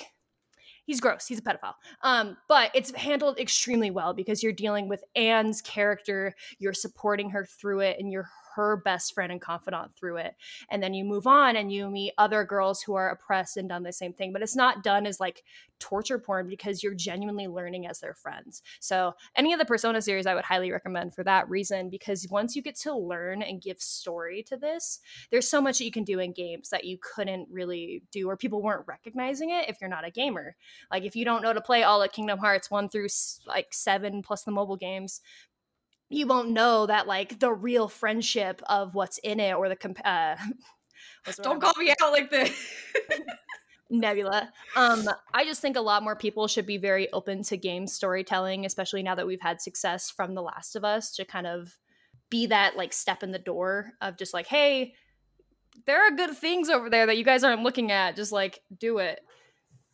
he's 0.85 0.99
gross 0.99 1.27
he's 1.27 1.39
a 1.39 1.41
pedophile 1.41 1.73
um, 2.03 2.37
but 2.47 2.71
it's 2.73 2.91
handled 2.95 3.39
extremely 3.39 3.91
well 3.91 4.13
because 4.13 4.43
you're 4.43 4.53
dealing 4.53 4.87
with 4.87 5.03
anne's 5.15 5.61
character 5.61 6.33
you're 6.59 6.73
supporting 6.73 7.29
her 7.29 7.45
through 7.45 7.79
it 7.79 7.97
and 7.99 8.11
you're 8.11 8.29
her 8.55 8.77
best 8.77 9.13
friend 9.13 9.31
and 9.31 9.41
confidant 9.41 9.95
through 9.95 10.17
it. 10.17 10.35
And 10.69 10.81
then 10.81 10.93
you 10.93 11.03
move 11.03 11.27
on 11.27 11.55
and 11.55 11.71
you 11.71 11.89
meet 11.89 12.13
other 12.17 12.43
girls 12.43 12.81
who 12.81 12.95
are 12.95 13.09
oppressed 13.09 13.57
and 13.57 13.69
done 13.69 13.83
the 13.83 13.93
same 13.93 14.13
thing. 14.13 14.33
But 14.33 14.41
it's 14.41 14.55
not 14.55 14.83
done 14.83 15.05
as 15.05 15.19
like 15.19 15.43
torture 15.79 16.19
porn 16.19 16.47
because 16.47 16.83
you're 16.83 16.93
genuinely 16.93 17.47
learning 17.47 17.85
as 17.85 17.99
their 17.99 18.13
friends. 18.13 18.61
So 18.79 19.13
any 19.35 19.53
of 19.53 19.59
the 19.59 19.65
Persona 19.65 20.01
series 20.01 20.25
I 20.25 20.35
would 20.35 20.45
highly 20.45 20.71
recommend 20.71 21.13
for 21.13 21.23
that 21.23 21.49
reason 21.49 21.89
because 21.89 22.27
once 22.29 22.55
you 22.55 22.61
get 22.61 22.75
to 22.77 22.95
learn 22.95 23.41
and 23.41 23.61
give 23.61 23.79
story 23.79 24.43
to 24.43 24.57
this, 24.57 24.99
there's 25.31 25.49
so 25.49 25.61
much 25.61 25.77
that 25.77 25.85
you 25.85 25.91
can 25.91 26.03
do 26.03 26.19
in 26.19 26.31
games 26.31 26.69
that 26.69 26.85
you 26.85 26.97
couldn't 27.01 27.47
really 27.51 28.03
do 28.11 28.29
or 28.29 28.37
people 28.37 28.61
weren't 28.61 28.87
recognizing 28.87 29.49
it 29.49 29.69
if 29.69 29.77
you're 29.81 29.89
not 29.89 30.07
a 30.07 30.11
gamer. 30.11 30.55
Like 30.91 31.03
if 31.03 31.15
you 31.15 31.25
don't 31.25 31.41
know 31.41 31.53
to 31.53 31.61
play 31.61 31.83
all 31.83 32.01
of 32.01 32.11
Kingdom 32.11 32.39
Hearts 32.39 32.71
1 32.71 32.89
through 32.89 33.07
like 33.45 33.67
7 33.71 34.21
plus 34.21 34.43
the 34.43 34.51
mobile 34.51 34.77
games, 34.77 35.21
you 36.09 36.27
won't 36.27 36.49
know 36.49 36.85
that 36.85 37.07
like 37.07 37.39
the 37.39 37.51
real 37.51 37.87
friendship 37.87 38.61
of 38.67 38.95
what's 38.95 39.17
in 39.19 39.39
it 39.39 39.53
or 39.53 39.69
the 39.69 39.75
comp- 39.75 40.05
uh, 40.05 40.35
don't 41.41 41.61
call 41.61 41.73
me 41.77 41.93
out 42.01 42.11
like 42.11 42.29
this. 42.29 42.51
Nebula. 43.89 44.51
Um 44.75 45.07
i 45.31 45.45
just 45.45 45.61
think 45.61 45.77
a 45.77 45.81
lot 45.81 46.01
more 46.01 46.15
people 46.15 46.47
should 46.47 46.65
be 46.65 46.77
very 46.77 47.11
open 47.13 47.43
to 47.43 47.55
game 47.55 47.85
storytelling 47.85 48.65
especially 48.65 49.03
now 49.03 49.13
that 49.13 49.27
we've 49.27 49.41
had 49.41 49.61
success 49.61 50.09
from 50.09 50.33
the 50.33 50.41
last 50.41 50.75
of 50.75 50.83
us 50.83 51.11
to 51.15 51.23
kind 51.23 51.45
of 51.45 51.77
be 52.31 52.47
that 52.47 52.75
like 52.75 52.93
step 52.93 53.21
in 53.21 53.31
the 53.31 53.37
door 53.37 53.91
of 54.01 54.17
just 54.17 54.33
like 54.33 54.47
hey 54.47 54.95
there 55.85 56.01
are 56.01 56.15
good 56.15 56.35
things 56.35 56.69
over 56.69 56.89
there 56.89 57.05
that 57.05 57.17
you 57.17 57.23
guys 57.23 57.43
aren't 57.43 57.63
looking 57.63 57.91
at 57.91 58.15
just 58.15 58.31
like 58.31 58.61
do 58.77 58.99
it. 58.99 59.19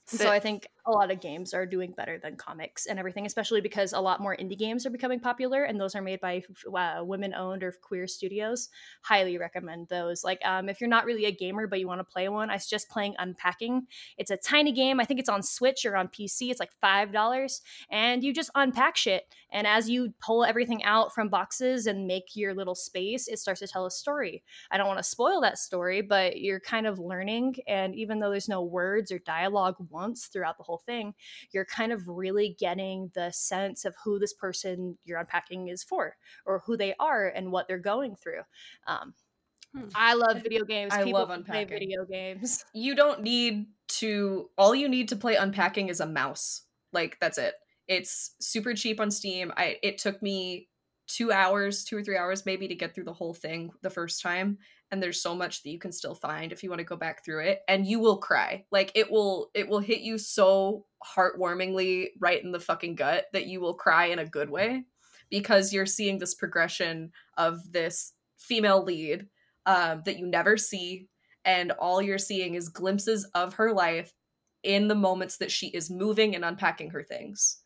So 0.05 0.29
I 0.29 0.39
think 0.39 0.67
a 0.85 0.91
lot 0.91 1.11
of 1.11 1.21
games 1.21 1.53
are 1.53 1.65
doing 1.65 1.91
better 1.91 2.17
than 2.17 2.35
comics 2.35 2.87
and 2.87 2.97
everything, 2.97 3.25
especially 3.25 3.61
because 3.61 3.93
a 3.93 3.99
lot 3.99 4.19
more 4.19 4.35
indie 4.35 4.57
games 4.57 4.85
are 4.85 4.89
becoming 4.89 5.19
popular, 5.19 5.63
and 5.63 5.79
those 5.79 5.95
are 5.95 6.01
made 6.01 6.19
by 6.19 6.43
uh, 6.75 7.03
women-owned 7.03 7.63
or 7.63 7.73
queer 7.81 8.07
studios. 8.07 8.69
Highly 9.03 9.37
recommend 9.37 9.89
those. 9.89 10.23
Like, 10.23 10.43
um, 10.45 10.69
if 10.69 10.81
you're 10.81 10.89
not 10.89 11.05
really 11.05 11.25
a 11.25 11.31
gamer 11.31 11.67
but 11.67 11.79
you 11.79 11.87
want 11.87 11.99
to 11.99 12.03
play 12.03 12.27
one, 12.29 12.49
I 12.49 12.57
suggest 12.57 12.89
playing 12.89 13.15
Unpacking. 13.19 13.87
It's 14.17 14.31
a 14.31 14.37
tiny 14.37 14.71
game. 14.71 14.99
I 14.99 15.05
think 15.05 15.19
it's 15.19 15.29
on 15.29 15.43
Switch 15.43 15.85
or 15.85 15.95
on 15.95 16.07
PC. 16.07 16.49
It's 16.49 16.59
like 16.59 16.71
five 16.81 17.11
dollars, 17.11 17.61
and 17.89 18.23
you 18.23 18.33
just 18.33 18.49
unpack 18.55 18.97
shit. 18.97 19.25
And 19.51 19.67
as 19.67 19.89
you 19.89 20.13
pull 20.21 20.45
everything 20.45 20.83
out 20.83 21.13
from 21.13 21.29
boxes 21.29 21.85
and 21.85 22.07
make 22.07 22.35
your 22.35 22.53
little 22.53 22.75
space, 22.75 23.27
it 23.27 23.37
starts 23.37 23.59
to 23.59 23.67
tell 23.67 23.85
a 23.85 23.91
story. 23.91 24.43
I 24.71 24.77
don't 24.77 24.87
want 24.87 24.99
to 24.99 25.03
spoil 25.03 25.41
that 25.41 25.57
story, 25.57 26.01
but 26.01 26.39
you're 26.39 26.59
kind 26.59 26.87
of 26.87 26.99
learning, 26.99 27.57
and 27.67 27.93
even 27.95 28.19
though 28.19 28.29
there's 28.29 28.49
no 28.49 28.63
words 28.63 29.11
or 29.11 29.19
dialogue 29.19 29.75
once 29.89 30.27
throughout 30.27 30.57
the 30.57 30.63
whole 30.63 30.70
thing, 30.79 31.13
you're 31.51 31.65
kind 31.65 31.91
of 31.91 32.07
really 32.07 32.55
getting 32.59 33.11
the 33.13 33.31
sense 33.31 33.85
of 33.85 33.95
who 34.03 34.19
this 34.19 34.33
person 34.33 34.97
you're 35.03 35.19
unpacking 35.19 35.67
is 35.67 35.83
for, 35.83 36.15
or 36.45 36.63
who 36.65 36.77
they 36.77 36.93
are 36.99 37.27
and 37.27 37.51
what 37.51 37.67
they're 37.67 37.79
going 37.79 38.15
through. 38.15 38.41
Um, 38.87 39.13
hmm. 39.75 39.87
I 39.95 40.13
love 40.13 40.41
video 40.41 40.65
games. 40.65 40.93
I 40.93 41.03
People 41.03 41.19
love 41.19 41.29
unpacking. 41.29 41.67
play 41.67 41.79
video 41.79 42.05
games. 42.05 42.65
You 42.73 42.95
don't 42.95 43.21
need 43.21 43.67
to. 43.99 44.49
All 44.57 44.73
you 44.73 44.87
need 44.89 45.09
to 45.09 45.15
play 45.15 45.35
unpacking 45.35 45.89
is 45.89 45.99
a 45.99 46.05
mouse. 46.05 46.63
Like 46.93 47.17
that's 47.19 47.37
it. 47.37 47.55
It's 47.87 48.35
super 48.39 48.73
cheap 48.73 48.99
on 48.99 49.11
Steam. 49.11 49.51
I 49.57 49.77
it 49.83 49.97
took 49.97 50.21
me 50.21 50.69
two 51.07 51.31
hours, 51.31 51.83
two 51.83 51.97
or 51.97 52.03
three 52.03 52.17
hours 52.17 52.45
maybe 52.45 52.67
to 52.67 52.75
get 52.75 52.95
through 52.95 53.03
the 53.03 53.13
whole 53.13 53.33
thing 53.33 53.71
the 53.81 53.89
first 53.89 54.21
time. 54.21 54.57
And 54.91 55.01
there's 55.01 55.21
so 55.21 55.33
much 55.33 55.63
that 55.63 55.69
you 55.69 55.79
can 55.79 55.91
still 55.91 56.15
find 56.15 56.51
if 56.51 56.63
you 56.63 56.69
want 56.69 56.79
to 56.79 56.85
go 56.85 56.97
back 56.97 57.23
through 57.23 57.45
it. 57.45 57.61
And 57.67 57.87
you 57.87 57.99
will 57.99 58.17
cry. 58.17 58.65
Like 58.71 58.91
it 58.93 59.09
will 59.09 59.49
it 59.53 59.67
will 59.67 59.79
hit 59.79 60.01
you 60.01 60.17
so 60.17 60.85
heartwarmingly 61.15 62.09
right 62.19 62.43
in 62.43 62.51
the 62.51 62.59
fucking 62.59 62.95
gut 62.95 63.25
that 63.33 63.47
you 63.47 63.61
will 63.61 63.73
cry 63.73 64.07
in 64.07 64.19
a 64.19 64.25
good 64.25 64.49
way 64.49 64.83
because 65.29 65.73
you're 65.73 65.85
seeing 65.85 66.19
this 66.19 66.35
progression 66.35 67.11
of 67.37 67.71
this 67.71 68.13
female 68.37 68.83
lead 68.83 69.27
um, 69.65 70.01
that 70.05 70.19
you 70.19 70.27
never 70.27 70.57
see. 70.57 71.07
And 71.45 71.71
all 71.71 72.01
you're 72.01 72.19
seeing 72.19 72.55
is 72.55 72.69
glimpses 72.69 73.25
of 73.33 73.55
her 73.55 73.73
life 73.73 74.13
in 74.63 74.87
the 74.87 74.95
moments 74.95 75.37
that 75.37 75.51
she 75.51 75.67
is 75.67 75.89
moving 75.89 76.35
and 76.35 76.45
unpacking 76.45 76.91
her 76.91 77.01
things. 77.01 77.61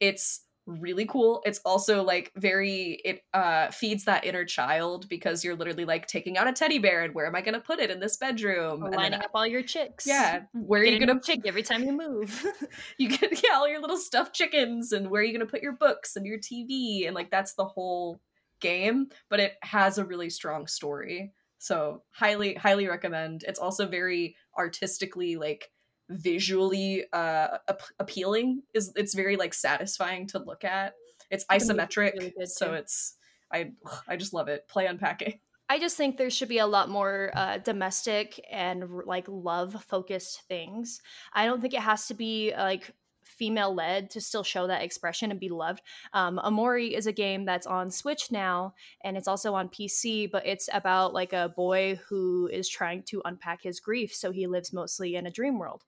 It's 0.00 0.43
really 0.66 1.06
cool. 1.06 1.42
It's 1.44 1.60
also 1.64 2.02
like 2.02 2.32
very 2.36 3.00
it 3.04 3.22
uh 3.32 3.70
feeds 3.70 4.04
that 4.04 4.24
inner 4.24 4.44
child 4.44 5.08
because 5.08 5.44
you're 5.44 5.56
literally 5.56 5.84
like 5.84 6.06
taking 6.06 6.38
out 6.38 6.48
a 6.48 6.52
teddy 6.52 6.78
bear 6.78 7.02
and 7.02 7.14
where 7.14 7.26
am 7.26 7.34
I 7.34 7.40
gonna 7.40 7.60
put 7.60 7.80
it 7.80 7.90
in 7.90 8.00
this 8.00 8.16
bedroom? 8.16 8.82
Or 8.82 8.90
lining 8.90 9.12
then, 9.12 9.22
up 9.22 9.30
all 9.34 9.46
your 9.46 9.62
chicks. 9.62 10.06
Yeah. 10.06 10.42
Where 10.52 10.82
are 10.82 10.84
you 10.84 10.98
gonna 10.98 11.20
chick 11.20 11.40
every 11.44 11.62
time 11.62 11.84
you 11.84 11.92
move? 11.92 12.46
you 12.98 13.08
get 13.08 13.42
yeah, 13.42 13.56
all 13.56 13.68
your 13.68 13.80
little 13.80 13.96
stuffed 13.96 14.34
chickens 14.34 14.92
and 14.92 15.10
where 15.10 15.20
are 15.20 15.24
you 15.24 15.32
gonna 15.32 15.50
put 15.50 15.62
your 15.62 15.72
books 15.72 16.16
and 16.16 16.26
your 16.26 16.38
TV 16.38 17.06
and 17.06 17.14
like 17.14 17.30
that's 17.30 17.54
the 17.54 17.64
whole 17.64 18.20
game, 18.60 19.08
but 19.28 19.40
it 19.40 19.54
has 19.62 19.98
a 19.98 20.04
really 20.04 20.30
strong 20.30 20.66
story. 20.66 21.32
So 21.58 22.02
highly, 22.10 22.54
highly 22.54 22.86
recommend. 22.88 23.44
It's 23.46 23.58
also 23.58 23.86
very 23.86 24.36
artistically 24.56 25.36
like 25.36 25.70
visually 26.08 27.04
uh 27.12 27.58
ap- 27.68 27.82
appealing 27.98 28.62
is 28.74 28.92
it's 28.96 29.14
very 29.14 29.36
like 29.36 29.54
satisfying 29.54 30.26
to 30.28 30.38
look 30.38 30.64
at. 30.64 30.94
It's 31.30 31.44
isometric 31.46 32.12
really 32.18 32.46
so 32.46 32.74
it's 32.74 33.16
i 33.52 33.72
i 34.08 34.16
just 34.16 34.32
love 34.32 34.48
it. 34.48 34.66
Play 34.68 34.86
unpacking 34.86 35.40
i 35.68 35.78
just 35.78 35.96
think 35.96 36.16
there 36.16 36.30
should 36.30 36.48
be 36.48 36.58
a 36.58 36.66
lot 36.66 36.88
more 36.88 37.30
uh, 37.34 37.58
domestic 37.58 38.40
and 38.50 38.84
like 39.06 39.26
love 39.28 39.82
focused 39.88 40.42
things. 40.48 41.00
I 41.32 41.46
don't 41.46 41.60
think 41.60 41.74
it 41.74 41.80
has 41.80 42.06
to 42.08 42.14
be 42.14 42.52
like 42.56 42.92
female 43.24 43.74
led 43.74 44.10
to 44.10 44.20
still 44.20 44.42
show 44.42 44.66
that 44.66 44.82
expression 44.82 45.30
and 45.30 45.40
be 45.40 45.48
loved. 45.48 45.82
Um, 46.12 46.40
Omori 46.44 46.96
is 46.96 47.06
a 47.06 47.12
game 47.12 47.44
that's 47.44 47.66
on 47.66 47.90
Switch 47.90 48.30
now 48.30 48.74
and 49.02 49.16
it's 49.16 49.28
also 49.28 49.54
on 49.54 49.68
PC, 49.68 50.30
but 50.30 50.46
it's 50.46 50.68
about 50.72 51.14
like 51.14 51.32
a 51.32 51.52
boy 51.56 51.98
who 52.08 52.48
is 52.52 52.68
trying 52.68 53.02
to 53.04 53.22
unpack 53.24 53.62
his 53.62 53.80
grief. 53.80 54.14
So 54.14 54.30
he 54.30 54.46
lives 54.46 54.72
mostly 54.72 55.16
in 55.16 55.26
a 55.26 55.30
dream 55.30 55.58
world. 55.58 55.84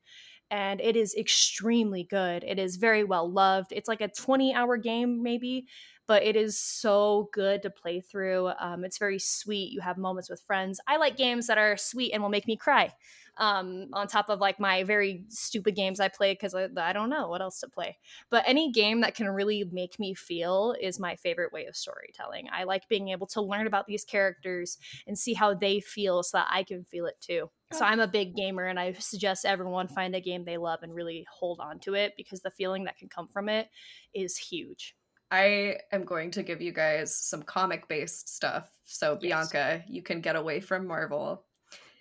And 0.50 0.80
it 0.80 0.96
is 0.96 1.14
extremely 1.14 2.04
good. 2.04 2.44
It 2.44 2.58
is 2.58 2.76
very 2.76 3.02
well 3.02 3.30
loved. 3.30 3.72
It's 3.72 3.88
like 3.88 4.00
a 4.00 4.08
20 4.08 4.54
hour 4.54 4.76
game, 4.76 5.22
maybe, 5.22 5.66
but 6.06 6.22
it 6.22 6.36
is 6.36 6.58
so 6.58 7.28
good 7.32 7.62
to 7.62 7.70
play 7.70 8.00
through. 8.00 8.50
Um, 8.60 8.84
it's 8.84 8.98
very 8.98 9.18
sweet. 9.18 9.72
You 9.72 9.80
have 9.80 9.98
moments 9.98 10.30
with 10.30 10.40
friends. 10.40 10.78
I 10.86 10.98
like 10.98 11.16
games 11.16 11.48
that 11.48 11.58
are 11.58 11.76
sweet 11.76 12.12
and 12.12 12.22
will 12.22 12.30
make 12.30 12.46
me 12.46 12.56
cry 12.56 12.92
um, 13.38 13.88
on 13.92 14.06
top 14.06 14.28
of 14.28 14.40
like 14.40 14.58
my 14.58 14.84
very 14.84 15.24
stupid 15.28 15.76
games 15.76 16.00
I 16.00 16.08
play 16.08 16.32
because 16.32 16.54
I, 16.54 16.68
I 16.76 16.92
don't 16.92 17.10
know 17.10 17.28
what 17.28 17.42
else 17.42 17.60
to 17.60 17.68
play. 17.68 17.98
But 18.30 18.44
any 18.46 18.72
game 18.72 19.00
that 19.02 19.14
can 19.14 19.28
really 19.28 19.64
make 19.72 19.98
me 19.98 20.14
feel 20.14 20.74
is 20.80 20.98
my 20.98 21.16
favorite 21.16 21.52
way 21.52 21.66
of 21.66 21.76
storytelling. 21.76 22.48
I 22.52 22.64
like 22.64 22.88
being 22.88 23.08
able 23.08 23.26
to 23.28 23.42
learn 23.42 23.66
about 23.66 23.86
these 23.86 24.04
characters 24.04 24.78
and 25.06 25.18
see 25.18 25.34
how 25.34 25.54
they 25.54 25.80
feel 25.80 26.22
so 26.22 26.38
that 26.38 26.48
I 26.50 26.62
can 26.62 26.84
feel 26.84 27.06
it 27.06 27.16
too. 27.20 27.50
So 27.72 27.84
I'm 27.84 28.00
a 28.00 28.06
big 28.06 28.36
gamer 28.36 28.64
and 28.66 28.78
I 28.78 28.92
suggest 28.92 29.44
everyone 29.44 29.88
find 29.88 30.14
a 30.14 30.20
game 30.20 30.44
they 30.44 30.56
love 30.56 30.80
and 30.82 30.94
really 30.94 31.26
hold 31.30 31.58
on 31.60 31.80
to 31.80 31.94
it 31.94 32.12
because 32.16 32.40
the 32.40 32.50
feeling 32.50 32.84
that 32.84 32.96
can 32.96 33.08
come 33.08 33.26
from 33.26 33.48
it 33.48 33.68
is 34.14 34.36
huge. 34.36 34.94
I 35.30 35.78
am 35.90 36.04
going 36.04 36.30
to 36.32 36.44
give 36.44 36.62
you 36.62 36.72
guys 36.72 37.16
some 37.16 37.42
comic 37.42 37.88
based 37.88 38.34
stuff. 38.34 38.70
So, 38.84 39.18
yes. 39.20 39.50
Bianca, 39.50 39.84
you 39.88 40.02
can 40.02 40.20
get 40.20 40.36
away 40.36 40.60
from 40.60 40.86
Marvel 40.86 41.45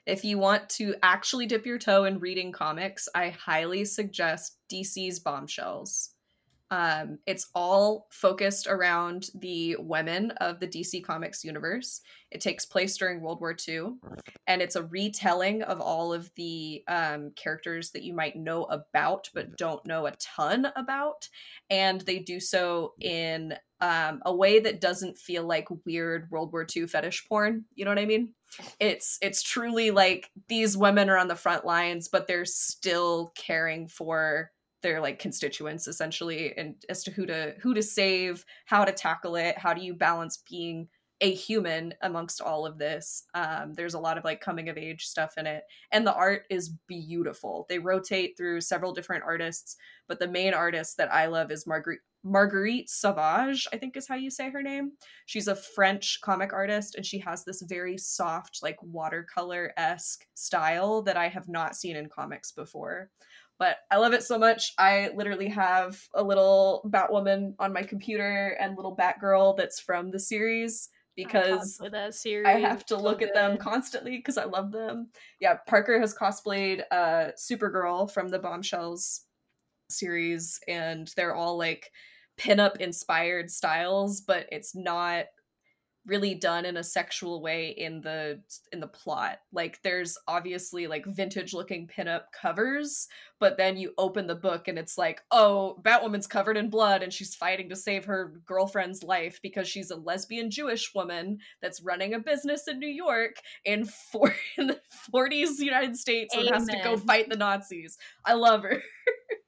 if 0.06 0.24
you 0.24 0.38
want 0.38 0.70
to 0.70 0.95
actually 1.03 1.45
dip 1.45 1.66
your 1.66 1.80
toe 1.80 2.06
in 2.06 2.20
reading 2.20 2.51
comics, 2.51 3.08
I 3.14 3.30
highly 3.30 3.86
suggest 3.86 4.58
DC's 4.72 5.20
Bombshells. 5.20 6.14
Um, 6.72 7.20
it's 7.28 7.49
all 7.53 8.07
focused 8.09 8.68
around 8.68 9.30
the 9.36 9.76
women 9.80 10.32
of 10.38 10.59
the 10.59 10.68
DC 10.68 11.03
Comics 11.03 11.43
universe. 11.43 12.01
It 12.32 12.41
takes 12.41 12.66
place 12.66 12.97
during 12.97 13.22
World 13.22 13.39
War 13.39 13.55
II, 13.68 13.93
and 14.47 14.61
it's 14.61 14.76
a 14.76 14.84
retelling 14.84 15.61
of 15.61 15.80
all 15.80 16.11
of 16.11 16.32
the 16.36 16.84
um, 16.88 17.32
characters 17.36 17.91
that 17.91 18.03
you 18.03 18.13
might 18.13 18.36
know 18.36 18.63
about 18.63 19.30
but 19.34 19.55
don't 19.57 19.86
know 19.86 20.07
a 20.07 20.16
ton 20.20 20.68
about. 20.76 21.30
And 21.70 22.01
they 22.01 22.20
do 22.20 22.39
so 22.39 22.93
in 22.99 23.53
um, 23.82 24.22
a 24.26 24.36
way 24.36 24.59
that 24.59 24.82
doesn't 24.82 25.18
feel 25.18 25.45
like 25.45 25.68
weird 25.86 26.30
World 26.32 26.51
War 26.51 26.66
II 26.76 26.88
fetish 26.88 27.28
porn. 27.28 27.66
You 27.76 27.86
know 27.86 27.91
what 27.91 27.99
I 27.99 28.05
mean? 28.05 28.34
It's 28.80 29.18
it's 29.22 29.43
truly 29.43 29.91
like 29.91 30.30
these 30.47 30.78
women 30.78 31.09
are 31.09 31.18
on 31.18 31.28
the 31.28 31.36
front 31.36 31.66
lines, 31.66 32.07
but 32.07 32.28
they're 32.28 32.45
still 32.45 33.34
caring 33.36 33.88
for 33.88 34.51
their 34.86 35.01
like 35.01 35.17
constituents 35.17 35.88
essentially 35.88 36.55
and 36.55 36.75
as 36.89 37.03
to 37.03 37.09
who 37.09 37.25
to 37.25 37.55
who 37.59 37.73
to 37.73 37.81
save 37.81 38.45
how 38.65 38.86
to 38.86 38.91
tackle 38.91 39.36
it 39.36 39.57
how 39.57 39.73
do 39.73 39.81
you 39.81 39.95
balance 39.95 40.38
being 40.47 40.88
a 41.21 41.33
human 41.33 41.93
amongst 42.01 42.41
all 42.41 42.65
of 42.65 42.77
this? 42.77 43.23
Um, 43.33 43.73
there's 43.73 43.93
a 43.93 43.99
lot 43.99 44.17
of 44.17 44.25
like 44.25 44.41
coming 44.41 44.67
of 44.67 44.77
age 44.77 45.05
stuff 45.05 45.38
in 45.38 45.47
it 45.47 45.63
and 45.91 46.05
the 46.05 46.13
art 46.13 46.43
is 46.49 46.75
beautiful. 46.88 47.65
They 47.69 47.79
rotate 47.79 48.36
through 48.36 48.59
several 48.61 48.93
different 48.93 49.23
artists 49.23 49.77
but 50.07 50.19
the 50.19 50.27
main 50.27 50.53
artist 50.53 50.97
that 50.97 51.11
i 51.13 51.25
love 51.25 51.51
is 51.51 51.67
marguerite 51.67 51.99
Marguerite 52.26 52.89
Sauvage, 52.89 53.67
I 53.71 53.78
think 53.78 53.95
is 53.95 54.07
how 54.07 54.15
you 54.15 54.32
say 54.32 54.49
her 54.49 54.63
name. 54.63 54.93
She's 55.28 55.47
a 55.47 55.55
French 55.55 56.19
comic 56.21 56.51
artist 56.51 56.95
and 56.95 57.05
she 57.05 57.19
has 57.19 57.45
this 57.45 57.61
very 57.61 57.97
soft, 57.97 58.59
like 58.63 58.78
watercolor 58.82 59.71
esque 59.78 60.26
style 60.34 61.03
that 61.03 61.15
I 61.15 61.30
have 61.30 61.47
not 61.47 61.76
seen 61.76 61.95
in 61.95 62.09
comics 62.09 62.51
before 62.51 63.11
but 63.57 63.78
I 63.91 63.97
love 63.97 64.13
it 64.13 64.23
so 64.23 64.38
much. 64.38 64.73
I 64.78 65.11
literally 65.15 65.47
have 65.49 66.01
a 66.13 66.23
little 66.23 66.89
Batwoman 66.93 67.53
on 67.59 67.71
my 67.71 67.84
computer 67.84 68.57
and 68.59 68.76
little 68.76 68.95
Batgirl 68.95 69.55
that's 69.57 69.80
from 69.80 70.11
the 70.11 70.19
series 70.19 70.89
because. 71.15 71.80
I 72.45 72.59
have 72.59 72.86
to 72.88 72.97
look 72.97 73.21
at 73.21 73.34
them 73.34 73.57
constantly 73.57 74.17
because 74.17 74.38
I 74.38 74.45
love 74.45 74.71
them. 74.71 75.09
Yeah, 75.39 75.57
Parker 75.67 75.99
has 75.99 76.13
cosplayed 76.13 76.82
uh 76.91 77.32
Supergirl 77.38 78.11
from 78.11 78.28
the 78.28 78.39
Bombshells 78.39 79.21
series 79.89 80.59
and 80.67 81.11
they're 81.15 81.36
all 81.36 81.57
like 81.57 81.91
pinup 82.38 82.77
inspired 82.77 83.49
styles, 83.49 84.21
but 84.21 84.47
it's 84.51 84.75
not 84.75 85.25
really 86.05 86.36
done 86.36 86.65
in 86.65 86.77
a 86.77 86.83
sexual 86.83 87.41
way 87.41 87.69
in 87.69 88.01
the 88.01 88.39
in 88.71 88.79
the 88.79 88.88
plot. 88.88 89.39
Like 89.51 89.79
there's 89.83 90.17
obviously 90.27 90.88
like 90.88 91.05
vintage 91.05 91.53
looking 91.53 91.88
pinup 91.88 92.23
covers, 92.39 93.07
but 93.39 93.57
then 93.57 93.77
you 93.77 93.93
open 93.97 94.27
the 94.27 94.36
book 94.36 94.67
and 94.67 94.77
it's 94.77 94.97
like, 94.97 95.21
oh, 95.31 95.81
Batwoman's 95.81 96.27
covered 96.27 96.57
in 96.57 96.69
blood 96.69 97.01
and 97.01 97.11
she's 97.11 97.36
fighting 97.36 97.69
to 97.69 97.75
save 97.75 98.05
her 98.05 98.33
girlfriend's 98.45 99.03
life 99.03 99.39
because 99.41 99.67
she's 99.67 99.91
a 99.91 99.95
lesbian 99.95 100.51
Jewish 100.51 100.93
woman 100.93 101.39
that's 101.61 101.81
running 101.81 102.13
a 102.13 102.19
business 102.19 102.67
in 102.67 102.79
New 102.79 102.88
York 102.88 103.38
in, 103.63 103.86
for- 103.86 104.36
in 104.57 104.67
the 104.67 104.79
40s 105.13 105.59
United 105.59 105.97
States 105.97 106.36
Amen. 106.36 106.47
and 106.47 106.55
has 106.55 106.67
to 106.67 106.81
go 106.83 106.97
fight 106.97 107.29
the 107.29 107.38
Nazis. 107.38 107.97
I 108.23 108.33
love 108.33 108.63
her. 108.63 108.81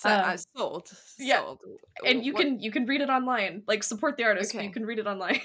So, 0.00 0.08
uh, 0.08 0.34
sold. 0.56 0.90
Yeah, 1.18 1.40
sold. 1.40 1.60
and 2.06 2.24
you 2.24 2.32
what? 2.32 2.42
can 2.42 2.58
you 2.58 2.70
can 2.70 2.86
read 2.86 3.02
it 3.02 3.10
online. 3.10 3.64
Like 3.66 3.82
support 3.82 4.16
the 4.16 4.24
artist. 4.24 4.54
Okay. 4.54 4.64
you 4.64 4.70
can 4.70 4.86
read 4.86 4.98
it 4.98 5.06
online. 5.06 5.42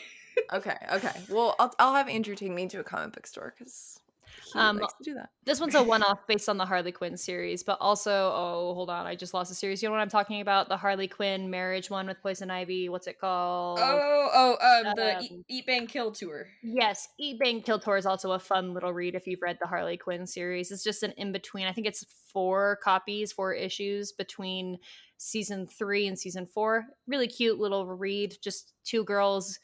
okay, 0.53 0.77
okay. 0.93 1.11
Well, 1.29 1.57
I'll 1.59 1.75
I'll 1.77 1.93
have 1.93 2.07
Andrew 2.07 2.35
take 2.35 2.51
me 2.51 2.65
to 2.69 2.79
a 2.79 2.83
comic 2.85 3.15
book 3.15 3.27
store 3.27 3.53
because 3.57 3.99
um, 4.55 4.81
do 5.03 5.13
that. 5.13 5.29
This 5.45 5.59
one's 5.59 5.75
a 5.75 5.83
one-off 5.83 6.25
based 6.27 6.49
on 6.49 6.57
the 6.57 6.65
Harley 6.65 6.91
Quinn 6.91 7.17
series, 7.17 7.63
but 7.63 7.77
also, 7.79 8.11
oh, 8.11 8.73
hold 8.73 8.89
on, 8.89 9.05
I 9.05 9.15
just 9.15 9.33
lost 9.33 9.49
the 9.49 9.55
series. 9.55 9.83
You 9.83 9.89
know 9.89 9.93
what 9.93 10.01
I'm 10.01 10.09
talking 10.09 10.41
about? 10.41 10.69
The 10.69 10.77
Harley 10.77 11.07
Quinn 11.07 11.49
marriage 11.49 11.89
one 11.89 12.07
with 12.07 12.21
Poison 12.21 12.49
Ivy. 12.49 12.89
What's 12.89 13.07
it 13.07 13.19
called? 13.19 13.79
Oh, 13.81 14.29
oh, 14.33 14.85
um, 14.85 14.93
the 14.95 15.17
um, 15.17 15.45
Eat 15.47 15.65
Bang 15.65 15.87
Kill 15.87 16.11
tour. 16.11 16.47
Yes, 16.63 17.07
Eat 17.19 17.39
Bang 17.39 17.61
Kill 17.61 17.79
tour 17.79 17.97
is 17.97 18.05
also 18.05 18.31
a 18.31 18.39
fun 18.39 18.73
little 18.73 18.93
read 18.93 19.15
if 19.15 19.27
you've 19.27 19.41
read 19.41 19.57
the 19.59 19.67
Harley 19.67 19.97
Quinn 19.97 20.25
series. 20.25 20.71
It's 20.71 20.83
just 20.83 21.03
an 21.03 21.13
in 21.17 21.31
between. 21.31 21.67
I 21.67 21.73
think 21.73 21.87
it's 21.87 22.05
four 22.33 22.79
copies, 22.83 23.31
four 23.31 23.53
issues 23.53 24.11
between 24.11 24.79
season 25.17 25.67
three 25.67 26.07
and 26.07 26.17
season 26.17 26.45
four. 26.45 26.85
Really 27.07 27.27
cute 27.27 27.59
little 27.59 27.85
read. 27.85 28.35
Just 28.41 28.73
two 28.83 29.03
girls 29.03 29.59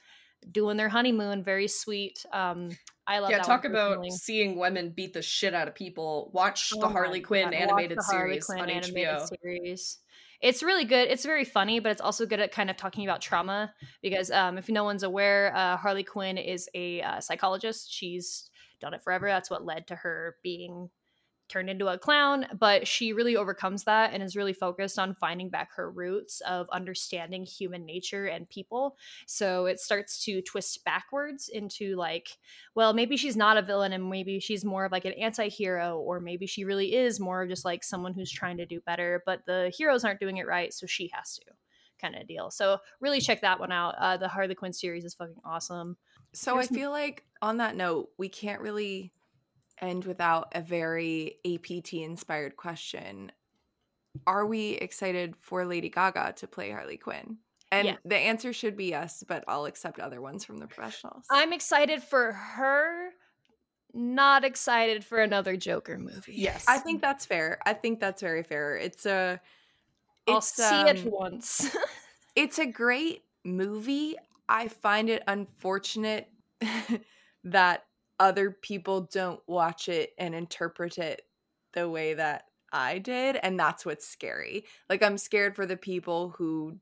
doing 0.49 0.77
their 0.77 0.89
honeymoon. 0.89 1.43
Very 1.43 1.67
sweet. 1.67 2.25
Um, 2.31 2.69
I 3.07 3.19
love. 3.19 3.31
Yeah, 3.31 3.39
talk 3.39 3.65
about 3.65 4.05
seeing 4.11 4.57
women 4.57 4.89
beat 4.89 5.13
the 5.13 5.21
shit 5.21 5.53
out 5.53 5.67
of 5.67 5.75
people. 5.75 6.31
Watch 6.33 6.71
oh 6.75 6.79
the 6.79 6.87
Harley 6.87 7.21
Quinn 7.21 7.51
God. 7.51 7.53
animated 7.53 8.01
series 8.01 8.45
Quinn 8.45 8.61
on 8.61 8.67
HBO. 8.69 9.27
Series. 9.41 9.99
It's 10.41 10.63
really 10.63 10.85
good. 10.85 11.07
It's 11.09 11.23
very 11.23 11.45
funny, 11.45 11.79
but 11.79 11.91
it's 11.91 12.01
also 12.01 12.25
good 12.25 12.39
at 12.39 12.51
kind 12.51 12.69
of 12.69 12.77
talking 12.77 13.03
about 13.03 13.21
trauma 13.21 13.73
because 14.01 14.31
um, 14.31 14.57
if 14.57 14.69
no 14.69 14.83
one's 14.83 15.03
aware, 15.03 15.55
uh, 15.55 15.77
Harley 15.77 16.03
Quinn 16.03 16.37
is 16.37 16.67
a 16.73 17.01
uh, 17.01 17.19
psychologist. 17.19 17.93
She's 17.93 18.49
done 18.79 18.95
it 18.95 19.03
forever. 19.03 19.27
That's 19.27 19.51
what 19.51 19.65
led 19.65 19.87
to 19.87 19.95
her 19.95 20.37
being 20.41 20.89
turned 21.51 21.69
into 21.69 21.87
a 21.87 21.97
clown, 21.97 22.45
but 22.57 22.87
she 22.87 23.13
really 23.13 23.35
overcomes 23.35 23.83
that 23.83 24.13
and 24.13 24.23
is 24.23 24.35
really 24.35 24.53
focused 24.53 24.97
on 24.97 25.15
finding 25.15 25.49
back 25.49 25.69
her 25.75 25.91
roots 25.91 26.41
of 26.41 26.67
understanding 26.71 27.45
human 27.45 27.85
nature 27.85 28.25
and 28.25 28.49
people. 28.49 28.95
So 29.27 29.65
it 29.65 29.79
starts 29.79 30.23
to 30.25 30.41
twist 30.41 30.83
backwards 30.85 31.49
into 31.49 31.95
like, 31.95 32.37
well, 32.73 32.93
maybe 32.93 33.17
she's 33.17 33.35
not 33.35 33.57
a 33.57 33.61
villain 33.61 33.93
and 33.93 34.09
maybe 34.09 34.39
she's 34.39 34.63
more 34.63 34.85
of 34.85 34.91
like 34.91 35.05
an 35.05 35.13
anti 35.13 35.49
hero, 35.49 35.99
or 35.99 36.19
maybe 36.19 36.47
she 36.47 36.63
really 36.63 36.95
is 36.95 37.19
more 37.19 37.43
of 37.43 37.49
just 37.49 37.65
like 37.65 37.83
someone 37.83 38.13
who's 38.13 38.31
trying 38.31 38.57
to 38.57 38.65
do 38.65 38.79
better, 38.81 39.21
but 39.25 39.45
the 39.45 39.71
heroes 39.75 40.05
aren't 40.05 40.19
doing 40.19 40.37
it 40.37 40.47
right, 40.47 40.73
so 40.73 40.85
she 40.85 41.11
has 41.13 41.35
to 41.35 41.45
kind 42.01 42.15
of 42.15 42.27
deal. 42.27 42.49
So 42.49 42.79
really 42.99 43.21
check 43.21 43.41
that 43.41 43.59
one 43.59 43.71
out. 43.71 43.95
Uh, 43.97 44.17
the 44.17 44.27
Harley 44.27 44.55
Quinn 44.55 44.73
series 44.73 45.05
is 45.05 45.13
fucking 45.13 45.35
awesome. 45.45 45.97
So 46.33 46.55
There's 46.55 46.71
I 46.71 46.75
feel 46.75 46.91
like 46.91 47.25
on 47.41 47.57
that 47.57 47.75
note, 47.75 48.09
we 48.17 48.29
can't 48.29 48.61
really 48.61 49.11
end 49.81 50.05
without 50.05 50.51
a 50.53 50.61
very 50.61 51.37
APT 51.45 51.93
inspired 51.93 52.55
question. 52.55 53.31
Are 54.27 54.45
we 54.45 54.71
excited 54.71 55.35
for 55.39 55.65
Lady 55.65 55.89
Gaga 55.89 56.33
to 56.37 56.47
play 56.47 56.71
Harley 56.71 56.97
Quinn? 56.97 57.37
And 57.71 57.87
yeah. 57.87 57.95
the 58.03 58.17
answer 58.17 58.51
should 58.51 58.75
be 58.75 58.85
yes, 58.85 59.23
but 59.25 59.45
I'll 59.47 59.65
accept 59.65 59.99
other 59.99 60.21
ones 60.21 60.43
from 60.43 60.57
the 60.57 60.67
professionals. 60.67 61.25
I'm 61.31 61.53
excited 61.53 62.03
for 62.03 62.33
her, 62.33 63.11
not 63.93 64.43
excited 64.43 65.05
for 65.05 65.19
another 65.19 65.55
Joker 65.55 65.97
movie. 65.97 66.33
Yes. 66.35 66.65
I 66.67 66.79
think 66.79 67.01
that's 67.01 67.25
fair. 67.25 67.59
I 67.65 67.73
think 67.73 68.01
that's 68.01 68.21
very 68.21 68.43
fair. 68.43 68.75
It's 68.75 69.05
a 69.05 69.39
it's, 70.27 70.59
I'll 70.59 70.67
see 70.67 70.75
um, 70.75 70.87
it 70.87 71.05
once. 71.05 71.75
it's 72.35 72.59
a 72.59 72.65
great 72.65 73.23
movie. 73.45 74.15
I 74.49 74.67
find 74.67 75.09
it 75.09 75.23
unfortunate 75.27 76.27
that 77.45 77.85
other 78.21 78.51
people 78.51 79.09
don't 79.11 79.41
watch 79.47 79.89
it 79.89 80.11
and 80.19 80.35
interpret 80.35 80.99
it 80.99 81.23
the 81.73 81.89
way 81.89 82.13
that 82.13 82.45
I 82.71 82.99
did. 82.99 83.35
And 83.41 83.59
that's 83.59 83.83
what's 83.83 84.07
scary. 84.07 84.65
Like, 84.89 85.01
I'm 85.01 85.17
scared 85.17 85.55
for 85.55 85.65
the 85.65 85.75
people 85.75 86.29
who 86.37 86.77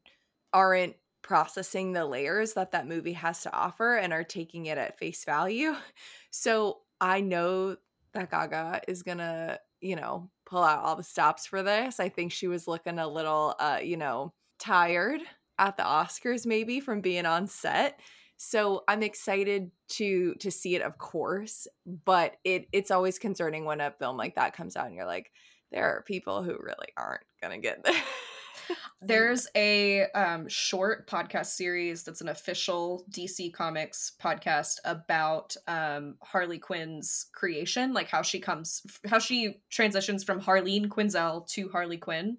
aren't 0.54 0.96
processing 1.22 1.94
the 1.94 2.06
layers 2.06 2.54
that 2.54 2.72
that 2.72 2.88
movie 2.88 3.14
has 3.14 3.42
to 3.44 3.54
offer 3.54 3.96
and 3.96 4.12
are 4.12 4.24
taking 4.24 4.66
it 4.66 4.78
at 4.78 5.00
face 5.00 5.24
value. 5.26 5.74
So 6.32 6.82
I 7.02 7.22
know 7.22 7.78
that 8.14 8.30
Gaga 8.30 8.82
is 8.88 9.02
gonna, 9.02 9.58
you 9.82 9.96
know, 9.96 10.30
pull 10.46 10.64
out 10.64 10.84
all 10.84 10.96
the 10.96 11.04
stops 11.04 11.48
for 11.48 11.64
this. 11.64 12.00
I 12.00 12.10
think 12.10 12.32
she 12.32 12.48
was 12.48 12.68
looking 12.68 13.00
a 13.00 13.08
little, 13.08 13.56
uh, 13.60 13.80
you 13.82 13.98
know, 13.98 14.32
tired 14.60 15.22
at 15.58 15.76
the 15.76 15.82
Oscars 15.82 16.46
maybe 16.46 16.80
from 16.80 17.02
being 17.02 17.26
on 17.26 17.48
set. 17.48 18.00
So 18.42 18.86
I'm 18.88 19.04
excited 19.04 19.70
to 19.90 20.34
to 20.36 20.50
see 20.50 20.74
it, 20.74 20.82
of 20.82 20.98
course, 20.98 21.68
but 22.06 22.38
it 22.46 22.68
it's 22.72 22.90
always 22.90 23.20
concerning 23.20 23.66
when 23.66 23.82
a 23.82 23.92
film 23.92 24.16
like 24.16 24.36
that 24.36 24.56
comes 24.56 24.78
out 24.78 24.86
and 24.86 24.96
you're 24.96 25.06
like, 25.06 25.30
there 25.74 25.84
are 25.84 26.04
people 26.04 26.42
who 26.42 26.52
really 26.54 26.88
aren't 26.96 27.26
gonna 27.42 27.58
get 27.58 27.84
there. 27.84 27.94
There's 29.02 29.48
a 29.56 30.06
um, 30.12 30.48
short 30.48 31.06
podcast 31.10 31.48
series 31.48 32.04
that's 32.04 32.22
an 32.22 32.30
official 32.30 33.04
DC 33.12 33.52
Comics 33.52 34.14
podcast 34.22 34.76
about 34.86 35.58
um, 35.68 36.16
Harley 36.22 36.60
Quinn's 36.60 37.26
creation, 37.34 37.94
like 37.94 38.08
how 38.08 38.22
she 38.22 38.40
comes, 38.40 38.84
how 39.06 39.20
she 39.20 39.60
transitions 39.70 40.24
from 40.24 40.40
Harleen 40.40 40.88
Quinzel 40.88 41.46
to 41.48 41.68
Harley 41.70 41.98
Quinn. 41.98 42.38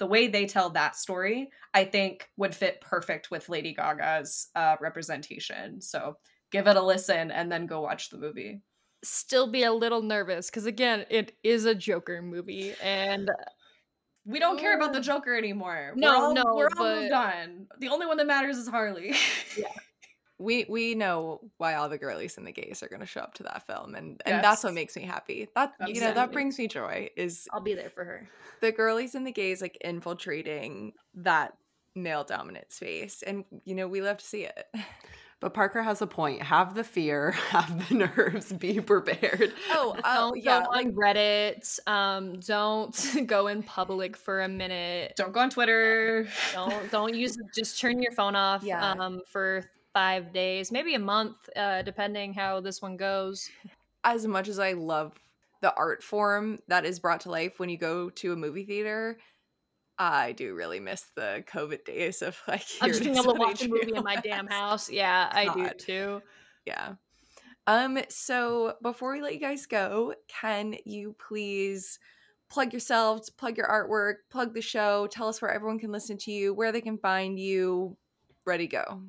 The 0.00 0.06
way 0.06 0.26
they 0.26 0.46
tell 0.46 0.70
that 0.70 0.96
story, 0.96 1.50
I 1.74 1.84
think, 1.84 2.28
would 2.38 2.54
fit 2.54 2.80
perfect 2.80 3.30
with 3.30 3.48
Lady 3.48 3.74
Gaga's 3.74 4.48
uh, 4.56 4.76
representation. 4.80 5.80
So 5.80 6.16
give 6.50 6.66
it 6.66 6.76
a 6.76 6.82
listen 6.82 7.30
and 7.30 7.52
then 7.52 7.66
go 7.66 7.82
watch 7.82 8.10
the 8.10 8.18
movie. 8.18 8.62
Still 9.04 9.46
be 9.46 9.62
a 9.62 9.72
little 9.72 10.02
nervous 10.02 10.50
because, 10.50 10.66
again, 10.66 11.04
it 11.10 11.36
is 11.44 11.66
a 11.66 11.74
Joker 11.74 12.22
movie. 12.22 12.74
And 12.82 13.30
we 14.24 14.38
don't 14.38 14.58
care 14.58 14.74
about 14.74 14.92
the 14.92 15.00
Joker 15.00 15.36
anymore. 15.36 15.92
No, 15.96 16.08
we're 16.08 16.24
all, 16.24 16.34
no, 16.34 16.44
we're 16.54 16.64
all 16.76 16.84
but- 16.84 17.00
moved 17.02 17.12
on. 17.12 17.66
The 17.78 17.88
only 17.88 18.06
one 18.06 18.16
that 18.16 18.26
matters 18.26 18.56
is 18.56 18.68
Harley. 18.68 19.14
we 20.40 20.64
we 20.68 20.94
know 20.94 21.40
why 21.58 21.74
all 21.74 21.88
the 21.88 21.98
girlies 21.98 22.38
and 22.38 22.46
the 22.46 22.52
gays 22.52 22.82
are 22.82 22.88
going 22.88 23.00
to 23.00 23.06
show 23.06 23.20
up 23.20 23.34
to 23.34 23.42
that 23.42 23.64
film 23.66 23.94
and 23.94 24.20
and 24.24 24.42
that's 24.42 24.64
what 24.64 24.72
makes 24.74 24.96
me 24.96 25.02
happy 25.02 25.46
that 25.54 25.74
you 25.86 26.00
know 26.00 26.12
that 26.14 26.32
brings 26.32 26.58
me 26.58 26.66
joy 26.66 27.08
is 27.16 27.46
I'll 27.52 27.60
be 27.60 27.74
there 27.74 27.90
for 27.90 28.04
her. 28.04 28.26
the 28.60 28.72
girlies 28.72 29.14
and 29.14 29.26
the 29.26 29.32
gays 29.32 29.60
like 29.60 29.76
infiltrating 29.82 30.94
that 31.14 31.52
male 31.94 32.24
dominant 32.24 32.72
space 32.72 33.22
and 33.22 33.44
you 33.64 33.74
know 33.74 33.86
we 33.86 34.00
love 34.00 34.16
to 34.18 34.24
see 34.26 34.44
it 34.44 34.66
But 35.40 35.54
Parker 35.54 35.82
has 35.82 36.02
a 36.02 36.06
point. 36.06 36.42
Have 36.42 36.74
the 36.74 36.84
fear, 36.84 37.30
have 37.48 37.88
the 37.88 37.94
nerves, 37.94 38.52
be 38.52 38.78
prepared. 38.78 39.54
oh 39.70 39.96
Don't 40.04 40.36
yeah 40.36 40.64
go 40.64 40.70
like 40.70 40.86
on 40.88 40.92
Reddit. 40.92 41.78
Um, 41.88 42.40
don't 42.40 42.94
go 43.26 43.46
in 43.46 43.62
public 43.62 44.18
for 44.18 44.42
a 44.42 44.48
minute. 44.48 45.14
don't 45.16 45.32
go 45.32 45.40
on 45.40 45.48
Twitter. 45.48 46.28
Don't 46.52 46.90
don't 46.90 47.14
use. 47.14 47.38
Just 47.54 47.80
turn 47.80 48.02
your 48.02 48.12
phone 48.12 48.36
off. 48.36 48.62
Yeah. 48.62 48.92
Um, 48.92 49.22
for 49.30 49.64
five 49.92 50.32
days, 50.32 50.70
maybe 50.70 50.94
a 50.94 50.98
month, 50.98 51.36
uh, 51.56 51.82
depending 51.82 52.34
how 52.34 52.60
this 52.60 52.80
one 52.80 52.96
goes. 52.96 53.50
as 54.04 54.26
much 54.26 54.48
as 54.48 54.58
i 54.58 54.72
love 54.72 55.12
the 55.60 55.74
art 55.74 56.02
form 56.02 56.58
that 56.68 56.84
is 56.86 56.98
brought 56.98 57.20
to 57.20 57.30
life 57.30 57.58
when 57.60 57.68
you 57.68 57.76
go 57.76 58.08
to 58.08 58.32
a 58.32 58.36
movie 58.36 58.64
theater 58.64 59.18
i 59.98 60.32
do 60.32 60.54
really 60.54 60.80
miss 60.80 61.04
the 61.16 61.44
covid 61.46 61.84
days 61.84 62.22
of 62.22 62.34
like 62.48 62.64
I'm 62.80 62.88
just 62.88 63.02
being 63.04 63.16
able 63.16 63.34
to 63.34 63.38
watch 63.38 63.62
a 63.62 63.68
movie 63.68 63.92
in 63.94 64.02
my 64.02 64.16
damn 64.16 64.46
house. 64.60 64.90
Yeah, 64.90 65.28
I 65.30 65.52
do 65.52 65.68
too. 65.76 66.22
Yeah. 66.64 66.94
Um, 67.66 67.98
so 68.08 68.74
before 68.82 69.12
we 69.12 69.20
let 69.20 69.34
you 69.34 69.40
guys 69.40 69.66
go, 69.66 70.14
can 70.26 70.76
you 70.86 71.14
please 71.18 71.98
plug 72.48 72.72
yourselves, 72.72 73.28
plug 73.30 73.56
your 73.56 73.68
artwork, 73.68 74.28
plug 74.30 74.54
the 74.54 74.62
show, 74.62 75.06
tell 75.08 75.28
us 75.28 75.40
where 75.40 75.52
everyone 75.52 75.78
can 75.78 75.92
listen 75.92 76.16
to 76.18 76.32
you, 76.32 76.54
where 76.54 76.72
they 76.72 76.80
can 76.80 76.98
find 76.98 77.38
you. 77.38 77.96
Ready 78.46 78.66
go. 78.66 79.02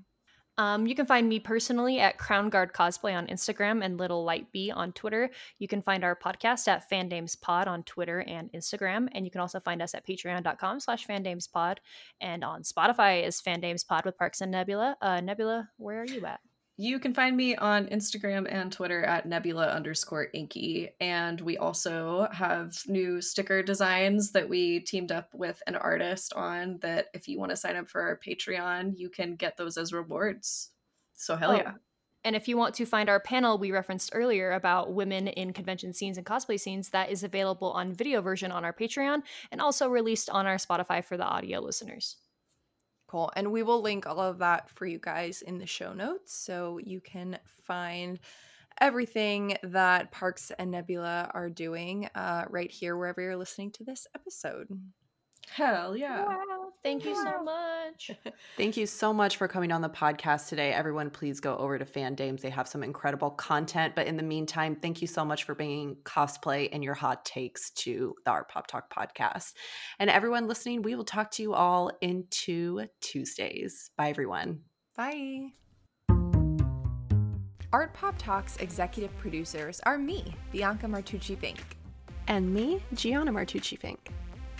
Um, 0.57 0.85
you 0.85 0.95
can 0.95 1.05
find 1.05 1.27
me 1.27 1.39
personally 1.39 1.99
at 1.99 2.17
Crown 2.17 2.49
Guard 2.49 2.73
Cosplay 2.73 3.15
on 3.15 3.27
Instagram 3.27 3.83
and 3.83 3.97
Little 3.97 4.23
Light 4.23 4.51
B 4.51 4.71
on 4.71 4.91
Twitter. 4.91 5.29
You 5.59 5.67
can 5.67 5.81
find 5.81 6.03
our 6.03 6.15
podcast 6.15 6.67
at 6.67 6.89
FandamesPod 6.89 7.67
on 7.67 7.83
Twitter 7.83 8.19
and 8.21 8.51
Instagram. 8.51 9.07
And 9.13 9.25
you 9.25 9.31
can 9.31 9.41
also 9.41 9.59
find 9.59 9.81
us 9.81 9.95
at 9.95 10.05
patreon.com 10.05 10.79
slash 10.79 11.07
FandamesPod. 11.07 11.77
And 12.19 12.43
on 12.43 12.63
Spotify 12.63 13.25
is 13.25 13.41
FandamesPod 13.41 14.05
with 14.05 14.17
Parks 14.17 14.41
and 14.41 14.51
Nebula. 14.51 14.97
Uh, 15.01 15.21
Nebula, 15.21 15.69
where 15.77 16.01
are 16.01 16.05
you 16.05 16.25
at? 16.25 16.41
You 16.81 16.97
can 16.97 17.13
find 17.13 17.37
me 17.37 17.55
on 17.55 17.85
Instagram 17.89 18.51
and 18.51 18.71
Twitter 18.71 19.03
at 19.03 19.27
nebula 19.27 19.67
underscore 19.67 20.29
inky. 20.33 20.89
And 20.99 21.39
we 21.39 21.55
also 21.55 22.27
have 22.31 22.75
new 22.87 23.21
sticker 23.21 23.61
designs 23.61 24.31
that 24.31 24.49
we 24.49 24.79
teamed 24.79 25.11
up 25.11 25.29
with 25.31 25.61
an 25.67 25.75
artist 25.75 26.33
on 26.33 26.79
that 26.81 27.09
if 27.13 27.27
you 27.27 27.37
want 27.37 27.51
to 27.51 27.55
sign 27.55 27.75
up 27.75 27.87
for 27.87 28.01
our 28.01 28.17
Patreon, 28.17 28.97
you 28.97 29.09
can 29.09 29.35
get 29.35 29.57
those 29.57 29.77
as 29.77 29.93
rewards. 29.93 30.71
So 31.13 31.35
hell 31.35 31.51
Oh, 31.51 31.55
yeah. 31.55 31.73
And 32.23 32.35
if 32.35 32.47
you 32.47 32.57
want 32.57 32.73
to 32.75 32.87
find 32.87 33.09
our 33.09 33.19
panel 33.19 33.59
we 33.59 33.71
referenced 33.71 34.09
earlier 34.15 34.53
about 34.53 34.91
women 34.91 35.27
in 35.27 35.53
convention 35.53 35.93
scenes 35.93 36.17
and 36.17 36.25
cosplay 36.25 36.59
scenes, 36.59 36.89
that 36.89 37.11
is 37.11 37.23
available 37.23 37.69
on 37.73 37.93
video 37.93 38.23
version 38.23 38.51
on 38.51 38.65
our 38.65 38.73
Patreon 38.73 39.21
and 39.51 39.61
also 39.61 39.87
released 39.87 40.31
on 40.31 40.47
our 40.47 40.57
Spotify 40.57 41.05
for 41.05 41.15
the 41.15 41.25
audio 41.25 41.59
listeners. 41.59 42.17
And 43.35 43.51
we 43.51 43.63
will 43.63 43.81
link 43.81 44.07
all 44.07 44.19
of 44.19 44.39
that 44.39 44.69
for 44.69 44.85
you 44.85 44.99
guys 44.99 45.41
in 45.41 45.57
the 45.57 45.65
show 45.65 45.93
notes 45.93 46.33
so 46.33 46.79
you 46.83 47.01
can 47.01 47.37
find 47.63 48.19
everything 48.79 49.57
that 49.63 50.11
Parks 50.11 50.51
and 50.57 50.71
Nebula 50.71 51.29
are 51.33 51.49
doing 51.49 52.09
uh, 52.15 52.45
right 52.49 52.71
here 52.71 52.97
wherever 52.97 53.21
you're 53.21 53.35
listening 53.35 53.71
to 53.71 53.83
this 53.83 54.07
episode. 54.15 54.67
Hell 55.49 55.97
yeah. 55.97 56.25
Wow, 56.25 56.71
thank 56.83 57.03
you 57.03 57.15
so 57.15 57.43
much. 57.43 58.11
Thank 58.57 58.77
you 58.77 58.85
so 58.85 59.11
much 59.11 59.37
for 59.37 59.47
coming 59.47 59.71
on 59.71 59.81
the 59.81 59.89
podcast 59.89 60.47
today. 60.47 60.71
Everyone, 60.71 61.09
please 61.09 61.39
go 61.39 61.57
over 61.57 61.77
to 61.77 61.85
Fandames. 61.85 62.41
They 62.41 62.49
have 62.49 62.67
some 62.67 62.83
incredible 62.83 63.31
content. 63.31 63.95
But 63.95 64.07
in 64.07 64.15
the 64.15 64.23
meantime, 64.23 64.75
thank 64.75 65.01
you 65.01 65.07
so 65.07 65.25
much 65.25 65.43
for 65.43 65.53
bringing 65.53 65.97
cosplay 66.03 66.69
and 66.71 66.83
your 66.83 66.93
hot 66.93 67.25
takes 67.25 67.71
to 67.71 68.15
the 68.23 68.31
Artpop 68.31 68.67
Talk 68.67 68.93
podcast. 68.93 69.53
And 69.99 70.09
everyone 70.09 70.47
listening, 70.47 70.83
we 70.83 70.95
will 70.95 71.03
talk 71.03 71.31
to 71.31 71.43
you 71.43 71.53
all 71.53 71.91
in 72.01 72.25
two 72.29 72.87
Tuesdays. 73.01 73.91
Bye, 73.97 74.09
everyone. 74.09 74.61
Bye. 74.95 75.49
Artpop 77.73 78.17
Talk's 78.17 78.57
executive 78.57 79.17
producers 79.17 79.79
are 79.85 79.97
me, 79.97 80.33
Bianca 80.51 80.87
Martucci 80.87 81.37
Fink. 81.37 81.77
And 82.27 82.53
me, 82.53 82.81
Gianna 82.93 83.31
Martucci 83.31 83.77
Fink. 83.77 84.11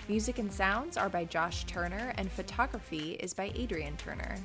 Music 0.08 0.38
and 0.38 0.52
sounds 0.52 0.96
are 0.96 1.08
by 1.08 1.24
Josh 1.24 1.64
Turner, 1.64 2.12
and 2.16 2.30
photography 2.30 3.12
is 3.20 3.32
by 3.32 3.52
Adrian 3.54 3.96
Turner. 3.96 4.36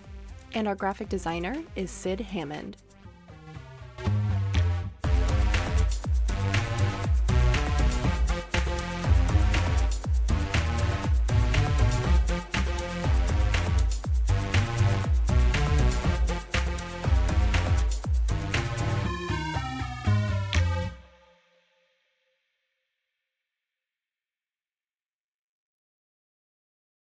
And 0.54 0.68
our 0.68 0.76
graphic 0.76 1.10
designer 1.10 1.64
is 1.76 1.90
Sid 1.90 2.22
Hammond. 2.22 2.78